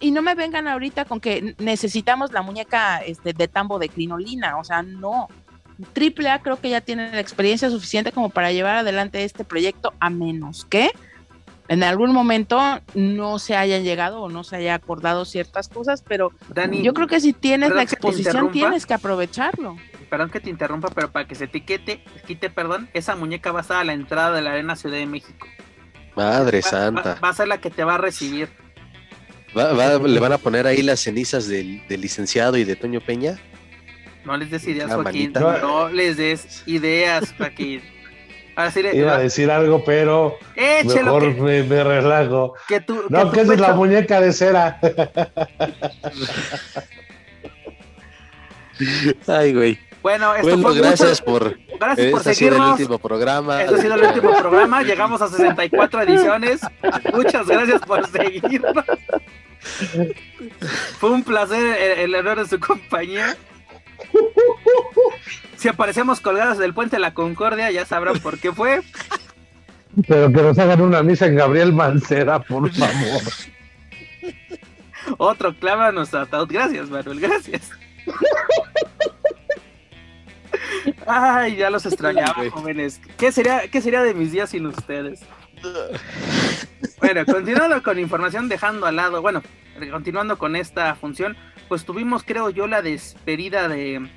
y 0.00 0.10
no 0.10 0.22
me 0.22 0.34
vengan 0.34 0.68
ahorita 0.68 1.04
con 1.04 1.20
que 1.20 1.54
necesitamos 1.58 2.32
la 2.32 2.42
muñeca 2.42 2.98
este, 2.98 3.32
de 3.32 3.48
tambo 3.48 3.78
de 3.78 3.88
crinolina, 3.88 4.58
o 4.58 4.64
sea, 4.64 4.82
no. 4.82 5.28
Triple 5.92 6.30
A 6.30 6.40
creo 6.40 6.60
que 6.60 6.70
ya 6.70 6.80
tiene 6.80 7.10
la 7.10 7.20
experiencia 7.20 7.68
suficiente 7.70 8.12
como 8.12 8.30
para 8.30 8.52
llevar 8.52 8.76
adelante 8.76 9.24
este 9.24 9.44
proyecto, 9.44 9.92
a 9.98 10.10
menos 10.10 10.64
que 10.66 10.90
en 11.68 11.82
algún 11.82 12.12
momento 12.12 12.60
no 12.94 13.38
se 13.38 13.56
hayan 13.56 13.82
llegado 13.82 14.20
o 14.22 14.28
no 14.28 14.44
se 14.44 14.56
haya 14.56 14.74
acordado 14.74 15.24
ciertas 15.24 15.68
cosas, 15.68 16.02
pero 16.06 16.30
Dani, 16.48 16.82
yo 16.82 16.92
creo 16.92 17.06
que 17.06 17.20
si 17.20 17.32
tienes 17.32 17.70
la 17.70 17.76
que 17.86 17.94
exposición 17.94 18.50
tienes 18.52 18.84
que 18.84 18.94
aprovecharlo. 18.94 19.76
perdón 20.10 20.30
que 20.30 20.40
te 20.40 20.50
interrumpa, 20.50 20.90
pero 20.90 21.10
para 21.10 21.26
que 21.26 21.34
se 21.34 21.44
etiquete, 21.44 22.04
quite, 22.26 22.50
perdón, 22.50 22.88
esa 22.92 23.16
muñeca 23.16 23.52
va 23.52 23.60
a 23.60 23.62
estar 23.62 23.78
a 23.78 23.84
la 23.84 23.94
entrada 23.94 24.32
de 24.32 24.42
la 24.42 24.52
Arena 24.52 24.76
Ciudad 24.76 24.96
de 24.98 25.06
México. 25.06 25.46
Madre 26.14 26.60
Va- 26.60 26.68
santa. 26.68 27.14
Va, 27.14 27.20
va 27.20 27.28
a 27.30 27.32
ser 27.32 27.48
la 27.48 27.58
que 27.58 27.70
te 27.70 27.84
va 27.84 27.94
a 27.94 27.98
recibir. 27.98 28.50
Va- 29.56 29.72
va- 29.72 29.98
le 29.98 30.20
van 30.20 30.32
a 30.32 30.38
poner 30.38 30.66
ahí 30.66 30.82
las 30.82 31.00
cenizas 31.00 31.46
del, 31.48 31.86
del 31.88 32.00
licenciado 32.00 32.56
y 32.56 32.64
de 32.64 32.74
Toño 32.76 33.00
Peña. 33.00 33.38
No 34.24 34.36
les 34.36 34.50
des 34.50 34.66
ideas, 34.68 34.90
Ah, 34.90 34.94
Joaquín. 35.02 35.32
manita. 35.34 35.58
No 35.60 35.88
les 35.88 36.16
des 36.16 36.62
ideas, 36.66 37.34
Joaquín. 37.36 37.82
Ahora 38.54 38.70
sí, 38.70 38.82
le- 38.82 38.94
Iba 38.96 39.16
a 39.16 39.18
decir 39.18 39.50
algo, 39.50 39.82
pero 39.84 40.36
échelo 40.54 41.14
mejor 41.14 41.34
que, 41.34 41.40
me, 41.40 41.62
me 41.64 41.82
relajo. 41.84 42.54
que 42.68 42.80
tú. 42.80 43.02
No, 43.08 43.30
que 43.32 43.40
esa 43.40 43.54
es 43.54 43.60
la 43.60 43.74
muñeca 43.74 44.20
de 44.20 44.32
cera. 44.32 44.78
Ay, 49.26 49.54
güey. 49.54 49.78
Bueno, 50.02 50.34
esto 50.34 50.48
Bueno, 50.48 50.62
fue 50.62 50.74
gracias 50.78 51.20
mucho- 51.20 51.24
por. 51.24 51.58
gracias 51.78 52.10
por 52.10 52.18
Este 52.20 52.30
ha 52.30 52.34
sido 52.34 52.56
el 52.56 52.62
último 52.62 52.98
programa. 52.98 53.62
Este 53.62 53.74
ha 53.76 53.78
sido 53.78 53.94
el 53.94 54.02
último 54.04 54.36
programa. 54.36 54.82
Llegamos 54.82 55.22
a 55.22 55.28
64 55.28 56.02
ediciones. 56.02 56.60
Muchas 57.14 57.46
gracias 57.46 57.80
por 57.82 58.06
seguirnos. 58.10 58.72
Fue 60.98 61.10
un 61.10 61.22
placer 61.22 61.76
el, 61.78 62.00
el 62.00 62.14
error 62.14 62.38
de 62.38 62.48
su 62.48 62.58
compañía. 62.58 63.36
Si 65.56 65.68
aparecemos 65.68 66.20
colgados 66.20 66.58
del 66.58 66.74
puente 66.74 66.96
de 66.96 67.00
la 67.00 67.14
Concordia, 67.14 67.70
ya 67.70 67.84
sabrán 67.84 68.18
por 68.18 68.38
qué 68.38 68.52
fue. 68.52 68.82
Pero 70.08 70.32
que 70.32 70.42
nos 70.42 70.58
hagan 70.58 70.80
una 70.80 71.02
misa 71.02 71.26
en 71.26 71.36
Gabriel 71.36 71.72
Mancera, 71.72 72.40
por 72.40 72.72
favor. 72.72 73.22
Otro 75.18 75.54
clava 75.54 75.88
ataúd. 75.88 76.48
Gracias, 76.50 76.88
Manuel, 76.88 77.20
gracias. 77.20 77.70
Ay, 81.06 81.56
ya 81.56 81.70
los 81.70 81.84
extrañaba, 81.86 82.34
jóvenes. 82.50 83.00
¿Qué 83.16 83.30
sería, 83.30 83.68
¿Qué 83.68 83.80
sería 83.80 84.02
de 84.02 84.14
mis 84.14 84.32
días 84.32 84.50
sin 84.50 84.66
ustedes? 84.66 85.20
Bueno, 87.00 87.24
continuando 87.26 87.82
con 87.82 87.98
información, 87.98 88.48
dejando 88.48 88.86
al 88.86 88.96
lado, 88.96 89.22
bueno, 89.22 89.42
continuando 89.90 90.38
con 90.38 90.56
esta 90.56 90.94
función, 90.94 91.36
pues 91.68 91.84
tuvimos, 91.84 92.22
creo 92.22 92.50
yo, 92.50 92.66
la 92.66 92.80
despedida 92.82 93.68
de 93.68 94.08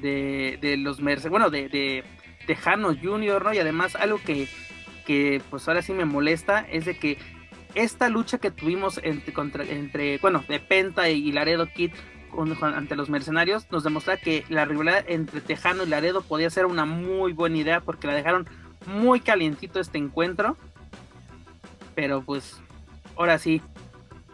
de, 0.00 0.58
de 0.60 0.76
los 0.76 1.00
Merce, 1.00 1.28
bueno, 1.28 1.50
de, 1.50 1.68
de 1.68 2.04
Tejano 2.46 2.94
Junior, 3.00 3.44
¿no? 3.44 3.52
Y 3.52 3.58
además 3.58 3.96
algo 3.96 4.18
que, 4.24 4.48
que 5.06 5.42
pues 5.50 5.68
ahora 5.68 5.82
sí 5.82 5.92
me 5.92 6.04
molesta 6.04 6.66
es 6.70 6.84
de 6.84 6.98
que 6.98 7.18
esta 7.74 8.08
lucha 8.08 8.38
que 8.38 8.50
tuvimos 8.50 9.00
entre, 9.02 9.32
entre 9.76 10.18
bueno, 10.18 10.44
de 10.48 10.58
Penta 10.58 11.10
y 11.10 11.30
Laredo 11.32 11.66
Kid 11.66 11.92
ante 12.60 12.94
los 12.94 13.08
mercenarios, 13.08 13.66
nos 13.70 13.84
demuestra 13.84 14.18
que 14.18 14.44
la 14.48 14.64
rivalidad 14.64 15.04
entre 15.08 15.40
Tejano 15.40 15.84
y 15.84 15.88
Laredo 15.88 16.22
podía 16.22 16.50
ser 16.50 16.66
una 16.66 16.84
muy 16.84 17.32
buena 17.32 17.56
idea 17.56 17.80
porque 17.80 18.06
la 18.06 18.14
dejaron 18.14 18.46
muy 18.86 19.20
calientito 19.20 19.80
este 19.80 19.98
encuentro. 19.98 20.56
Pero 21.94 22.22
pues, 22.22 22.54
ahora 23.16 23.38
sí. 23.38 23.60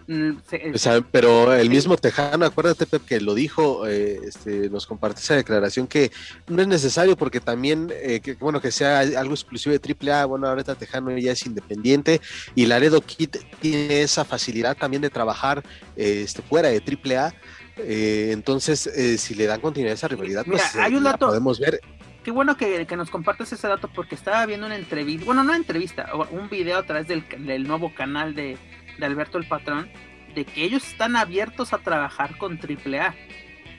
mm, 0.06 0.32
se- 0.48 0.72
O 0.74 0.78
sea, 0.78 1.00
pero 1.00 1.54
el 1.54 1.70
mismo 1.70 1.96
Tejano, 1.96 2.44
acuérdate 2.44 2.84
Pep, 2.84 3.04
que 3.06 3.20
lo 3.22 3.34
dijo, 3.34 3.86
eh, 3.86 4.20
este, 4.26 4.68
nos 4.68 4.86
compartió 4.86 5.20
esa 5.22 5.36
declaración 5.36 5.86
que 5.86 6.12
no 6.46 6.60
es 6.60 6.68
necesario 6.68 7.16
porque 7.16 7.40
también, 7.40 7.90
eh, 8.02 8.20
que, 8.20 8.34
bueno, 8.34 8.60
que 8.60 8.70
sea 8.70 8.98
algo 9.00 9.32
exclusivo 9.32 9.72
de 9.72 9.80
AAA, 9.80 10.26
bueno, 10.26 10.46
ahorita 10.46 10.74
Tejano 10.74 11.16
ya 11.16 11.32
es 11.32 11.46
independiente 11.46 12.20
y 12.54 12.66
Laredo 12.66 13.00
Kid 13.00 13.30
tiene 13.60 14.02
esa 14.02 14.26
facilidad 14.26 14.76
también 14.76 15.00
de 15.00 15.08
trabajar 15.10 15.64
eh, 15.96 16.22
este, 16.24 16.42
fuera 16.42 16.68
de 16.68 16.82
AAA. 16.82 17.32
eh, 17.78 18.28
entonces, 18.32 18.86
eh, 18.88 19.16
si 19.16 19.34
le 19.34 19.46
dan 19.46 19.60
continuidad 19.62 19.92
a 19.92 19.94
esa 19.94 20.08
rivalidad, 20.08 20.44
Mira, 20.46 20.58
pues 20.62 20.74
eh, 20.76 20.80
hay 20.82 20.94
un 20.94 21.02
la 21.02 21.16
podemos 21.16 21.58
ver. 21.58 21.80
Qué 22.24 22.30
bueno 22.30 22.56
que, 22.56 22.86
que 22.86 22.96
nos 22.96 23.10
compartes 23.10 23.52
ese 23.52 23.68
dato 23.68 23.88
porque 23.88 24.14
estaba 24.14 24.44
viendo 24.46 24.66
una 24.66 24.76
entrevista, 24.76 25.26
bueno, 25.26 25.44
no 25.44 25.54
entrevista, 25.54 26.08
o- 26.14 26.26
un 26.30 26.48
video 26.48 26.78
a 26.78 26.82
través 26.84 27.06
del, 27.06 27.22
nuevo 27.68 27.94
canal 27.94 28.34
de, 28.34 28.56
Alberto 29.02 29.36
el 29.36 29.46
Patrón, 29.46 29.90
de 30.34 30.46
que 30.46 30.64
ellos 30.64 30.86
están 30.86 31.16
abiertos 31.16 31.74
a 31.74 31.78
trabajar 31.78 32.38
con 32.38 32.58
AAA, 32.58 33.14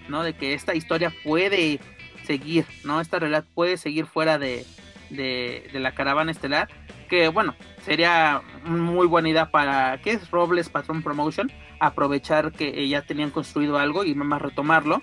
¿no? 0.09 0.21
De 0.23 0.33
que 0.33 0.53
esta 0.53 0.75
historia 0.75 1.11
puede 1.23 1.79
seguir, 2.23 2.65
¿no? 2.83 3.01
Esta 3.01 3.17
realidad 3.17 3.45
puede 3.55 3.77
seguir 3.77 4.05
fuera 4.05 4.37
de, 4.37 4.63
de, 5.09 5.67
de 5.73 5.79
la 5.79 5.95
caravana 5.95 6.31
estelar, 6.31 6.69
que 7.09 7.29
bueno, 7.29 7.55
sería 7.83 8.43
muy 8.63 9.07
buena 9.07 9.29
idea 9.29 9.49
para, 9.49 9.99
¿qué 10.03 10.11
es? 10.11 10.29
Robles 10.29 10.69
Patrón 10.69 11.01
Promotion, 11.01 11.51
aprovechar 11.79 12.51
que 12.51 12.87
ya 12.87 13.01
tenían 13.01 13.31
construido 13.31 13.79
algo 13.79 14.03
y 14.05 14.13
más 14.15 14.41
retomarlo 14.41 15.01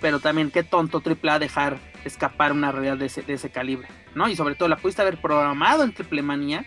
pero 0.00 0.20
también 0.20 0.50
qué 0.50 0.62
tonto 0.62 1.02
AAA 1.02 1.38
dejar 1.38 1.78
escapar 2.04 2.52
una 2.52 2.72
realidad 2.72 2.96
de 2.96 3.06
ese, 3.06 3.22
de 3.22 3.34
ese 3.34 3.50
calibre, 3.50 3.88
¿no? 4.14 4.28
Y 4.28 4.36
sobre 4.36 4.54
todo 4.54 4.68
la 4.68 4.76
pudiste 4.76 5.02
haber 5.02 5.20
programado 5.20 5.82
en 5.84 5.92
Triple 5.92 6.22
Manía, 6.22 6.66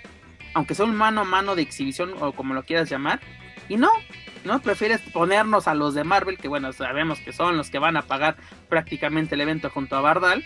aunque 0.53 0.75
sea 0.75 0.85
un 0.85 0.95
mano 0.95 1.21
a 1.21 1.23
mano 1.23 1.55
de 1.55 1.61
exhibición 1.61 2.13
o 2.19 2.31
como 2.31 2.53
lo 2.53 2.63
quieras 2.63 2.89
llamar, 2.89 3.19
y 3.69 3.77
no, 3.77 3.91
¿no? 4.45 4.61
Prefieres 4.61 5.01
ponernos 5.01 5.67
a 5.67 5.75
los 5.75 5.93
de 5.93 6.03
Marvel, 6.03 6.37
que 6.37 6.47
bueno, 6.47 6.71
sabemos 6.73 7.19
que 7.19 7.33
son 7.33 7.57
los 7.57 7.69
que 7.69 7.79
van 7.79 7.97
a 7.97 8.03
pagar 8.03 8.37
prácticamente 8.69 9.35
el 9.35 9.41
evento 9.41 9.69
junto 9.69 9.95
a 9.95 10.01
Bardal. 10.01 10.43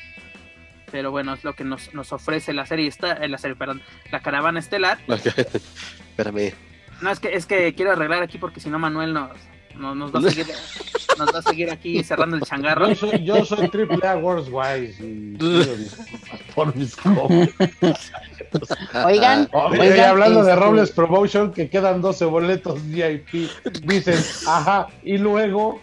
Pero 0.92 1.10
bueno, 1.10 1.34
es 1.34 1.46
lo 1.46 1.54
que 1.54 1.64
nos, 1.64 1.94
nos 1.94 2.12
ofrece 2.12 2.52
la 2.52 2.66
serie, 2.66 2.88
esta, 2.88 3.14
eh, 3.14 3.30
la 3.30 3.38
serie, 3.38 3.56
perdón, 3.56 3.82
la 4.12 4.20
caravana 4.20 4.60
estelar. 4.60 4.98
Espérame. 5.08 6.54
No, 7.02 7.10
es 7.10 7.20
que, 7.22 7.34
es 7.34 7.46
que 7.46 7.74
quiero 7.74 7.92
arreglar 7.94 8.22
aquí 8.22 8.38
porque 8.38 8.60
si 8.60 8.70
no 8.70 8.78
Manuel 8.78 9.14
nos, 9.14 9.32
nos, 9.78 9.96
nos 9.96 10.14
va 10.14 10.20
a 10.20 10.32
seguir, 10.32 10.48
nos 11.18 11.34
va 11.34 11.40
a 11.40 11.42
seguir 11.42 11.72
aquí 11.72 12.04
cerrando 12.04 12.38
el 12.38 12.44
changarro. 12.44 12.90
Yo 12.90 12.96
soy, 12.96 13.24
yo 13.24 13.46
soy 13.46 13.70
triple 13.70 14.08
A 14.08 14.18
Wise 14.18 15.04
y 15.04 15.38
por 16.56 16.76
mis. 16.76 16.96
Oigan, 19.06 19.50
Oye, 19.54 19.80
oigan, 19.80 20.10
hablando 20.10 20.44
de 20.44 20.52
este, 20.52 20.64
Robles 20.64 20.92
Promotion, 20.92 21.54
que 21.54 21.70
quedan 21.70 22.02
12 22.02 22.26
boletos 22.26 22.86
VIP, 22.88 23.50
dicen, 23.84 24.20
ajá, 24.48 24.88
y 25.04 25.18
luego, 25.18 25.82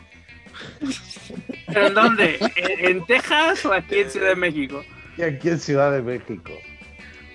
¿Pero 1.66 1.86
en 1.86 1.94
dónde? 1.94 2.38
¿En, 2.56 2.86
en 2.86 3.06
Texas 3.06 3.64
o 3.64 3.72
aquí 3.72 4.00
en 4.00 4.10
Ciudad 4.10 4.28
de 4.28 4.36
México? 4.36 4.82
y 5.18 5.22
aquí 5.22 5.48
en 5.48 5.58
Ciudad 5.58 5.92
de 5.92 6.00
México. 6.00 6.52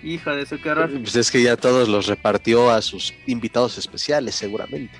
Hijo 0.01 0.35
de 0.35 0.45
su 0.45 0.59
qué 0.59 0.71
horror. 0.71 0.89
Pues 0.89 1.15
es 1.15 1.29
que 1.29 1.41
ya 1.41 1.55
todos 1.55 1.87
los 1.87 2.07
repartió 2.07 2.71
a 2.71 2.81
sus 2.81 3.13
invitados 3.25 3.77
especiales, 3.77 4.35
seguramente. 4.35 4.93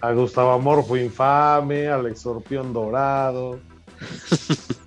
A 0.00 0.12
Gustavo 0.12 0.52
Amorfo 0.52 0.96
Infame, 0.96 1.88
al 1.88 2.06
Exorpión 2.06 2.72
Dorado. 2.72 3.58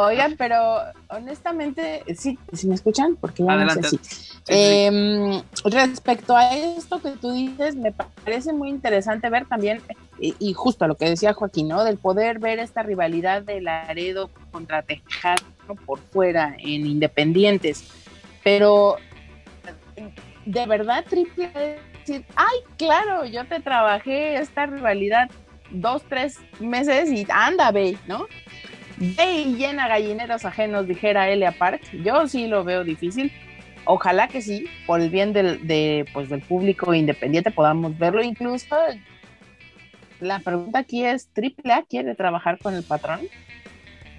Oigan, 0.00 0.36
pero 0.38 0.76
honestamente, 1.08 2.04
sí, 2.16 2.38
¿sí 2.52 2.68
me 2.68 2.76
escuchan? 2.76 3.16
Porque 3.20 3.42
ya 3.42 3.52
Adelante. 3.52 3.80
no 3.82 3.88
sé 3.88 3.98
si. 4.00 4.28
Eh, 4.46 5.42
respecto 5.64 6.36
a 6.36 6.54
esto 6.56 7.02
que 7.02 7.10
tú 7.20 7.32
dices, 7.32 7.74
me 7.74 7.92
parece 7.92 8.52
muy 8.52 8.68
interesante 8.68 9.28
ver 9.28 9.46
también, 9.46 9.82
y, 10.20 10.36
y 10.38 10.52
justo 10.52 10.84
a 10.84 10.88
lo 10.88 10.94
que 10.94 11.10
decía 11.10 11.34
Joaquín, 11.34 11.66
¿no? 11.66 11.82
Del 11.82 11.98
poder 11.98 12.38
ver 12.38 12.60
esta 12.60 12.84
rivalidad 12.84 13.42
de 13.42 13.60
Laredo 13.60 14.30
contra 14.52 14.82
Tejano 14.82 15.42
por 15.84 15.98
fuera 15.98 16.54
en 16.58 16.86
Independientes. 16.86 17.84
Pero, 18.44 18.96
de 20.46 20.66
verdad, 20.66 21.04
triple 21.08 21.80
decir, 22.08 22.26
ay, 22.36 22.58
claro, 22.76 23.24
yo 23.26 23.46
te 23.46 23.60
trabajé 23.60 24.36
esta 24.36 24.66
rivalidad 24.66 25.30
dos, 25.70 26.02
tres 26.08 26.38
meses 26.60 27.10
y 27.10 27.26
anda, 27.30 27.70
ve, 27.70 27.96
¿no? 28.06 28.26
Ve 28.96 29.42
y 29.42 29.56
llena 29.56 29.88
gallineros 29.88 30.44
ajenos, 30.44 30.86
dijera 30.86 31.28
Elia 31.28 31.52
Park. 31.52 31.82
Yo 31.92 32.26
sí 32.26 32.46
lo 32.46 32.64
veo 32.64 32.84
difícil. 32.84 33.32
Ojalá 33.84 34.28
que 34.28 34.42
sí, 34.42 34.66
por 34.86 35.00
el 35.00 35.08
bien 35.08 35.32
del, 35.32 35.66
de, 35.66 36.04
pues, 36.12 36.28
del 36.28 36.42
público 36.42 36.92
independiente 36.94 37.50
podamos 37.50 37.96
verlo. 37.96 38.22
Incluso 38.22 38.76
la 40.20 40.40
pregunta 40.40 40.80
aquí 40.80 41.04
es, 41.04 41.30
¿AAA 41.36 41.84
quiere 41.88 42.14
trabajar 42.14 42.58
con 42.58 42.74
el 42.74 42.82
patrón? 42.82 43.20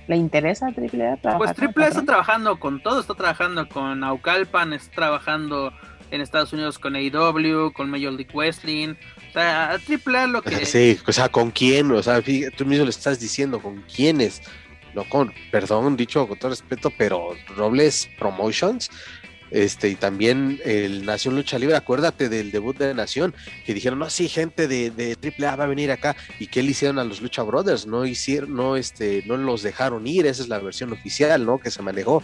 ¿Le 0.08 0.16
interesa 0.16 0.68
a 0.68 0.70
AAA 0.70 1.18
trabajar 1.18 1.38
Pues 1.38 1.38
con 1.38 1.50
el 1.50 1.56
Triple 1.56 1.86
A 1.86 1.88
está 1.90 2.06
trabajando 2.06 2.60
con 2.60 2.82
todo, 2.82 3.00
está 3.00 3.14
trabajando 3.14 3.68
con 3.70 4.00
Naucalpan, 4.00 4.74
está 4.74 4.96
trabajando 4.96 5.72
en 6.12 6.22
Estados 6.22 6.54
Unidos 6.54 6.80
con 6.80 6.96
AEW, 6.96 7.72
con 7.74 7.90
Major 7.90 8.14
League 8.14 8.32
Wrestling. 8.34 8.96
O 9.30 9.34
sea, 9.34 9.72
a 9.72 9.80
Triple 9.80 10.18
A 10.18 10.28
lo 10.28 10.42
que... 10.42 10.66
Sí, 10.66 10.98
o 11.06 11.12
sea, 11.12 11.30
¿con 11.30 11.52
quién? 11.52 11.92
O 11.92 12.02
sea, 12.04 12.22
tú 12.22 12.66
mismo 12.66 12.86
le 12.86 12.90
estás 12.90 13.20
diciendo, 13.20 13.62
¿con 13.62 13.84
quiénes? 13.84 14.42
No 14.94 15.04
con, 15.08 15.34
perdón, 15.52 15.96
dicho 15.96 16.28
con 16.28 16.40
todo 16.40 16.50
respeto, 16.50 16.92
pero 16.98 17.36
Robles 17.56 18.10
Promotions, 18.18 18.90
este, 19.52 19.90
y 19.90 19.96
también 19.96 20.60
el 20.66 21.06
Nación 21.06 21.36
Lucha 21.36 21.58
Libre, 21.60 21.76
acuérdate 21.76 22.30
del 22.30 22.52
debut 22.52 22.78
de 22.78 22.94
Nación, 22.94 23.34
que 23.66 23.74
dijeron, 23.74 24.00
no, 24.00 24.10
sí, 24.10 24.28
gente 24.28 24.68
de, 24.68 24.92
de 24.92 25.18
AAA 25.40 25.56
va 25.56 25.64
a 25.66 25.68
venir 25.68 25.92
acá, 25.92 26.16
y 26.40 26.48
qué 26.48 26.64
le 26.64 26.72
hicieron 26.72 27.00
a 27.00 27.04
los 27.04 27.22
Lucha 27.22 27.44
Brothers, 27.44 27.86
no 27.86 28.06
hicieron, 28.06 28.56
no, 28.56 28.76
este, 28.76 29.24
no 29.26 29.38
los 29.38 29.62
dejaron 29.62 30.06
ir, 30.08 30.26
esa 30.26 30.44
es 30.44 30.50
la 30.50 30.60
versión 30.60 30.92
oficial, 30.92 31.46
¿no? 31.46 31.60
Que 31.60 31.72
se 31.72 31.82
manejó. 31.82 32.24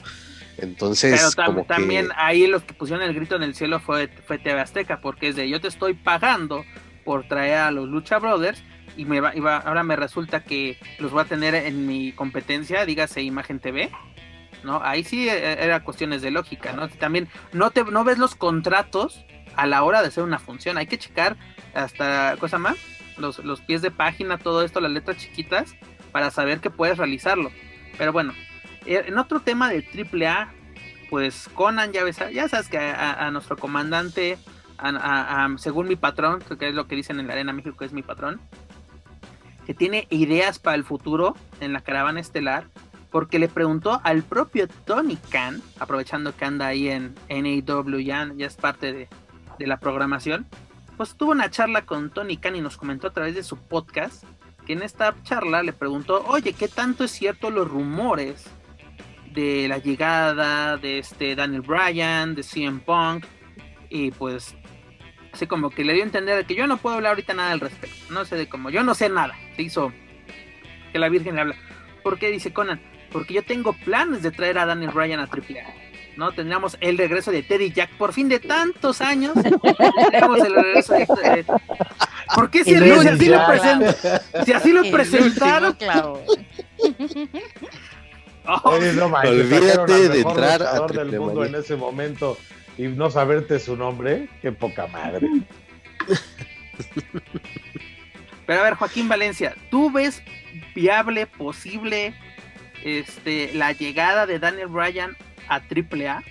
Entonces, 0.66 1.14
Pero 1.18 1.30
tam- 1.32 1.46
como 1.46 1.62
que- 1.64 1.68
también 1.74 2.10
ahí 2.18 2.48
los 2.48 2.64
que 2.64 2.74
pusieron 2.74 3.04
el 3.08 3.14
grito 3.14 3.36
en 3.36 3.44
el 3.44 3.56
cielo 3.56 3.80
fue, 3.80 4.08
fue 4.28 4.38
TV 4.38 4.60
Azteca, 4.60 5.00
porque 5.02 5.30
es 5.30 5.36
de 5.36 5.48
yo 5.50 5.62
te 5.62 5.68
estoy 5.68 5.94
pagando 5.94 6.66
por 7.04 7.28
traer 7.28 7.58
a 7.60 7.72
los 7.72 7.88
Lucha 7.88 8.18
Brothers 8.20 8.62
y 8.98 9.06
me 9.06 9.22
va, 9.22 9.36
y 9.36 9.40
va- 9.40 9.58
ahora 9.58 9.84
me 9.84 9.96
resulta 9.96 10.44
que 10.44 10.78
los 11.00 11.12
voy 11.12 11.22
a 11.22 11.26
tener 11.26 11.54
en 11.56 11.86
mi 11.88 12.12
competencia, 12.12 12.86
dígase 12.86 13.22
Imagen 13.22 13.60
TV, 13.60 13.92
¿no? 14.64 14.82
Ahí 14.84 15.04
sí 15.04 15.30
eh, 15.30 15.58
era 15.64 15.82
cuestiones 15.84 16.22
de 16.22 16.32
lógica, 16.32 16.74
¿no? 16.74 16.88
También 16.90 17.28
no 17.54 17.72
te 17.72 17.84
no 17.84 18.04
ves 18.04 18.18
los 18.18 18.36
contratos 18.36 19.24
a 19.56 19.68
la 19.68 19.84
hora 19.84 20.02
de 20.02 20.08
hacer 20.08 20.24
una 20.24 20.40
función, 20.40 20.78
hay 20.78 20.88
que 20.88 20.98
checar 20.98 21.38
hasta 21.74 22.36
cosa 22.40 22.58
más, 22.58 22.76
los, 23.18 23.40
los 23.40 23.62
pies 23.62 23.82
de 23.82 23.92
página, 23.92 24.38
todo 24.38 24.64
esto, 24.64 24.80
las 24.82 24.92
letras 24.92 25.18
chiquitas, 25.18 25.76
para 26.12 26.32
saber 26.32 26.60
que 26.60 26.70
puedes 26.70 26.98
realizarlo. 26.98 27.52
Pero 27.98 28.12
bueno, 28.14 28.34
en 28.86 29.18
otro 29.18 29.40
tema 29.40 29.70
de 29.70 29.84
AAA, 29.84 30.52
pues 31.10 31.50
Conan, 31.54 31.92
ya, 31.92 32.04
ves, 32.04 32.20
ya 32.34 32.48
sabes 32.48 32.68
que 32.68 32.78
a, 32.78 33.30
nuestro 33.32 33.58
comandante, 33.58 34.38
según 35.58 35.88
mi 35.88 35.96
patrón, 35.96 36.42
que 36.60 36.70
es 36.70 36.76
lo 36.76 36.88
que 36.88 36.96
dicen 36.96 37.20
en 37.20 37.28
la 37.28 37.34
Arena 37.34 37.54
México, 37.54 37.78
que 37.78 37.86
es 37.86 37.94
mi 37.94 38.02
patrón, 38.02 38.40
que 39.66 39.74
tiene 39.74 40.08
ideas 40.10 40.60
para 40.60 40.76
el 40.76 40.84
futuro 40.84 41.36
en 41.60 41.74
la 41.74 41.82
caravana 41.82 42.20
estelar, 42.20 42.66
porque 43.12 43.40
le 43.40 43.48
preguntó 43.48 44.02
al 44.04 44.24
propio 44.24 44.68
Tony 44.68 45.18
Khan, 45.32 45.62
aprovechando 45.80 46.36
que 46.36 46.46
anda 46.46 46.68
ahí 46.68 46.90
en 46.90 47.16
NAW, 47.30 48.00
ya, 48.00 48.32
ya 48.36 48.46
es 48.46 48.56
parte 48.56 49.08
de 49.58 49.68
la 49.68 49.78
programación, 49.78 50.46
pues 50.98 51.16
tuvo 51.16 51.32
una 51.32 51.50
charla 51.50 51.86
con 51.86 52.10
Tony 52.10 52.38
Khan 52.38 52.56
y 52.56 52.62
nos 52.62 52.78
comentó 52.78 53.08
a 53.08 53.14
través 53.14 53.36
de 53.36 53.44
su 53.44 53.58
podcast 53.58 54.24
que 54.66 54.74
en 54.74 54.82
esta 54.82 55.16
charla 55.24 55.62
le 55.64 55.74
preguntó, 55.74 56.26
oye, 56.28 56.54
¿qué 56.54 56.68
tanto 56.68 57.04
es 57.04 57.12
cierto 57.12 57.52
los 57.52 57.70
rumores 57.70 58.46
de 59.36 59.68
la 59.68 59.78
llegada 59.78 60.78
de 60.78 61.00
este 61.00 61.36
Daniel 61.36 61.62
Bryan, 61.62 62.34
de 62.36 62.44
CM 62.44 62.80
Punk? 62.80 63.26
Y 63.90 64.12
pues, 64.12 64.56
así 65.34 65.46
como 65.48 65.70
que 65.70 65.84
le 65.84 65.94
dio 65.94 66.04
a 66.04 66.06
entender 66.06 66.38
de 66.38 66.46
que 66.46 66.56
yo 66.56 66.66
no 66.68 66.78
puedo 66.78 66.96
hablar 66.96 67.12
ahorita 67.12 67.34
nada 67.34 67.52
al 67.52 67.60
respecto. 67.60 67.96
No 68.12 68.26
sé 68.26 68.36
de 68.36 68.48
cómo, 68.50 68.70
yo 68.70 68.84
no 68.84 68.96
sé 68.96 69.10
nada. 69.10 69.34
Se 69.56 69.62
hizo 69.62 69.92
que 70.92 71.00
la 71.00 71.10
Virgen 71.10 71.36
le 71.36 71.42
habla. 71.42 71.56
¿Por 72.04 72.18
qué 72.18 72.32
dice 72.32 72.54
Conan? 72.54 72.82
Porque 73.12 73.34
yo 73.34 73.44
tengo 73.44 73.74
planes 73.74 74.22
de 74.24 74.32
traer 74.32 74.58
a 74.58 74.66
Daniel 74.66 74.92
Bryan 74.92 75.20
a 75.20 75.24
AAA. 75.24 75.74
¿no? 76.18 76.32
Tendríamos 76.32 76.78
el 76.80 76.98
regreso 76.98 77.30
de 77.32 77.44
Teddy 77.44 77.72
Jack. 77.72 77.90
Por 77.98 78.14
fin 78.14 78.30
de 78.30 78.40
tantos 78.40 79.02
años, 79.02 79.34
tendríamos 79.34 80.40
el 80.40 80.56
regreso 80.56 80.94
de, 80.94 81.00
de- 81.00 81.46
¿Por 82.34 82.50
qué 82.50 82.64
si, 82.64 82.74
El 82.74 82.88
no, 82.90 83.02
si 83.02 83.08
así 83.10 83.26
lo 83.28 83.40
present- 83.40 84.22
si 84.46 84.54
así 84.54 84.72
lo 84.72 84.90
presentaron? 84.92 85.78
Oh, 88.64 88.80
no 88.80 89.06
Olvídate 89.08 90.10
de 90.10 90.18
mejor 90.18 90.32
entrar 90.32 90.64
a 90.64 90.80
del 90.80 90.88
Triple 90.88 91.20
mundo 91.20 91.42
Manía. 91.42 91.58
en 91.58 91.64
ese 91.64 91.76
momento 91.76 92.38
y 92.78 92.84
no 92.84 93.10
saberte 93.10 93.60
su 93.60 93.76
nombre, 93.76 94.30
qué 94.42 94.52
poca 94.52 94.88
madre. 94.88 95.28
Pero 98.46 98.60
a 98.60 98.64
ver, 98.64 98.76
Joaquín 98.76 99.08
Valencia, 99.08 99.56
¿tú 99.72 99.92
ves 99.92 100.22
viable, 100.76 101.26
posible, 101.26 102.14
este, 102.84 103.52
la 103.54 103.72
llegada 103.72 104.28
de 104.28 104.40
Daniel 104.40 104.68
Bryan 104.68 105.18
a 105.48 105.56
AAA? 105.56 106.24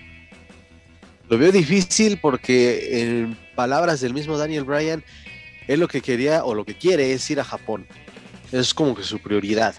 Lo 1.27 1.37
veo 1.37 1.51
difícil 1.51 2.19
porque 2.21 3.01
en 3.01 3.37
palabras 3.55 3.99
del 4.01 4.13
mismo 4.13 4.37
Daniel 4.37 4.63
Bryan, 4.63 5.03
él 5.67 5.79
lo 5.79 5.87
que 5.87 6.01
quería 6.01 6.45
o 6.45 6.53
lo 6.53 6.63
que 6.63 6.75
quiere 6.75 7.11
es 7.11 7.29
ir 7.29 7.39
a 7.39 7.43
Japón. 7.43 7.87
Es 8.51 8.73
como 8.73 8.95
que 8.95 9.03
su 9.03 9.19
prioridad. 9.19 9.75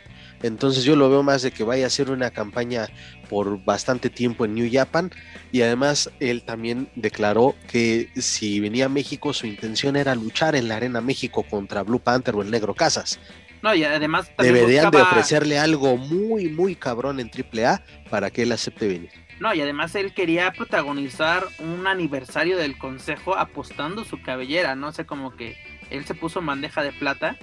Entonces 0.46 0.84
yo 0.84 0.96
lo 0.96 1.10
veo 1.10 1.22
más 1.22 1.42
de 1.42 1.50
que 1.50 1.64
vaya 1.64 1.84
a 1.84 1.86
hacer 1.88 2.10
una 2.10 2.30
campaña 2.30 2.88
por 3.28 3.62
bastante 3.64 4.10
tiempo 4.10 4.44
en 4.44 4.54
New 4.54 4.68
Japan 4.72 5.10
y 5.52 5.62
además 5.62 6.10
él 6.20 6.42
también 6.42 6.88
declaró 6.94 7.54
que 7.68 8.10
si 8.16 8.60
venía 8.60 8.86
a 8.86 8.88
México 8.88 9.32
su 9.32 9.46
intención 9.46 9.96
era 9.96 10.14
luchar 10.14 10.54
en 10.56 10.68
la 10.68 10.76
Arena 10.76 11.00
México 11.00 11.42
contra 11.42 11.82
Blue 11.82 12.00
Panther 12.00 12.34
o 12.36 12.42
el 12.42 12.50
Negro 12.50 12.74
Casas. 12.74 13.18
No, 13.62 13.74
y 13.74 13.84
además 13.84 14.30
también 14.36 14.54
Deberían 14.54 14.90
de 14.90 15.00
ofrecerle 15.02 15.58
algo 15.58 15.96
muy 15.96 16.48
muy 16.48 16.76
cabrón 16.76 17.20
en 17.20 17.30
AAA 17.30 17.82
para 18.10 18.30
que 18.30 18.42
él 18.42 18.52
acepte 18.52 18.86
venir. 18.86 19.10
No, 19.40 19.52
y 19.52 19.60
además 19.60 19.94
él 19.94 20.14
quería 20.14 20.50
protagonizar 20.52 21.44
un 21.58 21.86
aniversario 21.86 22.56
del 22.56 22.78
consejo 22.78 23.36
apostando 23.36 24.04
su 24.04 24.22
cabellera, 24.22 24.74
no 24.76 24.92
sé, 24.92 25.04
como 25.04 25.36
que 25.36 25.56
él 25.90 26.06
se 26.06 26.14
puso 26.14 26.40
bandeja 26.40 26.82
de 26.82 26.92
plata. 26.92 27.36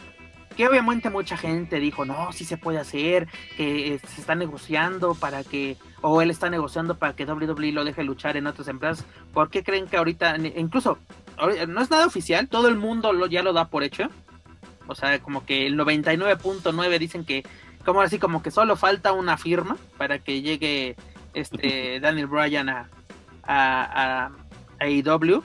Que 0.55 0.67
obviamente 0.67 1.09
mucha 1.09 1.35
gente 1.37 1.79
dijo, 1.79 2.05
no, 2.05 2.31
sí 2.31 2.45
se 2.45 2.57
puede 2.57 2.79
hacer, 2.79 3.27
que 3.57 3.95
eh, 3.95 3.99
se 4.07 4.21
está 4.21 4.35
negociando 4.35 5.15
para 5.15 5.43
que, 5.43 5.77
o 6.01 6.21
él 6.21 6.29
está 6.29 6.49
negociando 6.49 6.97
para 6.97 7.15
que 7.15 7.25
WWE 7.25 7.71
lo 7.71 7.83
deje 7.83 8.03
luchar 8.03 8.37
en 8.37 8.47
otras 8.47 8.67
empresas. 8.67 9.05
¿Por 9.33 9.49
qué 9.49 9.63
creen 9.63 9.87
que 9.87 9.97
ahorita, 9.97 10.37
incluso, 10.37 10.99
no 11.67 11.81
es 11.81 11.89
nada 11.89 12.05
oficial, 12.05 12.47
todo 12.47 12.67
el 12.67 12.75
mundo 12.75 13.13
lo, 13.13 13.25
ya 13.27 13.41
lo 13.41 13.53
da 13.53 13.69
por 13.69 13.83
hecho? 13.83 14.09
O 14.87 14.95
sea, 14.95 15.19
como 15.19 15.45
que 15.45 15.65
el 15.65 15.77
99.9 15.77 16.99
dicen 16.99 17.25
que, 17.25 17.43
como 17.85 18.01
así, 18.01 18.19
como 18.19 18.43
que 18.43 18.51
solo 18.51 18.75
falta 18.75 19.13
una 19.13 19.37
firma 19.37 19.77
para 19.97 20.19
que 20.19 20.41
llegue 20.41 20.95
este 21.33 21.99
Daniel 22.01 22.27
Bryan 22.27 22.69
a, 22.69 22.89
a, 23.43 24.25
a 24.25 24.31
AEW, 24.79 25.43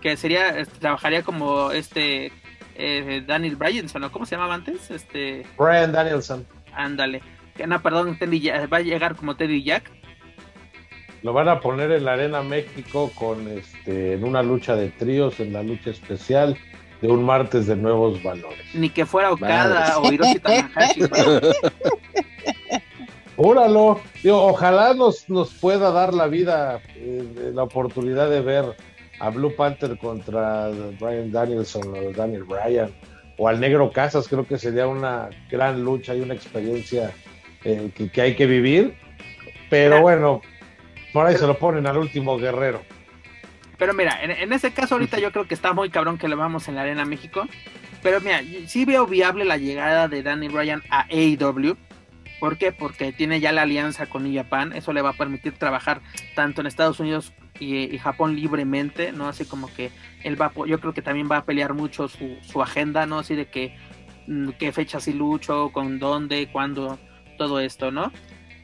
que 0.00 0.16
sería, 0.16 0.58
este, 0.58 0.78
trabajaría 0.78 1.22
como 1.22 1.72
este 1.72 2.32
eh, 2.80 3.24
Daniel 3.26 3.56
Bryanson, 3.56 4.02
¿no? 4.02 4.12
¿Cómo 4.12 4.26
se 4.26 4.36
llamaba 4.36 4.54
antes? 4.54 4.90
Este, 4.90 5.46
Brian 5.58 5.92
Danielson. 5.92 6.46
ándale. 6.74 7.22
No, 7.66 7.82
perdón, 7.82 8.18
Teddy 8.18 8.48
va 8.72 8.78
a 8.78 8.80
llegar 8.80 9.16
como 9.16 9.36
Teddy 9.36 9.62
Jack. 9.62 9.90
Lo 11.22 11.34
van 11.34 11.48
a 11.48 11.60
poner 11.60 11.92
en 11.92 12.06
la 12.06 12.14
Arena 12.14 12.42
México 12.42 13.10
con 13.14 13.46
este 13.48 14.14
en 14.14 14.24
una 14.24 14.42
lucha 14.42 14.74
de 14.74 14.88
tríos, 14.88 15.38
en 15.40 15.52
la 15.52 15.62
lucha 15.62 15.90
especial 15.90 16.56
de 17.02 17.08
un 17.08 17.22
martes 17.24 17.66
de 17.66 17.76
nuevos 17.76 18.22
valores. 18.22 18.74
Ni 18.74 18.88
que 18.88 19.04
fuera 19.04 19.30
Okada 19.30 19.98
o 19.98 20.10
Hiroshi 20.10 20.38
Tanahashi. 20.38 21.00
¿no? 21.00 21.08
Júralo. 23.36 24.00
Digo, 24.22 24.42
ojalá 24.42 24.94
nos, 24.94 25.28
nos 25.28 25.52
pueda 25.54 25.90
dar 25.92 26.12
la 26.12 26.26
vida, 26.26 26.80
eh, 26.94 27.52
la 27.54 27.62
oportunidad 27.62 28.28
de 28.28 28.40
ver 28.40 28.76
a 29.20 29.30
Blue 29.30 29.54
Panther 29.54 29.96
contra 29.98 30.70
Brian 30.98 31.30
Danielson 31.30 31.94
o 31.94 32.12
Daniel 32.12 32.44
Bryan 32.44 32.90
o 33.36 33.48
al 33.48 33.60
Negro 33.60 33.92
Casas. 33.92 34.26
Creo 34.26 34.46
que 34.46 34.58
sería 34.58 34.86
una 34.86 35.30
gran 35.50 35.84
lucha 35.84 36.14
y 36.14 36.20
una 36.20 36.34
experiencia 36.34 37.12
eh, 37.64 37.90
que, 37.94 38.10
que 38.10 38.20
hay 38.20 38.34
que 38.34 38.46
vivir. 38.46 38.94
Pero 39.68 39.96
Mira. 39.96 40.00
bueno, 40.00 40.42
por 41.12 41.26
ahí 41.26 41.36
se 41.36 41.46
lo 41.46 41.58
ponen 41.58 41.86
al 41.86 41.98
último 41.98 42.38
guerrero. 42.38 42.82
Pero 43.78 43.94
mira, 43.94 44.22
en, 44.22 44.30
en 44.30 44.52
ese 44.52 44.72
caso 44.72 44.96
ahorita 44.96 45.18
yo 45.20 45.30
creo 45.32 45.46
que 45.46 45.54
está 45.54 45.72
muy 45.72 45.90
cabrón 45.90 46.18
que 46.18 46.28
lo 46.28 46.36
vamos 46.36 46.68
en 46.68 46.74
la 46.74 46.82
Arena 46.82 47.04
México. 47.04 47.46
Pero 48.02 48.20
mira, 48.20 48.40
sí 48.66 48.84
veo 48.84 49.06
viable 49.06 49.44
la 49.44 49.58
llegada 49.58 50.08
de 50.08 50.22
Danny 50.22 50.48
Bryan 50.48 50.82
a 50.90 51.06
AEW. 51.10 51.76
¿Por 52.40 52.58
qué? 52.58 52.72
Porque 52.72 53.12
tiene 53.12 53.38
ya 53.38 53.52
la 53.52 53.62
alianza 53.62 54.06
con 54.06 54.24
New 54.24 54.34
Japan. 54.34 54.72
Eso 54.72 54.92
le 54.92 55.02
va 55.02 55.10
a 55.10 55.16
permitir 55.16 55.52
trabajar 55.52 56.00
tanto 56.34 56.60
en 56.60 56.66
Estados 56.66 56.98
Unidos 56.98 57.32
y, 57.60 57.98
Japón 57.98 58.34
libremente, 58.34 59.12
¿no? 59.12 59.28
Así 59.28 59.44
como 59.44 59.72
que 59.72 59.92
él 60.24 60.40
va, 60.40 60.50
yo 60.66 60.80
creo 60.80 60.94
que 60.94 61.02
también 61.02 61.28
va 61.30 61.36
a 61.36 61.44
pelear 61.44 61.74
mucho 61.74 62.08
su, 62.08 62.38
su 62.40 62.62
agenda, 62.62 63.06
¿no? 63.06 63.18
Así 63.18 63.36
de 63.36 63.46
que 63.46 63.76
mm, 64.26 64.50
qué 64.58 64.72
fechas 64.72 65.04
sí 65.04 65.12
lucho, 65.12 65.70
con 65.72 65.98
dónde, 65.98 66.48
cuándo, 66.50 66.98
todo 67.36 67.60
esto, 67.60 67.92
¿no? 67.92 68.10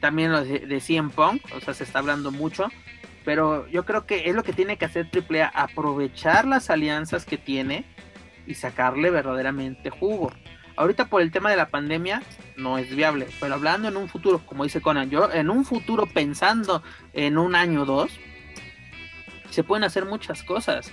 También 0.01 0.31
lo 0.31 0.43
de, 0.43 0.59
de 0.59 0.79
CM 0.81 1.11
Punk, 1.11 1.43
o 1.55 1.61
sea, 1.61 1.75
se 1.75 1.83
está 1.83 1.99
hablando 1.99 2.31
mucho 2.31 2.69
pero 3.27 3.67
yo 3.67 3.83
creo 3.83 4.05
que 4.05 4.29
es 4.29 4.35
lo 4.35 4.41
que 4.41 4.53
tiene 4.53 4.77
que 4.77 4.85
hacer 4.85 5.09
AAA, 5.13 5.49
aprovechar 5.49 6.47
las 6.47 6.69
alianzas 6.69 7.25
que 7.25 7.37
tiene 7.37 7.83
y 8.45 8.53
sacarle 8.53 9.09
verdaderamente 9.09 9.89
jugo. 9.89 10.31
Ahorita 10.77 11.05
por 11.05 11.23
el 11.23 11.31
tema 11.31 11.49
de 11.49 11.57
la 11.57 11.69
pandemia 11.69 12.21
no 12.55 12.77
es 12.77 12.95
viable, 12.95 13.27
pero 13.39 13.55
hablando 13.55 13.87
en 13.87 13.97
un 13.97 14.07
futuro, 14.07 14.39
como 14.45 14.63
dice 14.63 14.79
Conan, 14.79 15.09
yo 15.09 15.31
en 15.33 15.49
un 15.49 15.65
futuro 15.65 16.05
pensando 16.05 16.83
en 17.13 17.39
un 17.39 17.55
año 17.55 17.81
o 17.81 17.85
dos, 17.85 18.11
se 19.49 19.63
pueden 19.63 19.83
hacer 19.83 20.05
muchas 20.05 20.43
cosas. 20.43 20.91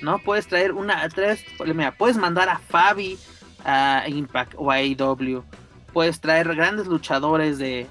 ¿No? 0.00 0.18
Puedes 0.18 0.46
traer 0.46 0.72
una, 0.72 1.08
traes, 1.08 1.44
mira, 1.64 1.90
puedes 1.92 2.18
mandar 2.18 2.50
a 2.50 2.58
Fabi 2.58 3.18
a 3.64 4.04
Impact 4.06 4.54
o 4.56 4.70
a 4.70 4.76
AEW, 4.76 5.42
puedes 5.92 6.20
traer 6.20 6.54
grandes 6.54 6.86
luchadores 6.86 7.58
de, 7.58 7.86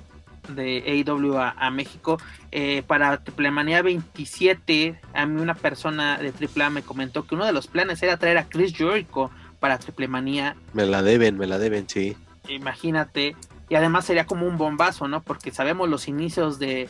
de 0.49 1.03
AEW 1.07 1.37
a, 1.37 1.69
México 1.71 2.17
eh, 2.51 2.83
para 2.85 3.17
Triple 3.23 3.51
Manía 3.51 3.81
27, 3.81 5.01
a 5.13 5.25
mí 5.25 5.41
una 5.41 5.55
persona 5.55 6.17
de 6.19 6.31
AAA 6.31 6.69
me 6.69 6.83
comentó 6.83 7.25
que 7.25 7.35
uno 7.35 7.45
de 7.45 7.51
los 7.51 7.67
planes 7.67 8.01
era 8.03 8.17
traer 8.17 8.37
a 8.37 8.47
Chris 8.47 8.75
Jericho 8.75 9.31
para 9.65 9.79
Triple 9.79 10.07
Manía, 10.07 10.55
Me 10.73 10.85
la 10.85 11.01
deben, 11.01 11.39
me 11.39 11.47
la 11.47 11.57
deben, 11.57 11.89
sí. 11.89 12.15
imagínate, 12.47 13.35
y 13.67 13.73
además 13.73 14.05
sería 14.05 14.27
como 14.27 14.45
un 14.45 14.59
bombazo, 14.59 15.07
¿no? 15.07 15.23
Porque 15.23 15.49
sabemos 15.49 15.89
los 15.89 16.07
inicios 16.07 16.59
de, 16.59 16.87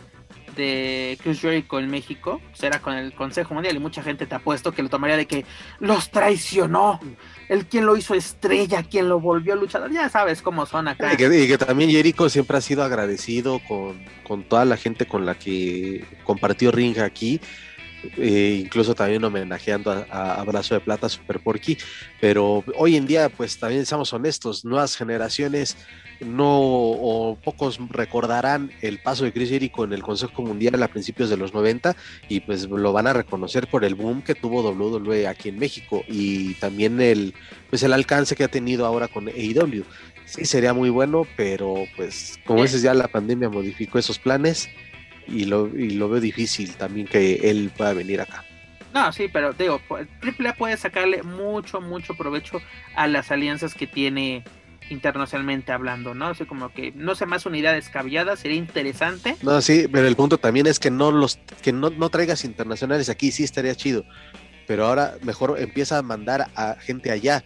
de 0.57 1.17
Chris 1.23 1.39
Jericho 1.39 1.79
en 1.79 1.89
México, 1.89 2.41
pues 2.49 2.61
era 2.63 2.79
con 2.79 2.95
el 2.95 3.13
Consejo 3.13 3.53
Mundial 3.53 3.77
y 3.77 3.79
mucha 3.79 4.03
gente 4.03 4.25
te 4.25 4.35
ha 4.35 4.39
puesto 4.39 4.73
que 4.73 4.83
lo 4.83 4.89
tomaría 4.89 5.15
de 5.15 5.25
que 5.25 5.45
los 5.79 6.11
traicionó, 6.11 6.99
el 7.47 7.65
quien 7.65 7.85
lo 7.85 7.95
hizo 7.95 8.13
estrella, 8.13 8.83
quien 8.83 9.07
lo 9.07 9.21
volvió 9.21 9.55
luchador, 9.55 9.89
ya 9.93 10.09
sabes 10.09 10.41
cómo 10.41 10.65
son 10.65 10.89
acá. 10.89 11.13
Y 11.13 11.15
que, 11.15 11.43
y 11.43 11.47
que 11.47 11.57
también 11.57 11.89
Jericho 11.89 12.27
siempre 12.27 12.57
ha 12.57 12.61
sido 12.61 12.83
agradecido 12.83 13.59
con, 13.69 14.03
con 14.27 14.43
toda 14.43 14.65
la 14.65 14.75
gente 14.75 15.05
con 15.05 15.25
la 15.25 15.35
que 15.35 16.03
compartió 16.25 16.73
ring 16.73 16.99
aquí. 16.99 17.39
Eh, 18.17 18.61
incluso 18.61 18.95
también 18.95 19.23
homenajeando 19.23 19.91
a, 19.91 20.05
a 20.09 20.41
Abrazo 20.41 20.75
de 20.75 20.81
Plata, 20.81 21.09
Super 21.09 21.39
Porky. 21.39 21.77
Pero 22.19 22.63
hoy 22.77 22.95
en 22.95 23.05
día, 23.05 23.29
pues 23.29 23.57
también 23.57 23.85
seamos 23.85 24.13
honestos, 24.13 24.65
nuevas 24.65 24.95
generaciones 24.95 25.77
no 26.21 26.59
o 26.59 27.37
pocos 27.43 27.79
recordarán 27.89 28.71
el 28.81 28.99
paso 28.99 29.25
de 29.25 29.33
Chris 29.33 29.49
Jericho 29.49 29.83
en 29.83 29.93
el 29.93 30.03
Consejo 30.03 30.41
Mundial 30.41 30.81
a 30.81 30.87
principios 30.87 31.29
de 31.29 31.37
los 31.37 31.53
90 31.53 31.95
y 32.29 32.41
pues 32.41 32.69
lo 32.69 32.93
van 32.93 33.07
a 33.07 33.13
reconocer 33.13 33.67
por 33.67 33.83
el 33.83 33.95
boom 33.95 34.21
que 34.21 34.35
tuvo 34.35 34.61
WWE 34.61 35.27
aquí 35.27 35.49
en 35.49 35.59
México 35.59 36.03
y 36.07 36.53
también 36.55 37.01
el 37.01 37.33
pues 37.69 37.83
el 37.83 37.93
alcance 37.93 38.35
que 38.35 38.43
ha 38.43 38.49
tenido 38.49 38.85
ahora 38.85 39.07
con 39.07 39.27
AEW. 39.27 39.83
Sí, 40.25 40.45
sería 40.45 40.73
muy 40.73 40.89
bueno, 40.89 41.27
pero 41.37 41.75
pues 41.95 42.39
como 42.45 42.63
dices 42.63 42.81
ya 42.81 42.95
la 42.95 43.07
pandemia 43.07 43.49
modificó 43.49 43.99
esos 43.99 44.17
planes 44.17 44.69
y 45.27 45.45
lo, 45.45 45.67
y 45.67 45.91
lo 45.91 46.09
veo 46.09 46.21
difícil 46.21 46.75
también 46.75 47.07
que 47.07 47.49
él 47.49 47.71
pueda 47.75 47.93
venir 47.93 48.21
acá. 48.21 48.43
No, 48.93 49.11
sí, 49.11 49.27
pero 49.31 49.51
digo, 49.51 49.81
AAA 49.89 50.53
puede 50.55 50.77
sacarle 50.77 51.21
mucho, 51.21 51.81
mucho 51.81 52.15
provecho 52.15 52.61
a 52.95 53.07
las 53.07 53.29
alianzas 53.29 53.73
que 53.73 53.87
tiene 53.87 54.43
internacionalmente 54.89 55.71
hablando, 55.71 56.13
¿no? 56.13 56.27
Así 56.27 56.45
como 56.45 56.69
que 56.69 56.91
no 56.95 57.15
sé 57.15 57.25
más 57.25 57.45
unidad 57.45 57.73
descabellada, 57.73 58.35
sería 58.35 58.57
interesante. 58.57 59.35
No, 59.41 59.61
sí, 59.61 59.87
pero 59.91 60.07
el 60.07 60.15
punto 60.15 60.37
también 60.37 60.67
es 60.67 60.79
que 60.79 60.91
no 60.91 61.11
los 61.11 61.39
que 61.61 61.73
no, 61.73 61.89
no 61.89 62.09
traigas 62.09 62.45
internacionales 62.45 63.09
aquí, 63.09 63.31
sí 63.31 63.43
estaría 63.43 63.75
chido. 63.75 64.05
Pero 64.67 64.85
ahora 64.85 65.15
mejor 65.23 65.57
empieza 65.59 65.97
a 65.97 66.01
mandar 66.01 66.47
a 66.55 66.75
gente 66.79 67.11
allá. 67.11 67.43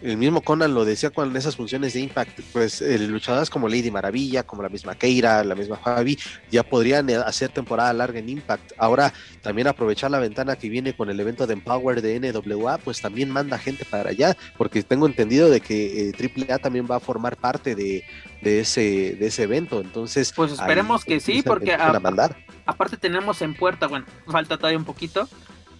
El 0.00 0.16
mismo 0.16 0.42
Conan 0.42 0.74
lo 0.74 0.84
decía 0.84 1.10
con 1.10 1.36
esas 1.36 1.56
funciones 1.56 1.92
de 1.92 2.00
Impact, 2.00 2.40
pues 2.52 2.80
eh, 2.80 2.98
luchadoras 3.00 3.50
como 3.50 3.68
Lady 3.68 3.90
Maravilla, 3.90 4.44
como 4.44 4.62
la 4.62 4.68
misma 4.68 4.94
Keira, 4.94 5.42
la 5.42 5.56
misma 5.56 5.76
Fabi, 5.76 6.16
ya 6.52 6.62
podrían 6.62 7.10
eh, 7.10 7.16
hacer 7.16 7.48
temporada 7.50 7.92
larga 7.92 8.20
en 8.20 8.28
Impact. 8.28 8.72
Ahora 8.78 9.12
también 9.42 9.66
aprovechar 9.66 10.12
la 10.12 10.20
ventana 10.20 10.54
que 10.54 10.68
viene 10.68 10.94
con 10.94 11.10
el 11.10 11.18
evento 11.18 11.48
de 11.48 11.54
Empower 11.54 12.00
de 12.00 12.20
NWA, 12.20 12.78
pues 12.78 13.00
también 13.00 13.28
manda 13.30 13.58
gente 13.58 13.84
para 13.84 14.10
allá, 14.10 14.36
porque 14.56 14.84
tengo 14.84 15.06
entendido 15.06 15.50
de 15.50 15.60
que 15.60 16.10
eh, 16.10 16.32
AAA 16.48 16.58
también 16.58 16.86
va 16.88 16.96
a 16.96 17.00
formar 17.00 17.36
parte 17.36 17.74
de, 17.74 18.04
de 18.40 18.60
ese, 18.60 19.16
de 19.18 19.26
ese 19.26 19.42
evento. 19.42 19.80
Entonces, 19.80 20.32
Pues 20.36 20.52
esperemos 20.52 21.04
que 21.04 21.18
sí, 21.18 21.42
porque 21.42 21.74
a- 21.74 21.88
a 21.90 21.98
mandar. 21.98 22.36
Aparte 22.66 22.96
tenemos 22.98 23.42
en 23.42 23.54
puerta, 23.54 23.88
bueno, 23.88 24.06
falta 24.30 24.56
todavía 24.58 24.78
un 24.78 24.84
poquito, 24.84 25.28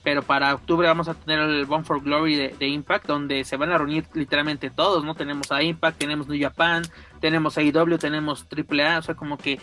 pero 0.02 0.22
para 0.22 0.54
octubre 0.54 0.86
vamos 0.86 1.08
a 1.08 1.14
tener 1.14 1.40
el 1.40 1.66
One 1.68 1.84
for 1.84 2.02
Glory 2.02 2.36
de, 2.36 2.54
de 2.58 2.68
Impact, 2.68 3.06
donde 3.06 3.44
se 3.44 3.56
van 3.56 3.70
a 3.72 3.78
reunir 3.78 4.06
literalmente 4.14 4.70
todos, 4.70 5.04
¿no? 5.04 5.14
Tenemos 5.14 5.50
a 5.52 5.62
Impact, 5.62 5.98
tenemos 5.98 6.28
New 6.28 6.40
Japan, 6.40 6.84
tenemos 7.20 7.58
AEW, 7.58 7.98
tenemos 7.98 8.46
AAA, 8.50 8.98
o 8.98 9.02
sea, 9.02 9.14
como 9.14 9.38
que 9.38 9.58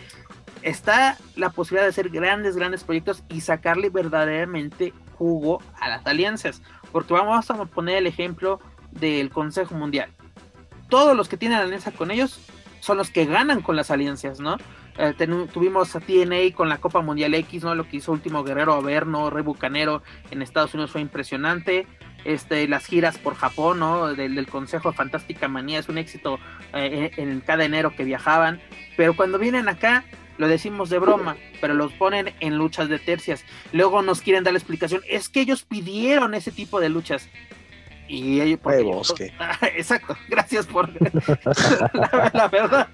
está 0.62 1.16
la 1.36 1.50
posibilidad 1.50 1.84
de 1.84 1.90
hacer 1.90 2.10
grandes, 2.10 2.56
grandes 2.56 2.84
proyectos 2.84 3.22
y 3.28 3.40
sacarle 3.40 3.90
verdaderamente 3.90 4.92
jugo 5.16 5.62
a 5.80 5.88
las 5.88 6.06
alianzas, 6.06 6.62
porque 6.92 7.14
vamos 7.14 7.50
a 7.50 7.64
poner 7.66 7.98
el 7.98 8.06
ejemplo 8.06 8.60
del 8.90 9.30
Consejo 9.30 9.74
Mundial. 9.74 10.10
Todos 10.88 11.16
los 11.16 11.28
que 11.28 11.36
tienen 11.36 11.58
alianza 11.58 11.92
con 11.92 12.10
ellos 12.10 12.40
son 12.80 12.98
los 12.98 13.10
que 13.10 13.24
ganan 13.24 13.62
con 13.62 13.76
las 13.76 13.90
alianzas, 13.90 14.40
¿no? 14.40 14.56
Eh, 14.98 15.14
tuvimos 15.52 15.94
a 15.94 16.00
TNA 16.00 16.54
con 16.54 16.68
la 16.68 16.78
Copa 16.78 17.00
Mundial 17.00 17.34
X, 17.34 17.64
¿no? 17.64 17.74
Lo 17.74 17.88
que 17.88 17.98
hizo 17.98 18.12
último 18.12 18.44
Guerrero 18.44 18.74
Averno, 18.74 19.30
Rey 19.30 19.42
Bucanero 19.42 20.02
en 20.30 20.42
Estados 20.42 20.74
Unidos 20.74 20.92
fue 20.92 21.00
impresionante. 21.00 21.86
Este, 22.24 22.66
las 22.66 22.86
giras 22.86 23.18
por 23.18 23.34
Japón, 23.34 23.78
¿no? 23.78 24.14
Del, 24.14 24.46
Consejo 24.48 24.90
de 24.90 24.96
Fantástica 24.96 25.48
Manía 25.48 25.78
es 25.78 25.88
un 25.88 25.98
éxito 25.98 26.40
eh, 26.72 27.10
en, 27.16 27.30
en 27.30 27.40
cada 27.40 27.64
enero 27.64 27.94
que 27.94 28.04
viajaban. 28.04 28.60
Pero 28.96 29.14
cuando 29.14 29.38
vienen 29.38 29.68
acá, 29.68 30.04
lo 30.38 30.48
decimos 30.48 30.90
de 30.90 30.98
broma, 30.98 31.36
pero 31.60 31.74
los 31.74 31.92
ponen 31.92 32.34
en 32.40 32.56
luchas 32.56 32.88
de 32.88 32.98
tercias. 32.98 33.44
Luego 33.72 34.02
nos 34.02 34.20
quieren 34.20 34.44
dar 34.44 34.52
la 34.52 34.58
explicación. 34.58 35.02
Es 35.08 35.28
que 35.28 35.40
ellos 35.40 35.62
pidieron 35.62 36.34
ese 36.34 36.52
tipo 36.52 36.80
de 36.80 36.88
luchas. 36.88 37.28
Y 38.08 38.40
ellos, 38.40 38.60
porque- 38.62 38.78
Huevos, 38.82 39.14
¿qué? 39.16 39.32
Exacto, 39.76 40.16
gracias 40.28 40.66
por 40.66 40.88
la, 41.00 42.30
la 42.34 42.48
verdad. 42.48 42.88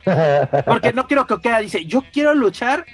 Porque 0.67 0.93
no 0.93 1.07
quiero 1.07 1.27
que 1.27 1.35
Okada 1.35 1.59
dice, 1.61 1.85
yo 1.85 2.03
quiero 2.13 2.35
luchar 2.35 2.87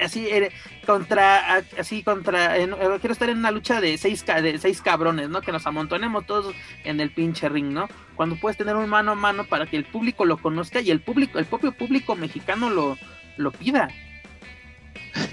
así 0.00 0.26
eh, 0.28 0.50
contra 0.86 1.56
así 1.78 2.02
contra 2.02 2.56
eh, 2.56 2.70
quiero 3.00 3.12
estar 3.12 3.28
en 3.28 3.38
una 3.38 3.50
lucha 3.50 3.80
de 3.82 3.98
seis 3.98 4.24
de 4.24 4.58
seis 4.58 4.80
cabrones, 4.80 5.28
¿no? 5.28 5.40
Que 5.42 5.52
nos 5.52 5.66
amontonemos 5.66 6.24
todos 6.26 6.54
en 6.84 7.00
el 7.00 7.10
pinche 7.10 7.48
ring, 7.48 7.72
¿no? 7.72 7.88
Cuando 8.16 8.36
puedes 8.36 8.56
tener 8.56 8.76
un 8.76 8.88
mano 8.88 9.12
a 9.12 9.14
mano 9.14 9.44
para 9.44 9.66
que 9.66 9.76
el 9.76 9.84
público 9.84 10.24
lo 10.24 10.38
conozca 10.38 10.80
y 10.80 10.90
el 10.90 11.00
público, 11.00 11.38
el 11.38 11.44
propio 11.46 11.72
público 11.72 12.16
mexicano 12.16 12.70
lo 12.70 12.96
lo 13.36 13.52
pida. 13.52 13.88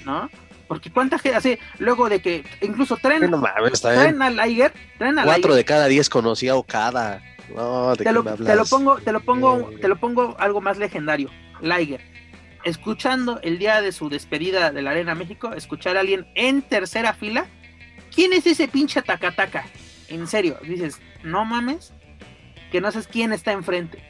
¿No? 0.06 0.30
Porque 0.68 0.92
cuánta 0.92 1.18
gente 1.18 1.38
así 1.38 1.60
luego 1.80 2.10
de 2.10 2.22
que 2.22 2.44
incluso 2.62 2.98
traen 2.98 3.30
No 3.30 3.38
mames, 3.38 3.82
bien. 3.82 3.82
traen 3.82 4.22
a 4.22 4.30
Liger, 4.30 4.74
traen 4.98 5.20
a 5.20 5.24
Cuatro 5.24 5.56
de 5.56 5.64
cada 5.66 5.88
diez 5.88 6.10
conocía 6.10 6.56
Okada. 6.56 7.22
No, 7.56 7.96
¿de 7.96 8.04
te 8.04 8.12
lo, 8.12 8.24
te 8.24 8.56
lo 8.56 8.66
pongo, 8.66 8.98
te 8.98 9.12
lo 9.12 9.22
pongo, 9.22 9.72
te 9.80 9.88
lo 9.88 9.96
pongo 9.98 10.36
algo 10.40 10.60
más 10.60 10.78
legendario. 10.78 11.30
Liger. 11.62 12.02
Escuchando 12.66 13.40
el 13.44 13.60
día 13.60 13.82
de 13.82 13.94
su 13.94 14.10
despedida 14.10 14.72
de 14.72 14.82
la 14.82 14.92
Arena 14.92 15.16
México, 15.16 15.54
escuchar 15.54 15.96
a 15.96 16.02
alguien 16.02 16.28
en 16.36 16.62
tercera 16.62 17.14
fila. 17.14 17.48
¿Quién 18.14 18.34
es 18.34 18.46
ese 18.46 18.68
pinche 18.68 19.02
tacataca? 19.02 19.66
En 20.10 20.28
serio, 20.28 20.58
dices, 20.64 21.00
no 21.24 21.46
mames. 21.46 21.94
que 22.72 22.82
no 22.82 22.92
sabes 22.92 23.08
quién 23.08 23.32
está 23.32 23.54
enfrente. 23.54 24.04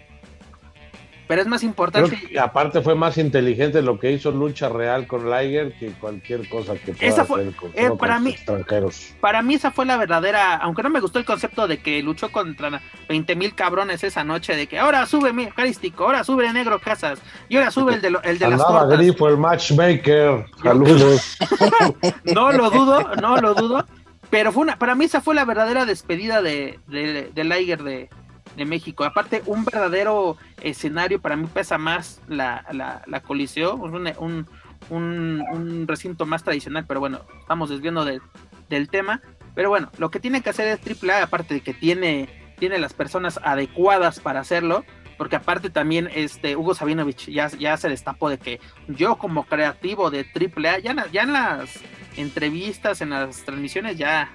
Pero 1.28 1.42
es 1.42 1.48
más 1.48 1.62
importante. 1.64 2.18
Y 2.32 2.38
aparte 2.38 2.82
fue 2.82 2.96
más 2.96 3.18
inteligente 3.18 3.82
lo 3.82 4.00
que 4.00 4.12
hizo 4.12 4.32
Lucha 4.32 4.70
Real 4.70 5.08
con 5.08 5.30
Liger 5.30 5.74
que 5.78 5.88
cualquier 5.92 6.48
cosa 6.48 6.74
que 6.76 6.94
pueda 6.94 7.06
Esa 7.06 7.26
fue- 7.26 7.42
hacer 7.42 7.56
con, 7.56 7.72
eh, 7.76 7.90
con 7.90 7.98
para 7.98 8.14
los 8.16 8.24
mí- 8.24 8.32
extranjeros. 8.32 9.14
Para 9.20 9.42
mí 9.42 9.56
esa 9.56 9.72
fue 9.72 9.86
la 9.86 9.98
verdadera, 9.98 10.56
aunque 10.56 10.84
no 10.84 10.90
me 10.90 11.02
gustó 11.02 11.20
el 11.20 11.26
concepto 11.26 11.68
de 11.68 11.80
que 11.80 12.02
luchó 12.02 12.32
contra 12.32 12.82
20 13.10 13.36
mil 13.36 13.54
cabrones 13.56 14.04
esa 14.06 14.24
noche, 14.24 14.56
de 14.56 14.68
que 14.68 14.80
ahora 14.80 15.06
sube 15.06 15.34
mi 15.34 15.44
Eucarístico, 15.44 16.06
ahora 16.06 16.24
sube 16.24 16.52
Negro 16.54 16.80
Casas, 16.80 17.20
y 17.50 17.58
ahora 17.58 17.72
sube 17.72 17.96
el 17.96 18.02
de, 18.02 18.10
lo- 18.12 18.24
el 18.24 18.40
de 18.40 18.50
las 18.50 18.66
tortas. 18.66 18.98
Grifo, 18.98 19.28
el 19.28 19.38
matchmaker. 19.38 20.46
Saludos. 20.64 21.38
No 22.24 22.52
lo 22.52 22.70
dudo, 22.70 23.16
no 23.22 23.38
lo 23.38 23.54
dudo. 23.54 23.86
Pero 24.30 24.52
fue 24.52 24.64
una, 24.64 24.78
para 24.78 24.94
mí 24.96 25.06
esa 25.06 25.22
fue 25.22 25.36
la 25.36 25.46
verdadera 25.46 25.86
despedida 25.86 26.42
de, 26.42 26.80
de, 26.88 27.32
de 27.34 27.44
Liger 27.46 27.82
de, 27.84 28.10
de 28.58 28.66
México. 28.66 29.06
Aparte, 29.06 29.44
un 29.46 29.64
verdadero 29.64 30.36
escenario, 30.62 31.22
para 31.22 31.38
mí 31.38 31.48
pesa 31.54 31.78
más 31.78 32.20
la, 32.28 32.66
la, 32.74 33.04
la 33.06 33.22
coliseo, 33.22 33.76
un, 33.76 34.48
un, 34.90 35.86
recinto 35.88 36.26
más 36.26 36.44
tradicional, 36.44 36.86
pero 36.88 37.00
bueno, 37.00 37.22
estamos 37.40 37.70
desviando 37.70 38.04
de- 38.04 38.20
del 38.68 38.90
tema. 38.90 39.22
Pero 39.56 39.70
bueno, 39.70 39.90
lo 39.98 40.12
que 40.12 40.20
tiene 40.20 40.42
que 40.42 40.50
hacer 40.50 40.68
es 40.68 41.04
AAA, 41.04 41.24
aparte 41.24 41.54
de 41.54 41.62
que 41.62 41.74
tiene, 41.74 42.28
tiene 42.60 42.78
las 42.78 42.94
personas 42.94 43.40
adecuadas 43.44 44.20
para 44.20 44.40
hacerlo, 44.42 44.84
porque 45.18 45.36
aparte 45.36 45.70
también 45.70 46.10
este 46.14 46.56
Hugo 46.56 46.76
Sabinovich 46.76 47.30
ya, 47.30 47.48
ya 47.50 47.76
se 47.78 47.90
destapó 47.90 48.30
de 48.30 48.38
que 48.38 48.60
yo 48.88 49.18
como 49.18 49.46
creativo 49.46 50.12
de 50.12 50.26
AAA, 50.36 50.80
ya, 50.80 51.08
ya 51.12 51.24
en 51.24 51.34
las 51.34 51.80
entrevistas, 52.18 53.02
en 53.02 53.10
las 53.12 53.44
transmisiones 53.44 53.98
ya, 53.98 54.32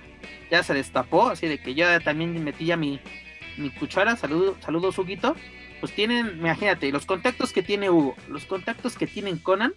ya 0.51 0.63
se 0.65 0.75
destapó, 0.75 1.29
así 1.29 1.47
de 1.47 1.61
que 1.61 1.75
yo 1.75 1.87
también 2.01 2.43
metí 2.43 2.67
ya 2.67 2.77
mi, 2.77 3.01
mi 3.57 3.71
cuchara, 3.71 4.17
saludo, 4.17 4.57
saludos 4.61 4.99
Huguito, 4.99 5.35
pues 5.81 5.93
tienen, 5.95 6.37
imagínate, 6.39 6.91
los 6.93 7.07
contactos 7.07 7.53
que 7.53 7.63
tiene 7.63 7.89
Hugo, 7.91 8.15
los 8.29 8.45
contactos 8.45 8.97
que 8.97 9.07
tienen 9.07 9.39
Conan, 9.39 9.73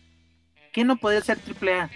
¿qué 0.73 0.84
no 0.84 0.97
puede 0.97 1.22
ser 1.22 1.38
AAA? 1.39 1.89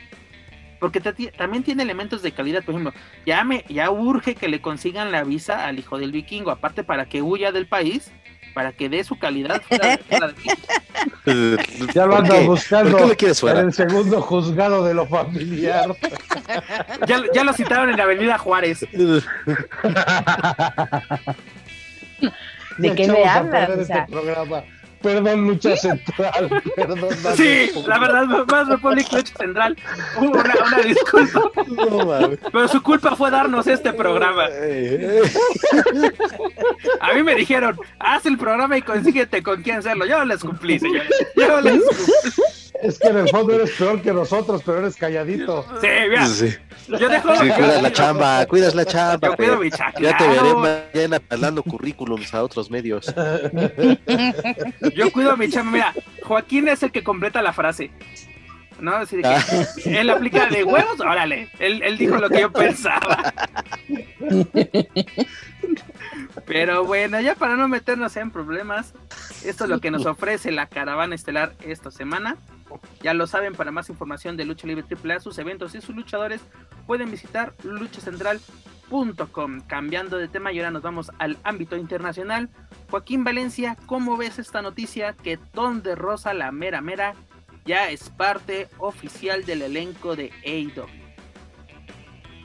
Porque 0.80 1.02
también 1.02 1.64
tiene 1.64 1.84
elementos 1.84 2.22
de 2.22 2.32
calidad, 2.32 2.64
por 2.64 2.74
ejemplo, 2.76 2.94
ya 3.26 3.44
me, 3.44 3.66
ya 3.68 3.92
urge 3.92 4.36
que 4.36 4.48
le 4.48 4.62
consigan 4.62 5.12
la 5.12 5.24
visa 5.26 5.66
al 5.68 5.78
hijo 5.78 6.00
del 6.00 6.14
vikingo, 6.14 6.52
aparte 6.52 6.86
para 6.86 7.06
que 7.06 7.22
huya 7.22 7.52
del 7.52 7.68
país, 7.68 8.12
para 8.54 8.72
que 8.72 8.88
dé 8.90 9.04
su 9.04 9.20
calidad 9.20 9.62
fuera 9.62 9.90
de- 9.90 9.98
fuera 10.00 10.28
de 10.28 10.34
México. 10.34 10.56
Ya 11.94 12.06
lo 12.06 12.16
¿Por 12.16 12.24
ando 12.24 12.34
qué? 12.36 12.46
buscando 12.48 12.92
¿Por 12.92 13.00
qué 13.02 13.08
lo 13.08 13.16
quieres 13.16 13.38
en 13.38 13.42
fuera? 13.42 13.60
el 13.62 13.72
segundo 13.74 14.22
juzgado 14.22 14.84
de 14.84 14.94
lo 14.96 15.06
familiar. 15.06 15.96
Ya, 17.08 17.22
ya 17.34 17.44
lo 17.44 17.54
citaron 17.54 17.90
en 17.92 17.98
la 17.98 18.04
Avenida 18.04 18.38
Juárez. 18.38 18.86
¿De 22.78 22.88
Ya 22.90 22.96
qué 22.96 23.08
me 23.08 23.26
hablas? 23.26 23.70
O 23.70 23.84
sea, 23.84 24.00
este 24.00 24.12
programa. 24.12 24.64
Perdón, 25.02 25.48
lucha 25.48 25.78
central. 25.78 26.62
Perdón. 26.76 27.10
Sí, 27.36 27.72
la 27.88 28.00
verdad, 28.00 28.26
más 28.52 28.68
Republic 28.68 29.10
Lucha 29.14 29.34
Central. 29.38 29.78
Hubo 30.18 30.32
una, 30.32 30.54
una 30.68 30.80
disculpa, 30.80 31.52
No, 31.68 32.32
pero 32.52 32.68
su 32.68 32.84
culpa 32.84 33.16
fue 33.16 33.32
darnos 33.32 33.66
este 33.68 33.94
programa. 33.94 34.46
A 37.00 37.14
mí 37.14 37.24
me 37.24 37.36
dijeron, 37.36 37.80
haz 38.00 38.26
el 38.26 38.38
programa 38.38 38.78
y 38.78 38.82
consíguete 38.82 39.42
con 39.42 39.64
quién 39.64 39.78
hacerlo. 39.78 40.06
Yo 40.06 40.26
les 40.26 40.42
cumplí, 40.42 40.80
señores. 40.80 41.10
Yo 41.36 41.62
les 41.62 41.82
cumplí. 41.82 42.69
Es 42.82 42.98
que 42.98 43.08
en 43.10 43.18
el 43.18 43.28
fondo 43.30 43.54
eres 43.54 43.72
peor 43.72 44.02
que 44.02 44.14
nosotros, 44.14 44.62
pero 44.66 44.80
eres 44.80 44.96
calladito. 44.96 45.66
Sí, 45.82 45.88
mira, 46.10 46.26
Sí, 46.28 46.56
yo 46.88 47.10
dejo. 47.10 47.36
sí, 47.36 47.50
cuidas 47.50 47.82
la 47.84 47.92
chamba, 47.92 48.46
cuidas 48.46 48.74
la 48.76 48.86
chamba. 48.86 49.28
Yo 49.30 49.36
cuido 49.36 49.58
mi 49.58 49.70
chamba. 49.70 50.00
Ya 50.00 50.18
te 50.18 50.28
veré 50.28 50.54
mañana 50.54 51.22
hablando 51.30 51.62
currículums 51.64 52.34
a 52.34 52.42
otros 52.44 52.72
medios. 52.72 53.14
Yo 54.96 55.12
cuido 55.12 55.36
mi 55.38 55.50
chamba. 55.50 55.72
Mira, 55.72 55.94
Joaquín 56.24 56.68
es 56.70 56.82
el 56.84 56.92
que 56.92 57.04
completa 57.04 57.42
la 57.42 57.52
frase. 57.54 57.92
¿No? 58.80 58.96
Así 58.96 59.18
de 59.18 59.24
que 59.24 59.28
Ah. 59.28 59.46
él 59.86 60.10
aplica 60.10 60.46
de 60.46 60.64
huevos, 60.64 61.02
órale. 61.02 61.50
Él, 61.60 61.82
él 61.84 61.98
dijo 61.98 62.16
lo 62.16 62.30
que 62.30 62.40
yo 62.42 62.50
pensaba. 62.54 63.34
Pero 66.46 66.86
bueno, 66.86 67.20
ya 67.22 67.36
para 67.36 67.56
no 67.56 67.68
meternos 67.68 68.16
en 68.18 68.32
problemas, 68.32 68.94
esto 69.44 69.64
es 69.66 69.70
lo 69.70 69.80
que 69.80 69.92
nos 69.92 70.06
ofrece 70.06 70.52
la 70.52 70.68
caravana 70.68 71.16
estelar 71.16 71.54
esta 71.62 71.92
semana. 71.92 72.38
Ya 73.02 73.14
lo 73.14 73.28
saben, 73.28 73.54
para 73.54 73.72
más 73.72 73.90
información 73.90 74.38
de 74.38 74.46
Lucha 74.46 74.68
Libre 74.68 74.86
AAA, 74.90 75.20
sus 75.20 75.38
eventos 75.38 75.76
y 75.76 75.82
sus 75.82 75.96
luchadores, 75.96 76.42
pueden 76.86 77.10
visitar 77.10 77.54
luchacentral.com. 77.64 79.62
Cambiando 79.68 80.18
de 80.18 80.28
tema, 80.28 80.52
y 80.52 80.60
ahora 80.60 80.72
nos 80.72 80.82
vamos 80.82 81.12
al 81.20 81.38
ámbito 81.44 81.78
internacional. 81.78 82.50
Joaquín 82.90 83.24
Valencia, 83.24 83.78
¿cómo 83.86 84.18
ves 84.18 84.40
esta 84.40 84.62
noticia 84.62 85.14
que 85.14 85.38
Ton 85.38 85.82
de 85.84 85.96
Rosa, 85.96 86.34
la 86.34 86.52
mera 86.52 86.82
mera, 86.82 87.14
ya 87.66 87.90
es 87.90 88.10
parte 88.10 88.68
oficial 88.78 89.46
del 89.46 89.62
elenco 89.62 90.16
de 90.16 90.32
AEW? 90.46 90.99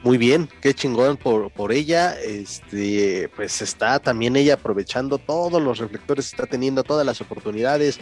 Muy 0.05 0.19
bien, 0.19 0.51
qué 0.61 0.75
chingón 0.75 1.17
por, 1.17 1.51
por 1.51 1.73
ella. 1.73 2.15
Este, 2.21 3.31
pues 3.35 3.63
está 3.63 3.99
también 3.99 4.37
ella 4.37 4.55
aprovechando 4.55 5.17
todos 5.17 5.63
los 5.63 5.79
reflectores, 5.79 6.27
está 6.27 6.45
teniendo 6.45 6.85
todas 6.85 7.07
las 7.07 7.23
oportunidades. 7.23 7.99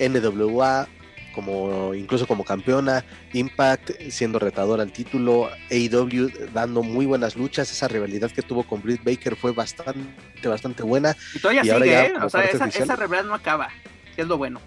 NWA, 0.00 0.88
como 1.32 1.94
incluso 1.94 2.26
como 2.26 2.42
campeona, 2.44 3.04
Impact 3.32 3.92
siendo 4.10 4.40
retadora 4.40 4.82
al 4.82 4.92
título, 4.92 5.48
AEW 5.70 6.28
dando 6.52 6.82
muy 6.82 7.06
buenas 7.06 7.36
luchas. 7.36 7.70
Esa 7.70 7.86
rivalidad 7.86 8.32
que 8.32 8.42
tuvo 8.42 8.64
con 8.64 8.82
Britt 8.82 9.04
Baker 9.04 9.36
fue 9.36 9.52
bastante, 9.52 10.48
bastante 10.48 10.82
buena. 10.82 11.16
Y 11.36 11.38
todavía 11.38 11.64
Y 11.64 11.70
ahora 11.70 11.84
sigue, 11.84 11.94
ya 11.94 12.06
¿eh? 12.06 12.14
O 12.20 12.30
sea, 12.30 12.42
esa, 12.42 12.66
esa 12.66 12.96
rivalidad 12.96 13.26
no 13.26 13.34
acaba, 13.34 13.68
que 14.16 14.22
es 14.22 14.26
lo 14.26 14.36
bueno. 14.38 14.60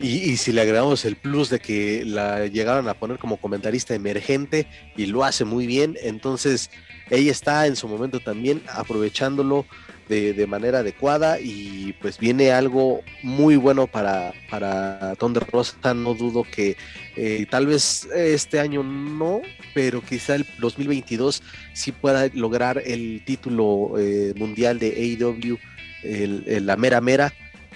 Y, 0.00 0.30
y 0.30 0.36
si 0.36 0.52
le 0.52 0.60
agregamos 0.60 1.04
el 1.04 1.16
plus 1.16 1.50
de 1.50 1.58
que 1.58 2.04
la 2.04 2.46
llegaron 2.46 2.88
a 2.88 2.94
poner 2.94 3.18
como 3.18 3.36
comentarista 3.38 3.94
emergente 3.94 4.66
y 4.96 5.06
lo 5.06 5.24
hace 5.24 5.44
muy 5.44 5.66
bien, 5.66 5.96
entonces 6.02 6.70
ella 7.10 7.32
está 7.32 7.66
en 7.66 7.74
su 7.74 7.88
momento 7.88 8.20
también 8.20 8.62
aprovechándolo 8.72 9.66
de, 10.08 10.32
de 10.34 10.46
manera 10.46 10.78
adecuada 10.78 11.38
y 11.40 11.94
pues 12.00 12.18
viene 12.18 12.52
algo 12.52 13.00
muy 13.22 13.56
bueno 13.56 13.86
para, 13.88 14.32
para 14.48 15.14
Thunder 15.16 15.44
Rosa, 15.50 15.92
no 15.94 16.14
dudo 16.14 16.44
que 16.44 16.76
eh, 17.16 17.44
tal 17.50 17.66
vez 17.66 18.06
este 18.14 18.60
año 18.60 18.82
no, 18.84 19.42
pero 19.74 20.00
quizá 20.00 20.36
el 20.36 20.46
2022 20.60 21.42
sí 21.74 21.90
pueda 21.92 22.28
lograr 22.34 22.80
el 22.86 23.22
título 23.26 23.94
eh, 23.98 24.32
mundial 24.36 24.78
de 24.78 25.16
AEW, 25.18 25.58
el- 26.04 26.64
la 26.66 26.76
mera 26.76 27.00
mera. 27.00 27.34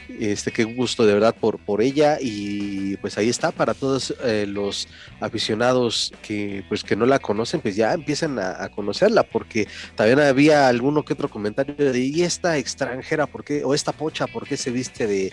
Este, 0.08 0.50
qué 0.50 0.64
gusto 0.64 1.06
de 1.06 1.14
verdad 1.14 1.34
por, 1.38 1.58
por 1.58 1.80
ella 1.80 2.18
y 2.20 2.96
pues 2.98 3.18
ahí 3.18 3.28
está 3.28 3.50
para 3.50 3.74
todos 3.74 4.14
eh, 4.24 4.46
los 4.46 4.88
aficionados 5.20 6.12
que 6.22 6.64
pues 6.68 6.82
que 6.82 6.96
no 6.96 7.06
la 7.06 7.18
conocen 7.18 7.60
pues 7.60 7.76
ya 7.76 7.92
empiezan 7.92 8.38
a, 8.38 8.62
a 8.62 8.68
conocerla 8.68 9.22
porque 9.22 9.68
también 9.94 10.20
había 10.20 10.68
alguno 10.68 11.04
que 11.04 11.14
otro 11.14 11.28
comentario 11.28 11.74
de 11.74 11.98
y 11.98 12.22
esta 12.22 12.56
extranjera 12.58 13.26
por 13.26 13.44
qué 13.44 13.64
o 13.64 13.74
esta 13.74 13.92
pocha 13.92 14.26
por 14.26 14.46
qué 14.46 14.56
se 14.56 14.70
viste 14.70 15.06
de 15.06 15.32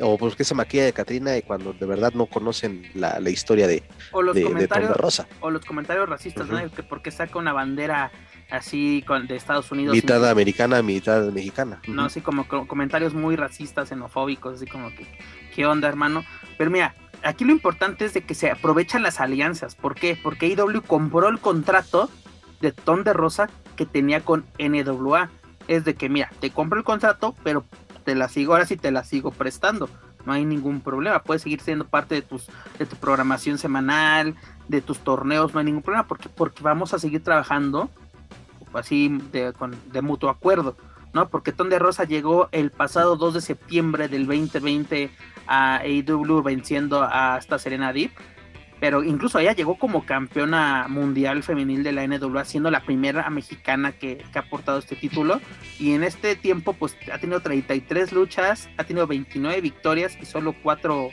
o 0.00 0.18
por 0.18 0.36
qué 0.36 0.44
se 0.44 0.54
maquilla 0.54 0.84
de 0.84 0.92
Catrina 0.92 1.36
y 1.36 1.42
cuando 1.42 1.72
de 1.72 1.86
verdad 1.86 2.12
no 2.12 2.26
conocen 2.26 2.88
la, 2.94 3.18
la 3.20 3.30
historia 3.30 3.66
de, 3.66 3.82
O 4.12 4.22
los 4.22 4.34
de, 4.34 4.42
comentarios 4.42 4.96
Rosa 4.96 5.26
o 5.40 5.50
los 5.50 5.64
comentarios 5.64 6.08
racistas, 6.08 6.46
¿no? 6.46 6.58
Ujú. 6.58 6.70
Que 6.70 6.82
porque 6.82 7.10
saca 7.10 7.38
una 7.38 7.52
bandera 7.52 8.10
así 8.50 9.02
con, 9.06 9.26
de 9.26 9.36
Estados 9.36 9.70
Unidos. 9.70 9.94
mitad 9.94 10.28
americana 10.28 10.82
mitad 10.82 11.22
mexicana 11.32 11.80
No, 11.88 12.04
así 12.06 12.20
como 12.20 12.46
co- 12.48 12.66
comentarios 12.66 13.14
muy 13.14 13.36
racistas, 13.36 13.88
xenofóbicos, 13.90 14.56
así 14.56 14.66
como 14.66 14.90
que, 14.90 15.06
¿qué 15.54 15.66
onda, 15.66 15.88
hermano? 15.88 16.24
Pero 16.58 16.70
mira, 16.70 16.94
aquí 17.22 17.44
lo 17.44 17.52
importante 17.52 18.04
es 18.04 18.14
de 18.14 18.22
que 18.22 18.34
se 18.34 18.50
aprovechan 18.50 19.02
las 19.02 19.20
alianzas. 19.20 19.74
¿Por 19.74 19.94
qué? 19.94 20.18
Porque 20.22 20.46
IW 20.48 20.82
compró 20.86 21.28
el 21.28 21.38
contrato 21.38 22.10
de 22.60 22.72
Ton 22.72 23.04
de 23.04 23.12
Rosa 23.12 23.48
que 23.76 23.86
tenía 23.86 24.20
con 24.20 24.44
NWA. 24.58 25.30
Es 25.68 25.84
de 25.84 25.94
que, 25.94 26.08
mira, 26.08 26.30
te 26.40 26.50
compro 26.50 26.78
el 26.78 26.84
contrato, 26.84 27.34
pero 27.44 27.64
te 28.04 28.14
la 28.14 28.28
sigo, 28.28 28.52
ahora 28.54 28.66
sí 28.66 28.76
te 28.76 28.90
la 28.90 29.04
sigo 29.04 29.30
prestando. 29.30 29.88
No 30.26 30.32
hay 30.34 30.44
ningún 30.44 30.80
problema, 30.80 31.22
puedes 31.22 31.42
seguir 31.42 31.60
siendo 31.62 31.86
parte 31.86 32.14
de 32.16 32.22
tus 32.22 32.46
de 32.78 32.84
tu 32.84 32.96
programación 32.96 33.56
semanal, 33.56 34.34
de 34.68 34.82
tus 34.82 34.98
torneos, 34.98 35.54
no 35.54 35.60
hay 35.60 35.66
ningún 35.66 35.82
problema, 35.82 36.06
porque, 36.06 36.28
porque 36.28 36.62
vamos 36.62 36.92
a 36.92 36.98
seguir 36.98 37.22
trabajando 37.24 37.88
así 38.74 39.08
de, 39.32 39.52
con, 39.52 39.76
de 39.92 40.02
mutuo 40.02 40.30
acuerdo. 40.30 40.76
¿no? 41.12 41.28
Porque 41.28 41.52
Ton 41.52 41.68
de 41.68 41.78
Rosa 41.78 42.04
llegó 42.04 42.48
el 42.52 42.70
pasado 42.70 43.16
2 43.16 43.34
de 43.34 43.40
septiembre 43.40 44.08
del 44.08 44.26
2020 44.26 45.10
a 45.46 45.76
AEW 45.78 46.42
venciendo 46.42 47.02
a 47.02 47.36
esta 47.38 47.58
Serena 47.58 47.92
Deep. 47.92 48.12
Pero 48.78 49.02
incluso 49.02 49.38
ella 49.38 49.52
llegó 49.52 49.78
como 49.78 50.06
campeona 50.06 50.86
mundial 50.88 51.42
femenil 51.42 51.82
de 51.82 51.92
la 51.92 52.06
NWA, 52.06 52.46
siendo 52.46 52.70
la 52.70 52.80
primera 52.80 53.28
mexicana 53.28 53.92
que, 53.92 54.24
que 54.32 54.38
ha 54.38 54.48
portado 54.48 54.78
este 54.78 54.96
título. 54.96 55.38
Y 55.78 55.92
en 55.92 56.02
este 56.02 56.34
tiempo, 56.34 56.72
pues 56.72 56.96
ha 57.12 57.18
tenido 57.18 57.40
33 57.40 58.12
luchas, 58.12 58.70
ha 58.78 58.84
tenido 58.84 59.06
29 59.06 59.60
victorias 59.60 60.16
y 60.18 60.24
solo 60.24 60.54
4, 60.62 61.10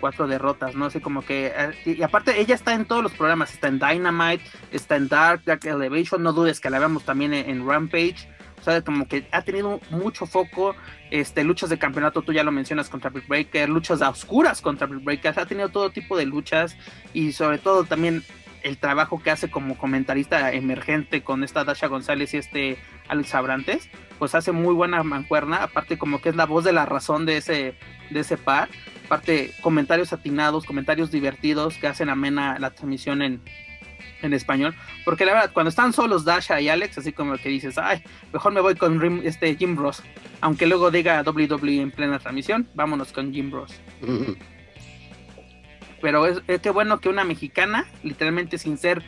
cuatro 0.00 0.26
derrotas, 0.26 0.74
¿no? 0.74 0.86
Así 0.86 1.00
como 1.00 1.22
que. 1.22 1.52
eh, 1.54 1.98
Y 1.98 2.02
aparte, 2.02 2.40
ella 2.40 2.54
está 2.54 2.74
en 2.74 2.86
todos 2.86 3.02
los 3.02 3.12
programas: 3.12 3.52
está 3.52 3.68
en 3.68 3.78
Dynamite, 3.78 4.42
está 4.72 4.96
en 4.96 5.08
Dark, 5.08 5.42
Dark 5.44 5.64
Elevation. 5.64 6.22
No 6.22 6.32
dudes 6.32 6.58
que 6.58 6.70
la 6.70 6.78
veamos 6.78 7.04
también 7.04 7.34
en, 7.34 7.48
en 7.48 7.68
Rampage. 7.68 8.28
O 8.58 8.62
sea, 8.62 8.82
como 8.82 9.08
que 9.08 9.26
ha 9.32 9.40
tenido 9.40 9.80
mucho 9.90 10.26
foco, 10.26 10.76
este, 11.10 11.44
luchas 11.44 11.70
de 11.70 11.78
campeonato, 11.78 12.20
tú 12.20 12.34
ya 12.34 12.44
lo 12.44 12.52
mencionas 12.52 12.90
contra 12.90 13.08
Brick 13.08 13.26
Breaker, 13.26 13.70
luchas 13.70 14.02
a 14.02 14.10
oscuras 14.10 14.60
contra 14.60 14.86
Brick 14.86 15.02
Breaker, 15.02 15.40
ha 15.40 15.46
tenido 15.46 15.70
todo 15.70 15.88
tipo 15.88 16.14
de 16.14 16.26
luchas 16.26 16.76
y 17.14 17.32
sobre 17.32 17.56
todo 17.56 17.84
también 17.84 18.22
el 18.62 18.76
trabajo 18.76 19.22
que 19.22 19.30
hace 19.30 19.50
como 19.50 19.78
comentarista 19.78 20.52
emergente 20.52 21.22
con 21.22 21.42
esta 21.42 21.64
Dasha 21.64 21.86
González 21.86 22.34
y 22.34 22.36
este 22.36 22.76
Alex 23.08 23.34
Abrantes, 23.34 23.88
pues 24.18 24.34
hace 24.34 24.52
muy 24.52 24.74
buena 24.74 25.02
mancuerna, 25.02 25.62
aparte 25.62 25.96
como 25.96 26.20
que 26.20 26.28
es 26.28 26.36
la 26.36 26.44
voz 26.44 26.62
de 26.62 26.72
la 26.72 26.84
razón 26.84 27.24
de 27.24 27.38
ese, 27.38 27.74
de 28.10 28.20
ese 28.20 28.36
par, 28.36 28.68
aparte 29.10 29.52
comentarios 29.60 30.12
atinados, 30.12 30.64
comentarios 30.64 31.10
divertidos 31.10 31.76
que 31.78 31.88
hacen 31.88 32.08
amena 32.08 32.60
la 32.60 32.70
transmisión 32.70 33.22
en, 33.22 33.40
en 34.22 34.32
español, 34.32 34.72
porque 35.04 35.24
la 35.24 35.32
verdad, 35.32 35.50
cuando 35.52 35.68
están 35.68 35.92
solos 35.92 36.24
Dasha 36.24 36.60
y 36.60 36.68
Alex, 36.68 36.98
así 36.98 37.12
como 37.12 37.36
que 37.36 37.48
dices, 37.48 37.76
ay, 37.76 38.04
mejor 38.32 38.52
me 38.52 38.60
voy 38.60 38.76
con 38.76 39.20
este 39.24 39.56
Jim 39.56 39.76
Ross, 39.76 40.04
aunque 40.40 40.66
luego 40.66 40.92
diga 40.92 41.24
WWE 41.26 41.80
en 41.80 41.90
plena 41.90 42.20
transmisión, 42.20 42.68
vámonos 42.74 43.12
con 43.12 43.32
Jim 43.32 43.50
Ross. 43.50 43.80
Pero 46.00 46.26
es, 46.26 46.40
es 46.46 46.60
que 46.60 46.70
bueno 46.70 47.00
que 47.00 47.08
una 47.08 47.24
mexicana, 47.24 47.86
literalmente 48.04 48.58
sin 48.58 48.78
ser, 48.78 49.02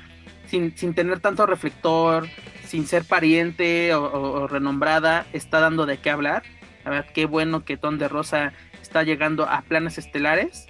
sin, 0.47 0.77
sin 0.77 0.95
tener 0.95 1.21
tanto 1.21 1.47
reflector, 1.47 2.27
sin 2.67 2.89
ser 2.89 3.05
pariente 3.05 3.95
o, 3.95 4.49
renombrada, 4.49 5.27
está 5.33 5.61
dando 5.61 5.87
de 5.87 5.99
qué 5.99 6.11
hablar. 6.11 6.43
La 6.85 6.91
verdad, 6.91 7.11
qué 7.15 7.25
bueno 7.25 7.65
que 7.65 7.77
Ton 7.77 7.99
de 7.99 8.09
Rosa 8.09 8.53
está 8.93 9.05
llegando 9.05 9.49
a 9.49 9.63
planes 9.63 9.97
estelares. 9.97 10.67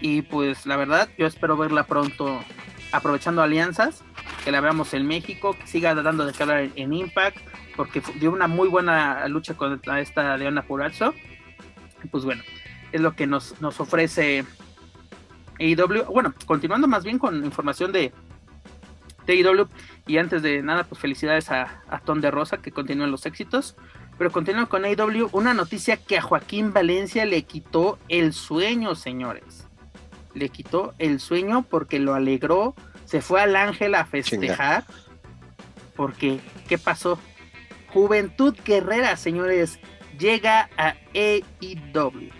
Y 0.00 0.22
pues 0.22 0.66
la 0.66 0.76
verdad, 0.76 1.08
yo 1.18 1.26
espero 1.26 1.56
verla 1.56 1.82
pronto 1.82 2.40
aprovechando 2.92 3.42
alianzas, 3.42 4.04
que 4.44 4.52
la 4.52 4.60
veamos 4.60 4.94
en 4.94 5.04
México, 5.04 5.52
que 5.52 5.66
siga 5.66 5.92
dando 5.96 6.24
de 6.24 6.32
qué 6.32 6.44
hablar 6.44 6.70
en, 6.76 6.92
Impact, 6.92 7.38
porque 7.74 8.00
dio 8.20 8.30
una 8.30 8.46
muy 8.46 8.68
buena 8.68 9.26
lucha 9.26 9.54
contra 9.54 10.00
esta 10.00 10.36
Leona 10.36 10.62
Purazzo. 10.62 11.12
Pues 12.12 12.24
bueno, 12.24 12.44
es 12.92 13.00
lo 13.00 13.16
que 13.16 13.26
nos, 13.26 13.60
nos 13.60 13.80
ofrece 13.80 14.44
AEW. 15.58 16.04
Bueno, 16.04 16.34
continuando 16.46 16.86
más 16.86 17.02
bien 17.02 17.18
con 17.18 17.44
información 17.44 17.90
de, 17.90 18.12
AEW. 19.26 19.68
Y 20.06 20.18
antes 20.18 20.40
de 20.40 20.62
nada, 20.62 20.84
pues 20.84 21.00
felicidades 21.00 21.50
a, 21.50 21.82
a 21.88 21.98
Ton 21.98 22.20
de 22.20 22.30
Rosa, 22.30 22.58
que 22.58 22.70
continúen 22.70 23.10
los 23.10 23.26
éxitos. 23.26 23.74
Pero 24.18 24.32
continuando 24.32 24.68
con 24.68 24.84
AEW, 24.84 25.28
una 25.32 25.52
noticia 25.52 25.96
que 25.98 26.16
a 26.16 26.22
Joaquín 26.22 26.72
Valencia 26.72 27.26
le 27.26 27.42
quitó 27.42 27.98
el 28.08 28.32
sueño, 28.32 28.94
señores. 28.94 29.66
Le 30.34 30.48
quitó 30.48 30.94
el 30.98 31.20
sueño 31.20 31.66
porque 31.68 31.98
lo 31.98 32.14
alegró. 32.14 32.74
Se 33.04 33.20
fue 33.20 33.42
al 33.42 33.56
Ángel 33.56 33.94
a 33.94 34.06
festejar. 34.06 34.84
Porque, 35.94 36.40
¿qué 36.68 36.78
pasó? 36.78 37.18
Juventud 37.92 38.54
Guerrera, 38.64 39.16
señores, 39.16 39.78
llega 40.18 40.68
a 40.76 40.94
AEW. 41.14 42.30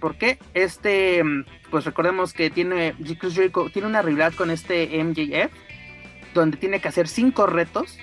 ¿Por 0.00 0.16
qué? 0.16 0.38
Este, 0.54 1.22
pues 1.70 1.84
recordemos 1.84 2.32
que 2.32 2.50
tiene, 2.50 2.94
tiene 3.72 3.88
una 3.88 4.02
rivalidad 4.02 4.34
con 4.34 4.50
este 4.50 5.02
MJF, 5.02 5.52
donde 6.34 6.56
tiene 6.56 6.80
que 6.80 6.88
hacer 6.88 7.06
cinco 7.06 7.46
retos 7.46 7.98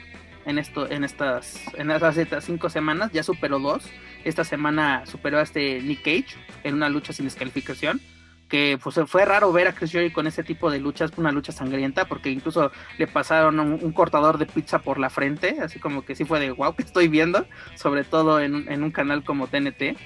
en 0.47 0.57
esto, 0.57 0.89
en 0.89 1.03
estas, 1.03 1.61
en 1.77 2.41
cinco 2.41 2.69
semanas, 2.69 3.11
ya 3.11 3.21
superó 3.21 3.59
dos. 3.59 3.83
Esta 4.23 4.45
semana 4.45 5.05
superó 5.05 5.39
a 5.39 5.41
este 5.41 5.81
Nick 5.81 5.99
Cage 5.99 6.37
en 6.63 6.73
una 6.75 6.87
lucha 6.87 7.11
sin 7.11 7.25
descalificación. 7.25 7.99
Que 8.47 8.79
pues 8.81 8.97
fue 9.07 9.25
raro 9.25 9.51
ver 9.51 9.67
a 9.67 9.73
Chris 9.73 9.91
Jericho 9.91 10.15
con 10.15 10.25
ese 10.25 10.41
tipo 10.41 10.71
de 10.71 10.79
luchas, 10.79 11.11
una 11.17 11.33
lucha 11.33 11.51
sangrienta, 11.51 12.05
porque 12.05 12.29
incluso 12.29 12.71
le 12.97 13.05
pasaron 13.05 13.59
un, 13.59 13.91
cortador 13.91 14.37
de 14.37 14.45
pizza 14.45 14.79
por 14.79 14.99
la 14.99 15.09
frente, 15.09 15.57
así 15.61 15.79
como 15.79 16.05
que 16.05 16.15
sí 16.15 16.23
fue 16.23 16.39
de 16.39 16.51
wow 16.51 16.73
que 16.73 16.83
estoy 16.83 17.09
viendo, 17.09 17.45
sobre 17.75 18.05
todo 18.05 18.39
en, 18.39 18.83
un 18.83 18.91
canal 18.91 19.25
como 19.25 19.47
TNT. 19.47 19.97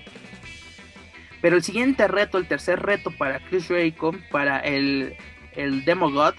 Pero 1.39 1.55
el 1.55 1.61
siguiente 1.61 2.07
reto, 2.07 2.39
el 2.39 2.47
tercer 2.47 2.81
reto 2.81 3.11
para 3.11 3.39
Chris 3.41 3.67
Jericho, 3.67 4.11
para 4.31 4.57
el, 4.57 5.15
el 5.51 5.85
Demo 5.85 6.09
God, 6.09 6.33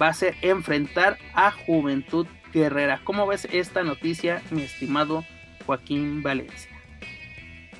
va 0.00 0.08
a 0.08 0.12
ser 0.12 0.36
enfrentar 0.42 1.16
a 1.32 1.52
Juventud 1.52 2.26
Guerrera. 2.60 3.00
¿Cómo 3.04 3.26
ves 3.26 3.46
esta 3.52 3.82
noticia, 3.82 4.42
mi 4.50 4.62
estimado 4.62 5.24
Joaquín 5.66 6.22
Valencia? 6.22 6.73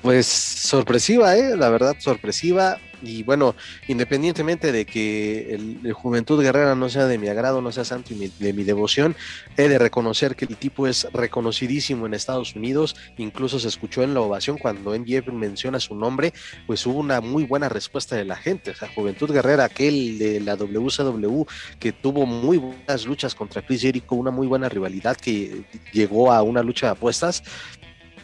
Pues 0.05 0.27
sorpresiva, 0.27 1.35
¿eh? 1.35 1.57
la 1.57 1.69
verdad, 1.69 1.95
sorpresiva. 1.97 2.77
Y 3.01 3.23
bueno, 3.23 3.55
independientemente 3.87 4.71
de 4.71 4.85
que 4.85 5.53
el, 5.53 5.93
Juventud 5.93 6.41
Guerrera 6.41 6.75
no 6.75 6.89
sea 6.89 7.07
de 7.07 7.17
mi 7.17 7.27
agrado, 7.27 7.61
no 7.61 7.71
sea 7.71 7.85
santo 7.85 8.13
y 8.13 8.31
de 8.39 8.53
mi 8.53 8.63
devoción, 8.63 9.15
he 9.57 9.67
de 9.67 9.77
reconocer 9.77 10.35
que 10.35 10.45
el 10.45 10.57
tipo 10.57 10.87
es 10.87 11.07
reconocidísimo 11.13 12.05
en 12.05 12.13
Estados 12.13 12.55
Unidos. 12.55 12.95
Incluso 13.17 13.59
se 13.59 13.67
escuchó 13.67 14.03
en 14.03 14.13
la 14.13 14.21
ovación 14.21 14.57
cuando 14.57 14.95
NGF 14.95 15.27
menciona 15.33 15.79
su 15.79 15.95
nombre, 15.95 16.33
pues 16.67 16.85
hubo 16.85 16.99
una 16.99 17.21
muy 17.21 17.43
buena 17.43 17.69
respuesta 17.69 18.15
de 18.15 18.25
la 18.25 18.35
gente. 18.35 18.71
O 18.71 18.75
sea, 18.75 18.89
Juventud 18.93 19.31
Guerrera, 19.31 19.65
aquel 19.65 20.17
de 20.17 20.39
la 20.39 20.55
WCW 20.55 21.43
que 21.79 21.91
tuvo 21.91 22.25
muy 22.25 22.57
buenas 22.57 23.05
luchas 23.05 23.35
contra 23.35 23.63
Chris 23.63 23.81
Jericho, 23.81 24.15
una 24.15 24.31
muy 24.31 24.47
buena 24.47 24.69
rivalidad 24.69 25.17
que 25.17 25.63
llegó 25.91 26.31
a 26.31 26.41
una 26.41 26.63
lucha 26.63 26.87
de 26.87 26.91
apuestas 26.93 27.43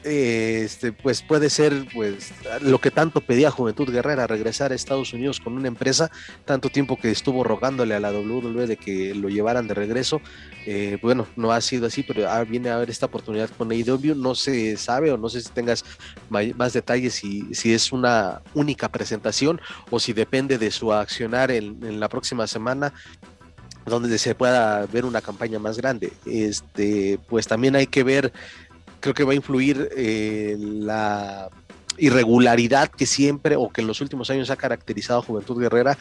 este, 0.03 0.91
pues 0.91 1.22
puede 1.22 1.49
ser 1.49 1.86
pues 1.94 2.34
lo 2.61 2.80
que 2.80 2.91
tanto 2.91 3.22
pedía 3.22 3.52
Juventud 3.52 3.91
Guerrera, 3.91 4.28
regresar 4.28 4.72
a 4.72 4.76
Estados 4.76 5.14
Unidos 5.14 5.40
con 5.40 5.53
una 5.53 5.68
empresa, 5.68 6.10
tanto 6.45 6.69
tiempo 6.69 6.98
que 6.98 7.11
estuvo 7.11 7.44
rogándole 7.44 7.94
a 7.94 7.99
la 7.99 8.11
WWE 8.11 8.68
de 8.68 8.78
que 8.78 9.14
lo 9.14 9.30
llevaran 9.30 9.68
de 9.68 9.73
regreso. 9.73 10.22
Eh, 10.65 10.98
bueno, 11.02 11.28
no 11.36 11.52
ha 11.52 11.61
sido 11.61 11.88
así, 11.88 12.03
pero 12.03 12.23
viene 12.45 12.69
a 12.69 12.76
haber 12.76 12.90
esta 12.90 13.06
oportunidad 13.06 13.49
con 13.49 13.72
AEW. 13.72 14.15
No 14.15 14.36
se 14.36 14.78
sabe 14.78 15.11
o 15.11 15.18
no 15.18 15.30
sé 15.30 15.41
si 15.41 15.49
tengas 15.49 15.84
más 16.30 16.73
detalles 16.73 17.14
si, 17.14 17.53
si 17.53 17.73
es 17.73 17.91
una 17.91 18.41
única 18.53 18.90
presentación 18.90 19.61
o 19.90 19.99
si 19.99 20.14
depende 20.14 20.57
de 20.57 20.72
su 20.72 20.91
accionar 20.94 21.52
en, 21.52 21.84
en 21.84 21.99
la 21.99 22.10
próxima 22.10 22.48
semana 22.48 22.94
donde 23.86 24.18
se 24.18 24.36
pueda 24.36 24.86
ver 24.86 25.06
una 25.06 25.22
campaña 25.22 25.60
más 25.60 25.78
grande. 25.78 26.14
Este, 26.26 27.19
pues 27.28 27.48
también 27.48 27.76
hay 27.76 27.88
que 27.88 28.03
ver 28.03 28.32
creo 29.02 29.14
que 29.14 29.23
va 29.23 29.34
a 29.34 29.36
influir 29.36 29.90
eh, 29.98 30.56
la 30.60 31.49
irregularidad 31.98 32.90
que 32.90 33.06
siempre 33.06 33.56
o 33.56 33.69
que 33.69 33.82
en 33.82 33.88
los 33.88 33.99
últimos 33.99 34.30
años 34.30 34.49
ha 34.49 34.56
caracterizado 34.56 35.19
a 35.19 35.23
Juventud 35.23 35.60
Guerrera. 35.60 35.98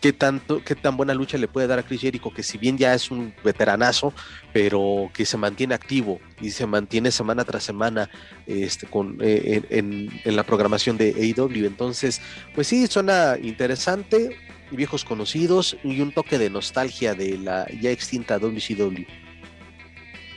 Qué, 0.00 0.12
tanto, 0.12 0.62
qué 0.62 0.74
tan 0.74 0.98
buena 0.98 1.14
lucha 1.14 1.38
le 1.38 1.48
puede 1.48 1.66
dar 1.66 1.78
a 1.78 1.82
Chris 1.82 2.02
Jericho, 2.02 2.30
que 2.30 2.42
si 2.42 2.58
bien 2.58 2.76
ya 2.76 2.92
es 2.92 3.10
un 3.10 3.32
veteranazo, 3.42 4.12
pero 4.52 5.10
que 5.14 5.24
se 5.24 5.38
mantiene 5.38 5.74
activo 5.74 6.20
y 6.42 6.50
se 6.50 6.66
mantiene 6.66 7.10
semana 7.10 7.42
tras 7.42 7.64
semana 7.64 8.10
este, 8.46 8.86
con, 8.86 9.16
eh, 9.22 9.62
en, 9.70 10.10
en, 10.22 10.36
la 10.36 10.42
programación 10.42 10.98
de 10.98 11.34
AEW. 11.38 11.64
Entonces, 11.64 12.20
pues 12.54 12.66
sí, 12.66 12.86
suena 12.86 13.38
interesante, 13.40 14.36
viejos 14.70 15.06
conocidos 15.06 15.78
y 15.82 15.98
un 16.02 16.12
toque 16.12 16.36
de 16.38 16.50
nostalgia 16.50 17.14
de 17.14 17.38
la 17.38 17.66
ya 17.80 17.90
extinta 17.90 18.38
WCW. 18.38 19.06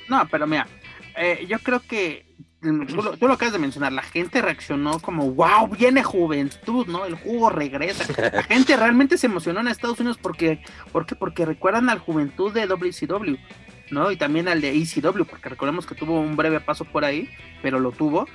No, 0.08 0.26
pero 0.32 0.48
mira, 0.48 0.66
eh, 1.18 1.46
yo 1.48 1.60
creo 1.60 1.80
que 1.80 2.26
mm, 2.62 2.86
tú 3.20 3.28
lo, 3.28 3.34
acabas 3.34 3.54
de 3.54 3.60
mencionar, 3.60 3.92
la 3.92 4.04
gente 4.04 4.42
reaccionó 4.42 5.00
como, 5.00 5.32
wow, 5.32 5.68
viene 5.68 6.04
juventud, 6.04 6.88
¿no? 6.88 7.06
El 7.06 7.16
jugo 7.16 7.50
regresa. 7.50 8.06
La 8.32 8.44
gente 8.50 8.76
realmente 8.78 9.18
se 9.18 9.28
emocionó 9.28 9.60
en 9.60 9.68
Estados 9.68 10.00
Unidos 10.00 10.18
porque, 10.22 10.64
porque, 10.92 11.16
porque 11.16 11.46
recuerdan 11.46 11.90
al 11.90 12.00
juventud 12.00 12.54
de 12.54 12.68
WCW, 12.68 13.38
¿no? 13.92 14.12
Y 14.12 14.18
también 14.18 14.48
al 14.48 14.62
de 14.62 14.72
ECW, 14.72 15.26
porque 15.26 15.50
recordemos 15.50 15.86
que 15.86 15.96
tuvo 15.96 16.20
un 16.20 16.36
breve 16.36 16.60
paso 16.60 16.86
por 16.86 17.04
ahí, 17.04 17.30
pero 17.62 17.80
lo 17.80 17.92
tuvo 17.92 18.28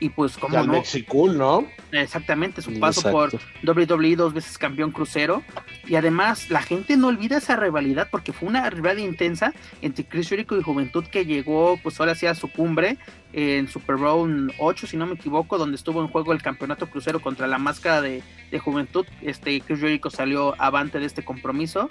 y 0.00 0.10
pues 0.10 0.36
como 0.36 0.56
no 0.56 0.72
Mexicool, 0.72 1.36
¿no? 1.36 1.66
Exactamente, 1.92 2.62
su 2.62 2.78
paso 2.78 3.10
por 3.10 3.30
WWE 3.64 4.16
dos 4.16 4.32
veces 4.32 4.58
campeón 4.58 4.92
crucero. 4.92 5.42
Y 5.86 5.96
además 5.96 6.50
la 6.50 6.62
gente 6.62 6.96
no 6.96 7.08
olvida 7.08 7.38
esa 7.38 7.56
rivalidad 7.56 8.08
porque 8.10 8.32
fue 8.32 8.48
una 8.48 8.68
rivalidad 8.70 9.08
intensa 9.08 9.52
entre 9.82 10.04
Chris 10.04 10.28
Jericho 10.28 10.58
y 10.58 10.62
Juventud 10.62 11.04
que 11.04 11.24
llegó 11.24 11.78
pues 11.82 11.98
ahora 11.98 12.14
sí 12.14 12.26
a 12.26 12.34
su 12.34 12.48
cumbre 12.48 12.98
en 13.32 13.68
Super 13.68 13.96
Bowl 13.96 14.52
8 14.58 14.86
si 14.86 14.96
no 14.96 15.06
me 15.06 15.14
equivoco 15.14 15.58
donde 15.58 15.76
estuvo 15.76 16.00
en 16.00 16.08
juego 16.08 16.32
el 16.32 16.42
campeonato 16.42 16.88
crucero 16.88 17.20
contra 17.20 17.46
la 17.46 17.58
máscara 17.58 18.00
de, 18.00 18.22
Juventud. 18.58 19.06
Este 19.22 19.60
Chris 19.60 19.80
Jericho 19.80 20.10
salió 20.10 20.54
avante 20.60 20.98
de 20.98 21.06
este 21.06 21.24
compromiso. 21.24 21.88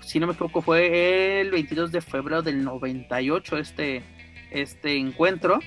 Si 0.00 0.18
no 0.18 0.26
me 0.26 0.32
equivoco 0.32 0.62
fue 0.62 1.40
el 1.40 1.50
22 1.50 1.92
de 1.92 2.00
febrero 2.00 2.42
del 2.42 2.64
98 2.64 3.58
este 3.58 4.02
este 4.52 4.96
encuentro, 4.96 5.60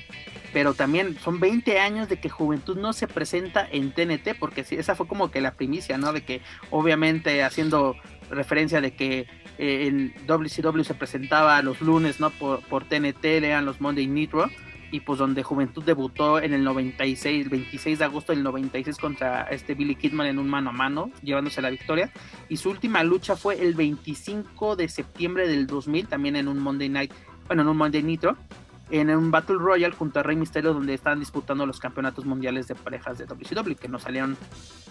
pero 0.54 0.74
también 0.74 1.18
son 1.20 1.40
20 1.40 1.80
años 1.80 2.10
de 2.10 2.18
que 2.18 2.30
Juventud 2.30 2.78
no 2.78 2.94
se 2.94 3.08
presenta 3.08 3.68
en 3.70 3.92
TNT, 3.92 4.38
porque 4.40 4.66
esa 4.70 4.96
fue 4.96 5.08
como 5.08 5.32
que 5.32 5.42
la 5.42 5.56
primicia, 5.56 5.98
¿no? 5.98 6.14
De 6.14 6.24
que 6.24 6.42
obviamente 6.70 7.44
haciendo 7.44 7.96
referencia 8.30 8.82
de 8.82 8.94
que 8.94 9.28
eh, 9.58 9.88
en 9.88 10.14
WCW 10.28 10.84
se 10.84 10.94
presentaba 10.94 11.62
los 11.62 11.82
lunes, 11.82 12.20
¿no? 12.20 12.30
Por, 12.32 12.62
por 12.62 12.86
TNT, 12.86 13.26
eran 13.26 13.66
los 13.66 13.82
Monday 13.82 14.08
Nitro, 14.08 14.50
y 14.92 15.02
pues 15.02 15.20
donde 15.20 15.44
Juventud 15.44 15.84
debutó 15.84 16.40
en 16.40 16.54
el 16.54 16.64
96, 16.64 17.50
26 17.50 18.00
de 18.00 18.06
agosto 18.06 18.32
del 18.32 18.44
96 18.44 18.98
contra 18.98 19.44
este 19.44 19.74
Billy 19.74 19.96
Kidman 19.96 20.28
en 20.28 20.40
un 20.40 20.50
mano 20.50 20.70
a 20.70 20.74
mano, 20.74 21.12
llevándose 21.22 21.62
la 21.62 21.70
victoria, 21.70 22.12
y 22.50 22.58
su 22.58 22.70
última 22.70 23.04
lucha 23.04 23.36
fue 23.36 23.62
el 23.62 23.74
25 23.74 24.76
de 24.76 24.88
septiembre 24.88 25.48
del 25.48 25.68
2000, 25.68 26.08
también 26.08 26.36
en 26.36 26.48
un 26.48 26.60
Monday 26.60 26.90
Night 26.90 27.12
bueno, 27.48 27.62
en 27.62 27.68
un 27.68 27.78
Monday 27.78 28.02
Nitro, 28.02 28.38
en 28.92 29.10
un 29.10 29.32
Battle 29.32 29.58
Royale 29.58 29.96
junto 29.96 30.20
a 30.20 30.24
Rey 30.24 30.36
Mysterio 30.36 30.74
donde 30.74 30.94
estaban 30.94 31.20
disputando 31.20 31.66
los 31.66 31.80
campeonatos 31.80 32.26
mundiales 32.26 32.68
de 32.68 32.76
parejas 32.76 33.18
de 33.18 33.26
WCW, 33.26 33.76
que 33.76 33.88
no 33.88 34.00
salieron 34.00 34.38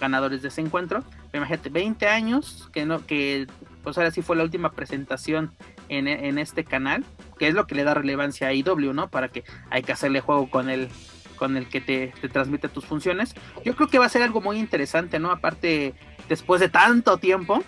ganadores 0.00 0.42
de 0.42 0.48
ese 0.48 0.60
encuentro. 0.60 1.02
Pero 1.30 1.44
imagínate, 1.44 1.70
20 1.70 2.06
años, 2.08 2.68
que 2.72 2.84
no, 2.84 3.06
que 3.06 3.46
pues 3.82 3.96
ahora 3.96 4.10
sí 4.10 4.22
fue 4.22 4.36
la 4.36 4.42
última 4.42 4.72
presentación 4.72 5.52
en, 5.88 6.08
en 6.08 6.38
este 6.38 6.64
canal, 6.64 7.04
que 7.38 7.48
es 7.48 7.54
lo 7.54 7.66
que 7.66 7.74
le 7.74 7.84
da 7.84 7.94
relevancia 7.94 8.48
a 8.48 8.52
IW, 8.52 8.92
¿no? 8.92 9.08
Para 9.08 9.28
que 9.28 9.44
hay 9.70 9.82
que 9.82 9.92
hacerle 9.92 10.20
juego 10.20 10.50
con 10.50 10.70
el 10.70 10.88
con 11.36 11.56
el 11.56 11.68
que 11.68 11.80
te, 11.80 12.14
te 12.20 12.28
transmite 12.28 12.68
tus 12.68 12.84
funciones. 12.84 13.34
Yo 13.64 13.74
creo 13.74 13.88
que 13.88 13.98
va 13.98 14.06
a 14.06 14.08
ser 14.08 14.22
algo 14.22 14.40
muy 14.40 14.56
interesante, 14.56 15.18
¿no? 15.18 15.32
Aparte, 15.32 15.94
después 16.28 16.60
de 16.60 16.68
tanto 16.68 17.18
tiempo, 17.18 17.64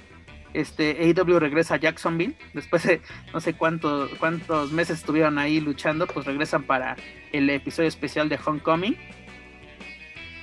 este 0.61 0.97
AEW 1.03 1.39
regresa 1.39 1.75
a 1.75 1.79
Jacksonville 1.79 2.35
después 2.55 2.83
de 2.85 3.01
no 3.33 3.41
sé 3.41 3.55
cuántos 3.55 4.11
cuántos 4.19 4.73
meses 4.73 4.99
estuvieron 4.99 5.39
ahí 5.39 5.61
luchando 5.61 6.07
pues 6.07 6.27
regresan 6.27 6.65
para 6.65 6.97
el 7.33 7.49
episodio 7.51 7.89
especial 7.89 8.29
de 8.29 8.39
Homecoming. 8.45 8.97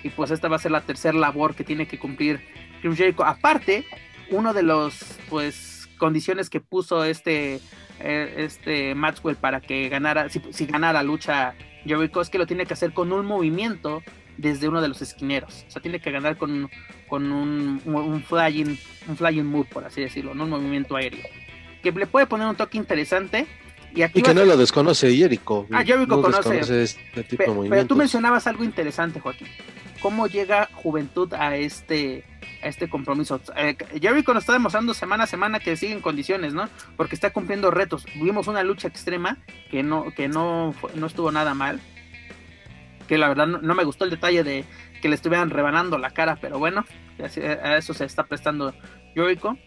Y 0.03 0.10
pues 0.10 0.31
esta 0.31 0.49
va 0.49 0.57
a 0.57 0.60
ser 0.60 0.72
la 0.72 0.81
tercera 0.81 1.18
labor 1.18 1.56
que 1.56 1.64
tiene 1.64 1.88
que 1.88 1.98
cumplir 1.98 2.41
Chris 2.81 2.98
Jericho. 2.98 3.23
Aparte 3.23 3.85
uno 4.30 4.53
de 4.53 4.64
los 4.64 5.18
pues 5.30 5.90
condiciones 5.98 6.49
que 6.49 6.60
puso 6.60 7.03
este 7.06 7.60
eh, 7.99 8.34
este 8.38 8.95
Maxwell 8.95 9.35
para 9.35 9.61
que 9.61 9.90
ganara 9.90 10.30
si, 10.30 10.41
si 10.52 10.65
ganara 10.65 11.02
lucha 11.03 11.56
Jericho 11.85 12.22
es 12.22 12.30
que 12.30 12.38
lo 12.38 12.45
tiene 12.45 12.65
que 12.65 12.73
hacer 12.73 12.94
con 12.94 13.11
un 13.11 13.26
movimiento 13.26 14.03
desde 14.38 14.68
uno 14.68 14.81
de 14.81 14.88
los 14.88 15.01
esquineros. 15.01 15.65
O 15.68 15.72
sea, 15.72 15.81
tiene 15.81 15.99
que 15.99 16.11
ganar 16.11 16.38
con, 16.38 16.69
con 17.07 17.31
un, 17.31 17.81
un, 17.85 18.23
flying, 18.23 18.77
un 19.07 19.18
flying 19.18 19.45
move, 19.45 19.68
por 19.72 19.85
así 19.85 20.01
decirlo, 20.01 20.34
¿no? 20.34 20.43
un 20.43 20.49
movimiento 20.49 20.95
aéreo. 20.95 21.26
Que 21.81 21.91
le 21.91 22.07
puede 22.07 22.26
poner 22.26 22.47
un 22.47 22.55
toque 22.55 22.77
interesante. 22.77 23.45
Y, 23.93 24.01
aquí 24.01 24.19
y 24.19 24.22
que 24.23 24.34
no 24.34 24.45
lo 24.45 24.57
desconoce 24.57 25.15
Jericho. 25.15 25.68
Ah, 25.72 25.84
Jericho 25.84 26.15
no 26.15 26.22
conoce. 26.22 26.84
Este 26.84 27.23
tipo 27.23 27.43
pero, 27.45 27.64
de 27.64 27.69
pero 27.69 27.85
tú 27.85 27.95
mencionabas 27.95 28.47
algo 28.47 28.64
interesante, 28.64 29.19
Joaquín. 29.19 29.47
¿Cómo 30.01 30.27
llega 30.27 30.68
Juventud 30.73 31.34
a 31.34 31.55
este, 31.55 32.26
a 32.61 32.68
este 32.68 32.89
compromiso? 32.89 33.39
Eh, 33.55 33.77
Jericho 34.01 34.34
nos 34.34 34.43
está 34.43 34.53
demostrando 34.53 34.93
semana 34.93 35.26
a 35.26 35.27
semana 35.27 35.60
que 35.60 35.77
sigue 35.77 35.93
en 35.93 36.01
condiciones, 36.01 36.53
¿no? 36.53 36.68
Porque 36.97 37.15
está 37.15 37.31
cumpliendo 37.31 37.69
retos. 37.69 38.05
Vimos 38.15 38.47
una 38.47 38.64
lucha 38.64 38.88
extrema 38.88 39.38
que 39.69 39.84
no, 39.84 40.11
que 40.15 40.27
no, 40.27 40.73
no 40.95 41.07
estuvo 41.07 41.31
nada 41.31 41.53
mal 41.53 41.80
que 43.07 43.17
la 43.17 43.27
verdad 43.27 43.47
no, 43.47 43.75
me 43.75 43.84
gustó 43.84 44.05
el 44.05 44.09
detalle 44.09 44.43
de 44.43 44.65
que 45.01 45.09
le 45.09 45.15
estuvieran 45.15 45.49
rebanando 45.49 45.97
la 45.97 46.11
cara, 46.11 46.38
pero 46.39 46.59
bueno, 46.59 46.85
a 47.19 47.77
eso 47.77 47.93
se 47.93 48.05
está 48.05 48.23
prestando 48.23 48.73
Jericho. 49.13 49.57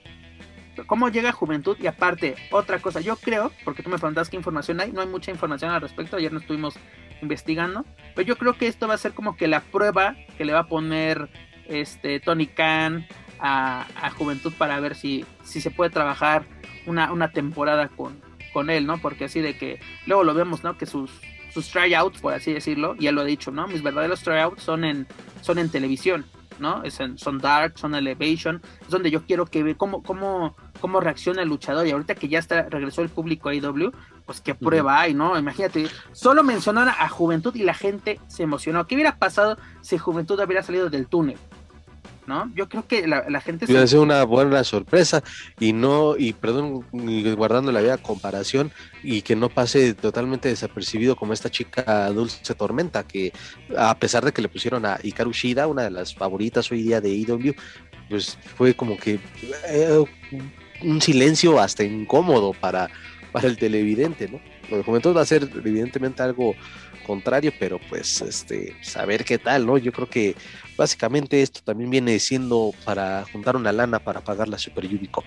¿Cómo 0.86 1.08
llega 1.08 1.32
Juventud? 1.32 1.76
Y 1.80 1.86
aparte, 1.86 2.34
otra 2.50 2.78
cosa, 2.80 3.00
yo 3.00 3.16
creo, 3.16 3.50
porque 3.64 3.82
tú 3.82 3.88
me 3.88 3.96
preguntas 3.96 4.28
qué 4.28 4.36
información 4.36 4.80
hay, 4.80 4.92
no 4.92 5.00
hay 5.00 5.06
mucha 5.06 5.30
información 5.30 5.70
al 5.70 5.80
respecto, 5.80 6.16
ayer 6.16 6.32
no 6.32 6.40
estuvimos 6.40 6.78
investigando, 7.22 7.86
pero 8.14 8.28
yo 8.28 8.36
creo 8.36 8.58
que 8.58 8.66
esto 8.66 8.86
va 8.86 8.94
a 8.94 8.98
ser 8.98 9.14
como 9.14 9.36
que 9.36 9.48
la 9.48 9.60
prueba 9.60 10.16
que 10.36 10.44
le 10.44 10.52
va 10.52 10.60
a 10.60 10.66
poner 10.68 11.30
este 11.66 12.20
Tony 12.20 12.46
Khan 12.46 13.06
a, 13.38 13.86
a 14.00 14.10
Juventud 14.10 14.52
para 14.56 14.78
ver 14.80 14.94
si, 14.94 15.24
si 15.42 15.62
se 15.62 15.70
puede 15.70 15.90
trabajar 15.90 16.44
una, 16.84 17.10
una 17.10 17.32
temporada 17.32 17.88
con, 17.88 18.20
con 18.52 18.70
él, 18.70 18.86
¿no? 18.86 18.98
Porque 18.98 19.24
así 19.24 19.40
de 19.40 19.56
que 19.56 19.80
luego 20.06 20.24
lo 20.24 20.34
vemos, 20.34 20.62
¿no? 20.62 20.76
Que 20.76 20.86
sus, 20.86 21.10
sus 21.56 21.70
tryouts, 21.70 22.20
por 22.20 22.34
así 22.34 22.52
decirlo, 22.52 22.94
ya 22.96 23.12
lo 23.12 23.22
he 23.22 23.24
dicho, 23.24 23.50
¿no? 23.50 23.66
Mis 23.66 23.82
verdaderos 23.82 24.20
tryouts 24.20 24.62
son 24.62 24.84
en, 24.84 25.06
son 25.40 25.58
en 25.58 25.70
televisión, 25.70 26.26
¿no? 26.58 26.82
Es 26.82 27.00
en, 27.00 27.16
son 27.16 27.38
Dark, 27.38 27.78
son 27.78 27.94
Elevation, 27.94 28.60
es 28.82 28.88
donde 28.88 29.10
yo 29.10 29.24
quiero 29.24 29.46
que 29.46 29.62
ve 29.62 29.74
cómo, 29.74 30.02
cómo, 30.02 30.54
cómo 30.82 31.00
reacciona 31.00 31.40
el 31.40 31.48
luchador. 31.48 31.86
Y 31.86 31.92
ahorita 31.92 32.14
que 32.14 32.28
ya 32.28 32.40
está, 32.40 32.64
regresó 32.68 33.00
el 33.00 33.08
público 33.08 33.48
a 33.48 33.54
IW, 33.54 33.90
pues 34.26 34.42
qué 34.42 34.54
prueba 34.54 35.00
hay, 35.00 35.14
¿no? 35.14 35.38
Imagínate, 35.38 35.86
solo 36.12 36.44
mencionar 36.44 36.88
a 36.88 37.08
Juventud 37.08 37.54
y 37.54 37.62
la 37.62 37.72
gente 37.72 38.20
se 38.26 38.42
emocionó. 38.42 38.86
¿Qué 38.86 38.94
hubiera 38.94 39.16
pasado 39.16 39.56
si 39.80 39.96
Juventud 39.96 40.38
hubiera 40.38 40.62
salido 40.62 40.90
del 40.90 41.06
túnel? 41.06 41.38
¿No? 42.26 42.50
Yo 42.54 42.68
creo 42.68 42.86
que 42.86 43.06
la, 43.06 43.28
la 43.28 43.40
gente... 43.40 43.66
Iba 43.68 43.82
a 43.82 43.86
ser 43.86 44.00
una 44.00 44.24
buena 44.24 44.64
sorpresa 44.64 45.22
y 45.58 45.72
no, 45.72 46.16
y 46.16 46.32
perdón, 46.32 46.84
guardando 47.36 47.72
la 47.72 47.80
vida 47.80 47.98
comparación 47.98 48.70
y 49.02 49.22
que 49.22 49.36
no 49.36 49.48
pase 49.48 49.94
totalmente 49.94 50.48
desapercibido 50.48 51.16
como 51.16 51.32
esta 51.32 51.50
chica 51.50 52.10
Dulce 52.10 52.54
Tormenta, 52.54 53.04
que 53.04 53.32
a 53.76 53.96
pesar 53.98 54.24
de 54.24 54.32
que 54.32 54.42
le 54.42 54.48
pusieron 54.48 54.84
a 54.86 54.98
Hikaru 55.02 55.32
Shida, 55.32 55.66
una 55.66 55.82
de 55.82 55.90
las 55.90 56.14
favoritas 56.14 56.70
hoy 56.70 56.82
día 56.82 57.00
de 57.00 57.10
IW, 57.10 57.54
pues 58.08 58.38
fue 58.56 58.74
como 58.74 58.96
que 58.96 59.18
eh, 59.68 60.04
un 60.82 61.00
silencio 61.00 61.60
hasta 61.60 61.84
incómodo 61.84 62.52
para, 62.52 62.88
para 63.32 63.48
el 63.48 63.56
televidente, 63.56 64.28
¿no? 64.28 64.40
Lo 64.70 64.78
de 64.78 64.82
Juventud 64.82 65.16
va 65.16 65.22
a 65.22 65.26
ser 65.26 65.48
evidentemente 65.64 66.22
algo 66.22 66.54
contrario, 67.06 67.52
pero 67.58 67.78
pues 67.88 68.20
este 68.20 68.74
saber 68.82 69.24
qué 69.24 69.38
tal, 69.38 69.64
¿no? 69.64 69.78
Yo 69.78 69.92
creo 69.92 70.08
que 70.08 70.34
básicamente 70.76 71.40
esto 71.40 71.60
también 71.64 71.88
viene 71.88 72.18
siendo 72.18 72.72
para 72.84 73.24
juntar 73.32 73.54
una 73.54 73.70
lana 73.72 74.00
para 74.00 74.20
pagar 74.20 74.48
la 74.48 74.58
Super 74.58 74.88
Yubi 74.88 75.06
Cup. 75.06 75.24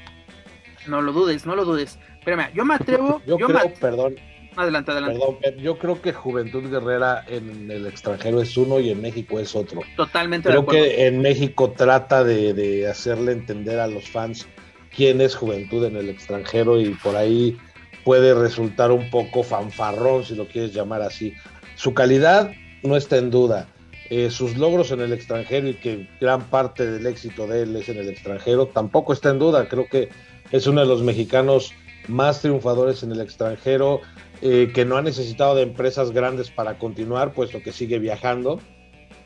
No 0.88 1.02
lo 1.02 1.14
dudes, 1.14 1.46
no 1.46 1.56
lo 1.56 1.64
dudes. 1.64 1.98
Espérame, 2.20 2.52
yo 2.54 2.66
me 2.66 2.76
atrevo. 2.76 3.22
yo, 3.26 3.40
yo 3.40 3.48
creo, 3.48 3.64
me... 3.64 3.70
perdón. 3.70 4.16
Adelante, 4.56 4.92
adelante. 4.92 5.20
Perdón, 5.20 5.62
yo 5.62 5.78
creo 5.78 6.02
que 6.02 6.12
Juventud 6.12 6.70
Guerrera 6.70 7.24
en 7.28 7.72
el 7.72 7.88
extranjero 7.88 8.42
es 8.42 8.58
uno 8.58 8.80
y 8.80 8.90
en 8.90 9.02
México 9.02 9.40
es 9.40 9.56
otro. 9.56 9.82
Totalmente 9.96 10.50
creo 10.50 10.62
de 10.62 10.68
acuerdo. 10.68 10.84
que 10.84 11.08
en 11.08 11.22
México 11.22 11.72
trata 11.72 12.24
de, 12.26 12.54
de 12.54 12.88
hacerle 12.90 13.32
entender 13.32 13.80
a 13.80 13.88
los 13.88 14.10
fans 14.10 14.48
quién 14.94 15.22
es 15.22 15.36
Juventud 15.36 15.86
en 15.86 15.96
el 15.96 16.10
extranjero 16.10 16.82
y 16.82 16.90
por 16.96 17.16
ahí 17.16 17.58
puede 18.04 18.34
resultar 18.34 18.92
un 18.92 19.10
poco 19.10 19.44
fanfarrón, 19.44 20.26
si 20.26 20.36
lo 20.36 20.48
quieres 20.48 20.74
llamar 20.74 21.04
así. 21.04 21.34
Su 21.80 21.94
calidad 21.94 22.52
no 22.84 22.98
está 22.98 23.16
en 23.16 23.32
duda. 23.32 23.66
Eh, 24.10 24.32
sus 24.32 24.58
logros 24.58 24.92
en 24.92 25.00
el 25.00 25.14
extranjero 25.14 25.70
y 25.70 25.76
que 25.76 26.10
gran 26.20 26.42
parte 26.50 26.86
del 26.86 27.06
éxito 27.06 27.48
de 27.48 27.62
él 27.62 27.74
es 27.78 27.88
en 27.88 28.00
el 28.00 28.10
extranjero 28.10 28.68
tampoco 28.68 29.14
está 29.14 29.30
en 29.30 29.40
duda. 29.40 29.70
Creo 29.70 29.88
que 29.88 30.10
es 30.52 30.68
uno 30.68 30.82
de 30.82 30.88
los 30.88 31.04
mexicanos 31.04 31.72
más 32.10 32.42
triunfadores 32.42 33.02
en 33.04 33.14
el 33.14 33.22
extranjero, 33.22 34.02
eh, 34.42 34.74
que 34.76 34.84
no 34.84 34.98
ha 34.98 35.02
necesitado 35.02 35.56
de 35.56 35.62
empresas 35.62 36.12
grandes 36.12 36.52
para 36.52 36.78
continuar, 36.78 37.32
puesto 37.34 37.62
que 37.64 37.72
sigue 37.72 37.98
viajando, 37.98 38.60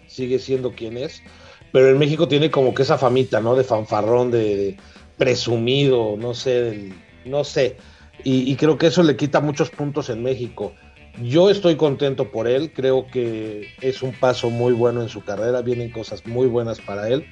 sigue 0.06 0.38
siendo 0.38 0.74
quien 0.74 0.98
es. 0.98 1.24
Pero 1.72 1.90
en 1.90 1.98
México 1.98 2.28
tiene 2.28 2.52
como 2.52 2.76
que 2.76 2.84
esa 2.84 3.00
famita, 3.00 3.42
¿no? 3.42 3.56
De 3.56 3.64
fanfarrón, 3.64 4.30
de, 4.30 4.78
presumido, 5.18 6.18
no 6.20 6.36
sé, 6.36 6.62
del, 6.62 6.94
no 7.26 7.44
sé. 7.44 7.78
Y 8.24 8.56
creo 8.58 8.78
que 8.78 8.88
eso 8.88 9.02
le 9.02 9.18
quita 9.18 9.42
muchos 9.42 9.72
puntos 9.72 10.12
en 10.12 10.22
México. 10.22 10.72
Yo 11.22 11.50
estoy 11.50 11.76
contento 11.76 12.32
por 12.32 12.48
él, 12.48 12.72
creo 12.74 13.06
que 13.08 13.70
es 13.82 14.02
un 14.02 14.14
paso 14.14 14.50
muy 14.50 14.74
bueno 14.74 15.02
en 15.02 15.10
su 15.10 15.24
carrera, 15.24 15.62
vienen 15.62 15.92
cosas 15.92 16.26
muy 16.26 16.48
buenas 16.48 16.82
para 16.82 17.08
él, 17.08 17.28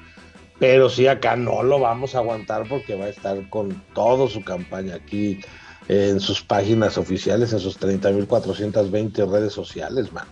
pero 0.59 0.89
sí 0.89 1.07
acá 1.07 1.35
no 1.35 1.63
lo 1.63 1.79
vamos 1.79 2.13
a 2.13 2.19
aguantar 2.19 2.67
porque 2.69 2.95
va 2.95 3.05
a 3.05 3.09
estar 3.09 3.49
con 3.49 3.81
toda 3.93 4.29
su 4.29 4.43
campaña 4.43 4.95
aquí 4.95 5.41
en 5.87 6.19
sus 6.19 6.41
páginas 6.41 6.99
oficiales, 6.99 7.53
en 7.53 7.59
sus 7.59 7.79
30.420 7.79 9.31
redes 9.31 9.53
sociales, 9.53 10.13
man. 10.13 10.27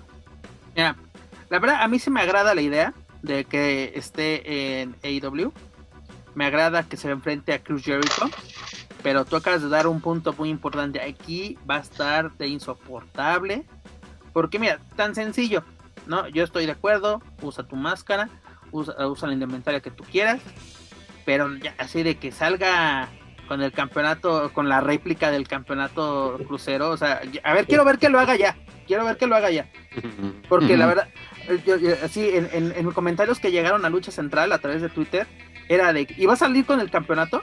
Mira, 0.75 0.95
la 1.49 1.59
verdad 1.59 1.81
a 1.81 1.87
mí 1.87 1.97
sí 1.97 2.11
me 2.11 2.21
agrada 2.21 2.53
la 2.53 2.61
idea 2.61 2.93
de 3.23 3.45
que 3.45 3.93
esté 3.95 4.81
en 4.81 4.95
AEW, 5.03 5.51
me 6.35 6.45
agrada 6.45 6.83
que 6.83 6.97
se 6.97 7.09
enfrente 7.09 7.51
a 7.51 7.59
Cruz 7.63 7.83
Jericho, 7.83 8.29
pero 9.03 9.25
tú 9.25 9.35
acabas 9.35 9.61
de 9.61 9.69
dar 9.69 9.87
un 9.87 10.01
punto 10.01 10.33
muy 10.33 10.49
importante. 10.49 11.01
Aquí 11.01 11.57
va 11.69 11.77
a 11.77 11.81
estar 11.81 12.31
de 12.37 12.47
insoportable. 12.47 13.63
Porque 14.33 14.59
mira, 14.59 14.79
tan 14.95 15.15
sencillo, 15.15 15.63
¿no? 16.05 16.27
Yo 16.27 16.43
estoy 16.43 16.65
de 16.65 16.73
acuerdo, 16.73 17.21
usa 17.41 17.63
tu 17.63 17.75
máscara, 17.75 18.29
usa, 18.71 19.07
usa 19.07 19.27
la 19.27 19.33
indumentaria 19.33 19.79
que 19.79 19.91
tú 19.91 20.03
quieras, 20.03 20.39
pero 21.25 21.53
ya 21.55 21.73
así 21.77 22.03
de 22.03 22.17
que 22.17 22.31
salga 22.31 23.09
con 23.47 23.61
el 23.63 23.71
campeonato, 23.71 24.51
con 24.53 24.69
la 24.69 24.81
réplica 24.81 25.31
del 25.31 25.47
campeonato 25.47 26.39
crucero, 26.47 26.91
o 26.91 26.97
sea, 26.97 27.21
a 27.43 27.53
ver, 27.53 27.65
quiero 27.65 27.83
ver 27.83 27.97
que 27.97 28.09
lo 28.09 28.19
haga 28.19 28.35
ya, 28.35 28.55
quiero 28.85 29.03
ver 29.03 29.17
que 29.17 29.25
lo 29.25 29.35
haga 29.35 29.49
ya. 29.49 29.67
Porque 30.47 30.77
la 30.77 30.85
verdad, 30.85 31.09
yo, 31.65 31.77
yo, 31.77 31.95
así 32.03 32.29
en, 32.29 32.47
en, 32.53 32.71
en 32.75 32.91
comentarios 32.91 33.39
que 33.39 33.51
llegaron 33.51 33.83
a 33.85 33.89
Lucha 33.89 34.11
Central 34.11 34.51
a 34.51 34.59
través 34.59 34.83
de 34.83 34.89
Twitter, 34.89 35.25
era 35.67 35.91
de, 35.93 36.07
¿y 36.15 36.27
va 36.27 36.33
a 36.33 36.37
salir 36.37 36.65
con 36.65 36.79
el 36.79 36.91
campeonato? 36.91 37.41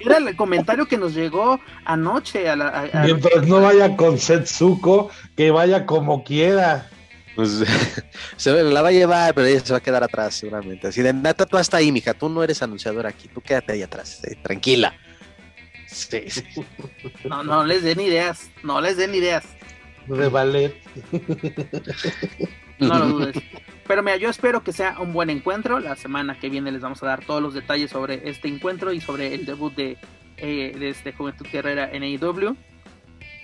Era 0.00 0.18
el 0.18 0.36
comentario 0.36 0.86
que 0.86 0.96
nos 0.96 1.14
llegó 1.14 1.60
anoche. 1.84 2.48
A 2.48 2.56
la, 2.56 2.68
a, 2.68 3.02
a... 3.02 3.04
Mientras 3.04 3.46
no 3.46 3.60
vaya 3.60 3.96
con 3.96 4.18
Setsuko, 4.18 5.10
que 5.36 5.50
vaya 5.50 5.86
como 5.86 6.24
quiera. 6.24 6.88
Pues 7.34 7.64
se 8.36 8.62
la 8.62 8.82
va 8.82 8.88
a 8.88 8.92
llevar, 8.92 9.34
pero 9.34 9.46
ella 9.46 9.60
se 9.60 9.72
va 9.72 9.78
a 9.78 9.82
quedar 9.82 10.04
atrás 10.04 10.34
seguramente. 10.34 10.88
Así 10.88 11.02
de 11.02 11.12
nata, 11.12 11.46
tú 11.46 11.56
hasta 11.56 11.78
ahí, 11.78 11.90
mija, 11.90 12.14
tú 12.14 12.28
no 12.28 12.42
eres 12.42 12.62
anunciador 12.62 13.06
aquí, 13.06 13.28
tú 13.28 13.40
quédate 13.40 13.72
ahí 13.72 13.82
atrás, 13.82 14.22
eh, 14.24 14.36
tranquila. 14.40 14.94
Sí, 15.86 16.24
sí. 16.28 16.44
No, 17.24 17.42
no 17.42 17.64
les 17.64 17.82
den 17.82 18.00
ideas, 18.00 18.50
no 18.62 18.80
les 18.80 18.96
den 18.96 19.14
ideas. 19.14 19.44
De 20.06 20.28
ballet. 20.28 20.74
No 22.78 22.98
lo 22.98 23.06
dudes. 23.06 23.36
Pero 23.86 24.02
mira, 24.02 24.16
yo 24.16 24.30
espero 24.30 24.62
que 24.62 24.72
sea 24.72 24.98
un 24.98 25.12
buen 25.12 25.30
encuentro. 25.30 25.78
La 25.78 25.96
semana 25.96 26.38
que 26.38 26.48
viene 26.48 26.72
les 26.72 26.80
vamos 26.80 27.02
a 27.02 27.06
dar 27.06 27.24
todos 27.24 27.42
los 27.42 27.54
detalles 27.54 27.90
sobre 27.90 28.28
este 28.28 28.48
encuentro 28.48 28.92
y 28.92 29.00
sobre 29.00 29.34
el 29.34 29.44
debut 29.44 29.74
de, 29.74 29.98
eh, 30.36 30.76
este 30.80 31.12
Juventud 31.12 31.46
Guerrera 31.50 31.90
en 31.92 32.02
AEW. 32.02 32.56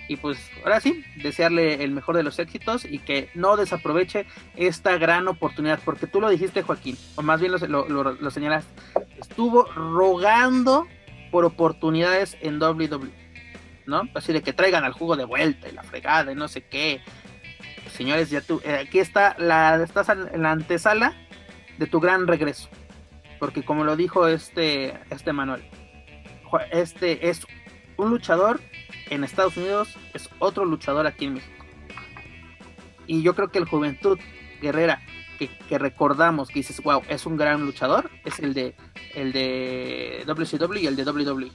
Y 0.07 0.17
pues 0.17 0.37
ahora 0.65 0.81
sí, 0.81 1.05
desearle 1.23 1.83
el 1.83 1.91
mejor 1.91 2.17
de 2.17 2.23
los 2.23 2.37
éxitos 2.39 2.83
y 2.83 2.99
que 2.99 3.29
no 3.33 3.55
desaproveche 3.55 4.25
esta 4.57 4.97
gran 4.97 5.27
oportunidad, 5.29 5.79
porque 5.85 6.05
tú 6.05 6.19
lo 6.19 6.29
dijiste 6.29 6.63
Joaquín, 6.63 6.97
o 7.15 7.21
más 7.21 7.39
bien 7.39 7.53
lo, 7.53 7.87
lo, 7.87 8.31
señalas, 8.31 8.65
estuvo 9.21 9.63
rogando 9.71 10.85
por 11.31 11.45
oportunidades 11.45 12.35
en 12.41 12.61
WWE, 12.61 13.09
¿no? 13.85 14.01
Así 14.13 14.33
de 14.33 14.41
que 14.41 14.51
traigan 14.51 14.83
al 14.83 14.91
jugo 14.91 15.15
de 15.15 15.23
vuelta 15.23 15.69
y 15.69 15.71
la 15.71 15.83
fregada 15.83 16.33
y 16.33 16.35
no 16.35 16.49
sé 16.49 16.63
qué. 16.63 16.99
Señores, 17.95 18.29
ya 18.29 18.41
tú, 18.41 18.61
eh, 18.63 18.85
aquí 18.87 18.99
está 18.99 19.35
la, 19.37 19.81
estás 19.83 20.09
en 20.09 20.41
la 20.41 20.51
antesala 20.51 21.13
de 21.77 21.87
tu 21.87 21.99
gran 21.99 22.27
regreso, 22.27 22.69
porque 23.39 23.63
como 23.63 23.83
lo 23.83 23.95
dijo 23.95 24.27
este, 24.27 24.99
este 25.09 25.33
Manuel, 25.33 25.63
este 26.71 27.29
es 27.29 27.45
un 27.97 28.09
luchador 28.09 28.59
en 29.09 29.23
Estados 29.23 29.57
Unidos, 29.57 29.95
es 30.13 30.29
otro 30.39 30.65
luchador 30.65 31.07
aquí 31.07 31.25
en 31.25 31.33
México. 31.35 31.65
Y 33.07 33.23
yo 33.23 33.35
creo 33.35 33.49
que 33.49 33.59
el 33.59 33.65
Juventud 33.65 34.17
Guerrera 34.61 35.01
que, 35.47 35.77
recordamos, 35.77 36.49
que 36.49 36.59
dices, 36.59 36.81
wow, 36.83 37.01
es 37.07 37.25
un 37.25 37.37
gran 37.37 37.65
luchador, 37.65 38.09
es 38.25 38.39
el 38.39 38.53
de 38.53 38.75
el 39.15 39.31
de 39.31 40.23
WCW 40.27 40.77
y 40.77 40.87
el 40.87 40.95
de 40.95 41.03
WWE. 41.03 41.51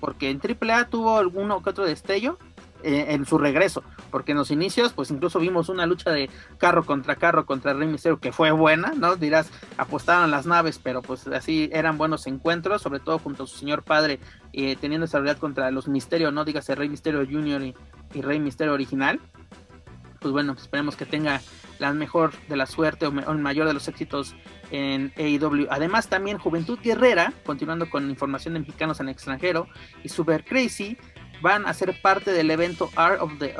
Porque 0.00 0.30
en 0.30 0.40
AAA 0.40 0.88
tuvo 0.88 1.18
alguno 1.18 1.62
que 1.62 1.70
otro 1.70 1.84
destello, 1.84 2.38
eh, 2.84 3.06
en 3.08 3.26
su 3.26 3.38
regreso, 3.38 3.82
porque 4.12 4.32
en 4.32 4.38
los 4.38 4.52
inicios, 4.52 4.92
pues 4.92 5.10
incluso 5.10 5.40
vimos 5.40 5.68
una 5.68 5.84
lucha 5.84 6.12
de 6.12 6.30
carro 6.58 6.86
contra 6.86 7.16
carro 7.16 7.44
contra 7.44 7.74
Rey 7.74 7.88
Misterio 7.88 8.20
que 8.20 8.30
fue 8.30 8.52
buena, 8.52 8.92
¿no? 8.96 9.16
Dirás, 9.16 9.50
apostaron 9.76 10.30
las 10.30 10.46
naves, 10.46 10.78
pero 10.80 11.02
pues 11.02 11.26
así 11.26 11.68
eran 11.72 11.98
buenos 11.98 12.28
encuentros, 12.28 12.80
sobre 12.80 13.00
todo 13.00 13.18
junto 13.18 13.42
a 13.42 13.46
su 13.48 13.58
señor 13.58 13.82
padre, 13.82 14.20
eh, 14.52 14.76
teniendo 14.80 15.06
esa 15.06 15.18
realidad 15.18 15.38
contra 15.38 15.72
los 15.72 15.88
Misterios, 15.88 16.32
no 16.32 16.44
digas 16.44 16.68
el 16.68 16.76
Rey 16.76 16.88
Misterio 16.88 17.26
Junior 17.26 17.62
y, 17.62 17.74
Rey 18.20 18.38
Misterio 18.38 18.74
original. 18.74 19.20
Pues 20.20 20.32
bueno, 20.32 20.52
esperemos 20.52 20.94
que 20.94 21.04
tenga 21.04 21.40
la 21.80 21.92
mejor 21.92 22.32
de 22.48 22.56
la 22.56 22.66
suerte 22.66 23.06
o, 23.06 23.10
el 23.10 23.38
mayor 23.38 23.66
de 23.66 23.74
los 23.74 23.88
éxitos 23.88 24.36
en 24.70 25.12
AEW. 25.16 25.66
Además, 25.70 26.08
también 26.08 26.38
Juventud 26.38 26.78
Guerrera, 26.80 27.32
continuando 27.44 27.90
con 27.90 28.08
información 28.08 28.54
de 28.54 28.60
mexicanos 28.60 29.00
en 29.00 29.08
extranjero, 29.08 29.66
y 30.02 30.08
Super 30.08 30.44
Crazy 30.44 30.96
van 31.40 31.66
a 31.66 31.74
ser 31.74 32.00
parte 32.00 32.32
del 32.32 32.50
evento 32.50 32.90
Art 32.96 33.20
of 33.20 33.38
the 33.38 33.54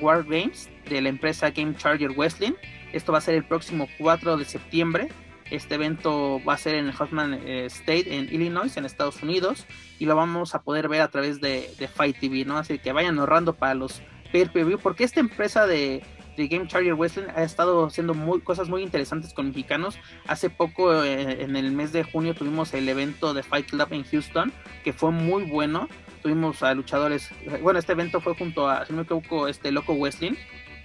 War 0.00 0.24
Games 0.24 0.68
de 0.88 1.00
la 1.00 1.08
empresa 1.08 1.50
Game 1.50 1.74
Charger 1.76 2.10
Wrestling. 2.12 2.52
Esto 2.92 3.12
va 3.12 3.18
a 3.18 3.20
ser 3.20 3.34
el 3.34 3.44
próximo 3.44 3.88
4 3.98 4.36
de 4.36 4.44
septiembre. 4.44 5.08
Este 5.50 5.74
evento 5.74 6.40
va 6.48 6.54
a 6.54 6.58
ser 6.58 6.76
en 6.76 6.86
el 6.86 6.94
Hoffman 6.96 7.34
eh, 7.44 7.66
State 7.66 8.16
en 8.16 8.32
Illinois, 8.32 8.76
en 8.76 8.84
Estados 8.84 9.22
Unidos, 9.22 9.66
y 9.98 10.06
lo 10.06 10.14
vamos 10.14 10.54
a 10.54 10.62
poder 10.62 10.88
ver 10.88 11.00
a 11.00 11.08
través 11.08 11.40
de, 11.40 11.68
Fight 11.92 12.18
TV, 12.20 12.44
¿no? 12.44 12.56
Así 12.56 12.78
que 12.78 12.92
vayan 12.92 13.18
ahorrando 13.18 13.54
para 13.54 13.74
los 13.74 14.00
pay-per-view, 14.30 14.78
porque 14.78 15.02
esta 15.02 15.18
empresa 15.18 15.66
de, 15.66 16.02
Game 16.36 16.68
Charger 16.68 16.94
Wrestling 16.94 17.26
ha 17.34 17.42
estado 17.42 17.84
haciendo 17.84 18.14
cosas 18.44 18.70
muy 18.70 18.82
interesantes 18.82 19.34
con 19.34 19.48
mexicanos. 19.48 19.98
Hace 20.26 20.48
poco, 20.48 21.04
eh, 21.04 21.42
en 21.42 21.54
el 21.54 21.70
mes 21.72 21.92
de 21.92 22.02
junio, 22.02 22.34
tuvimos 22.34 22.72
el 22.72 22.88
evento 22.88 23.34
de 23.34 23.42
Fight 23.42 23.68
Club 23.68 23.88
en 23.90 24.04
Houston, 24.04 24.50
que 24.82 24.94
fue 24.94 25.10
muy 25.10 25.44
bueno 25.44 25.86
tuvimos 26.22 26.62
a 26.62 26.74
luchadores, 26.74 27.30
bueno, 27.62 27.78
este 27.78 27.92
evento 27.92 28.20
fue 28.20 28.34
junto 28.34 28.68
a, 28.68 28.84
si 28.86 28.92
no 28.92 28.98
me 28.98 29.02
equivoco, 29.02 29.48
este 29.48 29.72
Loco 29.72 29.94
Wrestling, 29.94 30.34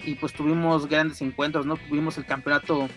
y 0.04 0.16
pues 0.16 0.34
tuvimos 0.34 0.88
grandes 0.88 1.22
encuentros, 1.22 1.66
¿no? 1.66 1.78
Tuvimos 1.78 2.18
el 2.18 2.26
campeonato, 2.26 2.88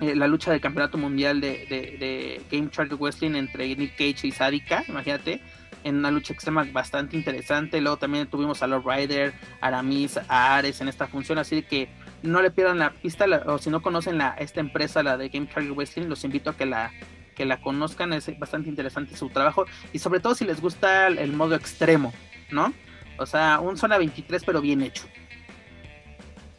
eh, 0.00 0.14
la 0.14 0.26
lucha 0.28 0.50
del 0.50 0.60
campeonato 0.60 0.98
mundial 0.98 1.40
de, 1.40 1.66
de, 1.68 2.40
Game 2.50 2.70
Charger 2.70 2.96
Wrestling 2.96 3.34
entre 3.34 3.74
Nick 3.76 3.92
Cage 3.92 4.28
y 4.28 4.30
Sadika, 4.32 4.84
imagínate, 4.88 5.40
en 5.84 5.96
una 5.96 6.10
lucha 6.10 6.32
extrema 6.32 6.64
bastante 6.72 7.16
interesante. 7.16 7.80
Luego 7.80 7.96
también 7.96 8.26
tuvimos 8.26 8.62
a 8.62 8.66
Lord 8.66 8.84
Rider, 8.86 9.32
a 9.60 9.68
Aramis, 9.68 10.18
a 10.28 10.56
Ares 10.56 10.80
en 10.80 10.88
esta 10.88 11.06
función, 11.06 11.38
así 11.38 11.62
que 11.62 11.88
no 12.22 12.42
le 12.42 12.50
pierdan 12.50 12.78
la 12.78 12.90
pista, 12.90 13.24
o 13.46 13.58
si 13.58 13.70
no 13.70 13.82
conocen 13.82 14.18
la, 14.18 14.30
esta 14.38 14.60
empresa, 14.60 15.02
la 15.02 15.16
de 15.16 15.28
Game 15.28 15.48
Charger 15.48 15.72
Wrestling, 15.72 16.06
los 16.06 16.24
invito 16.24 16.50
a 16.50 16.56
que 16.56 16.66
la 16.66 16.92
que 17.40 17.46
la 17.46 17.58
conozcan, 17.58 18.12
es 18.12 18.38
bastante 18.38 18.68
interesante 18.68 19.16
su 19.16 19.30
trabajo 19.30 19.64
y 19.94 19.98
sobre 19.98 20.20
todo 20.20 20.34
si 20.34 20.44
les 20.44 20.60
gusta 20.60 21.06
el, 21.06 21.32
modo 21.32 21.54
extremo, 21.54 22.12
¿no? 22.50 22.74
O 23.16 23.24
sea, 23.24 23.60
un 23.60 23.78
zona 23.78 23.96
23 23.96 24.42
pero 24.44 24.60
bien 24.60 24.82
hecho. 24.82 25.04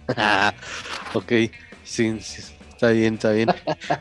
ok, 1.13 1.31
sí, 1.83 2.17
está 2.17 2.89
bien, 2.89 3.13
está 3.13 3.31
bien. 3.31 3.49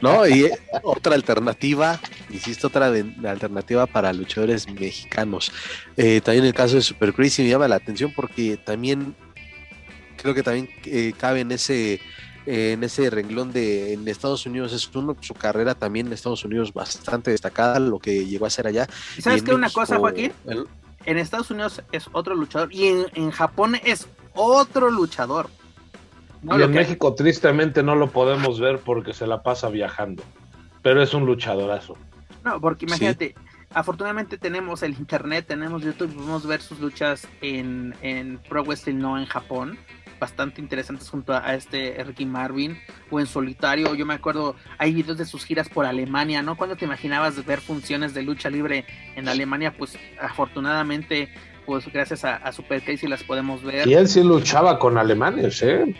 No, 0.01 0.27
y 0.27 0.47
eh, 0.47 0.59
otra 0.82 1.16
alternativa, 1.16 2.01
insisto, 2.31 2.69
otra 2.69 2.86
alternativa 2.86 3.85
para 3.85 4.11
luchadores 4.15 4.66
mexicanos. 4.66 5.52
Eh, 5.98 6.23
también 6.23 6.47
el 6.47 6.55
caso 6.55 6.77
de 6.77 6.81
Super 6.81 7.12
Crazy 7.12 7.43
me 7.43 7.51
llama 7.51 7.69
la 7.69 7.77
atención 7.77 8.11
porque 8.16 8.57
también 8.57 9.15
creo 10.16 10.32
que 10.32 10.43
también 10.43 10.70
eh, 10.86 11.12
cabe 11.19 11.40
en 11.40 11.52
ese 11.52 12.01
en 12.47 12.83
ese 12.85 13.11
renglón 13.11 13.53
de 13.53 13.93
en 13.93 14.09
Estados 14.09 14.47
Unidos 14.47 14.73
es 14.73 14.91
uno, 14.95 15.17
su 15.21 15.35
carrera 15.35 15.75
también 15.75 16.07
en 16.07 16.12
Estados 16.12 16.45
Unidos 16.45 16.73
bastante 16.73 17.31
destacada, 17.31 17.79
lo 17.79 17.99
que 17.99 18.27
llegó 18.27 18.47
a 18.47 18.49
hacer 18.49 18.67
allá. 18.67 18.89
¿Sabes 19.19 19.43
qué? 19.43 19.55
Una 19.55 19.71
cosa, 19.71 19.99
Joaquín. 19.99 20.33
En 21.07 21.19
Estados 21.19 21.51
Unidos 21.51 21.83
es 21.93 22.09
otro 22.12 22.35
luchador 22.35 22.73
y 22.73 22.89
en, 23.15 23.31
Japón 23.31 23.77
es 23.85 24.07
otro 24.35 24.91
luchador. 24.91 25.49
y 26.43 26.62
en 26.62 26.73
México 26.73 27.15
tristemente 27.15 27.83
no 27.83 27.95
lo 27.95 28.11
podemos 28.11 28.61
ver 28.61 28.79
porque 28.81 29.15
se 29.15 29.27
la 29.27 29.43
pasa 29.43 29.71
viajando, 29.71 30.23
pero 30.83 31.03
es 31.03 31.15
un 31.15 31.25
luchadorazo. 31.25 31.97
No, 32.45 32.61
porque 32.61 32.85
imagínate, 32.85 33.35
afortunadamente 33.73 34.37
tenemos 34.37 34.83
el 34.83 34.93
internet, 34.93 35.47
tenemos 35.49 35.83
YouTube, 35.83 36.12
podemos 36.15 36.47
ver 36.47 36.61
sus 36.61 36.81
luchas 36.81 37.27
en, 37.41 37.95
en 38.03 38.39
Pro 38.49 38.62
Wrestling, 38.65 38.99
no 38.99 39.19
en 39.19 39.27
Japón 39.27 39.79
bastante 40.21 40.61
interesantes 40.61 41.09
junto 41.09 41.35
a, 41.35 41.55
este 41.55 42.01
Ricky 42.05 42.27
Marvin 42.27 42.79
o 43.11 43.19
en 43.19 43.27
solitario. 43.27 43.95
Yo 43.95 44.07
me 44.07 44.15
acuerdo, 44.15 44.55
hay 44.79 44.93
videos 44.93 45.19
de 45.19 45.25
sus 45.25 45.45
giras 45.45 45.69
por 45.69 45.87
Alemania, 45.87 46.43
¿no? 46.43 46.57
Cuando 46.57 46.77
te 46.77 46.85
imaginabas 46.85 47.45
ver 47.45 47.61
funciones 47.61 48.15
de 48.15 48.23
lucha 48.23 48.51
libre 48.51 48.85
en 49.17 49.29
Alemania, 49.29 49.75
pues 49.77 49.99
afortunadamente, 50.21 51.31
pues 51.67 51.91
gracias 51.93 52.25
a, 52.25 52.53
Super 52.53 52.83
Casey 52.83 53.09
las 53.09 53.25
podemos 53.25 53.65
ver. 53.65 53.89
Y 53.89 53.95
él 53.95 54.07
sí 54.07 54.23
luchaba 54.23 54.79
con 54.79 54.99
alemanes, 54.99 55.63
¿eh? 55.63 55.97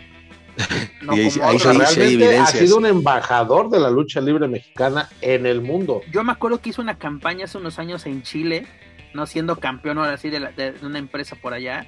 y 1.13 1.19
ahí, 1.41 1.57
realmente 1.57 2.37
ha 2.37 2.45
sido 2.45 2.77
un 2.77 2.85
embajador 2.85 3.69
de 3.69 3.79
la 3.79 3.89
lucha 3.89 4.21
libre 4.21 4.47
mexicana 4.47 5.09
en 5.21 5.45
el 5.45 5.61
mundo. 5.61 6.01
Yo 6.11 6.23
me 6.23 6.31
acuerdo 6.31 6.61
que 6.61 6.69
hizo 6.69 6.81
una 6.81 6.97
campaña 6.97 7.45
hace 7.45 7.57
unos 7.57 7.79
años 7.79 8.05
en 8.05 8.21
Chile, 8.21 8.67
no 9.13 9.25
siendo 9.25 9.55
campeón 9.57 9.97
ahora 9.97 10.17
sí 10.17 10.29
de, 10.29 10.39
de 10.39 10.73
una 10.83 10.99
empresa 10.99 11.35
por 11.35 11.53
allá, 11.53 11.87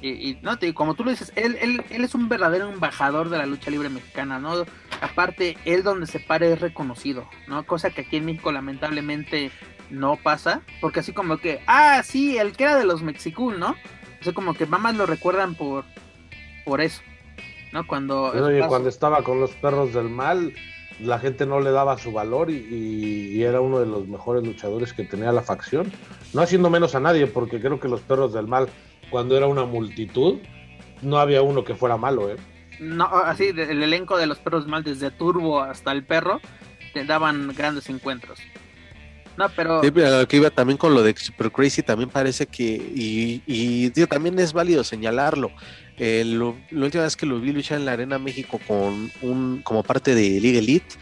y, 0.00 0.38
no, 0.42 0.58
te, 0.58 0.72
como 0.74 0.94
tú 0.94 1.04
lo 1.04 1.10
dices, 1.10 1.32
él, 1.34 1.58
él, 1.60 1.82
él, 1.90 2.04
es 2.04 2.14
un 2.14 2.28
verdadero 2.28 2.70
embajador 2.70 3.30
de 3.30 3.38
la 3.38 3.46
lucha 3.46 3.70
libre 3.70 3.88
mexicana, 3.88 4.38
¿no? 4.38 4.64
Aparte, 5.00 5.56
él 5.64 5.82
donde 5.82 6.06
se 6.06 6.20
pare 6.20 6.52
es 6.52 6.60
reconocido, 6.60 7.28
¿no? 7.48 7.66
Cosa 7.66 7.90
que 7.90 8.02
aquí 8.02 8.16
en 8.16 8.26
México 8.26 8.52
lamentablemente 8.52 9.50
no 9.90 10.16
pasa, 10.16 10.62
porque 10.80 11.00
así 11.00 11.12
como 11.12 11.38
que, 11.38 11.60
ah, 11.66 12.02
sí, 12.04 12.38
el 12.38 12.52
que 12.52 12.64
era 12.64 12.76
de 12.76 12.84
los 12.84 13.02
Mexicool, 13.02 13.58
¿no? 13.58 13.70
O 14.20 14.24
sea, 14.24 14.32
como 14.32 14.54
que 14.54 14.66
mamás 14.66 14.96
lo 14.96 15.06
recuerdan 15.06 15.54
por, 15.54 15.84
por 16.64 16.80
eso, 16.80 17.02
¿no? 17.72 17.86
Cuando... 17.86 18.32
cuando 18.68 18.88
estaba 18.88 19.22
con 19.22 19.40
los 19.40 19.50
perros 19.52 19.92
del 19.94 20.08
mal, 20.08 20.52
la 21.00 21.18
gente 21.18 21.46
no 21.46 21.60
le 21.60 21.70
daba 21.70 21.98
su 21.98 22.12
valor 22.12 22.50
y, 22.50 22.56
y, 22.56 23.42
era 23.42 23.60
uno 23.60 23.78
de 23.78 23.86
los 23.86 24.08
mejores 24.08 24.44
luchadores 24.44 24.92
que 24.92 25.04
tenía 25.04 25.32
la 25.32 25.42
facción. 25.42 25.92
No 26.34 26.42
haciendo 26.42 26.70
menos 26.70 26.94
a 26.94 27.00
nadie, 27.00 27.26
porque 27.26 27.60
creo 27.60 27.78
que 27.78 27.88
los 27.88 28.00
perros 28.00 28.32
del 28.32 28.48
mal 28.48 28.68
cuando 29.10 29.36
era 29.36 29.46
una 29.46 29.64
multitud, 29.64 30.38
no 31.02 31.18
había 31.18 31.42
uno 31.42 31.64
que 31.64 31.74
fuera 31.74 31.96
malo, 31.96 32.30
¿eh? 32.30 32.36
No, 32.80 33.06
así, 33.06 33.48
el 33.48 33.82
elenco 33.82 34.16
de 34.16 34.26
los 34.26 34.38
perros 34.38 34.66
mal, 34.66 34.84
desde 34.84 35.10
Turbo 35.10 35.60
hasta 35.60 35.90
el 35.92 36.04
perro, 36.04 36.40
te 36.94 37.04
daban 37.04 37.52
grandes 37.56 37.88
encuentros. 37.88 38.38
No, 39.36 39.48
pero. 39.50 39.82
Sí, 39.82 39.90
pero 39.90 40.26
que 40.26 40.36
iba 40.36 40.50
también 40.50 40.76
con 40.76 40.94
lo 40.94 41.02
de 41.02 41.16
Super 41.16 41.50
Crazy, 41.50 41.82
también 41.82 42.10
parece 42.10 42.46
que. 42.46 42.64
Y, 42.64 43.42
y 43.46 43.90
también 44.06 44.38
es 44.38 44.52
válido 44.52 44.82
señalarlo. 44.84 45.50
Eh, 45.96 46.22
la 46.24 46.84
última 46.84 47.04
vez 47.04 47.16
que 47.16 47.26
lo 47.26 47.40
vi 47.40 47.52
luchar 47.52 47.78
en 47.78 47.84
la 47.84 47.92
Arena 47.92 48.18
México 48.18 48.60
con 48.66 49.10
un 49.22 49.62
como 49.62 49.82
parte 49.82 50.14
de 50.14 50.40
Liga 50.40 50.58
Elite, 50.58 50.94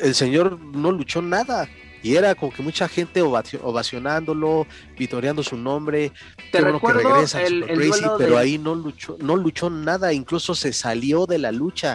el 0.00 0.14
señor 0.14 0.58
no 0.60 0.90
luchó 0.92 1.22
nada 1.22 1.68
y 2.04 2.16
era 2.16 2.34
como 2.34 2.52
que 2.52 2.62
mucha 2.62 2.86
gente 2.86 3.22
ovacionándolo, 3.22 4.66
vitoreando 4.96 5.42
su 5.42 5.56
nombre. 5.56 6.12
Te 6.52 6.60
recuerdo 6.60 7.00
que 7.00 7.08
regresa 7.08 7.42
el, 7.42 7.64
Crazy, 7.64 8.04
pero 8.18 8.36
ahí 8.36 8.58
no 8.58 8.74
luchó, 8.74 9.16
no 9.20 9.36
luchó 9.36 9.70
nada, 9.70 10.12
incluso 10.12 10.54
se 10.54 10.74
salió 10.74 11.24
de 11.24 11.38
la 11.38 11.50
lucha. 11.50 11.94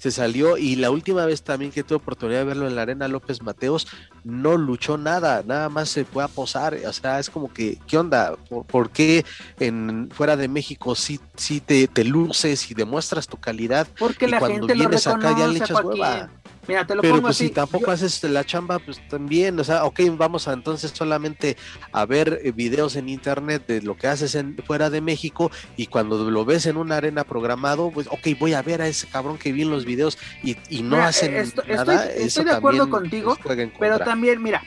Se 0.00 0.10
salió 0.10 0.56
y 0.56 0.74
la 0.74 0.90
última 0.90 1.24
vez 1.26 1.42
también 1.42 1.70
que 1.70 1.84
tuve 1.84 1.98
oportunidad 1.98 2.40
de 2.40 2.44
verlo 2.44 2.66
en 2.66 2.74
la 2.74 2.82
arena 2.82 3.06
López 3.06 3.40
Mateos, 3.40 3.86
no 4.24 4.56
luchó 4.56 4.98
nada, 4.98 5.44
nada 5.46 5.68
más 5.68 5.88
se 5.88 6.04
fue 6.04 6.24
a 6.24 6.28
posar. 6.28 6.76
O 6.84 6.92
sea, 6.92 7.20
es 7.20 7.30
como 7.30 7.52
que, 7.52 7.78
¿qué 7.86 7.98
onda? 7.98 8.34
¿Por, 8.66 8.90
qué 8.90 9.24
en, 9.60 10.10
fuera 10.12 10.36
de 10.36 10.48
México 10.48 10.96
sí, 10.96 11.20
sí 11.36 11.60
te, 11.60 11.86
te 11.86 12.02
luces 12.02 12.68
y 12.68 12.74
demuestras 12.74 13.28
tu 13.28 13.36
calidad? 13.36 13.86
Porque 13.96 14.26
y 14.26 14.30
la 14.30 14.40
cuando 14.40 14.66
gente 14.66 14.74
vienes 14.74 15.06
lo 15.06 15.12
acá 15.12 15.38
ya 15.38 15.46
le 15.46 15.58
echas 15.58 15.84
hueva? 15.84 16.28
Mira, 16.68 16.86
te 16.86 16.94
lo 16.94 17.02
Pero 17.02 17.14
pongo 17.14 17.22
pues 17.26 17.36
así. 17.36 17.48
si 17.48 17.52
tampoco 17.54 17.86
yo- 17.86 17.92
haces 17.92 18.22
la 18.22 18.44
chamba, 18.44 18.78
pues 18.78 19.00
también, 19.08 19.58
o 19.58 19.64
sea, 19.64 19.84
ok, 19.84 20.00
vamos 20.16 20.46
a 20.46 20.52
entonces 20.52 20.92
solamente 20.94 21.56
a 21.90 22.06
ver 22.06 22.40
eh, 22.44 22.52
videos 22.52 22.94
en 22.94 23.08
internet 23.08 23.64
de 23.66 23.82
lo 23.82 23.96
que 23.96 24.06
haces 24.06 24.36
en, 24.36 24.56
fuera 24.64 24.88
de 24.88 25.00
México 25.00 25.50
y 25.76 25.88
cuando 25.88 26.30
lo 26.30 26.44
ves 26.44 26.66
en 26.66 26.76
una 26.76 26.98
arena 26.98 27.24
programado, 27.24 27.90
pues 27.90 28.06
ok, 28.06 28.38
voy 28.38 28.52
a 28.54 28.62
ver 28.62 28.80
a 28.80 28.86
ese 28.86 29.08
cabrón 29.08 29.38
que 29.38 29.52
vi 29.52 29.62
en 29.62 29.70
los 29.70 29.84
videos 29.84 30.18
y, 30.44 30.56
y 30.68 30.82
no 30.82 30.90
Mira, 30.96 31.08
hacen 31.08 31.34
esto- 31.34 31.62
nada. 31.66 32.06
estoy 32.06 32.44
de 32.44 32.52
acuerdo 32.52 32.88
contigo, 32.88 33.36
pues, 33.42 33.58
en 33.58 33.72
Pero 33.80 33.98
también, 33.98 34.40
mira, 34.40 34.62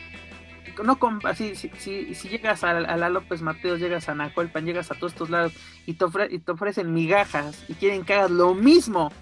no 0.83 0.99
así, 1.23 1.55
si, 1.55 1.71
si, 1.77 2.13
si 2.13 2.27
llegas 2.27 2.65
a, 2.65 2.71
a 2.71 2.97
la 2.97 3.07
López 3.07 3.41
Mateos, 3.41 3.79
llegas 3.79 4.09
a 4.09 4.15
Nacolpan, 4.15 4.65
llegas 4.65 4.91
a 4.91 4.95
todos 4.95 5.13
estos 5.13 5.29
lados 5.29 5.53
y 5.85 5.93
te, 5.93 6.03
ofre- 6.03 6.27
y 6.29 6.39
te 6.39 6.51
ofrecen 6.51 6.93
migajas 6.93 7.63
y 7.69 7.75
quieren 7.75 8.03
que 8.03 8.13
hagas 8.15 8.31
lo 8.31 8.53
mismo 8.53 9.13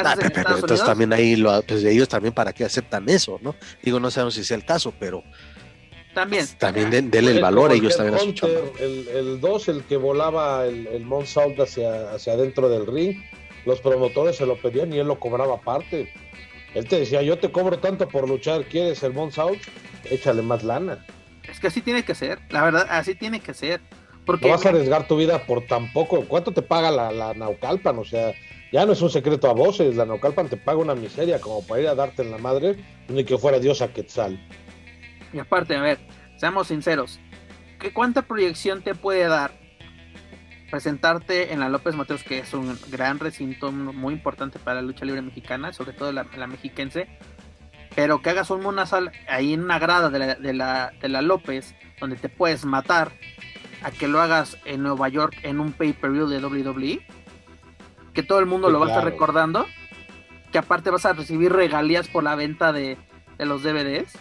Ah, 0.00 0.12
haces 0.12 0.16
pero, 0.16 0.26
en 0.26 0.32
pero 0.32 0.40
Estados 0.40 0.60
entonces 0.62 0.80
Unidos. 0.80 0.86
también 0.86 1.12
ahí 1.12 1.36
lo, 1.36 1.62
pues 1.62 1.84
ellos 1.84 2.08
también 2.08 2.34
para 2.34 2.52
qué 2.52 2.64
aceptan 2.64 3.08
eso, 3.08 3.38
¿no? 3.42 3.54
Digo, 3.82 4.00
no 4.00 4.10
sabemos 4.10 4.34
si 4.34 4.44
sea 4.44 4.56
el 4.56 4.64
caso, 4.64 4.92
pero 4.98 5.22
También. 6.14 6.46
también 6.58 6.90
den- 6.90 7.10
denle 7.10 7.32
el 7.32 7.40
valor 7.40 7.70
a 7.70 7.74
ellos 7.74 7.96
Ted 7.96 8.04
también 8.04 8.14
a 8.16 8.18
su 8.18 8.26
Hunter, 8.28 8.50
chamba. 8.64 8.80
El, 8.80 9.08
el 9.08 9.40
2, 9.40 9.68
el 9.68 9.82
que 9.84 9.96
volaba 9.96 10.66
el, 10.66 10.86
el 10.88 11.26
Salt 11.26 11.58
hacia, 11.60 12.12
hacia 12.12 12.34
adentro 12.34 12.68
del 12.68 12.86
ring, 12.86 13.16
los 13.64 13.80
promotores 13.80 14.36
se 14.36 14.44
lo 14.46 14.56
pedían 14.60 14.92
y 14.92 14.98
él 14.98 15.06
lo 15.06 15.18
cobraba 15.18 15.54
aparte. 15.54 16.12
Él 16.74 16.86
te 16.88 16.98
decía, 17.00 17.22
yo 17.22 17.38
te 17.38 17.50
cobro 17.52 17.78
tanto 17.78 18.08
por 18.08 18.28
luchar, 18.28 18.64
¿quieres 18.64 19.02
el 19.02 19.14
Salt? 19.32 19.60
Échale 20.10 20.42
más 20.42 20.62
lana. 20.64 21.04
Es 21.48 21.60
que 21.60 21.66
así 21.68 21.80
tiene 21.80 22.04
que 22.04 22.14
ser, 22.14 22.38
la 22.50 22.64
verdad, 22.64 22.86
así 22.90 23.14
tiene 23.14 23.40
que 23.40 23.52
ser. 23.54 23.80
Porque 24.24 24.46
No 24.46 24.52
vas 24.52 24.64
a 24.64 24.68
arriesgar 24.68 25.08
tu 25.08 25.16
vida 25.16 25.44
por 25.46 25.66
tan 25.66 25.92
poco. 25.92 26.24
¿Cuánto 26.28 26.52
te 26.52 26.62
paga 26.62 26.90
la, 26.92 27.10
la 27.10 27.34
Naucalpan? 27.34 27.98
O 27.98 28.04
sea, 28.04 28.32
ya 28.72 28.86
no 28.86 28.92
es 28.92 29.02
un 29.02 29.10
secreto 29.10 29.48
a 29.48 29.52
voces. 29.52 29.94
La 29.96 30.06
Naucalpan 30.06 30.48
te 30.48 30.56
paga 30.56 30.78
una 30.78 30.94
miseria 30.94 31.40
como 31.40 31.64
para 31.64 31.80
ir 31.82 31.88
a 31.88 31.94
darte 31.94 32.22
en 32.22 32.30
la 32.30 32.38
madre, 32.38 32.76
ni 33.08 33.24
que 33.24 33.38
fuera 33.38 33.58
Dios 33.58 33.82
a 33.82 33.92
Quetzal. 33.92 34.40
Y 35.32 35.38
aparte, 35.38 35.76
a 35.76 35.82
ver, 35.82 35.98
seamos 36.36 36.68
sinceros, 36.68 37.20
¿qué 37.78 37.92
cuánta 37.92 38.22
proyección 38.22 38.82
te 38.82 38.94
puede 38.94 39.28
dar 39.28 39.62
presentarte 40.72 41.52
en 41.52 41.60
la 41.60 41.68
López 41.68 41.94
Mateos, 41.94 42.24
que 42.24 42.38
es 42.38 42.54
un 42.54 42.78
gran 42.90 43.18
recinto 43.18 43.70
muy 43.70 44.14
importante 44.14 44.58
para 44.58 44.76
la 44.76 44.82
lucha 44.82 45.04
libre 45.04 45.20
mexicana, 45.20 45.74
sobre 45.74 45.92
todo 45.92 46.12
la, 46.12 46.24
mexiquense, 46.46 47.08
pero 47.94 48.22
que 48.22 48.30
hagas 48.30 48.48
un 48.48 48.62
monazal 48.62 49.12
ahí 49.28 49.52
en 49.52 49.62
una 49.62 49.78
grada 49.78 50.08
de 50.08 50.18
la, 50.18 50.34
de, 50.34 50.54
la, 50.54 50.94
de 50.98 51.08
la 51.10 51.20
López, 51.20 51.74
donde 52.00 52.16
te 52.16 52.30
puedes 52.30 52.64
matar, 52.64 53.12
a 53.82 53.90
que 53.90 54.08
lo 54.08 54.22
hagas 54.22 54.56
en 54.64 54.82
Nueva 54.82 55.10
York 55.10 55.36
en 55.42 55.60
un 55.60 55.72
pay-per-view 55.72 56.26
de 56.26 56.38
WWE, 56.38 57.06
que 58.14 58.22
todo 58.22 58.38
el 58.38 58.46
mundo 58.46 58.68
Sí, 58.68 58.72
lo 58.72 58.80
va 58.80 58.86
a 58.86 58.88
estar 58.90 59.04
recordando, 59.04 59.66
que 60.50 60.58
aparte 60.58 60.90
vas 60.90 61.06
a 61.06 61.12
recibir 61.12 61.52
regalías 61.52 62.08
por 62.08 62.22
la 62.24 62.34
venta 62.34 62.72
de, 62.72 62.96
de 63.38 63.46
los 63.46 63.62
DVDs 63.62 64.12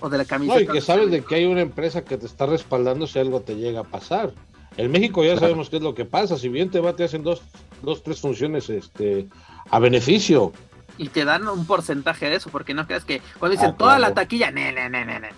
o 0.00 0.08
de 0.08 0.18
la 0.18 0.24
camiseta. 0.24 0.58
No, 0.58 0.64
y 0.64 0.66
que 0.66 0.80
sabes 0.80 1.10
de 1.10 1.22
que 1.24 1.34
hay 1.36 1.44
una 1.46 1.60
empresa 1.60 2.04
que 2.04 2.16
te 2.16 2.26
está 2.26 2.46
respaldando 2.46 3.06
si 3.06 3.18
algo 3.18 3.40
te 3.42 3.56
llega 3.56 3.80
a 3.80 3.84
pasar. 3.84 4.32
En 4.76 4.90
México 4.90 5.22
ya 5.24 5.36
sabemos 5.38 5.70
qué 5.70 5.76
es 5.76 5.82
lo 5.82 5.94
que 5.94 6.04
pasa. 6.04 6.36
Si 6.36 6.48
bien 6.48 6.70
te 6.70 6.80
va, 6.80 6.94
te 6.96 7.04
hacen 7.04 7.22
dos, 7.22 7.42
dos 7.82 8.02
tres 8.02 8.20
funciones 8.20 8.68
este, 8.70 9.28
a 9.70 9.78
beneficio. 9.78 10.52
y 10.98 11.08
te 11.08 11.24
dan 11.24 11.46
un 11.46 11.64
porcentaje 11.66 12.28
de 12.28 12.36
eso, 12.36 12.50
porque 12.50 12.74
no 12.74 12.86
creas 12.86 13.04
que 13.04 13.20
cuando 13.38 13.52
dicen 13.56 13.70
Ah, 13.74 13.76
toda 13.76 13.96
claro. 13.96 14.10
la 14.10 14.14
taquilla, 14.14 14.50
ne, 14.50 14.72
ne, 14.72 14.88
ne, 14.90 15.04
ne, 15.04 15.20
ne, 15.20 15.30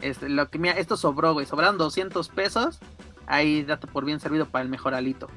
este, 0.00 0.28
lo 0.28 0.48
que 0.50 0.58
mira, 0.58 0.74
esto 0.74 0.96
sobró, 0.96 1.32
güey, 1.34 1.46
sobraron 1.46 1.76
200 1.78 2.28
pesos, 2.30 2.78
ahí 3.26 3.62
date 3.62 3.86
por 3.86 4.04
bien 4.04 4.20
servido 4.20 4.46
para 4.46 4.62
el 4.64 4.68
mejor 4.70 4.94
alito. 4.94 5.28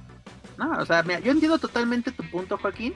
No, 0.58 0.72
o 0.80 0.86
sea, 0.86 1.04
mira, 1.04 1.20
yo 1.20 1.32
entiendo 1.32 1.58
totalmente 1.60 2.12
tu 2.12 2.24
punto, 2.30 2.58
Joaquín, 2.58 2.94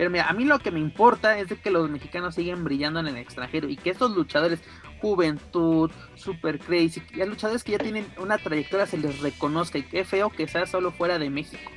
pero 0.00 0.10
mira, 0.10 0.28
a 0.28 0.32
mí 0.32 0.44
lo 0.46 0.58
que 0.58 0.70
me 0.70 0.80
importa 0.80 1.38
es 1.38 1.48
de 1.48 1.56
que 1.56 1.70
los 1.70 1.90
mexicanos 1.90 2.34
siguen 2.34 2.64
brillando 2.64 3.00
en 3.00 3.08
el 3.08 3.18
extranjero 3.18 3.68
y 3.68 3.76
que 3.76 3.90
estos 3.90 4.16
luchadores, 4.16 4.60
Juventud, 5.00 5.90
Super 6.14 6.58
Crazy, 6.58 7.02
y 7.14 7.20
a 7.20 7.26
luchadores 7.26 7.62
que 7.62 7.72
ya 7.72 7.78
tienen 7.78 8.06
una 8.16 8.38
trayectoria 8.38 8.86
se 8.86 8.96
les 8.96 9.20
reconozca 9.20 9.76
y 9.76 9.82
qué 9.82 10.06
feo 10.06 10.30
que 10.30 10.48
sea 10.48 10.64
solo 10.64 10.90
fuera 10.90 11.18
de 11.18 11.28
México. 11.28 11.70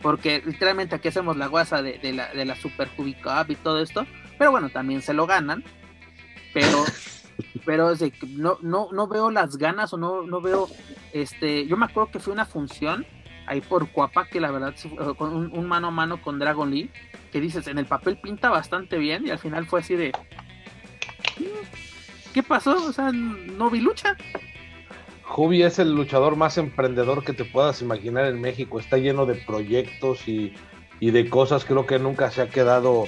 Porque 0.00 0.42
literalmente 0.46 0.94
aquí 0.94 1.08
hacemos 1.08 1.36
la 1.36 1.48
guasa 1.48 1.82
de, 1.82 1.98
de 1.98 2.14
la, 2.14 2.32
de 2.32 2.46
la 2.46 2.56
Super 2.56 2.88
Cup 2.96 3.50
y 3.50 3.56
todo 3.56 3.82
esto. 3.82 4.06
Pero 4.38 4.50
bueno, 4.50 4.70
también 4.70 5.02
se 5.02 5.12
lo 5.12 5.26
ganan. 5.26 5.62
Pero, 6.54 6.82
pero 7.66 7.92
no, 8.28 8.58
no, 8.62 8.88
no 8.90 9.06
veo 9.06 9.30
las 9.30 9.58
ganas 9.58 9.92
o 9.92 9.98
no, 9.98 10.22
no 10.22 10.40
veo. 10.40 10.68
este 11.12 11.66
Yo 11.66 11.76
me 11.76 11.84
acuerdo 11.84 12.10
que 12.10 12.20
fue 12.20 12.32
una 12.32 12.46
función 12.46 13.06
ahí 13.46 13.60
por 13.60 13.88
Cuapa, 13.88 14.26
que 14.26 14.40
la 14.40 14.50
verdad, 14.50 14.74
fue- 14.76 15.14
con 15.16 15.34
un, 15.34 15.50
un 15.56 15.66
mano 15.66 15.88
a 15.88 15.90
mano 15.90 16.20
con 16.20 16.38
Dragon 16.38 16.70
Lee, 16.70 16.90
que 17.32 17.40
dices, 17.40 17.66
en 17.68 17.78
el 17.78 17.86
papel 17.86 18.18
pinta 18.18 18.48
bastante 18.50 18.98
bien 18.98 19.26
y 19.26 19.30
al 19.30 19.38
final 19.38 19.66
fue 19.66 19.80
así 19.80 19.94
de. 19.94 20.12
¿Qué 22.32 22.42
pasó? 22.42 22.76
O 22.86 22.92
sea, 22.92 23.10
no 23.12 23.70
vi 23.70 23.80
lucha. 23.80 24.16
Jubi 25.22 25.62
es 25.62 25.78
el 25.78 25.92
luchador 25.94 26.36
más 26.36 26.58
emprendedor 26.58 27.24
que 27.24 27.32
te 27.32 27.44
puedas 27.44 27.82
imaginar 27.82 28.26
en 28.26 28.40
México. 28.40 28.78
Está 28.78 28.96
lleno 28.98 29.26
de 29.26 29.34
proyectos 29.34 30.28
y, 30.28 30.54
y 31.00 31.10
de 31.10 31.28
cosas. 31.28 31.64
Creo 31.64 31.86
que 31.86 31.98
nunca 31.98 32.30
se 32.30 32.42
ha 32.42 32.48
quedado 32.48 33.04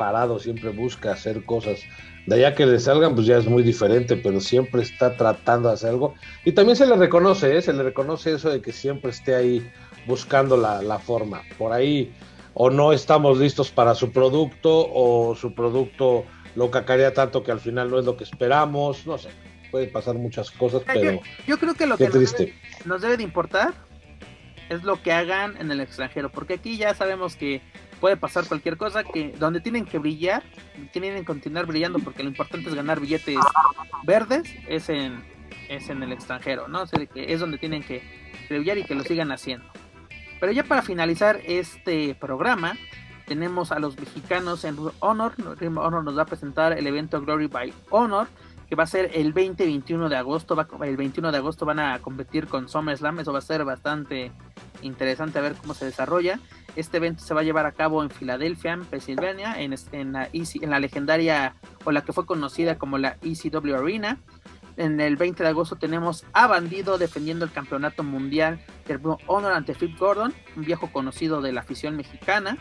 parado. 0.00 0.38
Siempre 0.38 0.70
busca 0.70 1.12
hacer 1.12 1.44
cosas. 1.44 1.80
De 2.26 2.36
allá 2.36 2.54
que 2.54 2.64
le 2.64 2.80
salgan, 2.80 3.14
pues 3.14 3.26
ya 3.26 3.36
es 3.36 3.46
muy 3.46 3.62
diferente, 3.62 4.16
pero 4.16 4.40
siempre 4.40 4.80
está 4.80 5.14
tratando 5.14 5.68
de 5.68 5.74
hacer 5.74 5.90
algo. 5.90 6.14
Y 6.46 6.52
también 6.52 6.76
se 6.76 6.86
le 6.86 6.96
reconoce, 6.96 7.58
¿eh? 7.58 7.60
se 7.60 7.74
le 7.74 7.82
reconoce 7.82 8.32
eso 8.32 8.48
de 8.48 8.62
que 8.62 8.72
siempre 8.72 9.10
esté 9.10 9.34
ahí 9.34 9.70
buscando 10.06 10.56
la, 10.56 10.80
la 10.80 10.98
forma. 10.98 11.42
Por 11.58 11.72
ahí, 11.72 12.14
o 12.54 12.70
no 12.70 12.94
estamos 12.94 13.38
listos 13.38 13.70
para 13.70 13.94
su 13.94 14.10
producto, 14.10 14.88
o 14.90 15.34
su 15.34 15.54
producto 15.54 16.24
lo 16.56 16.70
cacarea 16.70 17.12
tanto 17.12 17.42
que 17.42 17.52
al 17.52 17.60
final 17.60 17.90
no 17.90 17.98
es 17.98 18.06
lo 18.06 18.16
que 18.16 18.24
esperamos. 18.24 19.06
No 19.06 19.18
sé, 19.18 19.28
puede 19.70 19.88
pasar 19.88 20.14
muchas 20.14 20.50
cosas, 20.50 20.82
pero 20.86 21.12
yo, 21.12 21.20
yo 21.46 21.58
creo 21.58 21.74
que 21.74 21.86
lo 21.86 21.98
que 21.98 22.04
nos 22.04 22.14
triste. 22.14 22.44
debe, 22.46 22.54
nos 22.86 23.02
debe 23.02 23.18
de 23.18 23.22
importar 23.22 23.74
es 24.70 24.82
lo 24.82 25.02
que 25.02 25.12
hagan 25.12 25.56
en 25.58 25.70
el 25.70 25.80
extranjero, 25.80 26.30
porque 26.30 26.54
aquí 26.54 26.78
ya 26.78 26.94
sabemos 26.94 27.36
que 27.36 27.60
puede 28.00 28.16
pasar 28.16 28.46
cualquier 28.46 28.76
cosa, 28.76 29.04
que 29.04 29.32
donde 29.38 29.60
tienen 29.60 29.84
que 29.84 29.98
brillar, 29.98 30.42
tienen 30.92 31.14
que 31.14 31.24
continuar 31.24 31.66
brillando, 31.66 31.98
porque 31.98 32.22
lo 32.22 32.30
importante 32.30 32.68
es 32.68 32.74
ganar 32.74 33.00
billetes 33.00 33.38
verdes, 34.04 34.52
es 34.66 34.88
en, 34.88 35.22
es 35.68 35.88
en 35.90 36.02
el 36.02 36.12
extranjero, 36.12 36.66
¿no? 36.68 36.82
O 36.82 36.86
sea, 36.86 37.00
es 37.14 37.40
donde 37.40 37.58
tienen 37.58 37.82
que, 37.82 38.02
brillar 38.48 38.78
y 38.78 38.84
que 38.84 38.94
lo 38.94 39.04
sigan 39.04 39.30
haciendo. 39.30 39.66
Pero 40.40 40.52
ya 40.52 40.64
para 40.64 40.82
finalizar 40.82 41.40
este 41.44 42.14
programa, 42.14 42.76
tenemos 43.26 43.70
a 43.70 43.78
los 43.78 43.96
mexicanos 43.98 44.64
en 44.64 44.76
Honor. 44.98 45.34
Honor 45.60 46.02
nos 46.02 46.18
va 46.18 46.22
a 46.22 46.26
presentar 46.26 46.76
el 46.76 46.86
evento 46.86 47.20
Glory 47.20 47.46
by 47.46 47.72
Honor, 47.90 48.26
que 48.70 48.76
va 48.76 48.84
a 48.84 48.86
ser 48.86 49.10
el 49.14 49.32
20 49.32 49.64
y 49.64 49.66
21 49.66 50.08
de 50.08 50.16
agosto. 50.16 50.56
El 50.84 50.96
21 50.96 51.32
de 51.32 51.38
agosto 51.38 51.66
van 51.66 51.80
a 51.80 51.98
competir 51.98 52.46
con 52.46 52.68
SummerSlam. 52.68 53.18
Eso 53.18 53.32
va 53.32 53.40
a 53.40 53.42
ser 53.42 53.64
bastante 53.64 54.30
interesante 54.82 55.40
a 55.40 55.42
ver 55.42 55.56
cómo 55.56 55.74
se 55.74 55.86
desarrolla. 55.86 56.38
Este 56.76 56.98
evento 56.98 57.24
se 57.24 57.34
va 57.34 57.40
a 57.40 57.42
llevar 57.42 57.66
a 57.66 57.72
cabo 57.72 58.00
en 58.00 58.10
Filadelfia, 58.10 58.74
en 58.74 58.84
Pensilvania, 58.84 59.60
en, 59.60 59.74
en, 59.90 60.12
la, 60.12 60.28
EC, 60.32 60.62
en 60.62 60.70
la 60.70 60.78
legendaria 60.78 61.56
o 61.84 61.90
la 61.90 62.02
que 62.04 62.12
fue 62.12 62.26
conocida 62.26 62.78
como 62.78 62.96
la 62.96 63.16
ECW 63.22 63.74
Arena. 63.74 64.20
En 64.76 65.00
el 65.00 65.16
20 65.16 65.42
de 65.42 65.48
agosto 65.48 65.74
tenemos 65.74 66.24
a 66.32 66.46
Bandido 66.46 66.96
defendiendo 66.96 67.44
el 67.44 67.50
campeonato 67.50 68.04
mundial 68.04 68.64
del 68.86 69.00
Honor 69.26 69.52
ante 69.52 69.74
Flip 69.74 69.98
Gordon, 69.98 70.32
un 70.56 70.64
viejo 70.64 70.92
conocido 70.92 71.42
de 71.42 71.50
la 71.50 71.62
afición 71.62 71.96
mexicana 71.96 72.56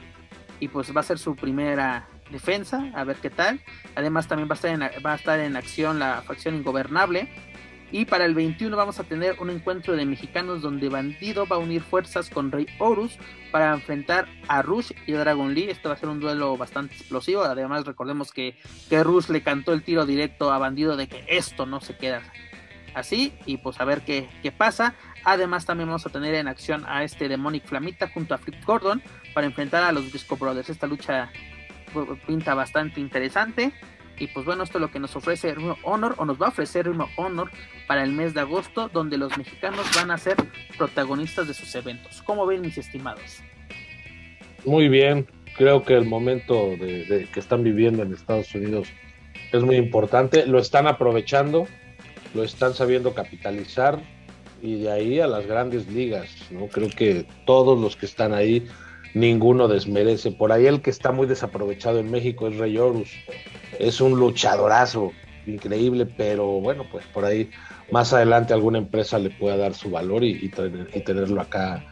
y 0.59 0.69
pues 0.69 0.93
va 0.95 1.01
a 1.01 1.03
ser 1.03 1.19
su 1.19 1.35
primera 1.35 2.07
defensa, 2.31 2.91
a 2.93 3.03
ver 3.03 3.17
qué 3.17 3.29
tal. 3.29 3.61
Además 3.95 4.27
también 4.27 4.49
va 4.49 4.53
a 4.53 4.55
estar 4.55 4.71
en, 4.71 4.81
va 5.05 5.13
a 5.13 5.15
estar 5.15 5.39
en 5.39 5.55
acción 5.55 5.99
la 5.99 6.21
facción 6.21 6.55
ingobernable. 6.55 7.29
Y 7.91 8.05
para 8.05 8.25
el 8.25 8.35
21 8.35 8.75
vamos 8.77 8.99
a 8.99 9.03
tener 9.03 9.37
un 9.39 9.49
encuentro 9.49 9.95
de 9.95 10.05
mexicanos 10.05 10.61
donde 10.61 10.89
Bandido 10.89 11.47
va 11.47 11.55
a 11.55 11.59
unir 11.59 11.81
fuerzas 11.81 12.29
con 12.29 12.51
Rey 12.51 12.67
Horus 12.77 13.17
para 13.51 13.73
enfrentar 13.73 14.27
a 14.47 14.61
Rush 14.61 14.91
y 15.07 15.13
Dragon 15.13 15.53
Lee. 15.53 15.69
Este 15.69 15.87
va 15.87 15.95
a 15.95 15.97
ser 15.97 16.09
un 16.09 16.19
duelo 16.19 16.55
bastante 16.55 16.93
explosivo. 16.93 17.41
Además 17.41 17.85
recordemos 17.85 18.31
que, 18.31 18.55
que 18.89 19.03
Rush 19.03 19.29
le 19.29 19.41
cantó 19.41 19.73
el 19.73 19.83
tiro 19.83 20.05
directo 20.05 20.51
a 20.51 20.59
Bandido 20.59 20.97
de 20.97 21.07
que 21.07 21.25
esto 21.27 21.65
no 21.65 21.81
se 21.81 21.97
queda 21.97 22.21
así. 22.93 23.33
Y 23.47 23.57
pues 23.57 23.79
a 23.79 23.85
ver 23.85 24.01
qué, 24.01 24.29
qué 24.43 24.51
pasa. 24.51 24.93
Además 25.23 25.65
también 25.65 25.89
vamos 25.89 26.05
a 26.05 26.11
tener 26.11 26.35
en 26.35 26.47
acción 26.47 26.85
a 26.87 27.03
este 27.03 27.27
Demonic 27.27 27.65
Flamita 27.65 28.07
junto 28.07 28.35
a 28.35 28.37
Flip 28.37 28.63
Gordon 28.63 29.01
para 29.33 29.47
enfrentar 29.47 29.83
a 29.83 29.91
los 29.91 30.11
Briscoe 30.11 30.37
Brothers. 30.37 30.69
Esta 30.69 30.85
lucha 30.85 31.31
pinta 32.25 32.53
bastante 32.53 32.99
interesante. 32.99 33.73
Y 34.17 34.27
pues 34.27 34.45
bueno, 34.45 34.63
esto 34.63 34.77
es 34.77 34.81
lo 34.81 34.91
que 34.91 34.99
nos 34.99 35.15
ofrece 35.15 35.55
Ring 35.55 35.75
Honor 35.83 36.15
o 36.17 36.25
nos 36.25 36.41
va 36.41 36.47
a 36.47 36.49
ofrecer 36.49 36.87
Ring 36.87 37.01
Honor 37.15 37.49
para 37.87 38.03
el 38.03 38.11
mes 38.11 38.33
de 38.33 38.41
agosto, 38.41 38.89
donde 38.89 39.17
los 39.17 39.37
mexicanos 39.37 39.85
van 39.95 40.11
a 40.11 40.17
ser 40.17 40.35
protagonistas 40.77 41.47
de 41.47 41.53
sus 41.53 41.73
eventos. 41.75 42.21
¿Cómo 42.23 42.45
ven 42.45 42.61
mis 42.61 42.77
estimados? 42.77 43.41
Muy 44.65 44.89
bien, 44.89 45.25
creo 45.55 45.83
que 45.83 45.93
el 45.93 46.05
momento 46.05 46.71
de 46.77 47.29
que 47.31 47.39
están 47.39 47.63
viviendo 47.63 48.03
en 48.03 48.13
Estados 48.13 48.53
Unidos 48.53 48.89
es 49.51 49.63
muy 49.63 49.77
importante. 49.77 50.45
Lo 50.45 50.59
están 50.59 50.87
aprovechando, 50.87 51.67
lo 52.33 52.43
están 52.43 52.73
sabiendo 52.73 53.13
capitalizar 53.13 53.99
y 54.61 54.81
de 54.81 54.91
ahí 54.91 55.19
a 55.19 55.27
las 55.27 55.45
grandes 55.45 55.87
ligas. 55.87 56.29
¿no? 56.51 56.67
Creo 56.67 56.89
que 56.89 57.25
todos 57.45 57.79
los 57.79 57.95
que 57.95 58.05
están 58.05 58.33
ahí 58.33 58.67
ninguno 59.13 59.67
desmerece. 59.67 60.31
Por 60.31 60.51
ahí 60.51 60.67
el 60.67 60.81
que 60.81 60.89
está 60.89 61.11
muy 61.11 61.27
desaprovechado 61.27 61.99
en 61.99 62.11
México 62.11 62.47
es 62.47 62.57
Rey 62.57 62.77
Horus. 62.77 63.09
Es 63.79 64.01
un 64.01 64.19
luchadorazo, 64.19 65.11
increíble, 65.45 66.05
pero 66.05 66.59
bueno, 66.59 66.85
pues 66.91 67.05
por 67.07 67.25
ahí 67.25 67.49
más 67.91 68.13
adelante 68.13 68.53
alguna 68.53 68.77
empresa 68.77 69.17
le 69.19 69.29
pueda 69.29 69.57
dar 69.57 69.73
su 69.73 69.89
valor 69.89 70.23
y, 70.23 70.39
y 70.43 70.99
tenerlo 71.01 71.41
acá 71.41 71.85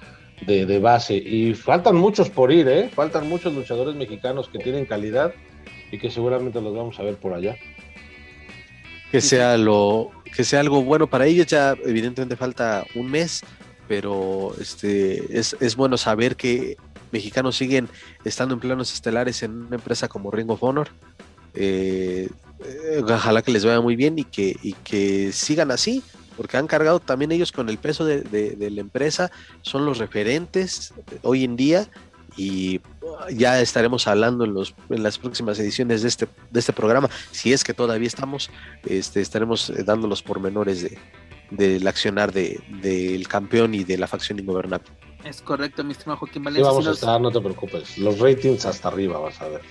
de, 0.46 0.80
base. 0.80 1.16
Y 1.16 1.54
faltan 1.54 1.96
muchos 1.96 2.30
por 2.30 2.52
ir, 2.52 2.68
¿eh? 2.68 2.90
Faltan 2.94 3.28
muchos 3.28 3.54
luchadores 3.54 3.96
mexicanos 3.96 4.50
que 4.50 4.60
tienen 4.60 4.86
calidad 4.86 5.34
y 5.92 5.98
que 5.98 6.12
seguramente 6.12 6.62
los 6.62 6.76
vamos 6.76 7.00
a 7.00 7.04
ver 7.04 7.16
por 7.16 7.34
allá. 7.34 7.56
Que 9.12 9.22
sea 9.22 9.58
lo, 9.58 10.12
que 10.36 10.44
sea 10.44 10.60
algo 10.60 10.84
bueno 10.84 11.08
para 11.08 11.26
ellos, 11.26 11.48
ya 11.48 11.76
evidentemente 11.86 12.36
falta 12.36 12.86
un 12.94 13.10
mes, 13.10 13.42
pero 13.88 14.54
este 14.60 15.38
es, 15.38 15.56
es 15.60 15.76
bueno 15.76 15.98
saber 15.98 16.36
que 16.36 16.76
mexicanos 17.12 17.56
siguen 17.56 17.90
estando 18.24 18.54
en 18.54 18.60
planos 18.60 18.94
estelares 18.94 19.44
en 19.44 19.52
una 19.52 19.76
empresa 19.76 20.08
como 20.08 20.32
Ring 20.32 20.50
of 20.50 20.64
Honor. 20.64 20.90
Eh, 21.54 22.30
eh, 22.64 23.02
ojalá 23.04 23.42
que 23.42 23.52
les 23.52 23.66
vaya 23.66 23.82
muy 23.82 23.96
bien 23.96 24.18
y 24.20 24.24
que, 24.24 24.58
y 24.62 24.74
que 24.74 25.32
sigan 25.32 25.72
así, 25.72 26.04
porque 26.36 26.58
han 26.58 26.68
cargado 26.68 27.00
también 27.00 27.32
ellos 27.32 27.52
con 27.52 27.70
el 27.70 27.78
peso 27.78 28.06
de, 28.06 28.56
la 28.72 28.82
empresa, 28.82 29.32
son 29.62 29.86
los 29.86 29.98
referentes 29.98 30.94
hoy 31.24 31.44
en 31.44 31.56
día 31.56 31.90
y 32.36 32.80
ya 33.34 33.60
estaremos 33.60 34.08
hablando 34.08 34.46
en, 34.46 34.54
los, 34.54 34.76
en 34.90 35.02
las 35.02 35.18
próximas 35.18 35.58
ediciones 35.60 36.04
de 36.04 36.08
este, 36.08 36.28
de 36.52 36.60
este 36.60 36.74
programa, 36.74 37.10
si 37.32 37.52
es 37.52 37.64
que 37.64 37.74
todavía 37.74 38.08
estamos, 38.08 38.52
este, 38.86 39.22
estaremos 39.22 39.72
eh, 39.72 39.84
dando 39.84 40.08
los 40.08 40.22
pormenores 40.22 40.84
de, 40.84 41.00
del 41.50 41.88
accionar 41.88 42.32
del 42.32 43.28
campeón 43.28 43.74
y 43.74 43.84
de 43.84 43.98
la 43.98 44.08
facción 44.08 44.40
ingobernable. 44.40 44.88
Es 45.28 45.42
correcto, 45.42 45.84
mi 45.84 45.92
estimado 45.92 46.20
Joaquín 46.20 46.42
Valencia. 46.42 46.64
Sí, 46.64 46.70
vamos 46.70 46.88
a 46.88 46.92
estar, 46.92 47.20
no 47.20 47.30
te 47.30 47.42
preocupes. 47.42 47.98
Los 47.98 48.20
ratings 48.20 48.66
hasta 48.66 48.88
arriba, 48.88 49.20
vas 49.20 49.42
a 49.42 49.50
ver. 49.50 49.62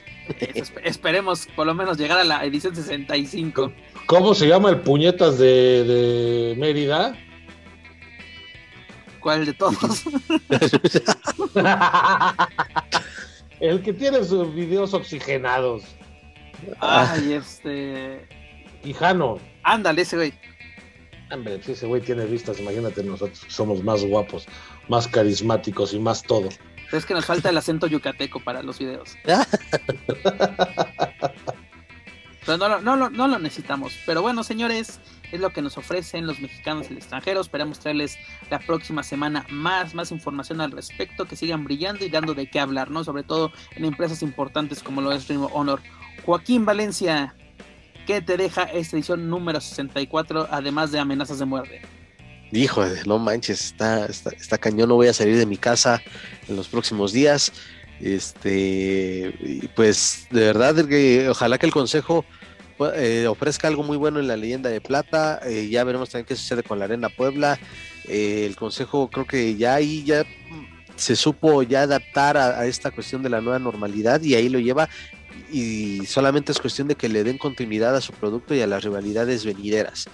esperemos 0.85 1.49
por 1.57 1.67
lo 1.67 1.75
menos 1.75 1.97
llegar 1.97 2.19
a 2.19 2.25
la 2.25 2.45
edición 2.45 2.77
65. 2.77 3.73
¿Cómo 4.07 4.35
se 4.35 4.49
llama 4.49 4.69
el 4.69 4.81
puñetas 4.81 5.39
de, 5.39 6.55
Mérida? 6.59 7.17
¿Cuál 9.21 9.47
de 9.47 9.55
todos? 9.55 9.79
el 13.61 13.81
que 13.83 13.95
tiene 13.95 14.25
sus 14.25 14.55
videos 14.55 14.93
oxigenados. 14.93 15.85
Ay, 16.81 17.33
este. 17.33 18.29
Quijano. 18.83 19.39
Ándale, 19.63 20.03
ese 20.03 20.17
güey. 20.17 20.35
Hombre, 21.31 21.61
si 21.63 21.73
ese 21.73 21.87
güey 21.87 22.01
tiene 22.01 22.25
vistas, 22.25 22.61
imagínate 22.61 23.03
nosotros 23.03 23.41
que 23.41 23.51
somos 23.51 23.83
más 23.83 24.05
guapos, 24.05 24.47
más 24.89 25.09
carismáticos 25.09 25.93
y 25.93 25.99
más 25.99 26.23
todo. 26.23 26.49
es 26.93 27.05
que 27.05 27.15
nos 27.15 27.27
falta 27.27 27.51
el 27.51 27.59
acento 27.59 27.89
yucateco 27.89 28.39
para 28.41 28.63
los 28.63 28.79
videos. 28.79 29.17
Pero 32.47 32.59
no, 32.59 32.97
no, 32.97 33.11
no, 33.11 33.27
lo 33.27 33.39
necesitamos. 33.41 33.99
Pero 34.07 34.23
bueno, 34.23 34.45
señores, 34.45 35.01
es 35.33 35.41
lo 35.41 35.51
que 35.51 35.63
nos 35.63 35.77
ofrecen 35.79 36.29
los 36.29 36.39
mexicanos 36.39 36.87
y 36.89 36.93
el 36.93 36.99
extranjero. 36.99 37.41
Esperamos 37.41 37.81
traerles 37.81 38.17
la 38.51 38.61
próxima 38.61 39.03
semana 39.03 39.45
más, 39.51 39.97
más 39.97 40.13
información 40.13 40.61
al 40.61 40.71
respecto, 40.71 41.25
que 41.25 41.35
sigan 41.35 41.65
brillando 41.65 42.05
y 42.05 42.09
dando 42.09 42.35
de 42.35 42.49
qué 42.49 42.61
hablar, 42.61 42.93
¿no? 42.93 43.03
Sobre 43.03 43.25
todo 43.25 43.51
en 43.73 43.85
empresas 43.85 44.23
importantes 44.23 44.81
como 44.81 45.01
lo 45.01 45.11
es 45.11 45.27
Ring 45.27 45.45
Honor. 45.53 45.83
Joaquín 46.25 46.65
Valencia, 46.65 47.35
¿Qué 48.07 48.23
te 48.23 48.37
deja 48.37 48.63
esta 48.63 48.97
edición 48.97 49.29
número 49.29 49.61
64, 49.61 50.47
además 50.51 50.93
de 50.93 51.01
amenazas 51.01 51.41
de 51.41 51.45
muerte? 51.45 51.83
Hijo, 52.53 52.85
no 53.05 53.19
manches, 53.19 53.65
está, 53.65 54.07
está, 54.07 54.59
cañón, 54.59 54.89
no 54.89 54.95
voy 54.95 55.09
a 55.09 55.13
salir 55.13 55.37
de 55.37 55.47
mi 55.47 55.57
casa 55.57 56.01
en 56.49 56.55
los 56.55 56.69
próximos 56.69 57.13
días. 57.13 57.53
Este, 58.01 59.71
pues 59.75 60.29
de 60.31 60.41
verdad, 60.41 60.87
que 60.87 61.29
ojalá 61.29 61.59
que 61.59 61.67
el 61.67 61.73
consejo 61.73 62.25
eh, 62.95 63.27
ofrezca 63.29 63.67
algo 63.67 63.83
muy 63.83 63.97
bueno 63.97 64.21
en 64.21 64.29
la 64.29 64.37
leyenda 64.37 64.71
de 64.71 64.81
plata. 64.81 65.41
Eh, 65.45 65.69
ya 65.69 65.83
veremos 65.83 66.11
también 66.11 66.27
qué 66.27 66.37
sucede 66.37 66.63
con 66.63 66.79
la 66.79 66.85
Arena 66.85 67.09
Puebla. 67.09 67.59
Eh, 68.05 68.47
el 68.47 68.55
consejo 68.55 69.11
creo 69.11 69.27
que 69.27 69.57
ya 69.57 69.75
ahí 69.75 70.05
ya 70.05 70.25
se 70.95 71.17
supo 71.17 71.63
ya 71.63 71.83
adaptar 71.83 72.37
a, 72.37 72.67
esta 72.67 72.91
cuestión 72.91 73.23
de 73.23 73.29
la 73.29 73.41
nueva 73.41 73.59
normalidad 73.59 74.23
y 74.23 74.35
ahí 74.35 74.49
lo 74.49 74.59
lleva 74.59 74.89
y 75.51 76.05
solamente 76.07 76.53
es 76.53 76.59
cuestión 76.59 76.89
de 76.89 76.95
que 76.95 77.09
le 77.09 77.25
den 77.25 77.39
continuidad 77.39 77.95
a 77.97 78.01
su 78.01 78.13
producto 78.13 78.55
y 78.55 78.61
a 78.61 78.67
las 78.67 78.85
rivalidades 78.85 79.45
venideras 79.45 80.07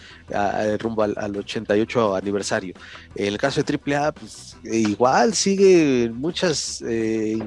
rumbo 0.79 1.03
al, 1.03 1.37
88 1.37 2.17
aniversario. 2.17 2.75
En 3.15 3.27
el 3.27 3.39
caso 3.39 3.63
de 3.63 3.81
AAA, 3.97 4.13
pues 4.13 4.57
igual 4.65 5.35
sigue 5.35 6.11
muchas, 6.13 6.83
eh, 6.83 7.39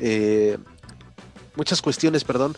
eh, 0.00 0.58
muchas 1.56 1.82
cuestiones, 1.82 2.24
perdón, 2.24 2.56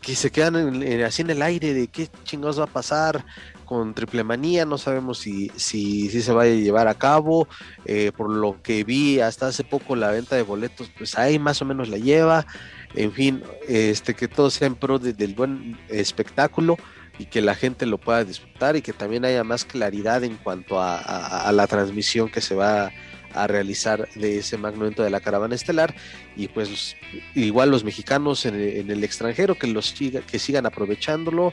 que 0.00 0.14
se 0.14 0.30
quedan 0.30 0.82
así 1.02 1.22
en 1.22 1.30
el 1.30 1.40
aire 1.40 1.72
de 1.72 1.88
qué 1.88 2.08
chingados 2.24 2.60
va 2.60 2.64
a 2.64 2.68
pasar 2.68 3.24
con 3.64 3.94
Triple 3.94 4.24
Manía, 4.24 4.64
no 4.64 4.78
sabemos 4.78 5.18
si, 5.18 5.50
si, 5.56 6.10
si 6.10 6.22
se 6.22 6.32
va 6.32 6.42
a 6.42 6.46
llevar 6.46 6.88
a 6.88 6.94
cabo, 6.94 7.48
eh, 7.86 8.12
por 8.16 8.30
lo 8.30 8.60
que 8.62 8.84
vi 8.84 9.20
hasta 9.20 9.48
hace 9.48 9.64
poco 9.64 9.96
la 9.96 10.10
venta 10.10 10.36
de 10.36 10.42
boletos, 10.42 10.90
pues 10.96 11.16
ahí 11.16 11.38
más 11.38 11.62
o 11.62 11.64
menos 11.64 11.88
la 11.88 11.98
lleva, 11.98 12.46
en 12.94 13.12
fin, 13.12 13.42
este, 13.68 14.14
que 14.14 14.28
todo 14.28 14.50
sea 14.50 14.66
en 14.66 14.76
pro 14.76 14.98
del 14.98 15.34
buen 15.34 15.78
espectáculo 15.88 16.76
y 17.18 17.26
que 17.26 17.40
la 17.40 17.54
gente 17.54 17.86
lo 17.86 17.98
pueda 17.98 18.24
disfrutar 18.24 18.76
y 18.76 18.82
que 18.82 18.92
también 18.92 19.24
haya 19.24 19.44
más 19.44 19.64
claridad 19.64 20.24
en 20.24 20.36
cuanto 20.36 20.80
a, 20.80 21.50
la 21.52 21.66
transmisión 21.66 22.28
que 22.28 22.40
se 22.40 22.54
va 22.54 22.92
a 23.32 23.46
realizar 23.46 24.08
de 24.14 24.38
ese 24.38 24.56
magno 24.58 24.88
de 24.88 25.10
la 25.10 25.20
caravana 25.20 25.54
estelar. 25.54 25.94
Y 26.36 26.48
pues 26.48 26.96
igual 27.34 27.70
los 27.70 27.84
mexicanos 27.84 28.46
en, 28.46 28.54
el 28.54 29.04
extranjero 29.04 29.56
que 29.56 29.66
los 29.66 29.92
que 29.92 30.38
sigan 30.38 30.66
aprovechándolo. 30.66 31.52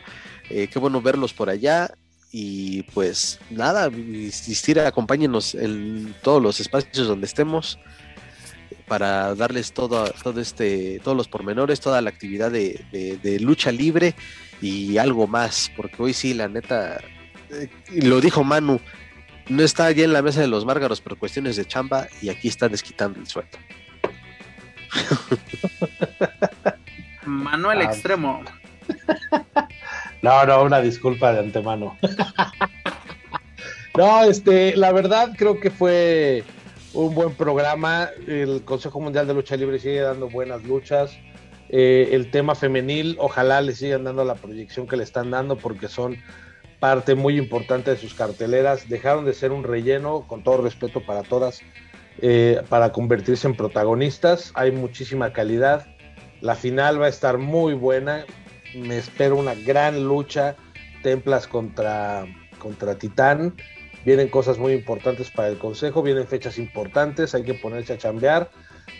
Eh, 0.49 0.67
qué 0.67 0.79
bueno 0.79 1.01
verlos 1.01 1.33
por 1.33 1.49
allá. 1.49 1.91
Y 2.31 2.83
pues 2.83 3.39
nada 3.49 3.87
insistir 3.87 4.79
acompáñenos 4.79 5.53
en 5.53 6.15
todos 6.23 6.41
los 6.41 6.59
espacios 6.59 7.07
donde 7.07 7.25
estemos 7.25 7.77
para 8.91 9.35
darles 9.35 9.71
todo, 9.71 10.03
todo 10.21 10.41
este, 10.41 10.99
todos 11.01 11.15
los 11.15 11.29
pormenores, 11.29 11.79
toda 11.79 12.01
la 12.01 12.09
actividad 12.09 12.51
de, 12.51 13.37
lucha 13.39 13.71
libre 13.71 14.15
y 14.61 14.97
algo 14.97 15.27
más, 15.27 15.71
porque 15.77 15.95
hoy 15.99 16.13
sí, 16.13 16.33
la 16.33 16.49
neta, 16.49 16.99
eh, 17.51 17.69
lo 18.03 18.19
dijo 18.19 18.43
Manu, 18.43 18.81
no 19.47 19.63
está 19.63 19.85
allá 19.85 20.03
en 20.03 20.11
la 20.11 20.21
mesa 20.21 20.41
de 20.41 20.47
los 20.47 20.65
márgaros 20.65 20.99
por 20.99 21.17
cuestiones 21.17 21.55
de 21.55 21.65
chamba 21.65 22.07
y 22.21 22.27
aquí 22.27 22.49
está 22.49 22.67
desquitando 22.67 23.21
el 23.21 23.27
sueldo. 23.27 23.57
Manuel 27.25 27.79
ah. 27.79 27.83
Extremo. 27.85 28.43
No, 30.21 30.45
no, 30.45 30.63
una 30.63 30.81
disculpa 30.81 31.31
de 31.31 31.39
antemano. 31.39 31.97
No, 33.97 34.23
este, 34.23 34.73
la 34.77 34.93
verdad 34.93 35.33
creo 35.37 35.59
que 35.59 35.69
fue 35.69 36.45
un 36.93 37.15
buen 37.15 37.33
programa. 37.33 38.09
El 38.27 38.63
Consejo 38.63 38.99
Mundial 38.99 39.27
de 39.27 39.33
Lucha 39.33 39.55
Libre 39.55 39.79
sigue 39.79 40.01
dando 40.01 40.29
buenas 40.29 40.63
luchas. 40.63 41.17
Eh, 41.69 42.09
el 42.11 42.31
tema 42.31 42.55
femenil, 42.55 43.15
ojalá 43.19 43.61
le 43.61 43.73
sigan 43.73 44.03
dando 44.03 44.25
la 44.25 44.35
proyección 44.35 44.87
que 44.87 44.97
le 44.97 45.03
están 45.03 45.31
dando 45.31 45.57
porque 45.57 45.87
son 45.87 46.17
parte 46.79 47.15
muy 47.15 47.37
importante 47.37 47.91
de 47.91 47.97
sus 47.97 48.13
carteleras. 48.13 48.89
Dejaron 48.89 49.25
de 49.25 49.33
ser 49.33 49.51
un 49.51 49.63
relleno, 49.63 50.27
con 50.27 50.43
todo 50.43 50.61
respeto 50.61 51.05
para 51.05 51.23
todas, 51.23 51.61
eh, 52.21 52.61
para 52.67 52.91
convertirse 52.91 53.47
en 53.47 53.55
protagonistas. 53.55 54.51
Hay 54.55 54.71
muchísima 54.71 55.31
calidad. 55.31 55.87
La 56.41 56.55
final 56.55 57.01
va 57.01 57.05
a 57.05 57.09
estar 57.09 57.37
muy 57.37 57.73
buena. 57.73 58.25
Me 58.75 58.97
espero 58.97 59.37
una 59.37 59.55
gran 59.55 60.03
lucha. 60.03 60.55
Templas 61.03 61.47
contra, 61.47 62.25
contra 62.59 62.95
Titán 62.95 63.55
vienen 64.05 64.29
cosas 64.29 64.57
muy 64.57 64.73
importantes 64.73 65.29
para 65.31 65.49
el 65.49 65.57
Consejo, 65.57 66.01
vienen 66.01 66.27
fechas 66.27 66.57
importantes, 66.57 67.35
hay 67.35 67.43
que 67.43 67.53
ponerse 67.53 67.93
a 67.93 67.97
chambear, 67.97 68.49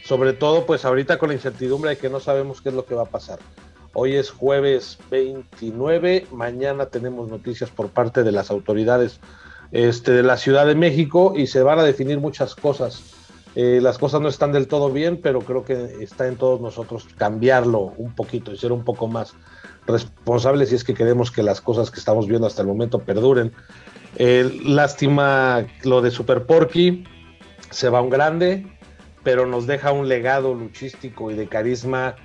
sobre 0.04 0.34
todo 0.34 0.66
pues 0.66 0.86
ahorita 0.86 1.18
con 1.18 1.30
la 1.30 1.36
incertidumbre 1.36 1.92
de 1.92 1.98
que 1.98 2.10
no 2.10 2.20
sabemos 2.20 2.62
qué 2.62 2.70
es 2.70 2.76
lo 2.76 2.86
que 2.86 2.96
va 2.96 3.04
a 3.04 3.10
pasar. 3.10 3.40
Hoy 3.94 4.16
es 4.16 4.30
jueves 4.30 4.98
29, 5.10 6.28
mañana 6.32 6.86
tenemos 6.86 7.30
noticias 7.30 7.70
por 7.70 7.90
parte 7.90 8.24
de 8.24 8.32
las 8.32 8.50
autoridades 8.50 9.20
este, 9.72 10.12
de 10.12 10.24
la 10.24 10.38
Ciudad 10.38 10.66
de 10.66 10.76
México 10.76 11.34
y 11.36 11.48
se 11.48 11.62
van 11.62 11.80
a 11.80 11.84
definir 11.84 12.20
muchas 12.20 12.56
cosas. 12.56 13.04
Eh, 13.56 13.80
las 13.82 13.98
cosas 13.98 14.22
no 14.22 14.30
están 14.30 14.54
del 14.54 14.68
todo 14.68 14.90
bien, 14.90 15.20
pero 15.22 15.42
creo 15.42 15.66
que 15.66 15.98
está 16.00 16.28
en 16.28 16.38
todos 16.38 16.62
nosotros 16.62 17.06
cambiarlo 17.18 17.94
un 17.98 18.16
poquito 18.16 18.54
y 18.54 18.58
ser 18.58 18.72
un 18.72 18.86
poco 18.86 19.08
más 19.08 19.34
responsables 19.88 20.70
si 20.70 20.76
es 20.76 20.84
que 20.84 20.94
queremos 20.94 21.32
que 21.32 21.44
las 21.44 21.60
cosas 21.60 21.92
que 21.92 22.00
estamos 22.00 22.28
viendo 22.28 22.48
hasta 22.48 22.62
el 22.62 22.68
momento 22.68 23.00
perduren. 23.00 23.52
Eh, 24.18 24.60
lástima 24.64 25.66
lo 25.84 26.02
de 26.02 26.12
Super 26.12 26.46
Porky, 26.46 27.04
se 27.70 27.90
va 27.90 28.02
un 28.02 28.10
grande, 28.10 28.66
pero 29.24 29.46
nos 29.46 29.68
deja 29.68 29.92
un 29.92 30.08
legado 30.08 30.54
luchístico 30.54 31.32
y 31.32 31.36
de 31.36 31.48
carisma 31.48 32.16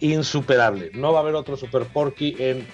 insuperable. 0.00 0.90
No 0.94 1.12
va 1.12 1.20
a 1.20 1.22
haber 1.22 1.34
otro 1.34 1.56
Super 1.56 1.84
Porky 1.84 2.36
en 2.38 2.66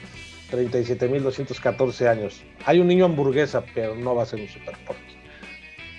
37.214 0.50 2.08
años. 2.08 2.42
Hay 2.64 2.80
un 2.80 2.88
niño 2.88 3.04
hamburguesa, 3.04 3.64
pero 3.74 3.94
no 3.94 4.14
va 4.14 4.22
a 4.22 4.26
ser 4.26 4.40
un 4.40 4.48
Super 4.48 4.76
Porky. 4.86 5.16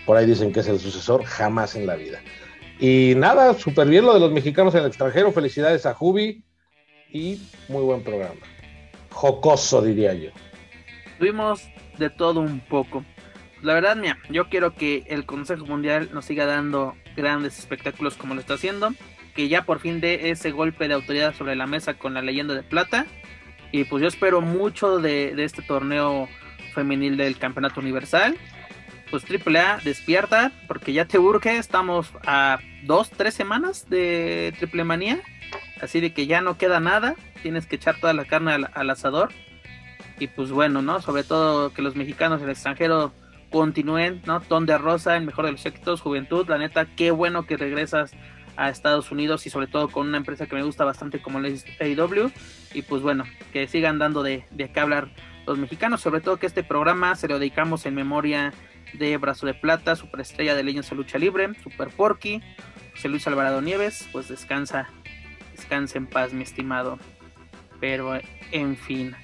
Por 0.05 0.17
ahí 0.17 0.25
dicen 0.25 0.51
que 0.51 0.59
es 0.59 0.67
el 0.67 0.79
sucesor, 0.79 1.23
jamás 1.23 1.75
en 1.75 1.87
la 1.87 1.95
vida. 1.95 2.19
Y 2.79 3.13
nada, 3.15 3.53
súper 3.53 3.87
bien 3.87 4.05
lo 4.05 4.13
de 4.13 4.19
los 4.19 4.31
mexicanos 4.31 4.73
en 4.75 4.81
el 4.81 4.87
extranjero. 4.87 5.31
Felicidades 5.31 5.85
a 5.85 5.93
Jubi 5.93 6.43
y 7.11 7.41
muy 7.69 7.83
buen 7.83 8.03
programa. 8.03 8.41
Jocoso, 9.11 9.81
diría 9.81 10.13
yo. 10.13 10.31
Tuvimos 11.19 11.61
de 11.97 12.09
todo 12.09 12.39
un 12.39 12.59
poco. 12.59 13.03
La 13.61 13.73
verdad, 13.73 13.95
mía, 13.95 14.17
yo 14.29 14.49
quiero 14.49 14.75
que 14.75 15.03
el 15.07 15.25
Consejo 15.25 15.65
Mundial 15.65 16.09
nos 16.13 16.25
siga 16.25 16.45
dando 16.45 16.95
grandes 17.15 17.59
espectáculos 17.59 18.15
como 18.15 18.33
lo 18.35 18.41
está 18.41 18.55
haciendo. 18.55 18.93
Que 19.35 19.47
ya 19.47 19.65
por 19.65 19.79
fin 19.79 19.99
dé 19.99 20.29
ese 20.29 20.51
golpe 20.51 20.87
de 20.87 20.93
autoridad 20.93 21.33
sobre 21.33 21.55
la 21.55 21.65
mesa 21.65 21.93
con 21.95 22.13
la 22.13 22.21
leyenda 22.21 22.53
de 22.53 22.63
plata. 22.63 23.05
Y 23.71 23.85
pues 23.85 24.01
yo 24.01 24.07
espero 24.07 24.41
mucho 24.41 24.99
de, 24.99 25.33
este 25.43 25.61
torneo 25.61 26.27
femenil 26.75 27.17
del 27.17 27.37
Campeonato 27.37 27.79
Universal 27.79 28.37
pues 29.13 29.25
AAA 29.29 29.77
despierta 29.83 30.51
porque 30.67 30.91
ya 30.91 31.05
te 31.05 31.19
urge, 31.19 31.57
estamos 31.57 32.11
a 32.25 32.57
dos, 32.83 33.11
tres 33.11 33.35
semanas 33.35 33.87
de 33.87 34.55
Triple 34.57 34.83
Manía, 34.85 35.21
así 35.81 35.99
de 35.99 36.15
que 36.15 36.25
ya 36.25 36.41
no 36.41 36.57
queda 36.57 36.79
nada, 36.79 37.13
tienes 37.43 37.67
que 37.67 37.75
echar 37.75 37.99
toda 37.99 38.13
la 38.13 38.25
carne 38.25 38.53
al, 38.73 38.89
asador 38.89 39.31
y 40.19 40.27
pues 40.27 40.51
bueno, 40.51 40.81
¿no? 40.81 41.01
Sobre 41.01 41.23
todo 41.23 41.73
que 41.73 41.81
los 41.81 41.95
mexicanos 41.95 42.39
en 42.39 42.45
el 42.45 42.51
extranjero 42.51 43.11
continúen, 43.49 44.21
¿no? 44.25 44.41
Ton 44.41 44.65
de 44.65 44.77
rosa, 44.77 45.15
el 45.15 45.25
mejor 45.25 45.45
de 45.45 45.51
los 45.51 45.65
éxitos, 45.65 46.01
juventud, 46.01 46.47
la 46.47 46.57
neta, 46.57 46.85
qué 46.85 47.11
bueno 47.11 47.45
que 47.45 47.57
regresas 47.57 48.11
a 48.55 48.69
Estados 48.69 49.11
Unidos 49.11 49.45
y 49.45 49.49
sobre 49.49 49.67
todo 49.67 49.89
con 49.89 50.07
una 50.07 50.17
empresa 50.17 50.45
que 50.45 50.55
me 50.55 50.63
gusta 50.63 50.85
bastante 50.85 51.21
como 51.21 51.39
la 51.39 51.49
AEW 51.79 52.31
y 52.73 52.81
pues 52.83 53.01
bueno, 53.01 53.25
que 53.51 53.67
sigan 53.67 53.99
dando 53.99 54.23
de, 54.23 54.45
de 54.51 54.71
qué 54.71 54.79
hablar 54.79 55.09
los 55.45 55.57
mexicanos, 55.57 56.01
sobre 56.01 56.21
todo 56.21 56.37
que 56.37 56.45
este 56.45 56.63
programa 56.63 57.15
se 57.15 57.27
lo 57.27 57.39
dedicamos 57.39 57.85
en 57.85 57.95
memoria 57.95 58.53
de 58.93 59.17
Brazo 59.17 59.45
de 59.45 59.53
Plata, 59.53 59.95
superestrella 59.95 60.55
de 60.55 60.63
Leños 60.63 60.89
de 60.89 60.95
Lucha 60.95 61.17
Libre, 61.17 61.49
Super 61.61 61.89
Porky, 61.89 62.41
José 62.93 63.09
Luis 63.09 63.27
Alvarado 63.27 63.61
Nieves, 63.61 64.07
pues 64.11 64.27
descansa, 64.27 64.89
descansa 65.55 65.97
en 65.97 66.07
paz, 66.07 66.33
mi 66.33 66.43
estimado. 66.43 66.99
Pero, 67.79 68.17
en 68.51 68.77
fin. 68.77 69.15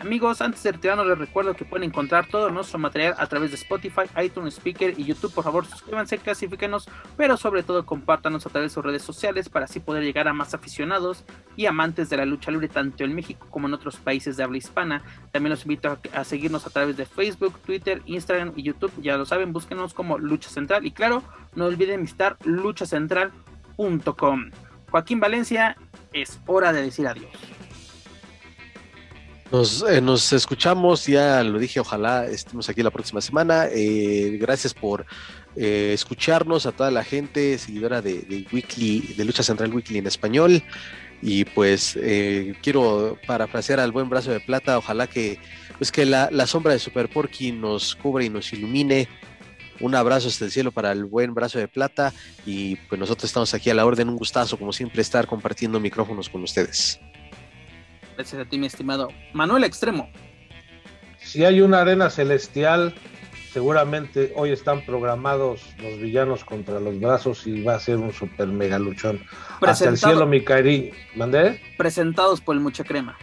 Amigos, 0.00 0.40
antes 0.40 0.62
de 0.62 0.72
retirarnos 0.72 1.06
les 1.06 1.18
recuerdo 1.18 1.52
que 1.52 1.66
pueden 1.66 1.86
encontrar 1.86 2.26
todo 2.26 2.48
nuestro 2.48 2.78
material 2.78 3.14
a 3.18 3.26
través 3.26 3.50
de 3.50 3.56
Spotify, 3.56 4.04
iTunes, 4.24 4.54
Speaker 4.54 4.98
y 4.98 5.04
YouTube. 5.04 5.34
Por 5.34 5.44
favor, 5.44 5.66
suscríbanse, 5.66 6.16
clasifíquenos, 6.16 6.88
pero 7.18 7.36
sobre 7.36 7.62
todo 7.62 7.84
compártanos 7.84 8.46
a 8.46 8.50
través 8.50 8.70
de 8.70 8.74
sus 8.74 8.82
redes 8.82 9.02
sociales 9.02 9.50
para 9.50 9.66
así 9.66 9.78
poder 9.78 10.02
llegar 10.02 10.26
a 10.26 10.32
más 10.32 10.54
aficionados 10.54 11.26
y 11.54 11.66
amantes 11.66 12.08
de 12.08 12.16
la 12.16 12.24
lucha 12.24 12.50
libre 12.50 12.68
tanto 12.68 13.04
en 13.04 13.14
México 13.14 13.46
como 13.50 13.68
en 13.68 13.74
otros 13.74 13.96
países 13.96 14.38
de 14.38 14.42
habla 14.42 14.56
hispana. 14.56 15.02
También 15.32 15.50
los 15.50 15.64
invito 15.64 15.98
a, 16.14 16.24
seguirnos 16.24 16.66
a 16.66 16.70
través 16.70 16.96
de 16.96 17.04
Facebook, 17.04 17.58
Twitter, 17.58 18.00
Instagram 18.06 18.54
y 18.56 18.62
YouTube. 18.62 18.92
Ya 19.02 19.18
lo 19.18 19.26
saben, 19.26 19.52
búsquenos 19.52 19.92
como 19.92 20.16
Lucha 20.16 20.48
Central 20.48 20.86
y 20.86 20.92
claro, 20.92 21.22
no 21.54 21.66
olviden 21.66 22.00
visitar 22.00 22.38
luchacentral.com. 22.44 24.50
Joaquín 24.90 25.20
Valencia, 25.20 25.76
es 26.14 26.40
hora 26.46 26.72
de 26.72 26.80
decir 26.80 27.06
adiós. 27.06 27.59
Nos, 29.50 29.82
eh, 29.82 30.00
nos, 30.00 30.32
escuchamos, 30.32 31.06
ya 31.06 31.42
lo 31.42 31.58
dije, 31.58 31.80
ojalá 31.80 32.26
estemos 32.26 32.68
aquí 32.68 32.84
la 32.84 32.92
próxima 32.92 33.20
semana. 33.20 33.66
Eh, 33.66 34.38
gracias 34.40 34.72
por 34.72 35.04
eh, 35.56 35.90
escucharnos 35.92 36.66
a 36.66 36.72
toda 36.72 36.92
la 36.92 37.02
gente 37.02 37.58
seguidora 37.58 38.00
de, 38.00 38.46
Weekly, 38.52 39.14
de 39.16 39.24
Lucha 39.24 39.42
Central 39.42 39.74
Weekly 39.74 39.98
en 39.98 40.06
español. 40.06 40.62
Y 41.22 41.44
pues 41.44 41.98
quiero 42.62 43.18
parafrasear 43.26 43.78
al 43.78 43.92
buen 43.92 44.08
brazo 44.08 44.30
de 44.30 44.40
plata, 44.40 44.78
ojalá 44.78 45.06
que, 45.06 45.38
pues 45.76 45.92
que 45.92 46.06
la, 46.06 46.30
la 46.32 46.46
sombra 46.46 46.72
de 46.72 46.78
Super 46.78 47.10
Porky 47.10 47.52
nos 47.52 47.94
cubra 47.94 48.24
y 48.24 48.30
nos 48.30 48.50
ilumine. 48.54 49.06
Un 49.80 49.94
abrazo 49.94 50.28
hasta 50.28 50.46
el 50.46 50.50
cielo 50.50 50.72
para 50.72 50.92
el 50.92 51.04
buen 51.04 51.34
brazo 51.34 51.58
de 51.58 51.68
plata 51.68 52.14
y 52.46 52.76
pues 52.76 52.98
nosotros 52.98 53.24
estamos 53.24 53.52
aquí 53.52 53.68
a 53.68 53.74
la 53.74 53.84
orden, 53.84 54.08
un 54.08 54.16
gustazo 54.16 54.58
como 54.58 54.72
siempre 54.72 55.02
estar 55.02 55.26
compartiendo 55.26 55.78
micrófonos 55.78 56.30
con 56.30 56.42
ustedes. 56.42 57.00
Gracias 58.20 58.42
a 58.42 58.44
ti, 58.44 58.58
mi 58.58 58.66
estimado 58.66 59.08
Manuel 59.32 59.64
Extremo. 59.64 60.10
Si 61.20 61.42
hay 61.42 61.62
una 61.62 61.80
arena 61.80 62.10
celestial, 62.10 62.94
seguramente 63.50 64.34
hoy 64.36 64.50
están 64.50 64.84
programados 64.84 65.62
los 65.78 65.98
villanos 65.98 66.44
contra 66.44 66.80
los 66.80 67.00
brazos 67.00 67.46
y 67.46 67.62
va 67.62 67.76
a 67.76 67.80
ser 67.80 67.96
un 67.96 68.12
super 68.12 68.46
mega 68.48 68.78
luchón. 68.78 69.22
Hasta 69.62 69.88
el 69.88 69.96
cielo, 69.96 70.26
mi 70.26 70.44
cariño. 70.44 70.92
¿Mandé? 71.16 71.62
Presentados 71.78 72.42
por 72.42 72.56
el 72.56 72.60
Mucha 72.60 72.84
Crema. 72.84 73.16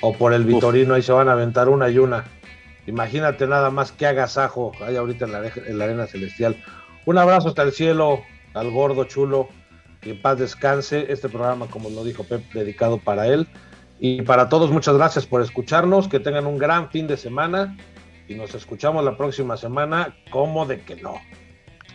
O 0.00 0.14
por 0.14 0.32
el 0.32 0.44
Vitorino, 0.44 0.94
ahí 0.94 1.02
se 1.02 1.12
van 1.12 1.28
a 1.28 1.32
aventar 1.32 1.68
una 1.68 1.90
y 1.90 1.98
una. 1.98 2.24
Imagínate 2.86 3.46
nada 3.46 3.68
más 3.68 3.92
que 3.92 4.06
agasajo 4.06 4.72
hay 4.80 4.96
ahorita 4.96 5.26
en 5.26 5.32
la, 5.32 5.46
en 5.48 5.78
la 5.78 5.84
arena 5.84 6.06
celestial. 6.06 6.56
Un 7.04 7.18
abrazo 7.18 7.48
hasta 7.48 7.62
el 7.62 7.72
cielo, 7.72 8.22
al 8.54 8.70
gordo 8.70 9.04
chulo, 9.04 9.50
que 10.00 10.12
en 10.12 10.22
paz 10.22 10.38
descanse. 10.38 11.12
Este 11.12 11.28
programa, 11.28 11.66
como 11.66 11.90
lo 11.90 12.04
dijo 12.04 12.24
Pep, 12.24 12.50
dedicado 12.54 12.96
para 12.96 13.26
él. 13.26 13.46
Y 14.00 14.22
para 14.22 14.48
todos, 14.48 14.70
muchas 14.70 14.96
gracias 14.96 15.26
por 15.26 15.42
escucharnos, 15.42 16.08
que 16.08 16.20
tengan 16.20 16.46
un 16.46 16.58
gran 16.58 16.90
fin 16.90 17.06
de 17.06 17.16
semana 17.16 17.76
y 18.28 18.34
nos 18.34 18.54
escuchamos 18.54 19.04
la 19.04 19.16
próxima 19.16 19.56
semana. 19.56 20.16
¿Cómo 20.30 20.66
de 20.66 20.80
que 20.82 20.96
no? 20.96 21.20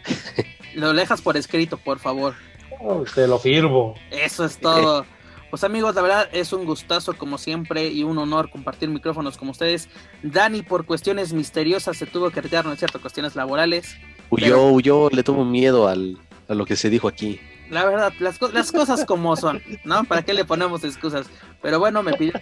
lo 0.76 0.94
dejas 0.94 1.22
por 1.22 1.38
escrito, 1.38 1.78
por 1.78 2.00
favor. 2.00 2.34
Oh, 2.80 3.04
te 3.16 3.28
lo 3.28 3.40
firmo. 3.40 3.96
Eso 4.12 4.46
es 4.46 4.58
todo. 4.58 5.06
Pues 5.54 5.64
amigos, 5.64 5.94
la 5.94 6.02
verdad 6.02 6.30
es 6.32 6.52
un 6.52 6.66
gustazo 6.66 7.14
como 7.16 7.38
siempre 7.38 7.88
y 7.88 8.02
un 8.02 8.18
honor 8.18 8.50
compartir 8.50 8.90
micrófonos 8.90 9.38
con 9.38 9.50
ustedes. 9.50 9.88
Dani 10.24 10.64
por 10.64 10.84
cuestiones 10.84 11.32
misteriosas 11.32 11.96
se 11.96 12.08
tuvo 12.08 12.32
que 12.32 12.42
retirar, 12.42 12.66
¿no 12.66 12.74
es 12.74 12.80
cierto? 12.80 13.00
Cuestiones 13.00 13.36
laborales. 13.36 13.96
Huyó, 14.32 14.72
huyó, 14.72 15.12
le 15.12 15.22
tuvo 15.22 15.46
miedo 15.46 15.88
al, 15.88 16.18
a 16.48 16.56
lo 16.56 16.66
que 16.66 16.76
se 16.76 16.90
dijo 16.90 17.08
aquí. 17.08 17.40
La 17.70 17.86
verdad, 17.86 18.12
las, 18.20 18.42
las 18.52 18.72
cosas 18.72 19.06
como 19.06 19.36
son, 19.36 19.62
¿no? 19.84 20.04
¿Para 20.06 20.24
qué 20.24 20.34
le 20.34 20.44
ponemos 20.44 20.84
excusas? 20.84 21.28
Pero 21.64 21.80
bueno, 21.80 22.04
me 22.04 22.14
pido 22.14 22.34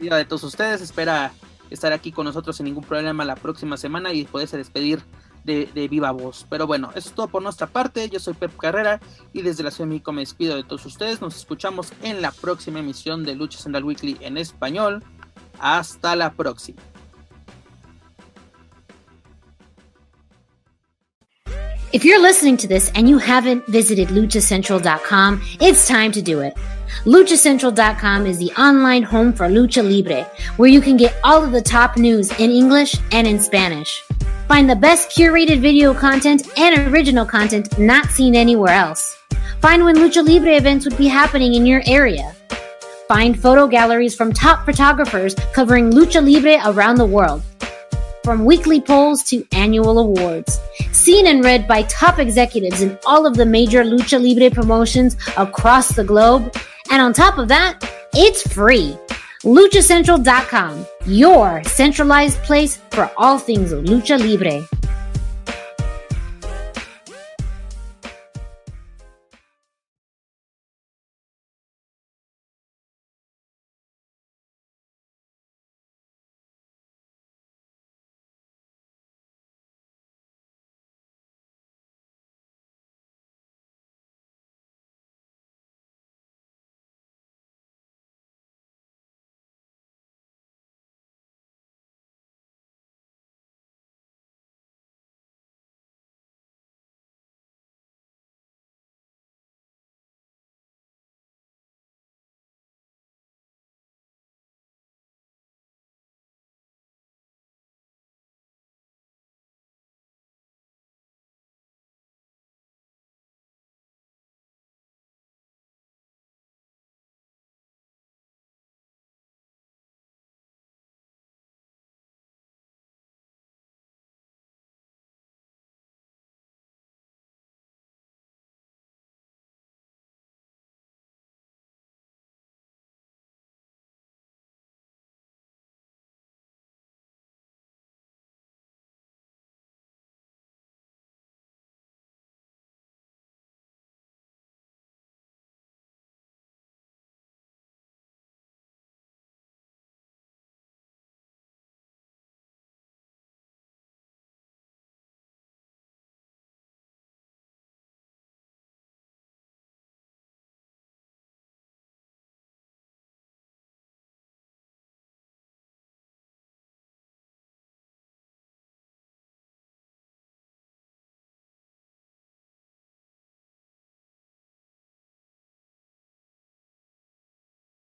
la 0.00 0.16
de 0.16 0.24
todos 0.24 0.42
ustedes. 0.42 0.80
Espera 0.80 1.32
estar 1.68 1.92
aquí 1.92 2.10
con 2.10 2.24
nosotros 2.24 2.56
sin 2.56 2.64
ningún 2.64 2.82
problema 2.82 3.24
la 3.24 3.36
próxima 3.36 3.76
semana 3.76 4.12
y 4.12 4.24
poderse 4.24 4.56
despedir 4.56 5.02
de, 5.44 5.68
de, 5.72 5.86
viva 5.86 6.10
voz. 6.10 6.46
Pero 6.48 6.66
bueno, 6.66 6.90
eso 6.94 7.10
es 7.10 7.14
todo 7.14 7.28
por 7.28 7.42
nuestra 7.42 7.66
parte. 7.66 8.08
Yo 8.08 8.18
soy 8.18 8.34
Pep 8.34 8.56
Carrera 8.56 8.98
y 9.34 9.42
desde 9.42 9.62
la 9.62 9.70
Ciudad 9.70 9.86
de 9.86 9.94
México 9.94 10.12
me 10.12 10.22
despido 10.22 10.56
de 10.56 10.64
todos 10.64 10.84
ustedes. 10.86 11.20
Nos 11.20 11.36
escuchamos 11.36 11.92
en 12.02 12.22
la 12.22 12.32
próxima 12.32 12.80
emisión 12.80 13.22
de 13.22 13.34
Lucha 13.34 13.58
Central 13.58 13.84
Weekly 13.84 14.16
en 14.20 14.38
español. 14.38 15.04
Hasta 15.60 16.16
la 16.16 16.32
próxima. 16.32 16.80
If 21.92 22.04
you're 22.04 22.22
listening 22.22 22.56
to 22.58 22.68
this 22.68 22.90
and 22.94 23.08
you 23.08 23.18
haven't 23.18 23.66
visited 23.66 24.08
luchacentral.com, 24.08 25.40
it's 25.60 25.88
time 25.88 26.12
to 26.12 26.22
do 26.22 26.40
it. 26.40 26.54
LuchaCentral.com 27.04 28.26
is 28.26 28.38
the 28.38 28.50
online 28.52 29.02
home 29.02 29.32
for 29.32 29.46
Lucha 29.46 29.82
Libre, 29.82 30.24
where 30.56 30.68
you 30.68 30.80
can 30.80 30.96
get 30.96 31.16
all 31.24 31.42
of 31.42 31.52
the 31.52 31.62
top 31.62 31.96
news 31.96 32.30
in 32.38 32.50
English 32.50 32.96
and 33.12 33.26
in 33.26 33.40
Spanish. 33.40 34.02
Find 34.48 34.68
the 34.68 34.76
best 34.76 35.10
curated 35.10 35.60
video 35.60 35.94
content 35.94 36.46
and 36.58 36.92
original 36.92 37.24
content 37.24 37.78
not 37.78 38.06
seen 38.06 38.34
anywhere 38.34 38.74
else. 38.74 39.16
Find 39.60 39.84
when 39.84 39.96
Lucha 39.96 40.26
Libre 40.26 40.56
events 40.56 40.84
would 40.84 40.98
be 40.98 41.08
happening 41.08 41.54
in 41.54 41.66
your 41.66 41.82
area. 41.86 42.34
Find 43.08 43.40
photo 43.40 43.66
galleries 43.66 44.14
from 44.14 44.32
top 44.32 44.64
photographers 44.64 45.34
covering 45.52 45.90
Lucha 45.90 46.22
Libre 46.22 46.60
around 46.64 46.96
the 46.96 47.06
world 47.06 47.42
from 48.24 48.44
weekly 48.44 48.80
polls 48.80 49.22
to 49.24 49.44
annual 49.52 49.98
awards. 49.98 50.58
Seen 50.92 51.26
and 51.26 51.44
read 51.44 51.66
by 51.66 51.82
top 51.82 52.18
executives 52.18 52.82
in 52.82 52.98
all 53.06 53.26
of 53.26 53.36
the 53.36 53.46
major 53.46 53.82
Lucha 53.82 54.22
Libre 54.22 54.50
promotions 54.50 55.16
across 55.36 55.88
the 55.88 56.04
globe. 56.04 56.54
And 56.90 57.00
on 57.00 57.12
top 57.12 57.38
of 57.38 57.48
that, 57.48 57.78
it's 58.12 58.42
free. 58.52 58.98
LuchaCentral.com, 59.44 60.86
your 61.06 61.64
centralized 61.64 62.42
place 62.42 62.78
for 62.90 63.10
all 63.16 63.38
things 63.38 63.72
Lucha 63.72 64.18
Libre. 64.18 64.66